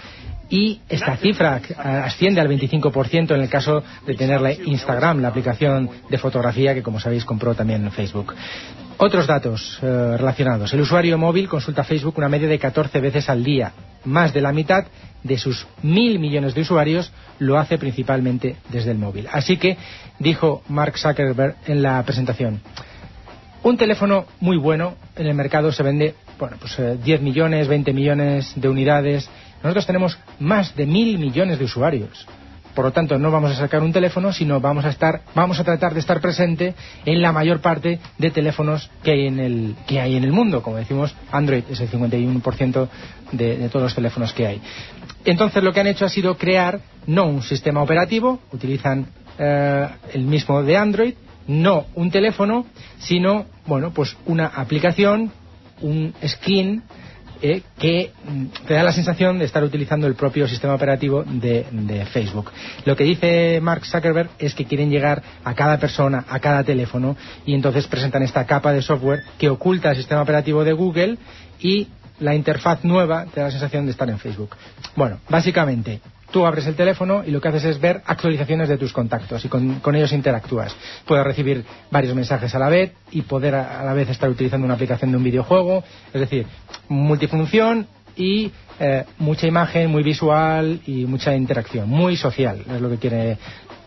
Y 0.49 0.81
esta 0.89 1.17
cifra 1.17 1.59
asciende 2.03 2.39
al 2.39 2.47
25% 2.47 3.33
en 3.33 3.41
el 3.41 3.49
caso 3.49 3.83
de 4.05 4.13
tenerla 4.13 4.53
Instagram, 4.53 5.19
la 5.19 5.29
aplicación 5.29 5.89
de 6.07 6.17
fotografía 6.19 6.75
que, 6.75 6.83
como 6.83 6.99
sabéis, 6.99 7.25
compró 7.25 7.55
también 7.55 7.91
Facebook. 7.91 8.35
Otros 8.97 9.27
datos 9.27 9.77
eh, 9.81 10.15
relacionados. 10.17 10.73
El 10.73 10.81
usuario 10.81 11.17
móvil 11.17 11.49
consulta 11.49 11.83
Facebook 11.83 12.17
una 12.17 12.29
media 12.29 12.47
de 12.47 12.57
14 12.57 13.01
veces 13.01 13.29
al 13.29 13.43
día. 13.43 13.73
Más 14.05 14.33
de 14.33 14.39
la 14.39 14.53
mitad 14.53 14.85
de 15.21 15.37
sus 15.37 15.67
mil 15.81 16.17
millones 16.19 16.55
de 16.55 16.61
usuarios 16.61 17.11
lo 17.39 17.57
hace 17.57 17.77
principalmente 17.77 18.55
desde 18.69 18.91
el 18.91 18.97
móvil. 18.97 19.27
Así 19.31 19.57
que, 19.57 19.77
dijo 20.19 20.63
Mark 20.69 20.97
Zuckerberg 20.97 21.55
en 21.65 21.81
la 21.81 22.01
presentación, 22.03 22.61
un 23.63 23.77
teléfono 23.77 24.25
muy 24.39 24.57
bueno 24.57 24.95
en 25.15 25.27
el 25.27 25.33
mercado 25.33 25.71
se 25.71 25.83
vende, 25.83 26.15
bueno, 26.39 26.55
pues 26.59 26.79
eh, 26.79 26.97
10 27.03 27.21
millones, 27.21 27.67
20 27.67 27.91
millones 27.91 28.53
de 28.55 28.69
unidades. 28.69 29.29
Nosotros 29.61 29.87
tenemos 29.87 30.17
más 30.39 30.75
de 30.75 30.85
mil 30.85 31.17
millones 31.17 31.59
de 31.59 31.65
usuarios. 31.65 32.25
Por 32.75 32.85
lo 32.85 32.91
tanto, 32.91 33.17
no 33.17 33.31
vamos 33.31 33.51
a 33.51 33.55
sacar 33.55 33.81
un 33.81 33.93
teléfono, 33.93 34.33
sino 34.33 34.59
vamos 34.59 34.85
a 34.85 34.89
estar, 34.89 35.21
vamos 35.33 35.59
a 35.59 35.63
tratar 35.63 35.93
de 35.93 36.01
estar 36.01 36.19
presente 36.19 36.75
en 37.05 37.21
la 37.21 37.31
mayor 37.31 37.61
parte 37.61 37.99
de 38.17 38.31
teléfonos 38.31 38.91
que 39.01 39.11
hay 39.11 39.27
en 39.27 39.39
el, 39.39 39.75
que 39.87 40.01
hay 40.01 40.15
en 40.15 40.23
el 40.25 40.33
mundo. 40.33 40.61
Como 40.61 40.77
decimos, 40.77 41.15
Android 41.31 41.63
es 41.69 41.79
el 41.79 41.89
51% 41.89 42.89
de, 43.31 43.57
de 43.57 43.69
todos 43.69 43.83
los 43.83 43.95
teléfonos 43.95 44.33
que 44.33 44.45
hay. 44.45 44.61
Entonces, 45.23 45.63
lo 45.63 45.73
que 45.73 45.79
han 45.79 45.87
hecho 45.87 46.05
ha 46.05 46.09
sido 46.09 46.37
crear 46.37 46.81
no 47.07 47.25
un 47.25 47.41
sistema 47.41 47.81
operativo, 47.81 48.39
utilizan 48.51 49.07
eh, 49.37 49.87
el 50.13 50.23
mismo 50.23 50.61
de 50.63 50.77
Android, 50.77 51.13
no 51.47 51.85
un 51.95 52.11
teléfono, 52.11 52.65
sino, 52.99 53.45
bueno, 53.65 53.91
pues 53.91 54.15
una 54.25 54.47
aplicación, 54.47 55.31
un 55.81 56.13
skin 56.25 56.83
eh, 57.47 57.61
que 57.77 58.11
te 58.67 58.73
da 58.73 58.81
la 58.81 58.91
sensación 58.91 59.37
de 59.37 59.45
estar 59.45 59.63
utilizando 59.63 60.07
el 60.07 60.15
propio 60.15 60.47
sistema 60.47 60.73
operativo 60.73 61.23
de, 61.23 61.63
Facebook. 62.11 62.51
Lo 62.85 62.95
que 62.95 63.03
dice 63.03 63.59
Mark 63.61 63.85
Zuckerberg 63.85 64.31
es 64.39 64.55
que 64.55 64.65
quieren 64.65 64.89
llegar 64.89 65.21
a 65.43 65.53
cada 65.53 65.77
persona, 65.77 66.25
a 66.27 66.39
cada 66.39 66.63
teléfono, 66.63 67.15
y 67.45 67.53
entonces 67.53 67.85
presentan 67.85 68.23
esta 68.23 68.47
capa 68.47 68.73
de 68.73 68.81
software 68.81 69.21
que 69.37 69.49
oculta 69.49 69.91
el 69.91 69.97
sistema 69.97 70.23
operativo 70.23 70.63
de 70.63 70.73
Google 70.73 71.19
y 71.59 71.87
la 72.19 72.33
interfaz 72.33 72.83
nueva 72.83 73.25
te 73.25 73.41
da 73.41 73.47
la 73.47 73.51
sensación 73.51 73.85
de 73.85 73.91
estar 73.91 74.09
en 74.09 74.17
Facebook. 74.17 74.55
Bueno, 74.95 75.19
básicamente, 75.29 76.01
tú 76.31 76.45
abres 76.45 76.65
el 76.67 76.75
teléfono 76.75 77.23
y 77.25 77.31
lo 77.31 77.39
que 77.39 77.49
haces 77.49 77.65
es 77.65 77.79
ver 77.79 78.01
actualizaciones 78.05 78.69
de 78.69 78.77
tus 78.77 78.91
contactos 78.91 79.45
y 79.45 79.49
con, 79.49 79.79
con 79.81 79.95
ellos 79.95 80.11
interactúas. 80.11 80.75
Puedes 81.05 81.23
recibir 81.23 81.63
varios 81.91 82.15
mensajes 82.15 82.53
a 82.55 82.59
la 82.59 82.69
vez 82.69 82.91
y 83.11 83.21
poder 83.21 83.55
a, 83.55 83.79
a 83.79 83.85
la 83.85 83.93
vez 83.93 84.09
estar 84.09 84.29
utilizando 84.29 84.65
una 84.65 84.73
aplicación 84.73 85.11
de 85.11 85.17
un 85.17 85.23
videojuego. 85.23 85.83
Es 86.13 86.21
decir, 86.21 86.45
multifunción 86.89 87.87
y 88.15 88.51
eh, 88.79 89.05
mucha 89.17 89.47
imagen, 89.47 89.89
muy 89.89 90.03
visual 90.03 90.81
y 90.85 91.05
mucha 91.05 91.35
interacción, 91.35 91.89
muy 91.89 92.17
social, 92.17 92.63
es 92.69 92.81
lo 92.81 92.89
que 92.89 92.97
quiere 92.97 93.37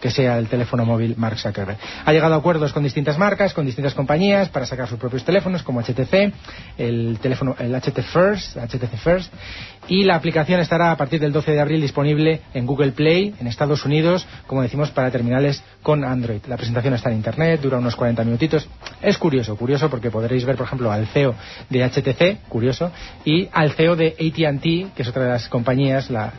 que 0.01 0.11
sea 0.11 0.39
el 0.39 0.49
teléfono 0.49 0.85
móvil 0.85 1.15
Mark 1.17 1.39
Zuckerberg. 1.39 1.79
Ha 2.05 2.13
llegado 2.13 2.35
a 2.35 2.39
acuerdos 2.39 2.73
con 2.73 2.85
distintas 2.85 3.19
marcas, 3.19 3.53
con 3.53 3.67
distintas 3.67 3.95
compañías 3.95 4.49
para 4.49 4.67
sacar 4.67 4.89
sus 4.89 4.99
propios 4.99 5.25
teléfonos, 5.25 5.63
como 5.63 5.81
HTC, 5.81 6.33
el 6.79 7.19
teléfono, 7.21 7.57
el 7.59 7.75
HT 7.75 8.01
First, 8.03 8.57
HTC 8.57 8.97
First, 8.97 9.33
y 9.89 10.05
la 10.05 10.17
aplicación 10.17 10.61
estará 10.61 10.91
a 10.91 10.97
partir 10.97 11.21
del 11.21 11.33
12 11.33 11.53
de 11.53 11.61
abril 11.61 11.81
disponible 11.81 12.43
en 12.55 12.67
Google 12.67 12.93
Play, 12.93 13.35
en 13.41 13.47
Estados 13.47 13.85
Unidos, 13.85 14.27
como 14.47 14.63
decimos, 14.63 14.91
para 14.91 15.11
terminales 15.11 15.63
con 15.83 16.05
Android. 16.05 16.41
La 16.47 16.57
presentación 16.57 16.95
está 16.95 17.11
en 17.11 17.17
Internet, 17.17 17.61
dura 17.61 17.79
unos 17.79 17.97
40 17.97 18.23
minutitos. 18.25 18.69
Es 19.01 19.17
curioso, 19.19 19.57
curioso 19.57 19.89
porque 19.89 20.11
podréis 20.11 20.45
ver, 20.45 20.57
por 20.57 20.67
ejemplo, 20.67 20.93
al 20.93 21.07
CEO 21.07 21.35
de 21.71 21.85
HTC, 21.85 22.49
curioso, 22.49 22.91
y 23.25 23.49
al 23.53 23.73
CEO 23.73 23.97
de 23.97 24.09
AT&T, 24.09 24.89
que 24.95 25.03
es 25.03 25.09
otra 25.09 25.25
de 25.25 25.31
las 25.31 25.49
compañías, 25.49 26.11
la, 26.11 26.33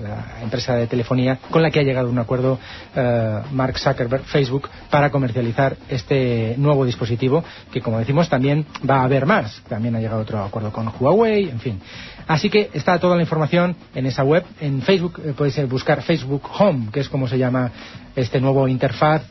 empresa 0.44 0.76
de 0.76 0.88
telefonía, 0.88 1.40
con 1.50 1.62
la 1.62 1.72
que 1.72 1.80
ha 1.80 1.84
llegado 1.84 2.10
un 2.10 2.20
acuerdo 2.20 2.60
eh, 2.96 3.40
Mark 3.52 3.80
Zuckerberg, 3.80 4.24
Facebook, 4.24 4.70
para 4.90 5.10
comercializar 5.10 5.76
este 5.90 6.56
nuevo 6.58 6.86
dispositivo, 6.86 7.44
que 7.72 7.82
como 7.82 8.00
decimos 8.00 8.30
también 8.30 8.66
va 8.88 9.02
a 9.02 9.04
haber 9.04 9.26
más. 9.26 9.62
También 9.68 9.96
ha 9.96 10.00
llegado 10.00 10.22
otro 10.22 10.44
acuerdo 10.44 10.72
con 10.72 10.92
Huawei, 11.00 11.50
en 11.50 11.60
fin. 11.60 11.82
Así 12.30 12.52
que 12.52 12.70
está 12.74 13.00
toda 13.00 13.16
la 13.16 13.24
información 13.24 13.76
en 13.96 14.06
esa 14.06 14.24
web. 14.24 14.46
En 14.62 14.84
Facebook 14.84 15.20
eh, 15.26 15.34
podéis 15.36 15.58
eh, 15.58 15.66
buscar 15.66 16.04
Facebook 16.04 16.44
Home, 16.60 16.90
que 16.94 17.00
es 17.00 17.10
como 17.10 17.28
se 17.28 17.40
llama 17.40 17.72
este 18.16 18.40
nuevo 18.40 18.68
interfaz 18.68 19.24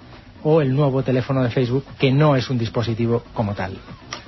o 0.43 0.61
el 0.61 0.75
nuevo 0.75 1.05
teléfono 1.05 1.45
de 1.45 1.51
Facebook, 1.51 1.85
que 1.97 2.11
no 2.11 2.35
es 2.35 2.51
un 2.51 2.59
dispositivo 2.59 3.23
como 3.35 3.55
tal. 3.55 3.79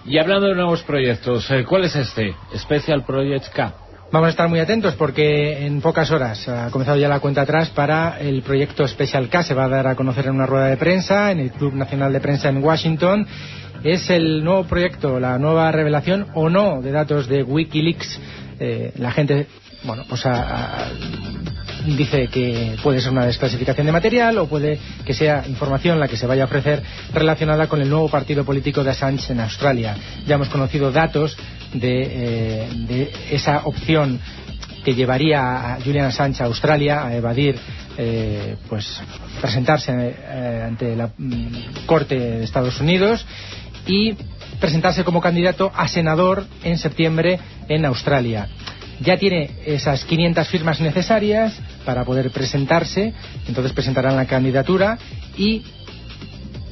Y 0.06 0.18
hablando 0.18 0.46
de 0.46 0.54
nuevos 0.54 0.84
proyectos, 0.84 1.50
eh, 1.50 1.64
¿cuál 1.64 1.84
es 1.84 1.96
este? 1.96 2.32
Special 2.56 3.02
Project 3.04 3.52
K. 3.52 3.74
Vamos 4.12 4.28
a 4.28 4.30
estar 4.30 4.48
muy 4.48 4.60
atentos 4.60 4.94
porque 4.94 5.66
en 5.66 5.80
pocas 5.80 6.08
horas 6.12 6.48
ha 6.48 6.70
comenzado 6.70 6.96
ya 6.96 7.08
la 7.08 7.18
cuenta 7.18 7.42
atrás 7.42 7.70
para 7.70 8.20
el 8.20 8.42
proyecto 8.42 8.86
Special 8.86 9.28
K. 9.28 9.42
Se 9.42 9.54
va 9.54 9.64
a 9.64 9.68
dar 9.68 9.88
a 9.88 9.96
conocer 9.96 10.26
en 10.26 10.36
una 10.36 10.46
rueda 10.46 10.66
de 10.66 10.76
prensa 10.76 11.32
en 11.32 11.40
el 11.40 11.50
Club 11.50 11.74
Nacional 11.74 12.12
de 12.12 12.20
Prensa 12.20 12.48
en 12.48 12.62
Washington. 12.62 13.26
Es 13.82 14.10
el 14.10 14.44
nuevo 14.44 14.64
proyecto, 14.64 15.18
la 15.18 15.38
nueva 15.38 15.72
revelación 15.72 16.28
o 16.34 16.48
no 16.48 16.82
de 16.82 16.92
datos 16.92 17.28
de 17.28 17.42
Wikileaks. 17.42 18.20
Eh, 18.60 18.92
la 18.96 19.10
gente, 19.10 19.46
bueno, 19.84 20.04
pues 20.08 20.24
a- 20.26 20.88
dice 21.96 22.28
que 22.28 22.76
puede 22.82 23.00
ser 23.00 23.10
una 23.10 23.24
desclasificación 23.24 23.86
de 23.86 23.92
material 23.92 24.36
o 24.38 24.46
puede 24.46 24.78
que 25.06 25.14
sea 25.14 25.44
información 25.48 25.98
la 25.98 26.08
que 26.08 26.16
se 26.18 26.26
vaya 26.26 26.42
a 26.42 26.46
ofrecer 26.46 26.82
relacionada 27.14 27.66
con 27.68 27.80
el 27.80 27.88
nuevo 27.88 28.08
partido 28.10 28.44
político 28.44 28.84
de 28.84 28.90
Assange 28.90 29.32
en 29.32 29.40
Australia. 29.40 29.96
Ya 30.26 30.34
hemos 30.34 30.50
conocido 30.50 30.92
datos 30.92 31.36
de, 31.72 32.02
eh, 32.02 33.12
esa 33.30 33.62
opción 33.64 34.20
que 34.84 34.94
llevaría 34.94 35.74
a 35.74 35.80
Julian 35.82 36.06
Assange 36.06 36.42
a 36.42 36.46
Australia 36.46 37.06
a 37.06 37.14
evadir 37.16 37.56
eh, 37.96 38.56
pues 38.68 39.00
presentarse 39.40 39.90
ante 40.66 40.94
la 40.96 41.10
mm, 41.16 41.86
Corte 41.86 42.18
de 42.18 42.44
Estados 42.44 42.78
Unidos 42.80 43.24
y 43.86 44.14
presentarse 44.60 45.04
como 45.04 45.20
candidato 45.20 45.72
a 45.74 45.88
senador 45.88 46.46
en 46.62 46.78
septiembre 46.78 47.38
en 47.68 47.84
Australia. 47.84 48.48
Ya 49.00 49.16
tiene 49.16 49.50
esas 49.64 50.04
500 50.04 50.46
firmas 50.48 50.80
necesarias 50.80 51.58
para 51.86 52.04
poder 52.04 52.30
presentarse, 52.30 53.14
entonces 53.48 53.72
presentarán 53.72 54.16
la 54.16 54.26
candidatura 54.26 54.98
y 55.36 55.62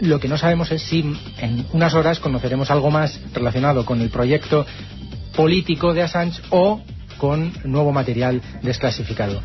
Lo 0.00 0.18
que 0.20 0.28
no 0.28 0.38
sabemos 0.38 0.70
es 0.70 0.82
si 0.82 1.00
en 1.40 1.66
unas 1.72 1.94
horas 1.94 2.20
conoceremos 2.20 2.70
algo 2.70 2.88
más 2.90 3.20
relacionado 3.34 3.84
con 3.84 4.00
el 4.00 4.10
proyecto 4.10 4.64
político 5.34 5.92
de 5.92 6.02
Assange 6.02 6.40
o 6.50 6.80
con 7.16 7.52
nuevo 7.64 7.90
material 7.92 8.40
desclasificado. 8.62 9.42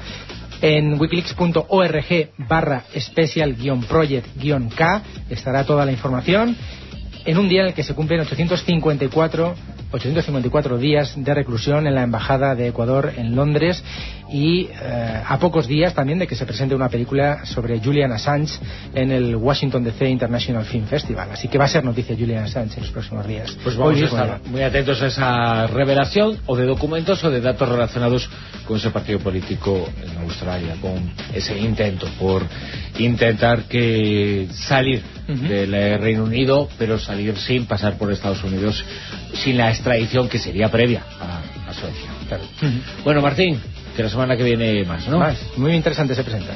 En 0.62 1.00
wikileaks.org 1.00 2.30
barra 2.38 2.84
special-project-k 2.96 5.02
estará 5.30 5.66
toda 5.66 5.86
la 5.86 5.92
información 5.92 6.56
en 7.26 7.38
un 7.38 7.50
día 7.50 7.62
en 7.62 7.68
el 7.68 7.74
que 7.74 7.84
se 7.84 7.94
cumplen 7.94 8.22
854 8.22 9.56
854 9.94 10.78
días 10.80 11.14
de 11.16 11.34
reclusión 11.34 11.86
en 11.86 11.94
la 11.94 12.02
Embajada 12.02 12.56
de 12.56 12.68
Ecuador 12.68 13.14
en 13.16 13.36
Londres 13.36 13.84
y 14.32 14.66
eh, 14.66 15.22
a 15.28 15.38
pocos 15.38 15.68
días 15.68 15.94
también 15.94 16.18
de 16.18 16.26
que 16.26 16.36
se 16.36 16.48
presente 16.48 16.74
una 16.74 16.90
película 16.90 17.46
sobre 17.46 17.80
Julian 17.80 18.12
Assange 18.12 18.60
en 18.96 19.12
el 19.12 19.36
Washington 19.36 19.84
DC 19.84 20.10
International 20.10 20.66
Film 20.66 20.88
Festival. 20.88 21.30
Así 21.32 21.48
que 21.48 21.60
va 21.60 21.66
a 21.66 21.68
ser 21.68 21.84
noticia 21.84 22.16
Julian 22.18 22.46
Assange 22.46 22.78
en 22.78 22.84
los 22.84 22.92
próximos 22.92 23.28
días. 23.28 23.56
Pues 23.64 23.78
vamos 23.78 24.02
a 24.02 24.06
estar 24.06 24.42
muy 24.46 24.64
atentos 24.64 25.00
a 25.04 25.08
esa 25.08 25.68
revelación 25.68 26.40
o 26.48 26.56
de 26.56 26.66
documentos 26.66 27.24
o 27.24 27.30
de 27.30 27.42
datos 27.42 27.70
relacionados 27.70 28.28
con 28.66 28.78
ese 28.78 28.90
partido 28.90 29.20
político 29.20 29.88
en 30.04 30.18
Australia, 30.24 30.76
con 30.82 31.12
ese 31.34 31.56
intento 31.60 32.08
por 32.20 32.42
intentar 32.98 33.64
que 33.64 34.48
salir 34.52 35.04
del 35.28 35.74
eh, 35.74 35.98
Reino 35.98 36.24
Unido, 36.24 36.68
pero 36.78 37.00
salir 37.00 37.38
sin 37.38 37.66
pasar 37.66 37.98
por 37.98 38.12
Estados 38.12 38.44
Unidos, 38.44 38.84
sin 39.34 39.58
la 39.58 39.70
extradición 39.84 40.30
que 40.30 40.40
sería 40.40 40.72
previa 40.72 41.04
a, 41.20 41.70
a 41.70 41.74
Suecia. 41.74 42.10
Bueno, 43.04 43.22
Martín, 43.22 43.60
que 43.96 44.04
la 44.04 44.10
semana 44.10 44.38
que 44.38 44.44
viene 44.44 44.86
más, 44.86 45.08
¿no? 45.10 45.20
Más. 45.20 45.38
Muy 45.58 45.74
interesante 45.74 46.16
se 46.16 46.24
presenta. 46.24 46.54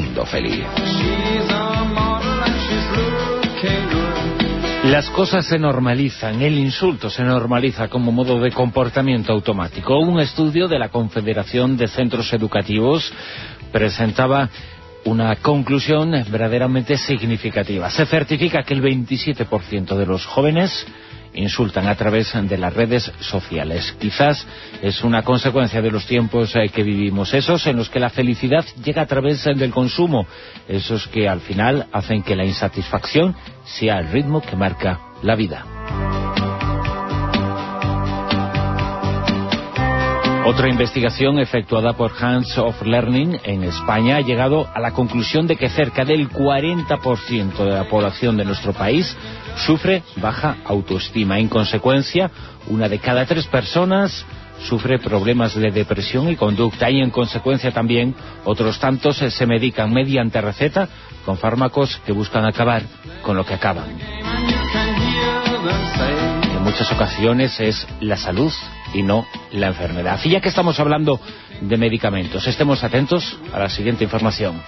Mundo 0.00 0.24
feliz. 0.24 0.64
Las 4.84 5.10
cosas 5.10 5.44
se 5.44 5.58
normalizan, 5.58 6.40
el 6.40 6.56
insulto 6.58 7.10
se 7.10 7.22
normaliza 7.22 7.88
como 7.88 8.10
modo 8.10 8.40
de 8.40 8.50
comportamiento 8.50 9.32
automático. 9.32 9.98
Un 9.98 10.20
estudio 10.20 10.68
de 10.68 10.78
la 10.78 10.88
Confederación 10.88 11.76
de 11.76 11.86
Centros 11.86 12.32
Educativos 12.32 13.12
presentaba 13.72 14.48
una 15.04 15.36
conclusión 15.36 16.12
verdaderamente 16.30 16.96
significativa. 16.96 17.90
Se 17.90 18.06
certifica 18.06 18.62
que 18.62 18.74
el 18.74 18.82
27% 18.82 19.96
de 19.96 20.06
los 20.06 20.24
jóvenes 20.24 20.86
insultan 21.34 21.86
a 21.88 21.94
través 21.94 22.32
de 22.34 22.58
las 22.58 22.72
redes 22.72 23.10
sociales. 23.20 23.94
Quizás 23.98 24.46
es 24.82 25.02
una 25.02 25.22
consecuencia 25.22 25.80
de 25.80 25.90
los 25.90 26.06
tiempos 26.06 26.54
eh, 26.56 26.68
que 26.68 26.82
vivimos, 26.82 27.34
esos 27.34 27.66
en 27.66 27.76
los 27.76 27.88
que 27.88 28.00
la 28.00 28.10
felicidad 28.10 28.64
llega 28.82 29.02
a 29.02 29.06
través 29.06 29.44
del 29.44 29.70
consumo, 29.70 30.26
esos 30.68 31.06
que 31.08 31.28
al 31.28 31.40
final 31.40 31.86
hacen 31.92 32.22
que 32.22 32.36
la 32.36 32.44
insatisfacción 32.44 33.34
sea 33.64 33.98
el 33.98 34.10
ritmo 34.10 34.40
que 34.40 34.56
marca 34.56 35.00
la 35.22 35.36
vida. 35.36 36.39
Otra 40.50 40.68
investigación 40.68 41.38
efectuada 41.38 41.92
por 41.92 42.10
Hands 42.20 42.58
of 42.58 42.82
Learning 42.82 43.38
en 43.44 43.62
España 43.62 44.16
ha 44.16 44.20
llegado 44.20 44.68
a 44.74 44.80
la 44.80 44.90
conclusión 44.90 45.46
de 45.46 45.54
que 45.54 45.68
cerca 45.68 46.04
del 46.04 46.28
40% 46.28 47.56
de 47.56 47.70
la 47.70 47.84
población 47.84 48.36
de 48.36 48.44
nuestro 48.44 48.72
país 48.72 49.16
sufre 49.64 50.02
baja 50.16 50.56
autoestima. 50.64 51.38
En 51.38 51.46
consecuencia, 51.46 52.32
una 52.66 52.88
de 52.88 52.98
cada 52.98 53.26
tres 53.26 53.46
personas 53.46 54.26
sufre 54.64 54.98
problemas 54.98 55.54
de 55.54 55.70
depresión 55.70 56.28
y 56.28 56.34
conducta 56.34 56.90
y 56.90 57.00
en 57.00 57.10
consecuencia 57.10 57.70
también 57.70 58.16
otros 58.44 58.80
tantos 58.80 59.18
se 59.18 59.46
medican 59.46 59.92
mediante 59.92 60.40
receta 60.40 60.88
con 61.24 61.38
fármacos 61.38 61.96
que 62.04 62.10
buscan 62.10 62.44
acabar 62.44 62.82
con 63.22 63.36
lo 63.36 63.46
que 63.46 63.54
acaban. 63.54 63.86
Muchas 66.70 66.92
ocasiones 66.92 67.58
es 67.58 67.84
la 67.98 68.16
salud 68.16 68.52
y 68.94 69.02
no 69.02 69.26
la 69.50 69.66
enfermedad. 69.66 70.20
Y 70.22 70.30
ya 70.30 70.40
que 70.40 70.50
estamos 70.50 70.78
hablando 70.78 71.20
de 71.60 71.76
medicamentos, 71.76 72.46
estemos 72.46 72.84
atentos 72.84 73.36
a 73.52 73.58
la 73.58 73.68
siguiente 73.68 74.04
información. 74.04 74.62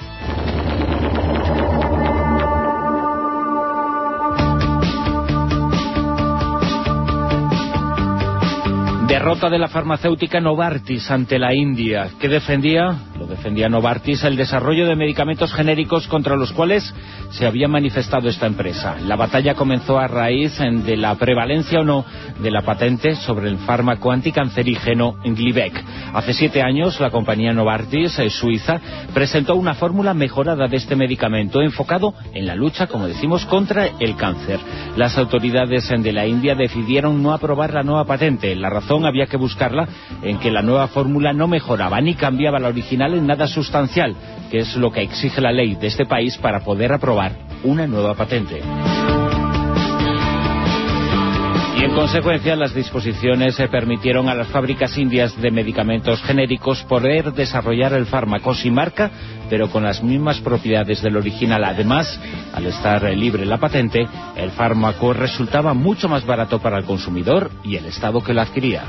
Derrota 9.07 9.49
de 9.49 9.59
la 9.61 9.69
farmacéutica 9.69 10.41
Novartis 10.41 11.09
ante 11.09 11.39
la 11.39 11.55
India. 11.55 12.11
¿Qué 12.19 12.27
defendía? 12.27 12.97
Defendía 13.33 13.71
Novartis, 13.71 14.25
el 14.25 14.37
desarrollo 14.37 14.87
de 14.87 14.95
medicamentos 14.95 15.55
genéricos 15.55 16.07
contra 16.07 16.37
los 16.37 16.53
cuales 16.53 16.95
se 17.31 17.47
había 17.47 17.67
manifestado 17.67 18.29
esta 18.29 18.45
empresa. 18.47 18.97
La 19.07 19.17
batalla 19.17 19.55
comenzó 19.55 19.99
a 19.99 20.07
raíz 20.07 20.59
de 20.59 20.97
la 20.99 21.15
prevalencia 21.15 21.81
o 21.81 21.85
no 21.85 22.05
de 22.41 22.51
la 22.51 22.61
patente 22.61 23.17
sobre 23.17 23.49
el 23.49 23.57
fármaco 23.57 24.13
anticancerígeno 24.13 25.15
Glivec. 25.25 25.83
Hace 26.13 26.35
siete 26.35 26.61
años, 26.61 27.01
la 27.01 27.09
compañía 27.09 27.55
Novartis, 27.55 28.19
eh, 28.19 28.29
suiza, 28.29 28.79
presentó 29.15 29.55
una 29.55 29.73
fórmula 29.73 30.13
mejorada 30.13 30.69
de 30.69 30.77
este 30.77 30.95
medicamento 30.95 31.63
enfocado 31.63 32.13
en 32.35 32.47
la 32.47 32.55
lucha, 32.55 32.87
como 32.87 33.09
decimos, 33.09 33.47
contra 33.47 33.87
el 33.99 34.15
cáncer. 34.15 34.61
Las 34.97 35.17
autoridades 35.17 35.89
de 35.89 36.13
la 36.13 36.27
India 36.27 36.55
decidieron 36.55 37.23
no 37.23 37.33
aprobar 37.33 37.73
la 37.73 37.83
nueva 37.83 38.05
patente. 38.05 38.55
La 38.57 38.69
razón 38.69 39.07
había 39.07 39.25
que 39.25 39.39
buscarla 39.39 39.89
en 40.23 40.39
que 40.39 40.51
la 40.51 40.61
nueva 40.61 40.89
fórmula 40.89 41.33
no 41.33 41.49
mejoraba 41.49 41.99
ni 42.03 42.15
cambiaba 42.15 42.59
la 42.59 42.69
original 42.69 43.22
nada 43.27 43.47
sustancial, 43.47 44.15
que 44.51 44.59
es 44.59 44.77
lo 44.77 44.91
que 44.91 45.03
exige 45.03 45.41
la 45.41 45.53
ley 45.53 45.75
de 45.75 45.87
este 45.87 46.07
país 46.07 46.37
para 46.39 46.61
poder 46.61 46.93
aprobar 46.93 47.33
una 47.65 47.87
nueva 47.87 48.15
patente. 48.15 48.61
Y 51.83 51.85
en 51.85 51.95
consecuencia 51.95 52.55
las 52.55 52.75
disposiciones 52.75 53.57
se 53.57 53.67
permitieron 53.67 54.29
a 54.29 54.37
las 54.37 54.47
fábricas 54.49 54.97
indias 54.99 55.35
de 55.41 55.51
medicamentos 55.51 56.23
genéricos 56.23 56.83
poder 56.85 57.33
desarrollar 57.33 57.93
el 57.95 58.07
fármaco 58.07 58.55
sin 58.55 58.75
marca, 58.75 59.11
pero 59.51 59.69
con 59.69 59.83
las 59.83 60.01
mismas 60.01 60.39
propiedades 60.41 61.03
del 61.03 61.17
original. 61.17 61.65
Además, 61.65 62.21
al 62.53 62.67
estar 62.67 63.03
libre 63.17 63.45
la 63.47 63.59
patente, 63.59 64.07
el 64.37 64.51
fármaco 64.53 65.13
resultaba 65.13 65.75
mucho 65.75 66.09
más 66.09 66.25
barato 66.25 66.61
para 66.61 66.79
el 66.79 66.85
consumidor 66.85 67.51
y 67.65 67.75
el 67.75 67.87
Estado 67.87 68.23
que 68.23 68.33
lo 68.33 68.43
adquiría. 68.43 68.85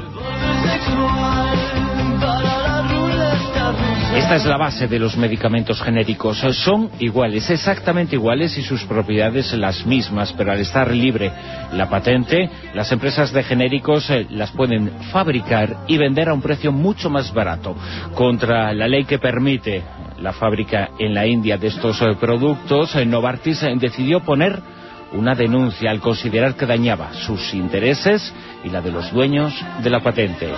Esta 4.16 4.36
es 4.36 4.46
la 4.46 4.58
base 4.58 4.88
de 4.88 5.00
los 5.00 5.18
medicamentos 5.18 5.82
genéricos. 5.82 6.38
Son 6.64 6.92
iguales, 7.00 7.50
exactamente 7.50 8.16
iguales 8.16 8.56
y 8.60 8.62
sus 8.62 8.84
propiedades 8.84 9.52
las 9.54 9.88
mismas, 9.88 10.32
pero 10.34 10.52
al 10.52 10.60
estar 10.60 10.92
libre 10.92 11.32
la 11.74 11.90
patente, 11.90 12.48
las 12.76 12.92
empresas 12.92 13.34
de 13.34 13.42
genéricos 13.42 14.08
eh, 14.12 14.28
las 14.30 14.52
pueden 14.52 14.92
fabricar 15.12 15.78
y 15.88 15.98
vender 15.98 16.30
a 16.30 16.34
un 16.36 16.44
precio 16.44 16.72
mucho 16.72 17.10
más 17.10 17.34
barato. 17.34 17.76
Contra 18.14 18.72
la 18.74 18.88
ley 18.88 19.06
que 19.06 19.18
permite 19.18 19.82
la 20.20 20.32
fábrica 20.32 20.92
en 21.00 21.16
la 21.16 21.26
India 21.26 21.58
de 21.58 21.68
estos 21.68 22.00
eh, 22.04 22.16
productos, 22.20 22.96
eh, 22.96 23.08
Novartis 23.08 23.66
decidió 23.80 24.20
poner 24.20 24.62
una 25.14 25.34
denuncia 25.34 25.90
al 25.90 26.00
considerar 26.00 26.54
que 26.56 26.68
dañaba 26.68 27.14
sus 27.14 27.54
intereses 27.56 28.32
y 28.64 28.70
la 28.70 28.82
de 28.82 28.92
los 28.92 29.12
dueños 29.12 29.54
de 29.82 29.90
la 29.90 30.02
patente. 30.02 30.52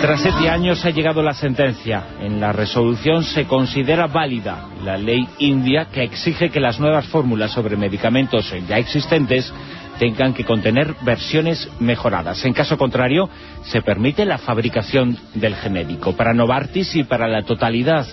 Tras 0.00 0.22
siete 0.22 0.48
años 0.48 0.84
ha 0.84 0.90
llegado 0.90 1.22
la 1.22 1.34
sentencia. 1.34 2.04
En 2.20 2.40
la 2.40 2.52
resolución 2.52 3.24
se 3.24 3.46
considera 3.46 4.06
válida 4.06 4.68
la 4.84 4.96
ley 4.96 5.28
india 5.38 5.86
que 5.86 6.04
exige 6.04 6.50
que 6.50 6.60
las 6.60 6.78
nuevas 6.78 7.06
fórmulas 7.08 7.50
sobre 7.50 7.76
medicamentos 7.76 8.54
ya 8.68 8.78
existentes 8.78 9.52
tengan 9.98 10.34
que 10.34 10.44
contener 10.44 10.94
versiones 11.02 11.68
mejoradas. 11.80 12.44
En 12.44 12.52
caso 12.52 12.78
contrario, 12.78 13.28
se 13.64 13.82
permite 13.82 14.24
la 14.24 14.38
fabricación 14.38 15.18
del 15.34 15.56
genérico. 15.56 16.12
Para 16.12 16.32
Novartis 16.32 16.94
y 16.94 17.02
para 17.02 17.26
la 17.26 17.42
totalidad 17.42 18.06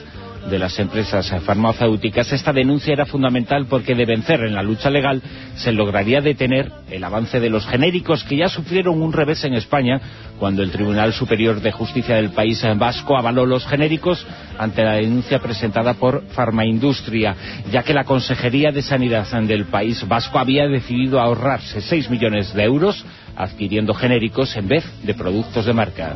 de 0.49 0.59
las 0.59 0.77
empresas 0.79 1.31
farmacéuticas. 1.43 2.31
Esta 2.31 2.53
denuncia 2.53 2.93
era 2.93 3.05
fundamental 3.05 3.65
porque 3.67 3.95
de 3.95 4.05
vencer 4.05 4.41
en 4.41 4.55
la 4.55 4.63
lucha 4.63 4.89
legal 4.89 5.21
se 5.55 5.71
lograría 5.71 6.21
detener 6.21 6.71
el 6.89 7.03
avance 7.03 7.39
de 7.39 7.49
los 7.49 7.65
genéricos 7.65 8.23
que 8.23 8.37
ya 8.37 8.47
sufrieron 8.47 9.01
un 9.01 9.13
revés 9.13 9.43
en 9.43 9.53
España 9.53 9.99
cuando 10.39 10.63
el 10.63 10.71
Tribunal 10.71 11.13
Superior 11.13 11.61
de 11.61 11.71
Justicia 11.71 12.15
del 12.15 12.31
país 12.31 12.63
vasco 12.77 13.17
avaló 13.17 13.45
los 13.45 13.65
genéricos 13.65 14.25
ante 14.57 14.83
la 14.83 14.93
denuncia 14.93 15.39
presentada 15.39 15.95
por 15.95 16.25
Farmaindustria, 16.27 17.35
ya 17.71 17.83
que 17.83 17.93
la 17.93 18.03
Consejería 18.03 18.71
de 18.71 18.81
Sanidad 18.81 19.25
del 19.43 19.65
país 19.65 20.07
vasco 20.07 20.39
había 20.39 20.67
decidido 20.67 21.19
ahorrarse 21.19 21.81
6 21.81 22.09
millones 22.09 22.53
de 22.53 22.63
euros 22.63 23.05
adquiriendo 23.35 23.93
genéricos 23.93 24.55
en 24.55 24.67
vez 24.67 24.85
de 25.03 25.13
productos 25.13 25.65
de 25.65 25.73
marca. 25.73 26.15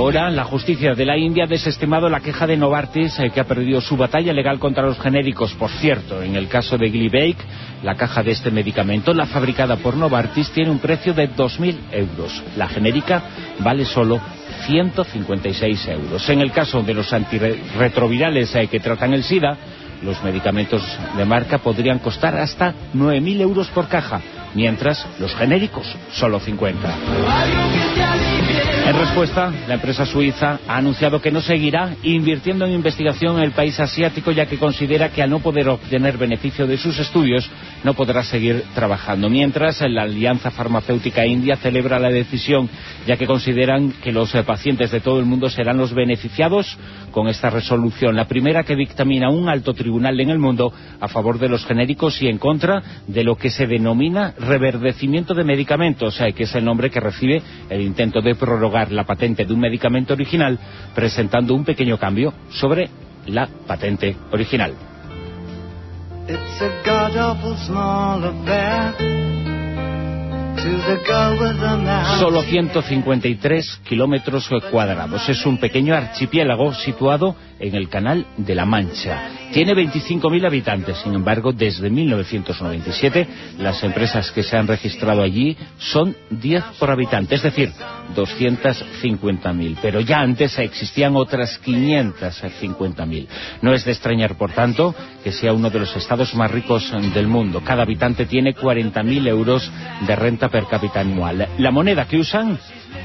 Ahora, 0.00 0.30
la 0.30 0.44
justicia 0.44 0.94
de 0.94 1.04
la 1.04 1.18
India 1.18 1.44
ha 1.44 1.46
desestimado 1.46 2.08
la 2.08 2.20
queja 2.20 2.46
de 2.46 2.56
Novartis, 2.56 3.18
eh, 3.18 3.28
que 3.28 3.38
ha 3.38 3.44
perdido 3.44 3.82
su 3.82 3.98
batalla 3.98 4.32
legal 4.32 4.58
contra 4.58 4.82
los 4.82 4.98
genéricos. 4.98 5.52
Por 5.52 5.68
cierto, 5.72 6.22
en 6.22 6.36
el 6.36 6.48
caso 6.48 6.78
de 6.78 6.88
Glibake, 6.88 7.36
la 7.82 7.96
caja 7.96 8.22
de 8.22 8.30
este 8.30 8.50
medicamento, 8.50 9.12
la 9.12 9.26
fabricada 9.26 9.76
por 9.76 9.98
Novartis, 9.98 10.52
tiene 10.52 10.70
un 10.70 10.78
precio 10.78 11.12
de 11.12 11.28
2.000 11.28 11.76
euros. 11.92 12.42
La 12.56 12.66
genérica 12.66 13.22
vale 13.58 13.84
solo 13.84 14.22
156 14.64 15.88
euros. 15.88 16.26
En 16.30 16.40
el 16.40 16.50
caso 16.50 16.82
de 16.82 16.94
los 16.94 17.12
antirretrovirales 17.12 18.54
eh, 18.54 18.68
que 18.68 18.80
tratan 18.80 19.12
el 19.12 19.22
SIDA, 19.22 19.54
los 20.00 20.24
medicamentos 20.24 20.82
de 21.14 21.24
marca 21.26 21.58
podrían 21.58 21.98
costar 21.98 22.36
hasta 22.36 22.72
9.000 22.94 23.40
euros 23.42 23.68
por 23.68 23.86
caja, 23.86 24.22
mientras 24.54 25.06
los 25.18 25.34
genéricos 25.36 25.94
solo 26.10 26.40
50. 26.40 26.88
En 28.90 28.98
respuesta, 28.98 29.52
la 29.68 29.74
empresa 29.74 30.04
suiza 30.04 30.58
ha 30.66 30.76
anunciado 30.76 31.22
que 31.22 31.30
no 31.30 31.40
seguirá 31.40 31.94
invirtiendo 32.02 32.66
en 32.66 32.72
investigación 32.72 33.36
en 33.36 33.44
el 33.44 33.52
país 33.52 33.78
asiático 33.78 34.32
ya 34.32 34.46
que 34.46 34.58
considera 34.58 35.10
que 35.10 35.22
al 35.22 35.30
no 35.30 35.38
poder 35.38 35.68
obtener 35.68 36.18
beneficio 36.18 36.66
de 36.66 36.76
sus 36.76 36.98
estudios 36.98 37.48
no 37.84 37.94
podrá 37.94 38.24
seguir 38.24 38.64
trabajando. 38.74 39.30
Mientras, 39.30 39.80
la 39.82 40.02
Alianza 40.02 40.50
Farmacéutica 40.50 41.24
India 41.24 41.54
celebra 41.54 42.00
la 42.00 42.08
decisión 42.08 42.68
ya 43.06 43.16
que 43.16 43.28
consideran 43.28 43.92
que 44.02 44.10
los 44.10 44.34
eh, 44.34 44.42
pacientes 44.42 44.90
de 44.90 44.98
todo 44.98 45.20
el 45.20 45.24
mundo 45.24 45.48
serán 45.48 45.78
los 45.78 45.94
beneficiados 45.94 46.76
con 47.12 47.28
esta 47.28 47.48
resolución. 47.48 48.16
La 48.16 48.26
primera 48.26 48.64
que 48.64 48.74
dictamina 48.74 49.30
un 49.30 49.48
alto 49.48 49.72
tribunal 49.72 50.18
en 50.18 50.30
el 50.30 50.40
mundo 50.40 50.72
a 50.98 51.06
favor 51.06 51.38
de 51.38 51.48
los 51.48 51.64
genéricos 51.64 52.20
y 52.22 52.26
en 52.26 52.38
contra 52.38 52.82
de 53.06 53.22
lo 53.22 53.36
que 53.36 53.50
se 53.50 53.68
denomina 53.68 54.34
reverdecimiento 54.36 55.32
de 55.32 55.44
medicamentos, 55.44 56.20
que 56.34 56.42
es 56.42 56.54
el 56.56 56.64
nombre 56.64 56.90
que 56.90 56.98
recibe 56.98 57.40
el 57.68 57.82
intento 57.82 58.20
de 58.20 58.34
prorrogar 58.34 58.79
la 58.88 59.04
patente 59.04 59.44
de 59.44 59.52
un 59.52 59.60
medicamento 59.60 60.14
original 60.14 60.58
presentando 60.94 61.54
un 61.54 61.64
pequeño 61.64 61.98
cambio 61.98 62.32
sobre 62.50 62.88
la 63.26 63.48
patente 63.66 64.16
original. 64.32 64.74
Solo 72.18 72.42
153 72.42 73.80
kilómetros 73.84 74.48
cuadrados. 74.70 75.28
Es 75.28 75.44
un 75.46 75.58
pequeño 75.58 75.94
archipiélago 75.94 76.74
situado 76.74 77.34
en 77.60 77.74
el 77.74 77.88
Canal 77.88 78.26
de 78.36 78.54
la 78.54 78.64
Mancha. 78.64 79.28
Tiene 79.52 79.74
25.000 79.74 80.46
habitantes, 80.46 80.98
sin 80.98 81.14
embargo, 81.14 81.52
desde 81.52 81.90
1997 81.90 83.26
las 83.58 83.82
empresas 83.82 84.30
que 84.30 84.42
se 84.42 84.56
han 84.56 84.66
registrado 84.66 85.22
allí 85.22 85.56
son 85.78 86.16
10 86.30 86.64
por 86.78 86.90
habitante, 86.90 87.34
es 87.34 87.42
decir, 87.42 87.70
250.000. 88.16 89.76
Pero 89.82 90.00
ya 90.00 90.20
antes 90.20 90.58
existían 90.58 91.16
otras 91.16 91.60
550.000. 91.64 93.26
No 93.62 93.74
es 93.74 93.84
de 93.84 93.92
extrañar, 93.92 94.36
por 94.36 94.52
tanto, 94.52 94.94
que 95.22 95.32
sea 95.32 95.52
uno 95.52 95.70
de 95.70 95.80
los 95.80 95.94
estados 95.96 96.34
más 96.34 96.50
ricos 96.50 96.92
del 97.14 97.26
mundo. 97.26 97.60
Cada 97.64 97.82
habitante 97.82 98.26
tiene 98.26 98.54
40.000 98.54 99.26
euros 99.26 99.70
de 100.06 100.16
renta 100.16 100.48
per 100.48 100.66
cápita 100.66 101.00
anual. 101.00 101.48
La 101.58 101.70
moneda 101.70 102.06
que 102.06 102.18
usan 102.18 102.58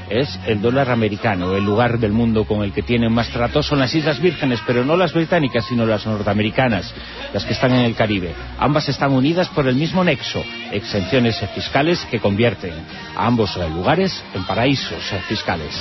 es 0.08 0.38
el 0.46 0.60
dólar 0.60 0.90
americano. 0.90 1.56
El 1.56 1.64
lugar 1.64 1.98
del 1.98 2.12
mundo 2.12 2.44
con 2.44 2.62
el 2.62 2.72
que 2.72 2.82
tienen 2.82 3.12
más 3.12 3.30
trato 3.30 3.62
son 3.62 3.78
las 3.78 3.94
Islas 3.94 4.20
Vírgenes, 4.20 4.60
pero 4.66 4.84
no 4.84 4.96
las 4.96 5.12
británicas, 5.12 5.66
sino 5.66 5.86
las 5.86 6.06
norteamericanas, 6.06 6.94
las 7.32 7.44
que 7.44 7.52
están 7.52 7.72
en 7.72 7.84
el 7.84 7.94
Caribe. 7.94 8.34
Ambas 8.58 8.88
están 8.88 9.12
unidas 9.12 9.48
por 9.48 9.66
el 9.66 9.76
mismo 9.76 10.04
nexo, 10.04 10.42
exenciones 10.72 11.38
fiscales 11.54 12.06
que 12.10 12.20
convierten 12.20 12.72
a 13.16 13.26
ambos 13.26 13.56
lugares 13.56 14.22
en 14.34 14.44
paraísos 14.44 15.02
fiscales. 15.28 15.74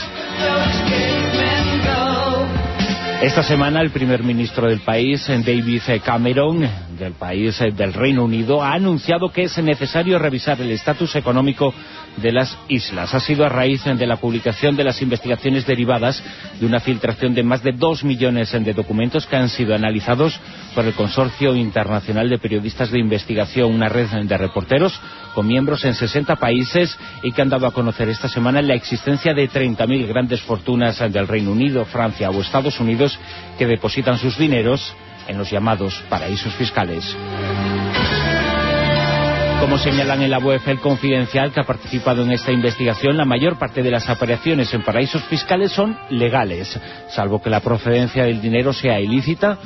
Esta 3.22 3.44
semana 3.44 3.82
el 3.82 3.91
primer 3.91 4.23
ministro 4.23 4.68
del 4.68 4.82
país, 4.82 5.26
David 5.27 5.82
Cameron, 6.03 6.69
del 6.99 7.14
país 7.14 7.57
del 7.60 7.94
Reino 7.94 8.26
Unido, 8.26 8.61
ha 8.61 8.73
anunciado 8.73 9.30
que 9.30 9.44
es 9.44 9.57
necesario 9.57 10.19
revisar 10.19 10.60
el 10.61 10.69
estatus 10.72 11.15
económico 11.15 11.73
de 12.17 12.31
las 12.31 12.57
islas. 12.67 13.13
Ha 13.13 13.19
sido 13.19 13.45
a 13.45 13.49
raíz 13.49 13.83
de 13.83 14.07
la 14.07 14.17
publicación 14.17 14.75
de 14.75 14.83
las 14.83 15.01
investigaciones 15.01 15.65
derivadas 15.65 16.21
de 16.59 16.65
una 16.65 16.79
filtración 16.79 17.33
de 17.33 17.43
más 17.43 17.63
de 17.63 17.73
dos 17.73 18.03
millones 18.03 18.51
de 18.51 18.73
documentos 18.73 19.25
que 19.25 19.35
han 19.35 19.49
sido 19.49 19.75
analizados 19.75 20.39
por 20.73 20.85
el 20.85 20.93
Consorcio 20.93 21.55
Internacional 21.55 22.29
de 22.29 22.37
Periodistas 22.37 22.91
de 22.91 22.99
Investigación, 22.99 23.73
una 23.73 23.89
red 23.89 24.05
de 24.05 24.37
reporteros 24.37 24.99
con 25.33 25.47
miembros 25.47 25.83
en 25.83 25.95
60 25.95 26.35
países 26.37 26.97
y 27.23 27.31
que 27.31 27.41
han 27.41 27.49
dado 27.49 27.67
a 27.67 27.73
conocer 27.73 28.07
esta 28.09 28.29
semana 28.29 28.61
la 28.61 28.75
existencia 28.75 29.33
de 29.33 29.49
30.000 29.49 30.07
grandes 30.07 30.41
fortunas 30.41 30.99
del 31.11 31.27
Reino 31.27 31.51
Unido, 31.51 31.85
Francia 31.85 32.29
o 32.29 32.41
Estados 32.41 32.79
Unidos 32.79 33.17
que 33.57 33.67
depositan 33.67 34.17
sus 34.17 34.37
dineros 34.37 34.95
en 35.27 35.37
los 35.37 35.49
llamados 35.51 36.01
paraísos 36.09 36.53
fiscales. 36.53 37.15
Como 39.65 39.79
señalan 39.79 40.21
en 40.21 40.29
la 40.29 40.37
web 40.37 40.61
El 40.67 40.79
Confidencial, 40.79 41.51
que 41.51 41.59
ha 41.59 41.63
participado 41.63 42.21
en 42.21 42.29
esta 42.29 42.51
investigación, 42.51 43.17
la 43.17 43.25
mayor 43.25 43.57
parte 43.57 43.81
de 43.81 43.89
las 43.89 44.07
apariciones 44.07 44.71
en 44.75 44.83
paraísos 44.83 45.23
fiscales 45.23 45.71
son 45.71 45.97
legales, 46.11 46.79
salvo 47.09 47.41
que 47.41 47.49
la 47.49 47.61
procedencia 47.61 48.25
del 48.25 48.43
dinero 48.43 48.73
sea 48.73 48.99
ilícita 48.99 49.57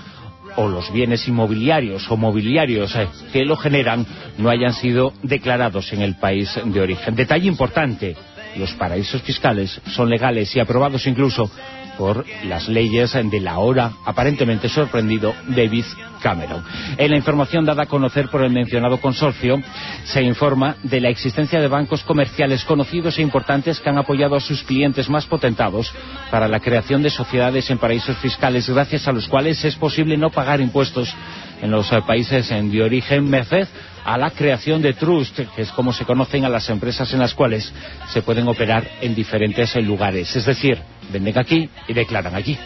o 0.56 0.70
los 0.70 0.90
bienes 0.94 1.28
inmobiliarios 1.28 2.10
o 2.10 2.16
mobiliarios 2.16 2.96
eh, 2.96 3.10
que 3.34 3.44
lo 3.44 3.58
generan 3.58 4.06
no 4.38 4.50
hayan 4.50 4.72
sido 4.72 5.12
declarados 5.22 5.92
en 5.92 6.02
el 6.02 6.16
país 6.16 6.58
de 6.64 6.80
origen. 6.80 7.16
Detalle 7.16 7.50
importante, 7.50 8.16
los 8.56 8.72
paraísos 8.76 9.22
fiscales 9.24 9.82
son 9.88 10.10
legales 10.10 10.56
y 10.56 10.62
aprobados 10.62 11.06
incluso 11.08 11.52
por 12.00 12.26
las 12.46 12.70
leyes 12.70 13.12
de 13.12 13.42
la 13.42 13.52
ahora 13.52 13.92
aparentemente 14.06 14.70
sorprendido 14.70 15.36
David 15.50 15.84
Cameron. 16.24 16.64
En 16.98 17.12
la 17.12 17.18
información 17.18 17.66
dada 17.66 17.84
a 17.84 17.88
conocer 17.88 18.30
por 18.30 18.42
el 18.42 18.54
mencionado 18.54 19.02
consorcio, 19.02 19.62
se 20.06 20.24
informa 20.24 20.78
de 20.82 21.02
la 21.02 21.10
existencia 21.10 21.60
de 21.60 21.68
bancos 21.68 22.04
comerciales 22.04 22.64
conocidos 22.64 23.18
e 23.18 23.22
importantes 23.22 23.82
que 23.82 23.90
han 23.90 23.98
apoyado 23.98 24.38
a 24.38 24.40
sus 24.40 24.64
clientes 24.64 25.10
más 25.10 25.26
potentados 25.26 25.94
para 26.32 26.48
la 26.48 26.62
creación 26.62 27.04
de 27.04 27.10
sociedades 27.10 27.70
en 27.70 27.78
paraísos 27.80 28.18
fiscales, 28.20 28.70
gracias 28.70 29.06
a 29.10 29.12
los 29.12 29.28
cuales 29.28 29.64
es 29.66 29.76
posible 29.76 30.16
no 30.16 30.30
pagar 30.30 30.62
impuestos 30.62 31.14
en 31.62 31.70
los 31.70 31.90
países 32.08 32.48
de 32.48 32.82
origen 32.82 33.30
merced 33.30 33.68
a 34.06 34.18
la 34.18 34.32
creación 34.32 34.82
de 34.82 34.94
trust, 34.94 35.40
que 35.56 35.62
es 35.62 35.72
como 35.72 35.94
se 35.94 36.06
conocen 36.06 36.46
a 36.46 36.50
las 36.50 36.70
empresas 36.70 37.12
en 37.14 37.20
las 37.20 37.34
cuales 37.34 37.72
se 38.10 38.22
pueden 38.22 38.48
operar 38.48 38.88
en 39.02 39.16
diferentes 39.16 39.76
lugares. 39.78 40.36
Es 40.36 40.46
decir, 40.46 40.78
venden 41.12 41.38
aquí 41.38 41.70
y 41.88 41.94
declaran 41.94 42.36
allí. 42.36 42.58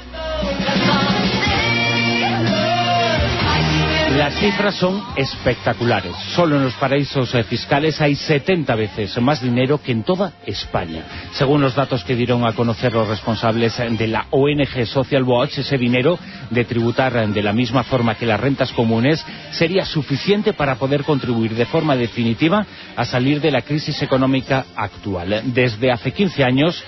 Las 4.18 4.36
cifras 4.36 4.76
son 4.76 5.04
espectaculares. 5.16 6.16
Solo 6.36 6.58
en 6.58 6.64
los 6.66 6.76
paraísos 6.76 7.34
eh, 7.34 7.44
fiscales 7.44 8.00
hay 8.00 8.16
70 8.16 8.76
veces 8.76 9.18
más 9.20 9.42
dinero 9.42 9.82
que 9.82 9.92
en 9.92 10.04
toda 10.04 10.34
España. 10.46 11.04
Según 11.32 11.62
los 11.62 11.74
datos 11.74 12.04
que 12.04 12.16
dieron 12.16 12.46
a 12.46 12.54
conocer 12.54 12.94
los 12.94 13.08
responsables 13.08 13.76
de 13.76 14.08
la 14.08 14.28
ONG 14.30 14.86
Social 14.86 15.24
Watch, 15.24 15.58
ese 15.58 15.80
dinero 15.80 16.20
de 16.52 16.64
tributar 16.64 17.28
de 17.28 17.42
la 17.42 17.54
misma 17.54 17.84
forma 17.84 18.14
que 18.14 18.28
las 18.28 18.40
rentas 18.40 18.72
comunes 18.74 19.26
sería 19.52 19.84
suficiente 19.84 20.54
para 20.54 20.76
poder 20.76 21.04
contribuir 21.04 21.56
de 21.56 21.66
forma 21.66 21.96
definitiva 21.96 22.68
a 22.96 23.06
salir 23.06 23.42
de 23.42 23.50
la 23.50 23.64
crisis 23.64 24.00
económica 24.04 24.66
actual. 24.76 25.42
Desde 25.46 25.92
hace 25.92 26.12
15 26.12 26.44
años 26.44 26.84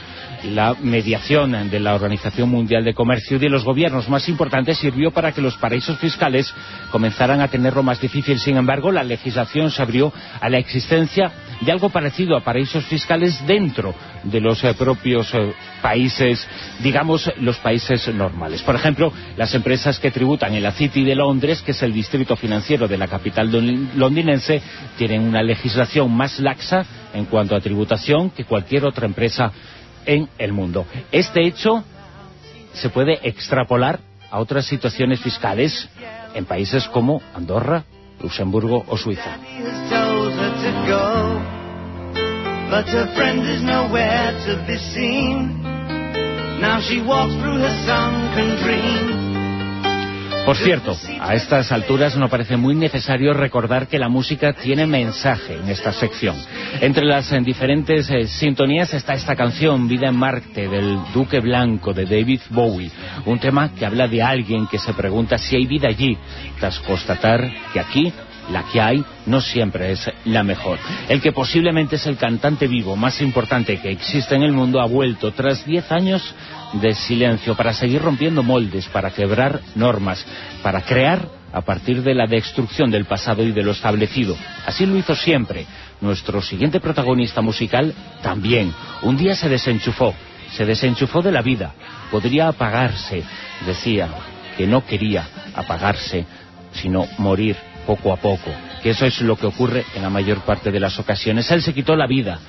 la 0.53 0.75
mediación 0.81 1.69
de 1.69 1.79
la 1.79 1.95
Organización 1.95 2.49
Mundial 2.49 2.83
de 2.83 2.93
Comercio 2.93 3.37
y 3.37 3.39
de 3.39 3.49
los 3.49 3.63
gobiernos 3.63 4.09
más 4.09 4.29
importantes 4.29 4.77
sirvió 4.77 5.11
para 5.11 5.31
que 5.31 5.41
los 5.41 5.57
paraísos 5.57 5.97
fiscales 5.99 6.53
comenzaran 6.91 7.41
a 7.41 7.47
tenerlo 7.47 7.83
más 7.83 7.99
difícil. 7.99 8.39
Sin 8.39 8.57
embargo, 8.57 8.91
la 8.91 9.03
legislación 9.03 9.71
se 9.71 9.81
abrió 9.81 10.13
a 10.39 10.49
la 10.49 10.57
existencia 10.57 11.31
de 11.61 11.71
algo 11.71 11.89
parecido 11.89 12.35
a 12.35 12.43
paraísos 12.43 12.85
fiscales 12.85 13.45
dentro 13.47 13.95
de 14.23 14.41
los 14.41 14.63
eh, 14.63 14.73
propios 14.73 15.33
eh, 15.33 15.53
países, 15.81 16.45
digamos, 16.81 17.31
los 17.39 17.57
países 17.57 18.07
normales. 18.13 18.61
Por 18.61 18.75
ejemplo, 18.75 19.11
las 19.37 19.53
empresas 19.53 19.99
que 19.99 20.11
tributan 20.11 20.53
en 20.53 20.63
la 20.63 20.71
City 20.71 21.03
de 21.03 21.15
Londres, 21.15 21.61
que 21.61 21.71
es 21.71 21.81
el 21.81 21.93
distrito 21.93 22.35
financiero 22.35 22.87
de 22.87 22.97
la 22.97 23.07
capital 23.07 23.51
londinense, 23.95 24.61
tienen 24.97 25.21
una 25.21 25.43
legislación 25.43 26.11
más 26.11 26.39
laxa 26.39 26.85
en 27.13 27.25
cuanto 27.25 27.55
a 27.55 27.61
tributación 27.61 28.29
que 28.29 28.43
cualquier 28.43 28.85
otra 28.85 29.05
empresa 29.05 29.51
en 30.05 30.29
el 30.37 30.53
mundo. 30.53 30.85
Este 31.11 31.45
hecho 31.45 31.83
se 32.73 32.89
puede 32.89 33.19
extrapolar 33.27 33.99
a 34.29 34.39
otras 34.39 34.65
situaciones 34.65 35.19
fiscales 35.21 35.89
en 36.33 36.45
países 36.45 36.87
como 36.89 37.21
Andorra, 37.33 37.83
Luxemburgo 38.21 38.83
o 38.87 38.97
Suiza. 38.97 39.37
Por 50.45 50.57
cierto, 50.57 50.95
a 51.21 51.33
estas 51.33 51.71
alturas 51.71 52.15
no 52.15 52.29
parece 52.29 52.55
muy 52.55 52.75
necesario 52.75 53.33
recordar 53.33 53.87
que 53.87 53.97
la 53.97 54.09
música 54.09 54.53
tiene 54.53 54.85
mensaje 54.85 55.55
en 55.55 55.67
esta 55.69 55.91
sección. 55.91 56.35
Entre 56.81 57.03
las 57.03 57.31
eh, 57.31 57.39
diferentes 57.41 58.07
eh, 58.11 58.27
sintonías 58.27 58.93
está 58.93 59.15
esta 59.15 59.35
canción, 59.35 59.87
Vida 59.87 60.09
en 60.09 60.15
Marte, 60.15 60.67
del 60.67 60.99
Duque 61.15 61.39
Blanco, 61.39 61.93
de 61.93 62.05
David 62.05 62.41
Bowie. 62.51 62.91
Un 63.25 63.39
tema 63.39 63.73
que 63.73 63.87
habla 63.87 64.07
de 64.07 64.21
alguien 64.21 64.67
que 64.67 64.77
se 64.77 64.93
pregunta 64.93 65.39
si 65.39 65.55
hay 65.55 65.65
vida 65.65 65.87
allí, 65.87 66.15
tras 66.59 66.79
constatar 66.81 67.51
que 67.73 67.79
aquí 67.79 68.13
la 68.51 68.63
que 68.63 68.81
hay 68.81 69.03
no 69.25 69.41
siempre 69.41 69.91
es 69.91 70.09
la 70.25 70.43
mejor. 70.43 70.77
El 71.09 71.21
que 71.21 71.31
posiblemente 71.31 71.95
es 71.95 72.05
el 72.05 72.17
cantante 72.17 72.67
vivo 72.67 72.95
más 72.95 73.21
importante 73.21 73.79
que 73.79 73.91
existe 73.91 74.35
en 74.35 74.43
el 74.43 74.51
mundo 74.51 74.81
ha 74.81 74.85
vuelto 74.85 75.31
tras 75.31 75.65
10 75.65 75.91
años 75.91 76.35
de 76.73 76.93
silencio 76.93 77.55
para 77.55 77.73
seguir 77.73 78.01
rompiendo 78.01 78.43
moldes, 78.43 78.87
para 78.87 79.11
quebrar 79.11 79.61
normas, 79.75 80.25
para 80.61 80.81
crear 80.81 81.27
a 81.53 81.61
partir 81.61 82.03
de 82.03 82.13
la 82.13 82.27
destrucción 82.27 82.91
del 82.91 83.05
pasado 83.05 83.43
y 83.43 83.51
de 83.51 83.63
lo 83.63 83.71
establecido. 83.71 84.35
Así 84.65 84.85
lo 84.85 84.97
hizo 84.97 85.15
siempre. 85.15 85.65
Nuestro 86.01 86.41
siguiente 86.41 86.81
protagonista 86.81 87.41
musical 87.41 87.93
también. 88.21 88.73
Un 89.03 89.15
día 89.15 89.35
se 89.35 89.47
desenchufó, 89.47 90.13
se 90.51 90.65
desenchufó 90.65 91.21
de 91.21 91.31
la 91.31 91.41
vida. 91.41 91.73
Podría 92.11 92.49
apagarse, 92.49 93.23
decía, 93.65 94.09
que 94.57 94.67
no 94.67 94.85
quería 94.85 95.25
apagarse, 95.55 96.25
sino 96.73 97.07
morir 97.17 97.55
poco 97.85 98.11
a 98.11 98.17
poco, 98.17 98.51
que 98.81 98.91
eso 98.91 99.05
es 99.05 99.21
lo 99.21 99.35
que 99.35 99.47
ocurre 99.47 99.85
en 99.95 100.01
la 100.01 100.09
mayor 100.09 100.39
parte 100.39 100.71
de 100.71 100.79
las 100.79 100.99
ocasiones. 100.99 101.49
Él 101.51 101.61
se 101.61 101.73
quitó 101.73 101.95
la 101.95 102.07
vida. 102.07 102.39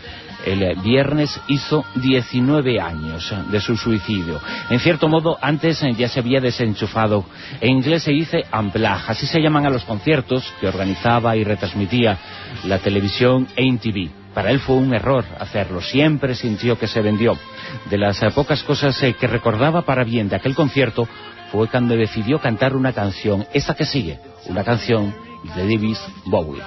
El 0.45 0.77
viernes 0.81 1.41
hizo 1.49 1.85
19 1.97 2.81
años 2.81 3.35
de 3.51 3.61
su 3.61 3.77
suicidio. 3.77 4.41
En 4.71 4.79
cierto 4.79 5.09
modo, 5.09 5.39
antes 5.41 5.81
ya 5.97 6.09
se 6.09 6.21
había 6.21 6.41
desenchufado. 6.41 7.25
En 7.61 7.71
inglés 7.71 8.05
se 8.05 8.13
dice 8.13 8.45
unplug, 8.53 9.01
así 9.09 9.27
se 9.27 9.41
llaman 9.41 9.67
a 9.67 9.71
los 9.71 9.85
conciertos 9.85 10.45
que 10.61 10.69
organizaba 10.69 11.37
y 11.37 11.43
retransmitía 11.43 12.17
la 12.65 12.79
televisión 12.79 13.49
AIM-TV. 13.57 14.11
Para 14.35 14.51
él 14.51 14.61
fue 14.61 14.77
un 14.77 14.95
error 14.95 15.25
hacerlo, 15.41 15.81
siempre 15.81 16.35
sintió 16.35 16.79
que 16.79 16.87
se 16.87 17.01
vendió. 17.01 17.39
De 17.91 17.97
las 17.99 18.21
pocas 18.35 18.63
cosas 18.63 19.03
eh, 19.03 19.15
que 19.19 19.27
recordaba 19.27 19.83
para 19.83 20.05
bien 20.05 20.29
de 20.29 20.37
aquel 20.37 20.55
concierto 20.55 21.09
fue 21.51 21.69
cuando 21.69 21.97
decidió 21.97 22.39
cantar 22.39 22.77
una 22.77 22.93
canción, 22.93 23.47
esa 23.55 23.75
que 23.75 23.87
sigue, 23.87 24.21
una 24.47 24.63
canción 24.63 25.26
de 25.45 25.69
Davis 25.69 25.99
Bowie. 26.27 26.63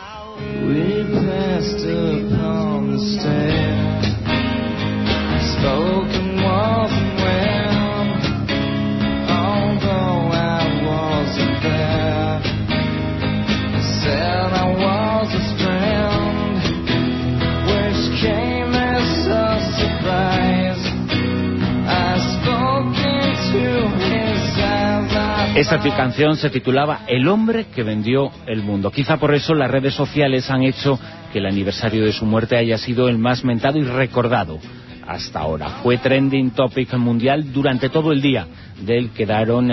Eyes. 25.59 25.71
Esta 25.71 25.79
canción 25.95 26.37
se 26.37 26.49
titulaba 26.49 27.01
El 27.07 27.27
hombre 27.27 27.65
que 27.65 27.83
vendió 27.83 28.31
el 28.47 28.63
mundo. 28.63 28.91
Quizá 28.91 29.17
por 29.17 29.35
eso 29.35 29.53
las 29.53 29.69
redes 29.69 29.93
sociales 29.93 30.49
han 30.49 30.63
hecho 30.63 30.97
que 31.33 31.39
el 31.39 31.45
aniversario 31.45 32.05
de 32.05 32.13
su 32.13 32.25
muerte 32.25 32.55
haya 32.55 32.77
sido 32.77 33.09
el 33.09 33.17
más 33.17 33.43
mentado 33.43 33.77
y 33.77 33.83
recordado 33.83 34.57
hasta 35.05 35.39
ahora. 35.39 35.81
Fue 35.83 35.97
trending 35.97 36.51
topic 36.51 36.93
mundial 36.93 37.51
durante 37.51 37.89
todo 37.89 38.13
el 38.13 38.21
día. 38.21 38.47
De 38.81 38.97
él 38.97 39.09
quedaron 39.11 39.69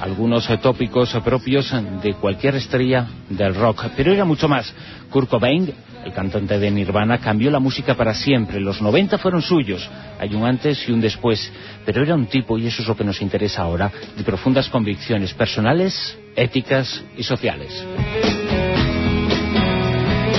algunos 0.00 0.46
tópicos 0.60 1.12
propios 1.24 1.74
de 2.02 2.14
cualquier 2.14 2.54
estrella 2.54 3.06
del 3.28 3.54
rock. 3.54 3.86
Pero 3.96 4.12
era 4.12 4.24
mucho 4.24 4.48
más. 4.48 4.72
Kurt 5.10 5.28
Cobain, 5.28 5.72
el 6.06 6.12
cantante 6.12 6.58
de 6.58 6.70
Nirvana, 6.70 7.18
cambió 7.18 7.50
la 7.50 7.58
música 7.58 7.94
para 7.94 8.14
siempre. 8.14 8.60
Los 8.60 8.80
90 8.80 9.18
fueron 9.18 9.42
suyos. 9.42 9.88
Hay 10.18 10.34
un 10.34 10.44
antes 10.44 10.88
y 10.88 10.92
un 10.92 11.00
después. 11.00 11.52
Pero 11.84 12.02
era 12.02 12.14
un 12.14 12.26
tipo, 12.26 12.56
y 12.56 12.66
eso 12.66 12.82
es 12.82 12.88
lo 12.88 12.96
que 12.96 13.04
nos 13.04 13.20
interesa 13.20 13.62
ahora, 13.62 13.90
de 14.16 14.22
profundas 14.22 14.68
convicciones 14.68 15.34
personales, 15.34 16.16
éticas 16.36 17.04
y 17.16 17.24
sociales 17.24 17.84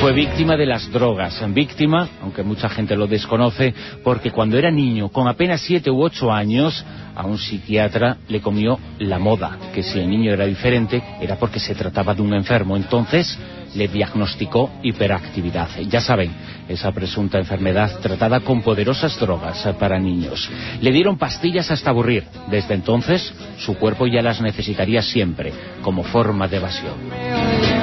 fue 0.08 0.14
víctima 0.14 0.56
de 0.56 0.66
las 0.66 0.90
drogas. 0.90 1.44
Víctima, 1.54 2.08
aunque 2.22 2.42
mucha 2.42 2.70
gente 2.70 2.96
lo 2.96 3.08
desconoce, 3.08 3.74
porque 4.06 4.32
cuando 4.32 4.58
era 4.58 4.72
niño, 4.72 5.10
con 5.10 5.28
apenas 5.28 5.60
siete 5.60 5.92
u 5.92 6.02
ocho 6.02 6.32
años, 6.32 6.86
a 7.14 7.26
un 7.26 7.38
psiquiatra 7.38 8.16
le 8.30 8.40
comió 8.40 8.80
la 9.00 9.20
moda, 9.20 9.58
que 9.76 9.84
si 9.84 10.00
el 10.00 10.10
niño 10.10 10.32
era 10.32 10.46
diferente 10.46 11.04
era 11.20 11.36
porque 11.36 11.60
se 11.60 11.76
trataba 11.76 12.14
de 12.16 12.22
un 12.22 12.34
enfermo. 12.34 12.78
Entonces 12.78 13.38
le 13.76 13.90
diagnosticó 13.90 14.72
hiperactividad. 14.82 15.78
Ya 15.90 16.00
saben, 16.00 16.32
esa 16.70 16.94
presunta 16.94 17.38
enfermedad 17.38 18.00
tratada 18.00 18.40
con 18.40 18.62
poderosas 18.62 19.20
drogas 19.20 19.68
para 19.78 20.00
niños. 20.00 20.50
Le 20.80 20.94
dieron 20.94 21.18
pastillas 21.18 21.70
hasta 21.70 21.90
aburrir. 21.90 22.24
Desde 22.50 22.76
entonces, 22.76 23.34
su 23.58 23.78
cuerpo 23.78 24.08
ya 24.08 24.22
las 24.22 24.40
necesitaría 24.40 25.02
siempre, 25.02 25.52
como 25.82 26.04
forma 26.04 26.48
de 26.48 26.56
evasión. 26.56 27.77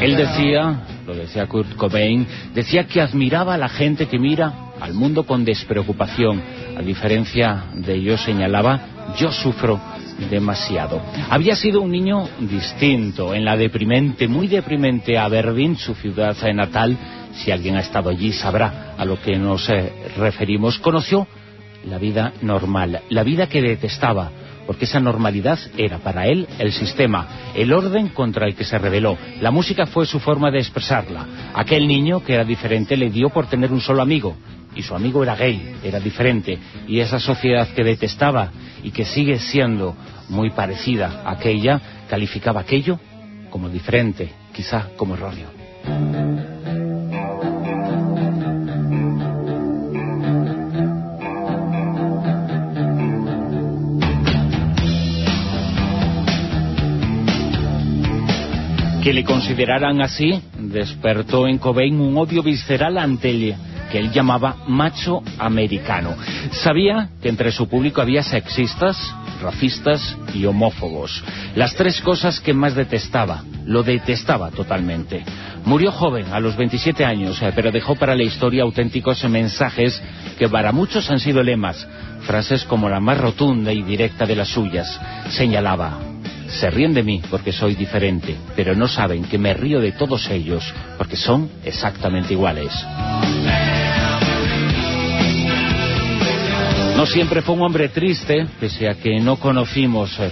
Él 0.00 0.16
decía, 0.16 0.80
lo 1.06 1.14
decía 1.14 1.46
Kurt 1.46 1.76
Cobain, 1.76 2.26
decía 2.54 2.86
que 2.86 3.02
admiraba 3.02 3.54
a 3.54 3.58
la 3.58 3.68
gente 3.68 4.06
que 4.06 4.18
mira 4.18 4.70
al 4.80 4.94
mundo 4.94 5.24
con 5.24 5.44
despreocupación. 5.44 6.42
A 6.76 6.80
diferencia 6.80 7.66
de 7.74 7.96
ellos 7.96 8.22
señalaba, 8.22 8.80
yo 9.18 9.30
sufro 9.30 9.78
demasiado. 10.30 11.02
Había 11.28 11.54
sido 11.54 11.82
un 11.82 11.92
niño 11.92 12.28
distinto 12.40 13.34
en 13.34 13.44
la 13.44 13.56
deprimente, 13.58 14.26
muy 14.26 14.48
deprimente 14.48 15.18
Aberdeen, 15.18 15.76
su 15.76 15.94
ciudad 15.94 16.34
natal. 16.54 16.96
Si 17.34 17.50
alguien 17.50 17.76
ha 17.76 17.80
estado 17.80 18.08
allí 18.08 18.32
sabrá 18.32 18.94
a 18.96 19.04
lo 19.04 19.20
que 19.20 19.36
nos 19.36 19.68
eh, 19.68 19.92
referimos. 20.16 20.78
Conoció 20.78 21.26
la 21.84 21.98
vida 21.98 22.32
normal, 22.42 23.02
la 23.08 23.22
vida 23.22 23.48
que 23.48 23.62
detestaba, 23.62 24.30
porque 24.66 24.84
esa 24.84 25.00
normalidad 25.00 25.58
era 25.76 25.98
para 25.98 26.26
él 26.26 26.46
el 26.58 26.72
sistema, 26.72 27.52
el 27.54 27.72
orden 27.72 28.08
contra 28.08 28.46
el 28.46 28.54
que 28.54 28.64
se 28.64 28.78
rebeló. 28.78 29.18
La 29.40 29.50
música 29.50 29.86
fue 29.86 30.06
su 30.06 30.20
forma 30.20 30.50
de 30.50 30.58
expresarla. 30.58 31.26
Aquel 31.54 31.88
niño 31.88 32.22
que 32.22 32.34
era 32.34 32.44
diferente 32.44 32.96
le 32.96 33.10
dio 33.10 33.30
por 33.30 33.46
tener 33.46 33.72
un 33.72 33.80
solo 33.80 34.02
amigo, 34.02 34.36
y 34.74 34.82
su 34.82 34.94
amigo 34.94 35.22
era 35.22 35.34
gay, 35.34 35.76
era 35.82 35.98
diferente, 35.98 36.58
y 36.86 37.00
esa 37.00 37.18
sociedad 37.18 37.68
que 37.74 37.82
detestaba 37.82 38.50
y 38.82 38.90
que 38.90 39.04
sigue 39.04 39.38
siendo 39.38 39.96
muy 40.28 40.50
parecida 40.50 41.22
a 41.24 41.32
aquella, 41.32 41.80
calificaba 42.08 42.60
aquello 42.60 43.00
como 43.50 43.68
diferente, 43.68 44.30
quizá 44.52 44.90
como 44.96 45.14
erróneo. 45.14 46.49
Que 59.02 59.14
le 59.14 59.24
consideraran 59.24 60.02
así 60.02 60.42
despertó 60.58 61.46
en 61.46 61.56
Cobain 61.56 61.98
un 61.98 62.18
odio 62.18 62.42
visceral 62.42 62.98
ante 62.98 63.30
el 63.30 63.54
que 63.90 63.98
él 63.98 64.12
llamaba 64.12 64.56
macho 64.68 65.22
americano. 65.38 66.16
Sabía 66.52 67.08
que 67.22 67.28
entre 67.28 67.50
su 67.50 67.66
público 67.66 68.02
había 68.02 68.22
sexistas, 68.22 69.14
racistas 69.42 70.16
y 70.34 70.44
homófobos. 70.44 71.24
Las 71.56 71.74
tres 71.74 72.00
cosas 72.00 72.40
que 72.40 72.54
más 72.54 72.74
detestaba. 72.74 73.42
Lo 73.64 73.82
detestaba 73.82 74.50
totalmente. 74.50 75.24
Murió 75.64 75.92
joven, 75.92 76.26
a 76.32 76.40
los 76.40 76.56
27 76.56 77.04
años, 77.04 77.40
eh, 77.42 77.52
pero 77.54 77.70
dejó 77.70 77.94
para 77.94 78.14
la 78.14 78.22
historia 78.22 78.62
auténticos 78.62 79.22
mensajes 79.28 80.00
que 80.38 80.48
para 80.48 80.72
muchos 80.72 81.10
han 81.10 81.20
sido 81.20 81.42
lemas. 81.42 81.86
Frases 82.22 82.64
como 82.64 82.88
la 82.88 83.00
más 83.00 83.18
rotunda 83.18 83.72
y 83.72 83.82
directa 83.82 84.26
de 84.26 84.36
las 84.36 84.48
suyas. 84.48 85.00
Señalaba, 85.30 85.98
se 86.52 86.70
ríen 86.70 86.92
de 86.92 87.02
mí 87.02 87.22
porque 87.30 87.52
soy 87.52 87.74
diferente, 87.74 88.36
pero 88.56 88.74
no 88.74 88.88
saben 88.88 89.24
que 89.24 89.38
me 89.38 89.54
río 89.54 89.80
de 89.80 89.92
todos 89.92 90.28
ellos 90.30 90.64
porque 90.98 91.16
son 91.16 91.50
exactamente 91.64 92.32
iguales. 92.32 92.72
No 96.96 97.06
siempre 97.06 97.40
fue 97.40 97.54
un 97.54 97.62
hombre 97.62 97.88
triste, 97.88 98.46
pese 98.58 98.88
a 98.88 98.94
que 98.94 99.18
no 99.20 99.36
conocimos 99.36 100.18
eh, 100.18 100.30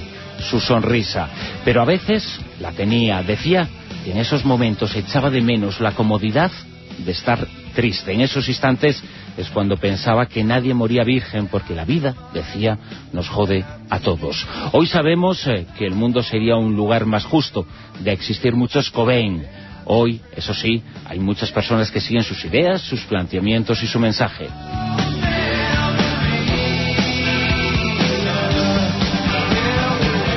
su 0.51 0.61
sonrisa, 0.61 1.29
pero 1.65 1.81
a 1.81 1.87
veces 1.87 2.39
la 2.61 2.73
tenía. 2.73 3.23
Decía 3.23 3.67
que 4.05 4.11
en 4.11 4.19
esos 4.19 4.45
momentos 4.45 4.95
echaba 4.95 5.31
de 5.31 5.41
menos 5.41 5.81
la 5.81 5.93
comodidad 5.93 6.51
de 6.99 7.13
estar 7.13 7.47
triste. 7.75 8.13
En 8.13 8.21
esos 8.21 8.49
instantes 8.49 9.03
es 9.39 9.49
cuando 9.51 9.77
pensaba 9.77 10.27
que 10.27 10.43
nadie 10.43 10.75
moría 10.75 11.05
virgen 11.05 11.47
porque 11.47 11.73
la 11.73 11.85
vida, 11.85 12.13
decía, 12.35 12.77
nos 13.13 13.29
jode 13.29 13.65
a 13.89 14.01
todos. 14.01 14.45
Hoy 14.73 14.89
sabemos 14.89 15.47
eh, 15.47 15.65
que 15.79 15.87
el 15.87 15.95
mundo 15.95 16.25
sería 16.25 16.57
un 16.57 16.75
lugar 16.75 17.07
más 17.07 17.25
justo, 17.25 17.65
de 18.01 18.13
existir 18.13 18.57
muchos 18.57 18.91
Cobain. 18.91 19.47
Hoy, 19.85 20.21
eso 20.37 20.53
sí, 20.53 20.83
hay 21.07 21.21
muchas 21.21 21.53
personas 21.53 21.89
que 21.93 22.01
siguen 22.01 22.25
sus 22.25 22.45
ideas, 22.45 22.83
sus 22.83 23.03
planteamientos 23.03 23.81
y 23.81 23.87
su 23.87 24.01
mensaje. 24.01 24.49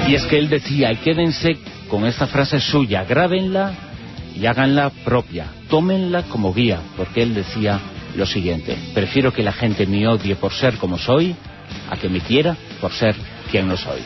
Y 0.07 0.13
es 0.13 0.23
que 0.25 0.37
él 0.37 0.47
decía, 0.47 0.91
y 0.91 0.97
quédense 0.97 1.57
con 1.89 2.05
esta 2.05 2.27
frase 2.27 2.59
suya, 2.59 3.03
grábenla 3.03 3.73
y 4.35 4.45
háganla 4.45 4.91
propia, 5.03 5.47
tómenla 5.69 6.23
como 6.23 6.53
guía, 6.53 6.81
porque 6.95 7.23
él 7.23 7.33
decía 7.33 7.79
lo 8.15 8.25
siguiente, 8.25 8.77
prefiero 8.93 9.31
que 9.31 9.43
la 9.43 9.53
gente 9.53 9.85
me 9.85 10.07
odie 10.07 10.35
por 10.35 10.53
ser 10.53 10.77
como 10.77 10.97
soy, 10.97 11.35
a 11.89 11.97
que 11.97 12.09
me 12.09 12.19
quiera 12.19 12.55
por 12.79 12.91
ser 12.91 13.15
quien 13.49 13.67
no 13.67 13.77
soy. 13.77 14.01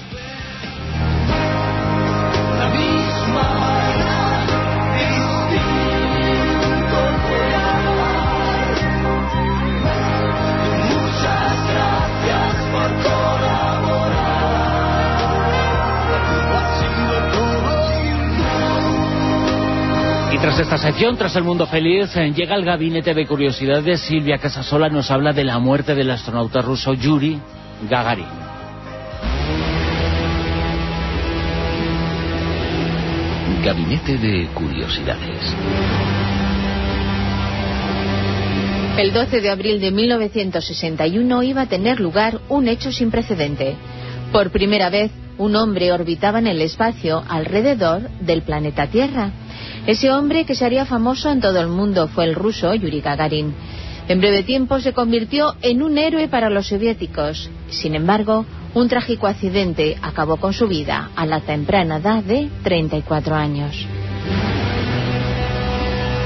Y 20.36 20.38
tras 20.38 20.60
esta 20.60 20.78
sección, 20.78 21.16
tras 21.16 21.34
el 21.38 21.46
mundo 21.46 21.66
feliz, 21.66 22.14
eh, 22.18 22.34
llega 22.36 22.58
el 22.58 22.66
gabinete 22.66 23.14
de 23.14 23.26
curiosidades. 23.26 24.02
Silvia 24.02 24.38
Casasola 24.38 24.90
nos 24.90 25.10
habla 25.10 25.32
de 25.32 25.46
la 25.46 25.60
muerte 25.60 25.96
del 25.96 26.12
astronauta 26.12 26.62
ruso 26.62 26.94
Yuri 26.94 27.40
Gagarin. 27.90 28.26
Gabinete 33.64 34.18
de 34.18 34.48
Curiosidades. 34.48 35.56
El 38.98 39.14
12 39.14 39.40
de 39.40 39.50
abril 39.50 39.80
de 39.80 39.92
1961 39.92 41.44
iba 41.44 41.62
a 41.62 41.68
tener 41.68 42.02
lugar 42.02 42.42
un 42.50 42.68
hecho 42.68 42.92
sin 42.92 43.10
precedente. 43.10 43.78
Por 44.34 44.52
primera 44.52 44.90
vez, 44.90 45.12
un 45.38 45.56
hombre 45.56 45.92
orbitaba 45.92 46.40
en 46.40 46.48
el 46.48 46.62
espacio 46.62 47.24
alrededor 47.28 48.10
del 48.22 48.42
planeta 48.42 48.88
Tierra. 48.88 49.32
Ese 49.88 50.12
hombre 50.12 50.46
que 50.46 50.56
se 50.56 50.66
haría 50.66 50.86
famoso 50.86 51.32
en 51.32 51.42
todo 51.42 51.60
el 51.60 51.68
mundo 51.68 52.08
fue 52.08 52.26
el 52.26 52.36
ruso 52.36 52.74
Yuri 52.74 53.02
Gagarin. 53.02 53.54
En 54.08 54.20
breve 54.20 54.44
tiempo 54.44 54.80
se 54.80 54.94
convirtió 54.94 55.56
en 55.62 55.82
un 55.82 55.98
héroe 55.98 56.28
para 56.28 56.50
los 56.50 56.68
soviéticos. 56.68 57.50
Sin 57.70 57.96
embargo, 57.96 58.46
un 58.74 58.88
trágico 58.88 59.28
accidente 59.28 59.98
acabó 60.02 60.38
con 60.38 60.54
su 60.54 60.68
vida 60.68 61.10
a 61.16 61.26
la 61.26 61.40
temprana 61.42 61.98
edad 61.98 62.24
de 62.24 62.50
34 62.64 63.36
años. 63.36 63.86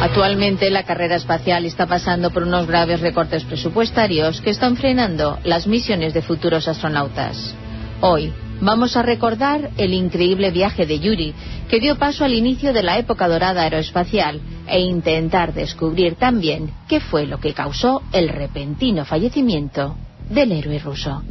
Actualmente 0.02 0.69
la 0.69 0.84
carrera 0.84 1.15
espacial 1.15 1.65
está 1.65 1.86
pasando 1.86 2.31
por 2.31 2.44
unos 2.44 2.68
graves 2.68 3.02
recortes 3.02 3.44
presupuestarios 3.44 4.40
que 4.40 4.49
están 4.49 4.77
frenando 4.77 5.40
las 5.44 5.68
misiones 5.68 6.14
de 6.14 6.22
futuros 6.22 6.69
astronautas. 6.69 7.53
Hoy 7.99 8.31
vamos 8.61 8.98
a 8.98 9.02
recordar 9.02 9.72
el 9.77 9.94
increíble 9.94 10.52
viaje 10.52 10.86
de 10.86 10.99
Yuri, 10.99 11.34
que 11.69 11.80
dio 11.80 11.98
paso 11.98 12.26
al 12.26 12.34
inicio 12.34 12.73
de 12.73 12.84
la 12.84 12.98
época 12.98 13.27
dorada 13.27 13.64
aeroespacial, 13.64 14.41
e 14.68 14.80
intentar 14.80 15.53
descubrir 15.53 16.15
también 16.15 16.72
qué 16.88 16.99
fue 16.99 17.26
lo 17.26 17.40
que 17.40 17.53
causó 17.53 18.03
el 18.11 18.30
repentino 18.30 19.06
fallecimiento 19.06 19.95
del 20.30 20.52
héroe 20.52 20.80
ruso. 20.80 21.23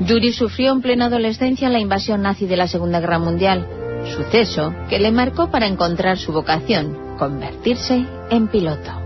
Yuri 0.00 0.32
sufrió 0.32 0.72
en 0.72 0.80
plena 0.80 1.06
adolescencia 1.06 1.68
la 1.68 1.78
invasión 1.78 2.22
nazi 2.22 2.46
de 2.46 2.56
la 2.56 2.66
Segunda 2.66 3.00
Guerra 3.00 3.18
Mundial, 3.18 3.66
suceso 4.16 4.74
que 4.88 4.98
le 4.98 5.12
marcó 5.12 5.50
para 5.50 5.66
encontrar 5.66 6.16
su 6.18 6.32
vocación, 6.32 7.16
convertirse 7.18 8.06
en 8.30 8.48
piloto. 8.48 8.99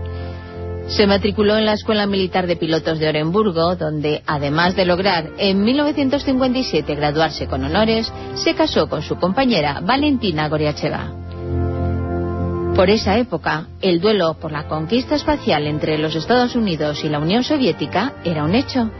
Se 0.87 1.07
matriculó 1.07 1.57
en 1.57 1.65
la 1.65 1.73
Escuela 1.73 2.05
Militar 2.05 2.45
de 2.45 2.55
Pilotos 2.55 2.99
de 2.99 3.09
Orenburgo, 3.09 3.75
donde, 3.75 4.21
además 4.27 4.75
de 4.75 4.85
lograr 4.85 5.31
en 5.37 5.63
1957 5.63 6.95
graduarse 6.95 7.47
con 7.47 7.63
honores, 7.63 8.11
se 8.35 8.53
casó 8.53 8.87
con 8.87 9.01
su 9.01 9.15
compañera 9.15 9.81
Valentina 9.81 10.47
Goriacheva. 10.47 11.11
Por 12.75 12.89
esa 12.89 13.17
época, 13.17 13.67
el 13.81 13.99
duelo 13.99 14.35
por 14.35 14.51
la 14.51 14.67
conquista 14.67 15.15
espacial 15.15 15.65
entre 15.65 15.97
los 15.97 16.15
Estados 16.15 16.55
Unidos 16.55 17.03
y 17.03 17.09
la 17.09 17.19
Unión 17.19 17.43
Soviética 17.43 18.13
era 18.23 18.43
un 18.43 18.53
hecho. 18.53 18.91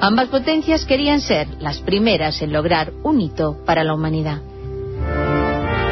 Ambas 0.00 0.28
potencias 0.28 0.84
querían 0.84 1.20
ser 1.20 1.48
las 1.60 1.78
primeras 1.80 2.40
en 2.42 2.52
lograr 2.52 2.92
un 3.02 3.20
hito 3.20 3.58
para 3.66 3.84
la 3.84 3.94
humanidad. 3.94 4.40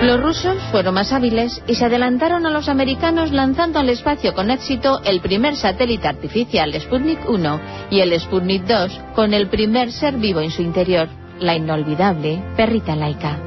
Los 0.02 0.20
rusos 0.20 0.60
fueron 0.72 0.94
más 0.94 1.12
hábiles 1.12 1.62
y 1.68 1.76
se 1.76 1.84
adelantaron 1.84 2.44
a 2.44 2.50
los 2.50 2.68
americanos 2.68 3.30
lanzando 3.30 3.78
al 3.78 3.88
espacio 3.88 4.34
con 4.34 4.50
éxito 4.50 5.00
el 5.04 5.20
primer 5.20 5.54
satélite 5.54 6.08
artificial 6.08 6.74
Sputnik 6.74 7.20
1 7.28 7.60
y 7.88 8.00
el 8.00 8.18
Sputnik 8.18 8.64
2 8.64 9.00
con 9.14 9.32
el 9.32 9.46
primer 9.46 9.92
ser 9.92 10.16
vivo 10.16 10.40
en 10.40 10.50
su 10.50 10.60
interior, 10.60 11.08
la 11.38 11.54
inolvidable 11.54 12.42
perrita 12.56 12.96
laica. 12.96 13.38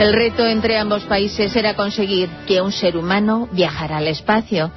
El 0.00 0.14
reto 0.14 0.46
entre 0.46 0.78
ambos 0.78 1.04
países 1.04 1.54
era 1.54 1.76
conseguir 1.76 2.30
que 2.46 2.62
un 2.62 2.72
ser 2.72 2.96
humano 2.96 3.46
viajara 3.52 3.98
al 3.98 4.08
espacio. 4.08 4.70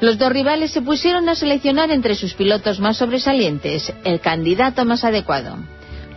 Los 0.00 0.16
dos 0.16 0.30
rivales 0.30 0.70
se 0.70 0.82
pusieron 0.82 1.28
a 1.28 1.34
seleccionar 1.34 1.90
entre 1.90 2.14
sus 2.14 2.34
pilotos 2.34 2.78
más 2.78 2.98
sobresalientes 2.98 3.92
el 4.04 4.20
candidato 4.20 4.84
más 4.84 5.02
adecuado. 5.02 5.56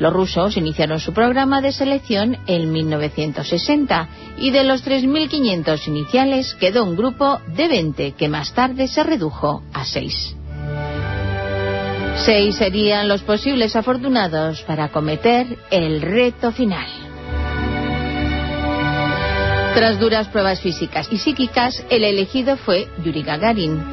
Los 0.01 0.13
rusos 0.13 0.57
iniciaron 0.57 0.99
su 0.99 1.13
programa 1.13 1.61
de 1.61 1.71
selección 1.71 2.35
en 2.47 2.71
1960 2.71 4.09
y 4.39 4.49
de 4.49 4.63
los 4.63 4.83
3.500 4.83 5.87
iniciales 5.87 6.55
quedó 6.55 6.85
un 6.85 6.95
grupo 6.95 7.39
de 7.55 7.67
20 7.67 8.13
que 8.13 8.27
más 8.27 8.51
tarde 8.51 8.87
se 8.87 9.03
redujo 9.03 9.61
a 9.71 9.85
6. 9.85 10.35
Seis 12.25 12.55
serían 12.55 13.07
los 13.07 13.21
posibles 13.21 13.75
afortunados 13.75 14.63
para 14.63 14.85
acometer 14.85 15.59
el 15.69 16.01
reto 16.01 16.51
final. 16.51 16.87
Tras 19.75 19.99
duras 19.99 20.29
pruebas 20.29 20.61
físicas 20.61 21.09
y 21.11 21.19
psíquicas, 21.19 21.85
el 21.91 22.03
elegido 22.03 22.57
fue 22.57 22.87
Yuri 23.03 23.21
Gagarin. 23.21 23.90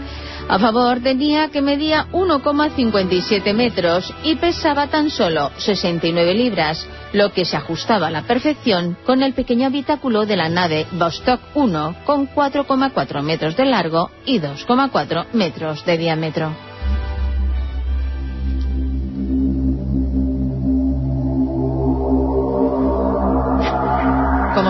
A 0.48 0.58
favor 0.58 1.00
tenía 1.00 1.50
que 1.50 1.60
medía 1.60 2.06
1,57 2.10 3.52
metros 3.52 4.14
y 4.24 4.36
pesaba 4.36 4.86
tan 4.86 5.10
solo 5.10 5.50
69 5.58 6.32
libras, 6.32 6.88
lo 7.12 7.32
que 7.32 7.44
se 7.44 7.58
ajustaba 7.58 8.06
a 8.06 8.10
la 8.10 8.22
perfección 8.22 8.96
con 9.04 9.22
el 9.22 9.34
pequeño 9.34 9.66
habitáculo 9.66 10.24
de 10.24 10.36
la 10.36 10.48
nave 10.48 10.86
Vostok 10.92 11.40
1 11.54 11.96
con 12.06 12.28
4,4 12.30 13.22
metros 13.22 13.58
de 13.58 13.66
largo 13.66 14.10
y 14.24 14.40
2,4 14.40 15.26
metros 15.34 15.84
de 15.84 15.98
diámetro. 15.98 16.67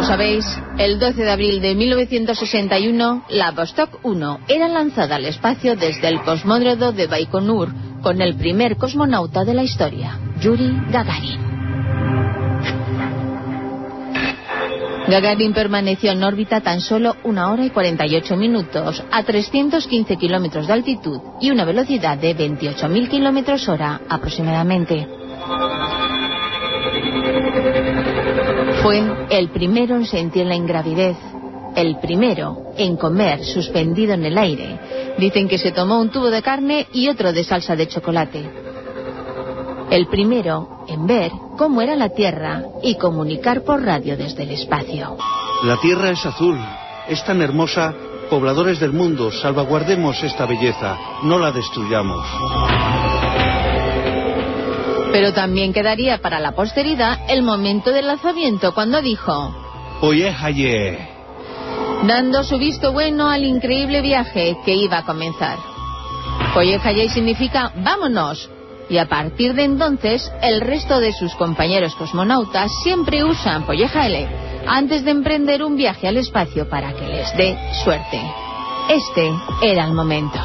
Sabéis, 0.08 0.46
el 0.78 0.98
12 0.98 1.22
de 1.22 1.30
abril 1.30 1.60
de 1.60 1.74
1961, 1.74 3.24
la 3.28 3.50
Vostok 3.50 3.98
1 4.02 4.40
era 4.48 4.66
lanzada 4.66 5.16
al 5.16 5.26
espacio 5.26 5.76
desde 5.76 6.08
el 6.08 6.22
cosmódromo 6.22 6.92
de 6.92 7.06
Baikonur 7.06 7.68
con 8.00 8.22
el 8.22 8.34
primer 8.36 8.78
cosmonauta 8.78 9.44
de 9.44 9.52
la 9.52 9.62
historia, 9.64 10.18
Yuri 10.40 10.80
Gagarin. 10.90 11.40
Gagarin 15.08 15.52
permaneció 15.52 16.12
en 16.12 16.24
órbita 16.24 16.62
tan 16.62 16.80
solo 16.80 17.16
una 17.24 17.52
hora 17.52 17.66
y 17.66 17.70
48 17.70 18.34
minutos 18.38 19.04
a 19.10 19.22
315 19.22 20.16
kilómetros 20.16 20.66
de 20.66 20.72
altitud 20.72 21.20
y 21.38 21.50
una 21.50 21.66
velocidad 21.66 22.16
de 22.16 22.34
28.000 22.34 23.08
kilómetros 23.10 23.68
hora 23.68 24.00
aproximadamente. 24.08 25.06
Fue 28.88 29.02
el 29.28 29.50
primero 29.50 29.96
en 29.96 30.06
sentir 30.06 30.46
la 30.46 30.54
ingravidez, 30.54 31.18
el 31.76 31.98
primero 31.98 32.72
en 32.74 32.96
comer 32.96 33.44
suspendido 33.44 34.14
en 34.14 34.24
el 34.24 34.38
aire. 34.38 35.14
Dicen 35.18 35.46
que 35.46 35.58
se 35.58 35.72
tomó 35.72 36.00
un 36.00 36.08
tubo 36.08 36.30
de 36.30 36.40
carne 36.40 36.86
y 36.94 37.10
otro 37.10 37.34
de 37.34 37.44
salsa 37.44 37.76
de 37.76 37.86
chocolate. 37.86 38.50
El 39.90 40.06
primero 40.06 40.86
en 40.88 41.06
ver 41.06 41.30
cómo 41.58 41.82
era 41.82 41.96
la 41.96 42.08
Tierra 42.08 42.62
y 42.82 42.94
comunicar 42.94 43.62
por 43.62 43.82
radio 43.82 44.16
desde 44.16 44.44
el 44.44 44.52
espacio. 44.52 45.18
La 45.64 45.76
Tierra 45.82 46.08
es 46.08 46.24
azul, 46.24 46.58
es 47.08 47.22
tan 47.26 47.42
hermosa. 47.42 47.94
Pobladores 48.30 48.80
del 48.80 48.94
mundo, 48.94 49.30
salvaguardemos 49.30 50.22
esta 50.22 50.46
belleza, 50.46 50.96
no 51.24 51.38
la 51.38 51.52
destruyamos. 51.52 52.26
Pero 55.18 55.32
también 55.32 55.72
quedaría 55.72 56.18
para 56.18 56.38
la 56.38 56.52
posteridad 56.52 57.18
el 57.28 57.42
momento 57.42 57.90
del 57.90 58.06
lanzamiento 58.06 58.72
cuando 58.72 59.02
dijo... 59.02 59.52
Haye. 60.40 60.96
Dando 62.06 62.44
su 62.44 62.56
visto 62.56 62.92
bueno 62.92 63.28
al 63.28 63.42
increíble 63.42 64.00
viaje 64.00 64.56
que 64.64 64.76
iba 64.76 64.98
a 64.98 65.04
comenzar. 65.04 65.58
Oye, 66.54 66.78
Haye 66.84 67.08
significa 67.08 67.72
vámonos. 67.78 68.48
Y 68.88 68.98
a 68.98 69.08
partir 69.08 69.54
de 69.54 69.64
entonces, 69.64 70.30
el 70.40 70.60
resto 70.60 71.00
de 71.00 71.12
sus 71.12 71.34
compañeros 71.34 71.96
cosmonautas 71.96 72.70
siempre 72.84 73.24
usan 73.24 73.64
Poyejale 73.64 74.28
antes 74.68 75.04
de 75.04 75.10
emprender 75.10 75.64
un 75.64 75.74
viaje 75.74 76.06
al 76.06 76.18
espacio 76.18 76.68
para 76.68 76.92
que 76.92 77.08
les 77.08 77.36
dé 77.36 77.58
suerte. 77.82 78.20
Este 78.88 79.32
era 79.62 79.84
el 79.84 79.94
momento. 79.94 80.38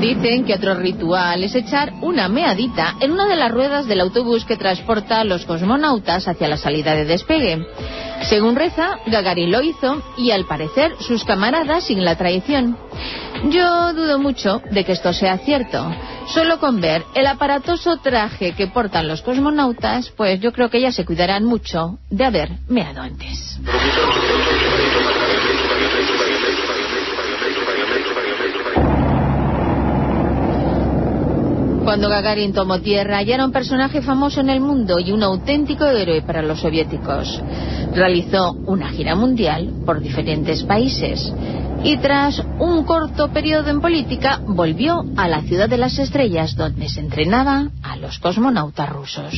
Dicen 0.00 0.44
que 0.44 0.54
otro 0.54 0.74
ritual 0.74 1.42
es 1.42 1.56
echar 1.56 1.92
una 2.02 2.28
meadita 2.28 2.94
en 3.00 3.10
una 3.10 3.26
de 3.26 3.34
las 3.34 3.50
ruedas 3.50 3.86
del 3.86 4.00
autobús 4.00 4.44
que 4.44 4.56
transporta 4.56 5.20
a 5.20 5.24
los 5.24 5.44
cosmonautas 5.44 6.28
hacia 6.28 6.46
la 6.46 6.56
salida 6.56 6.94
de 6.94 7.04
despegue. 7.04 7.66
Según 8.22 8.54
reza, 8.54 8.98
Gagarin 9.06 9.50
lo 9.50 9.60
hizo 9.60 10.00
y 10.16 10.30
al 10.30 10.46
parecer 10.46 10.94
sus 11.00 11.24
camaradas 11.24 11.84
sin 11.84 12.04
la 12.04 12.16
traición. 12.16 12.78
Yo 13.50 13.92
dudo 13.92 14.20
mucho 14.20 14.62
de 14.70 14.84
que 14.84 14.92
esto 14.92 15.12
sea 15.12 15.38
cierto. 15.38 15.90
Solo 16.28 16.60
con 16.60 16.80
ver 16.80 17.04
el 17.14 17.26
aparatoso 17.26 17.96
traje 17.96 18.52
que 18.52 18.68
portan 18.68 19.08
los 19.08 19.22
cosmonautas, 19.22 20.10
pues 20.10 20.40
yo 20.40 20.52
creo 20.52 20.70
que 20.70 20.80
ya 20.80 20.92
se 20.92 21.04
cuidarán 21.04 21.44
mucho 21.44 21.98
de 22.08 22.24
haber 22.24 22.50
meado 22.68 23.02
antes. 23.02 23.58
Cuando 31.88 32.10
Gagarin 32.10 32.52
tomó 32.52 32.82
tierra 32.82 33.22
ya 33.22 33.36
era 33.36 33.46
un 33.46 33.50
personaje 33.50 34.02
famoso 34.02 34.42
en 34.42 34.50
el 34.50 34.60
mundo 34.60 35.00
y 35.00 35.10
un 35.10 35.22
auténtico 35.22 35.86
héroe 35.86 36.20
para 36.20 36.42
los 36.42 36.60
soviéticos. 36.60 37.42
Realizó 37.94 38.52
una 38.66 38.90
gira 38.90 39.14
mundial 39.14 39.72
por 39.86 39.98
diferentes 39.98 40.64
países 40.64 41.32
y 41.82 41.96
tras 41.96 42.44
un 42.58 42.84
corto 42.84 43.32
periodo 43.32 43.70
en 43.70 43.80
política 43.80 44.38
volvió 44.46 45.02
a 45.16 45.28
la 45.28 45.40
ciudad 45.40 45.66
de 45.66 45.78
las 45.78 45.98
estrellas 45.98 46.56
donde 46.56 46.90
se 46.90 47.00
entrenaba 47.00 47.70
a 47.82 47.96
los 47.96 48.18
cosmonautas 48.18 48.90
rusos. 48.90 49.32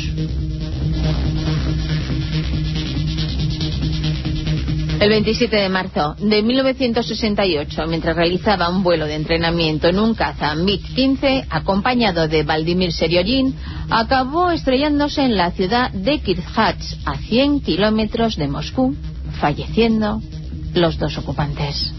El 5.01 5.09
27 5.09 5.57
de 5.57 5.71
marzo 5.71 6.15
de 6.19 6.43
1968, 6.43 7.87
mientras 7.87 8.15
realizaba 8.15 8.69
un 8.69 8.83
vuelo 8.83 9.07
de 9.07 9.15
entrenamiento 9.15 9.89
en 9.89 9.99
un 9.99 10.15
caza 10.15 10.55
MiG-15, 10.55 11.47
acompañado 11.49 12.29
de 12.29 12.43
Vladimir 12.43 12.93
Serioyin, 12.93 13.55
acabó 13.89 14.51
estrellándose 14.51 15.23
en 15.23 15.39
la 15.39 15.53
ciudad 15.53 15.91
de 15.93 16.19
Kirchhats, 16.19 16.99
a 17.07 17.17
100 17.17 17.61
kilómetros 17.63 18.37
de 18.37 18.49
Moscú, 18.49 18.95
falleciendo 19.41 20.21
los 20.75 20.99
dos 20.99 21.17
ocupantes. 21.17 21.95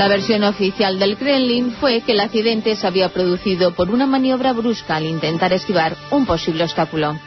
La 0.00 0.08
versión 0.08 0.44
oficial 0.44 0.98
del 0.98 1.18
Kremlin 1.18 1.72
fue 1.72 2.00
que 2.00 2.12
el 2.12 2.20
accidente 2.20 2.74
se 2.74 2.86
había 2.86 3.10
producido 3.10 3.74
por 3.74 3.90
una 3.90 4.06
maniobra 4.06 4.54
brusca 4.54 4.96
al 4.96 5.04
intentar 5.04 5.52
esquivar 5.52 5.94
un 6.10 6.24
posible 6.24 6.64
obstáculo. 6.64 7.18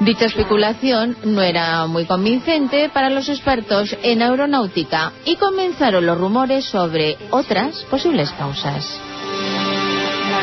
Dicha 0.00 0.26
especulación 0.26 1.16
no 1.24 1.40
era 1.40 1.86
muy 1.86 2.04
convincente 2.04 2.90
para 2.90 3.08
los 3.08 3.30
expertos 3.30 3.96
en 4.02 4.20
aeronáutica 4.20 5.14
y 5.24 5.36
comenzaron 5.36 6.04
los 6.04 6.18
rumores 6.18 6.66
sobre 6.66 7.16
otras 7.30 7.84
posibles 7.84 8.30
causas. 8.32 9.00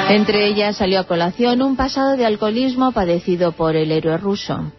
Entre 0.10 0.48
ellas 0.48 0.78
salió 0.78 1.00
a 1.00 1.04
colación 1.04 1.62
un 1.62 1.76
pasado 1.76 2.18
de 2.18 2.26
alcoholismo 2.26 2.92
padecido 2.92 3.52
por 3.52 3.76
el 3.76 3.92
héroe 3.92 4.18
ruso. 4.18 4.72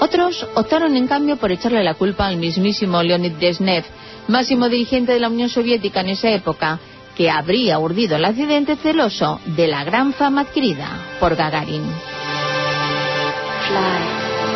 Otros 0.00 0.46
optaron 0.54 0.96
en 0.96 1.06
cambio 1.06 1.36
por 1.36 1.52
echarle 1.52 1.84
la 1.84 1.94
culpa 1.94 2.28
al 2.28 2.38
mismísimo 2.38 3.02
Leonid 3.02 3.32
Desnev, 3.32 3.84
máximo 4.28 4.68
dirigente 4.68 5.12
de 5.12 5.20
la 5.20 5.28
Unión 5.28 5.48
Soviética 5.48 6.00
en 6.00 6.10
esa 6.10 6.30
época, 6.30 6.78
que 7.16 7.30
habría 7.30 7.78
urdido 7.78 8.16
el 8.16 8.24
accidente 8.24 8.76
celoso 8.76 9.40
de 9.44 9.68
la 9.68 9.84
gran 9.84 10.12
fama 10.12 10.42
adquirida 10.42 10.88
por 11.18 11.34
Gagarin. 11.34 11.84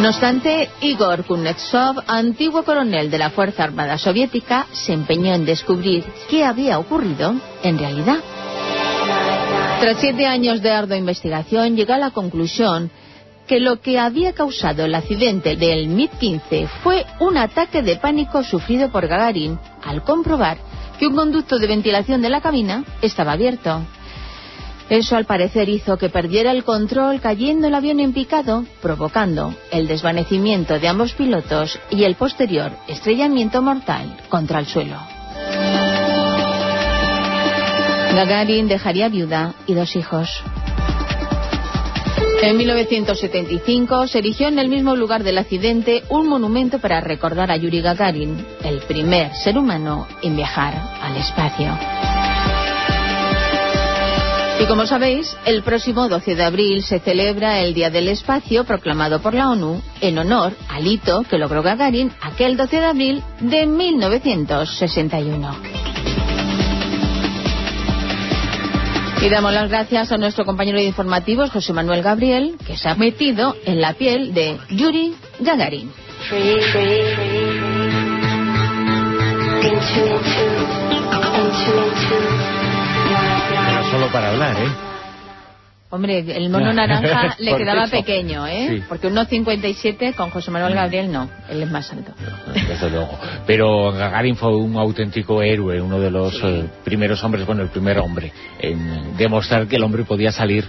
No 0.01 0.09
obstante, 0.09 0.71
Igor 0.81 1.25
Kuznetsov, 1.25 2.03
antiguo 2.07 2.63
coronel 2.63 3.11
de 3.11 3.19
la 3.19 3.31
Fuerza 3.31 3.65
Armada 3.65 3.99
Soviética, 3.99 4.67
se 4.73 4.93
empeñó 4.93 5.35
en 5.35 5.45
descubrir 5.45 6.05
qué 6.29 6.45
había 6.45 6.79
ocurrido 6.79 7.35
en 7.63 7.79
realidad. 7.79 8.19
Tras 9.81 9.99
siete 9.99 10.27
años 10.27 10.63
de 10.63 10.71
ardua 10.71 10.97
investigación, 10.97 11.77
llegó 11.77 11.95
a 11.95 11.99
la 11.99 12.11
conclusión 12.11 12.91
que 13.51 13.59
lo 13.59 13.81
que 13.81 13.99
había 13.99 14.33
causado 14.33 14.85
el 14.85 14.95
accidente 14.95 15.57
del 15.57 15.89
MiG-15 15.89 16.69
fue 16.85 17.05
un 17.19 17.37
ataque 17.37 17.83
de 17.83 17.97
pánico 17.97 18.45
sufrido 18.45 18.93
por 18.93 19.09
Gagarin 19.09 19.59
al 19.83 20.05
comprobar 20.05 20.59
que 21.01 21.09
un 21.09 21.17
conducto 21.17 21.59
de 21.59 21.67
ventilación 21.67 22.23
de 22.23 22.29
la 22.29 22.41
cabina 22.41 22.85
estaba 23.03 23.33
abierto. 23.33 23.83
Eso 24.89 25.17
al 25.17 25.25
parecer 25.25 25.69
hizo 25.69 25.99
que 25.99 26.09
perdiera 26.09 26.53
el 26.53 26.63
control 26.63 27.21
cayendo 27.21 27.67
el 27.67 27.75
avión 27.75 27.99
en 27.99 28.13
picado, 28.13 28.65
provocando 28.81 29.53
el 29.73 29.89
desvanecimiento 29.89 30.79
de 30.79 30.87
ambos 30.87 31.15
pilotos 31.15 31.81
y 31.91 32.05
el 32.05 32.15
posterior 32.15 32.71
estrellamiento 32.87 33.63
mortal 33.63 34.17
contra 34.29 34.61
el 34.61 34.67
suelo. 34.67 34.99
Gagarin 38.15 38.69
dejaría 38.69 39.09
viuda 39.09 39.55
y 39.67 39.75
dos 39.75 39.97
hijos. 39.97 40.41
En 42.43 42.57
1975 42.57 44.07
se 44.07 44.19
erigió 44.19 44.49
en 44.49 44.59
el 44.59 44.71
mismo 44.71 44.97
lugar 44.97 45.23
del 45.23 45.37
accidente 45.37 46.05
un 46.09 46.27
monumento 46.27 46.79
para 46.79 47.03
recordar 47.03 47.51
a 47.51 47.57
Yuri 47.57 47.83
Gagarin, 47.83 48.47
el 48.65 48.79
primer 48.81 49.35
ser 49.35 49.59
humano 49.59 50.09
en 50.23 50.37
viajar 50.37 50.73
al 51.03 51.19
espacio. 51.19 51.71
Y 54.59 54.65
como 54.67 54.87
sabéis, 54.87 55.37
el 55.45 55.63
próximo 55.63 56.09
12 56.09 56.35
de 56.35 56.43
abril 56.43 56.83
se 56.83 57.01
celebra 57.01 57.61
el 57.61 57.75
Día 57.75 57.91
del 57.91 58.09
Espacio 58.09 58.65
proclamado 58.65 59.21
por 59.21 59.35
la 59.35 59.51
ONU 59.51 59.83
en 60.01 60.19
honor 60.19 60.55
al 60.71 60.87
hito 60.87 61.23
que 61.29 61.37
logró 61.37 61.63
Gagarin 61.63 62.11
aquel 62.23 62.57
12 62.57 62.81
de 62.81 62.87
abril 62.87 63.23
de 63.41 63.67
1961. 63.67 65.90
Y 69.23 69.29
damos 69.29 69.53
las 69.53 69.69
gracias 69.69 70.11
a 70.13 70.17
nuestro 70.17 70.47
compañero 70.47 70.79
de 70.79 70.85
informativos, 70.85 71.51
José 71.51 71.75
Manuel 71.75 72.03
Gabriel, 72.03 72.57
que 72.67 72.79
se 72.79 72.89
ha 72.89 72.95
metido 72.95 73.55
en 73.67 73.81
la 73.81 73.93
piel 73.93 74.33
de 74.33 74.59
Yuri 74.71 75.15
Gagarin. 75.41 75.93
Solo 83.91 84.07
para 84.11 84.31
hablar, 84.31 84.57
¿eh? 84.57 84.90
Hombre, 85.93 86.21
el 86.21 86.51
mono 86.51 86.73
naranja 86.73 87.35
le 87.41 87.57
quedaba 87.57 87.85
eso. 87.85 87.91
pequeño, 87.91 88.47
¿eh? 88.47 88.77
Sí. 88.77 88.85
Porque 88.89 89.09
1,57 89.09 90.15
con 90.15 90.31
José 90.31 90.53
Manuel 90.53 90.75
Gabriel 90.75 91.11
no, 91.11 91.29
él 91.49 91.65
es 91.65 91.71
más 91.71 91.93
alto. 91.93 92.13
Desde 92.55 92.91
luego. 92.91 93.19
Pero 93.45 93.91
Gagarin 93.93 94.37
fue 94.37 94.57
un 94.57 94.77
auténtico 94.77 95.43
héroe, 95.43 95.81
uno 95.81 95.99
de 95.99 96.11
los 96.13 96.41
eh, 96.45 96.65
primeros 96.85 97.23
hombres, 97.25 97.45
bueno, 97.45 97.63
el 97.63 97.71
primer 97.71 97.99
hombre, 97.99 98.33
en 98.61 99.17
demostrar 99.17 99.67
que 99.67 99.77
el 99.77 99.83
hombre 99.83 100.05
podía 100.05 100.31
salir 100.31 100.65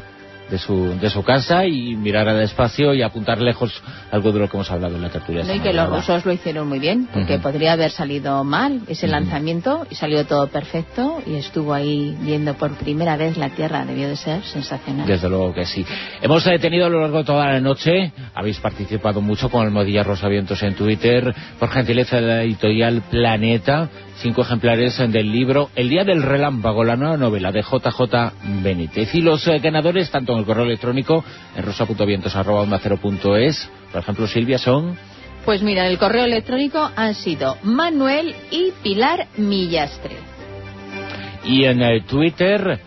de 0.52 0.58
su, 0.58 1.00
de 1.00 1.10
su 1.10 1.24
casa 1.24 1.66
y 1.66 1.96
mirar 1.96 2.28
al 2.28 2.42
espacio 2.42 2.94
y 2.94 3.02
apuntar 3.02 3.42
lejos 3.42 3.82
algo 4.12 4.34
de 4.34 4.40
lo 4.40 4.50
que 4.50 4.58
hemos 4.58 4.70
hablado 4.70 4.98
en 4.98 5.02
la 5.02 5.10
tertulia. 5.10 5.44
No, 5.44 5.56
y 5.56 5.62
que 5.62 5.72
los 5.72 5.90
rusos 5.90 6.26
lo 6.26 6.34
hicieron 6.34 6.68
muy 6.68 6.80
bien, 6.80 7.08
porque 7.12 7.40
podría 7.40 7.74
haber 7.74 7.90
salido 7.90 8.44
mal 8.44 8.82
ese 8.88 9.08
lanzamiento 9.08 9.88
y 9.90 9.96
salió 9.96 10.26
todo 10.26 10.48
perfecto 10.48 11.24
y 11.26 11.36
estuvo 11.36 11.74
ahí 11.74 12.16
viendo 12.20 12.54
por 12.56 12.72
primera 12.76 13.16
vez 13.16 13.38
la 13.38 13.50
Tierra, 13.50 13.86
debió 13.86 14.10
de 14.10 14.18
ser 14.18 14.44
sensacional. 14.44 15.08
Desde 15.08 15.30
luego 15.30 15.54
que 15.54 15.66
sí. 15.66 15.86
Hemos 16.22 16.46
eh, 16.48 16.60
tenido 16.60 16.88
a 16.88 16.90
lo 16.90 17.00
largo 17.00 17.20
de 17.20 17.24
toda 17.24 17.46
la 17.48 17.62
noche, 17.62 18.12
habéis 18.36 18.60
participado 18.60 19.22
mucho 19.22 19.50
con 19.50 19.66
el 19.66 19.72
Modilla 19.72 20.04
Rosavientos 20.04 20.62
en 20.64 20.76
Twitter, 20.76 21.34
por 21.60 21.70
gentileza 21.70 22.18
de 22.18 22.22
la 22.22 22.44
editorial 22.44 23.04
Planeta, 23.10 23.90
cinco 24.22 24.44
ejemplares 24.44 25.00
eh, 25.00 25.08
del 25.08 25.32
libro 25.32 25.70
El 25.76 25.90
Día 25.90 26.04
del 26.04 26.22
Relámpago, 26.22 26.84
la 26.84 26.96
nueva 26.96 27.18
novela 27.18 27.52
de 27.52 27.62
JJ 27.62 28.62
Benítez. 28.62 29.14
Y 29.16 29.22
los 29.22 29.48
eh, 29.48 29.60
ganadores, 29.60 30.12
tanto 30.12 30.34
en 30.34 30.40
el 30.40 30.46
correo 30.46 30.66
electrónico, 30.66 31.24
en 31.56 31.64
rosa.vientos.es, 31.64 33.70
por 33.92 34.02
ejemplo, 34.02 34.28
Silvia, 34.28 34.58
son... 34.58 34.98
Pues 35.46 35.64
mira, 35.64 35.86
en 35.86 35.92
el 35.92 35.98
correo 35.98 36.26
electrónico 36.26 36.92
han 36.96 37.16
sido 37.16 37.58
Manuel 37.64 38.36
y 38.52 38.72
Pilar 38.84 39.28
Millastre. 39.38 40.16
Y 41.44 41.66
en 41.66 41.82
eh, 41.82 42.04
Twitter, 42.08 42.80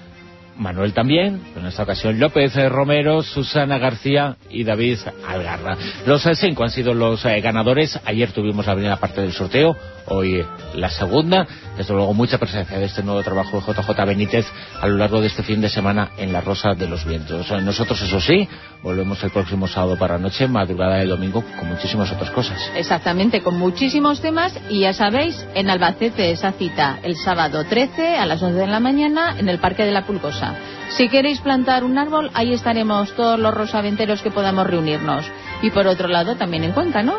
Manuel 0.57 0.93
también, 0.93 1.41
en 1.57 1.67
esta 1.67 1.83
ocasión 1.83 2.21
López 2.21 2.55
Romero, 2.69 3.23
Susana 3.23 3.79
García 3.79 4.37
y 4.49 4.63
David 4.63 4.99
Algarra. 5.27 5.77
Los 6.07 6.23
cinco 6.35 6.63
han 6.63 6.71
sido 6.71 6.95
los 6.95 7.25
eh, 7.25 7.41
ganadores. 7.41 7.99
Ayer 8.05 8.31
tuvimos 8.31 8.67
la 8.67 8.75
primera 8.75 8.97
parte 8.97 9.21
del 9.21 9.33
sorteo, 9.33 9.77
hoy 10.07 10.45
la 10.75 10.91
segunda. 10.91 11.47
Desde 11.77 11.93
luego 11.95 12.15
mucha 12.15 12.39
presencia 12.39 12.79
de 12.79 12.85
este 12.85 13.03
nuevo 13.03 13.23
trabajo 13.23 13.61
de 13.61 13.73
JJ 13.73 14.05
Benítez 14.07 14.47
a 14.81 14.87
lo 14.87 14.97
largo 14.97 15.21
de 15.21 15.27
este 15.27 15.43
fin 15.43 15.61
de 15.61 15.69
semana 15.69 16.11
en 16.17 16.33
La 16.33 16.41
Rosa 16.41 16.75
de 16.75 16.87
los 16.87 17.05
Vientos. 17.05 17.51
Nosotros, 17.63 18.01
eso 18.03 18.21
sí, 18.21 18.49
volvemos 18.83 19.23
el 19.25 19.31
próximo 19.31 19.67
sábado 19.67 19.97
para 19.99 20.19
noche, 20.19 20.47
madrugada 20.47 20.97
de 20.97 21.07
domingo, 21.07 21.43
con 21.59 21.69
muchísimas 21.69 22.13
otras 22.13 22.31
cosas. 22.31 22.71
Exactamente, 22.77 23.43
con 23.43 23.59
muchísimos 23.59 24.21
temas 24.21 24.59
y 24.69 24.81
ya 24.81 24.93
sabéis, 24.93 25.45
en 25.55 25.71
Albacete 25.71 26.31
esa 26.31 26.53
cita 26.53 26.99
el 27.03 27.17
sábado 27.17 27.65
13 27.65 28.17
a 28.17 28.27
las 28.27 28.43
11 28.43 28.59
de 28.59 28.67
la 28.67 28.81
mañana 28.81 29.37
en 29.39 29.49
el 29.49 29.59
Parque 29.59 29.85
de 29.85 29.93
la 29.93 30.07
Pulgosa. 30.07 30.55
Si 30.91 31.09
queréis 31.09 31.41
plantar 31.41 31.83
un 31.83 31.99
árbol, 31.99 32.31
ahí 32.35 32.53
estaremos 32.53 33.15
todos 33.15 33.39
los 33.39 33.55
rosaventeros 33.55 34.23
que 34.23 34.31
podamos 34.31 34.67
reunirnos. 34.67 35.25
Y 35.65 35.71
por 35.71 35.87
otro 35.87 36.09
lado, 36.09 36.37
también 36.37 36.63
en 36.63 36.73
Cuenca, 36.73 37.03
¿no? 37.03 37.15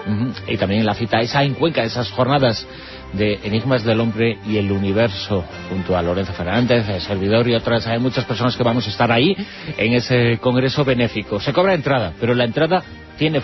Y 0.48 0.56
también 0.58 0.82
en 0.82 0.86
la 0.86 0.94
cita 0.94 1.20
esa 1.20 1.44
en 1.44 1.56
Cuenca, 1.56 1.84
esas 1.84 2.12
jornadas 2.12 2.68
de 3.14 3.40
Enigmas 3.44 3.84
del 3.84 4.00
Hombre 4.00 4.38
y 4.46 4.58
el 4.58 4.72
Universo, 4.72 5.44
junto 5.68 5.98
a 5.98 6.04
Lorenzo 6.04 6.32
Fernández, 6.34 6.88
el 6.88 7.02
servidor 7.02 7.48
y 7.48 7.56
otras. 7.56 7.88
Hay 7.88 7.98
muchas 7.98 8.24
personas 8.26 8.56
que 8.56 8.62
vamos 8.62 8.86
a 8.86 8.92
estar 8.92 9.12
ahí 9.12 9.36
en 9.80 9.94
ese 9.94 10.38
congreso 10.38 10.86
benéfico. 10.86 11.40
Se 11.40 11.54
cobra 11.54 11.74
entrada, 11.74 12.14
pero 12.20 12.36
la 12.36 12.44
entrada 12.44 12.84
tiene 13.18 13.42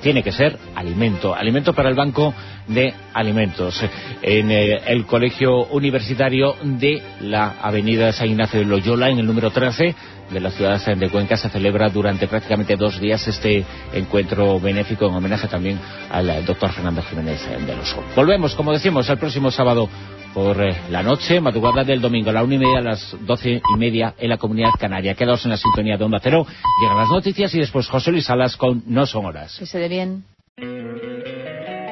tiene 0.00 0.22
que 0.22 0.32
ser 0.32 0.58
alimento, 0.76 1.34
alimento 1.34 1.72
para 1.72 1.88
el 1.88 1.96
Banco 1.96 2.34
de 2.68 2.92
Alimentos. 3.14 3.82
En 4.22 4.50
eh, 4.50 4.82
el 4.86 5.06
Colegio 5.06 5.64
Universitario 5.68 6.54
de 6.62 7.02
la 7.22 7.54
Avenida 7.62 8.12
San 8.12 8.28
Ignacio 8.28 8.60
de 8.60 8.66
Loyola, 8.66 9.08
en 9.08 9.18
el 9.18 9.26
número 9.26 9.50
13 9.50 9.94
de 10.30 10.40
la 10.40 10.50
ciudad 10.50 10.80
de 10.84 11.10
Cuenca, 11.10 11.36
se 11.36 11.48
celebra 11.48 11.88
durante 11.88 12.26
prácticamente 12.26 12.76
dos 12.76 13.00
días 13.00 13.26
este 13.26 13.64
encuentro 13.92 14.58
benéfico 14.60 15.06
en 15.06 15.14
homenaje 15.14 15.48
también 15.48 15.78
al 16.10 16.44
doctor 16.44 16.72
Fernando 16.72 17.02
Jiménez 17.02 17.40
de 17.48 17.76
los 17.76 17.96
Volvemos, 18.16 18.54
como 18.54 18.72
decimos, 18.72 19.08
el 19.08 19.18
próximo 19.18 19.50
sábado 19.50 19.88
por 20.34 20.60
eh, 20.60 20.76
la 20.90 21.02
noche, 21.02 21.40
madrugada 21.40 21.84
del 21.84 22.00
domingo, 22.00 22.30
a 22.30 22.32
la 22.32 22.42
una 22.42 22.56
y 22.56 22.58
media 22.58 22.78
a 22.78 22.82
las 22.82 23.16
doce 23.20 23.62
y 23.74 23.78
media 23.78 24.14
en 24.18 24.28
la 24.28 24.36
Comunidad 24.36 24.70
Canaria. 24.78 25.14
Quedaos 25.14 25.44
en 25.44 25.52
la 25.52 25.56
sintonía 25.56 25.96
de 25.96 26.04
Onda 26.04 26.18
Cero, 26.20 26.44
llegan 26.82 26.98
las 26.98 27.08
noticias 27.08 27.54
y 27.54 27.60
después 27.60 27.88
José 27.88 28.10
Luis 28.10 28.26
Salas 28.26 28.56
con 28.56 28.82
No 28.86 29.06
Son 29.06 29.24
Horas. 29.24 29.56
Que 29.58 29.66
se 29.66 29.78
dé 29.78 29.88
bien. 29.88 30.24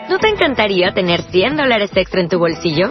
¿No 0.09 0.18
te 0.18 0.28
encantaría 0.28 0.92
tener 0.92 1.22
100 1.22 1.56
dólares 1.56 1.90
extra 1.94 2.20
en 2.20 2.28
tu 2.28 2.38
bolsillo? 2.38 2.90